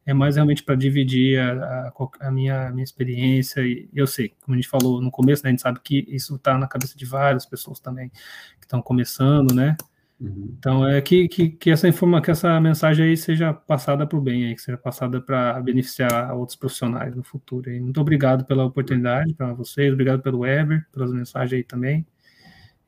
é 0.06 0.12
mais 0.12 0.36
realmente 0.36 0.62
para 0.62 0.74
dividir 0.74 1.40
a, 1.40 1.88
a, 1.88 2.28
a, 2.28 2.30
minha, 2.30 2.70
minha 2.70 2.84
experiência, 2.84 3.60
e 3.62 3.88
eu 3.94 4.06
sei, 4.06 4.32
como 4.42 4.54
a 4.54 4.56
gente 4.56 4.68
falou 4.68 5.00
no 5.00 5.10
começo, 5.10 5.42
né, 5.42 5.48
a 5.48 5.52
gente 5.52 5.62
sabe 5.62 5.80
que 5.82 6.04
isso 6.08 6.36
está 6.36 6.58
na 6.58 6.68
cabeça 6.68 6.96
de 6.96 7.06
várias 7.06 7.46
pessoas 7.46 7.80
também, 7.80 8.10
que 8.10 8.66
estão 8.66 8.82
começando, 8.82 9.54
né, 9.54 9.76
uhum. 10.20 10.54
então 10.58 10.86
é 10.86 11.00
que, 11.00 11.26
que, 11.28 11.50
que, 11.50 11.70
essa 11.70 11.88
informa, 11.88 12.20
que 12.20 12.30
essa 12.30 12.60
mensagem 12.60 13.06
aí 13.06 13.16
seja 13.16 13.54
passada 13.54 14.06
para 14.06 14.18
o 14.18 14.20
bem, 14.20 14.46
aí, 14.46 14.54
que 14.54 14.60
seja 14.60 14.76
passada 14.76 15.20
para 15.20 15.58
beneficiar 15.60 16.34
outros 16.36 16.56
profissionais 16.56 17.16
no 17.16 17.22
futuro, 17.22 17.70
aí. 17.70 17.80
muito 17.80 18.00
obrigado 18.00 18.44
pela 18.44 18.64
oportunidade 18.64 19.32
para 19.34 19.54
vocês, 19.54 19.92
obrigado 19.92 20.22
pelo 20.22 20.40
Weber, 20.40 20.86
pelas 20.92 21.12
mensagens 21.12 21.54
aí 21.54 21.64
também, 21.64 22.06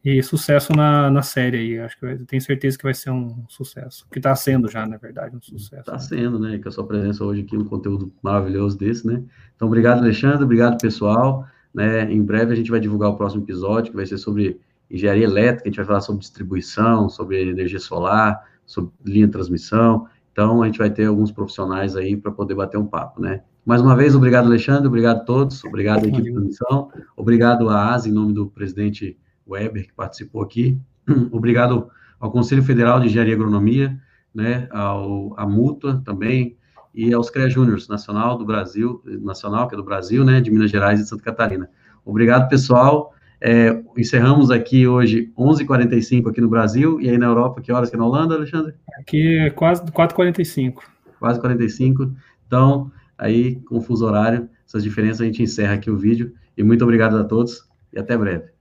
e 0.09 0.23
sucesso 0.23 0.73
na, 0.73 1.11
na 1.11 1.21
série 1.21 1.57
aí. 1.57 1.79
Acho 1.81 1.99
que 1.99 2.07
eu 2.07 2.27
tenho 2.27 2.41
certeza 2.41 2.79
que 2.79 2.85
vai 2.85 2.95
ser 2.95 3.11
um 3.11 3.45
sucesso. 3.49 4.07
Que 4.09 4.21
está 4.21 4.37
sendo 4.37 4.71
já, 4.71 4.87
na 4.87 4.97
verdade, 4.99 5.35
um 5.35 5.43
sucesso. 5.43 5.81
Está 5.81 5.99
sendo, 5.99 6.39
né? 6.39 6.59
Com 6.59 6.69
a 6.69 6.71
sua 6.71 6.87
presença 6.87 7.25
hoje 7.25 7.41
aqui, 7.41 7.57
um 7.57 7.65
conteúdo 7.65 8.13
maravilhoso 8.23 8.79
desse, 8.79 9.05
né? 9.05 9.21
Então, 9.57 9.67
obrigado, 9.67 9.99
Alexandre. 9.99 10.45
Obrigado, 10.45 10.81
pessoal. 10.81 11.45
Né? 11.75 12.05
Em 12.13 12.23
breve 12.23 12.53
a 12.53 12.55
gente 12.55 12.71
vai 12.71 12.79
divulgar 12.79 13.11
o 13.11 13.17
próximo 13.17 13.43
episódio, 13.43 13.91
que 13.91 13.97
vai 13.97 14.07
ser 14.07 14.17
sobre 14.17 14.61
engenharia 14.89 15.25
elétrica. 15.25 15.65
A 15.65 15.71
gente 15.71 15.77
vai 15.79 15.87
falar 15.87 16.01
sobre 16.01 16.21
distribuição, 16.21 17.09
sobre 17.09 17.43
energia 17.43 17.81
solar, 17.81 18.45
sobre 18.65 18.93
linha 19.05 19.27
de 19.27 19.33
transmissão. 19.33 20.07
Então, 20.31 20.63
a 20.63 20.67
gente 20.67 20.79
vai 20.79 20.89
ter 20.89 21.07
alguns 21.07 21.33
profissionais 21.33 21.97
aí 21.97 22.17
para 22.17 22.31
poder 22.31 22.55
bater 22.55 22.79
um 22.79 22.87
papo, 22.87 23.21
né? 23.21 23.43
Mais 23.65 23.83
uma 23.83 23.97
vez, 23.97 24.15
obrigado, 24.15 24.47
Alexandre. 24.47 24.87
Obrigado 24.87 25.17
a 25.17 25.25
todos. 25.25 25.65
Obrigado 25.65 26.05
à 26.05 26.07
equipe 26.07 26.23
de 26.23 26.33
transmissão. 26.33 26.93
Obrigado 27.17 27.69
à 27.69 27.93
ASA, 27.93 28.09
em 28.09 28.13
nome 28.13 28.33
do 28.33 28.47
presidente 28.47 29.19
Weber, 29.47 29.87
que 29.87 29.93
participou 29.93 30.43
aqui. 30.43 30.79
Obrigado 31.31 31.89
ao 32.19 32.31
Conselho 32.31 32.63
Federal 32.63 33.01
de 33.01 33.07
Engenharia 33.07 33.33
e 33.33 33.37
Agronomia, 33.37 33.99
né, 34.35 34.69
ao, 34.71 35.39
à 35.39 35.47
Mútua 35.47 36.03
também, 36.05 36.57
e 36.95 37.13
aos 37.13 37.29
CREA 37.29 37.51
Júniors 37.51 37.89
Nacional 37.89 38.39
do 38.39 38.45
Brasil, 38.45 39.03
Nacional, 39.05 39.69
que 39.69 39.75
é 39.75 39.77
do 39.77 39.85
Brasil, 39.85 40.25
né, 40.25 40.41
de 40.41 40.51
Minas 40.51 40.71
Gerais 40.71 40.99
e 40.99 41.03
de 41.03 41.09
Santa 41.09 41.23
Catarina. 41.23 41.69
Obrigado, 42.05 42.49
pessoal. 42.49 43.13
É, 43.39 43.83
encerramos 43.97 44.51
aqui 44.51 44.87
hoje 44.87 45.31
11h45 45.39 46.31
aqui 46.31 46.41
no 46.41 46.49
Brasil, 46.49 47.01
e 47.01 47.11
aí 47.11 47.19
na 47.19 47.27
Europa, 47.27 47.61
que 47.61 47.71
horas 47.71 47.91
que 47.91 47.97
é 47.97 47.99
na 47.99 48.07
Holanda, 48.07 48.35
Alexandre? 48.35 48.75
Aqui 48.99 49.39
é 49.39 49.51
quase 49.51 49.83
4h45. 49.85 50.75
Quase 51.19 51.41
45. 51.41 52.13
Então, 52.47 52.91
aí, 53.19 53.57
confuso 53.67 54.07
horário, 54.07 54.49
essas 54.67 54.83
diferenças, 54.83 55.21
a 55.21 55.25
gente 55.25 55.43
encerra 55.43 55.75
aqui 55.75 55.91
o 55.91 55.97
vídeo. 55.97 56.33
E 56.57 56.63
muito 56.63 56.83
obrigado 56.83 57.17
a 57.19 57.25
todos 57.25 57.69
e 57.93 57.99
até 57.99 58.17
breve. 58.17 58.56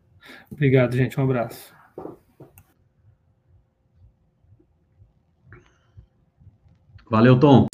Obrigado, 0.51 0.95
gente. 0.95 1.19
Um 1.19 1.23
abraço. 1.23 1.73
Valeu, 7.09 7.39
Tom. 7.39 7.67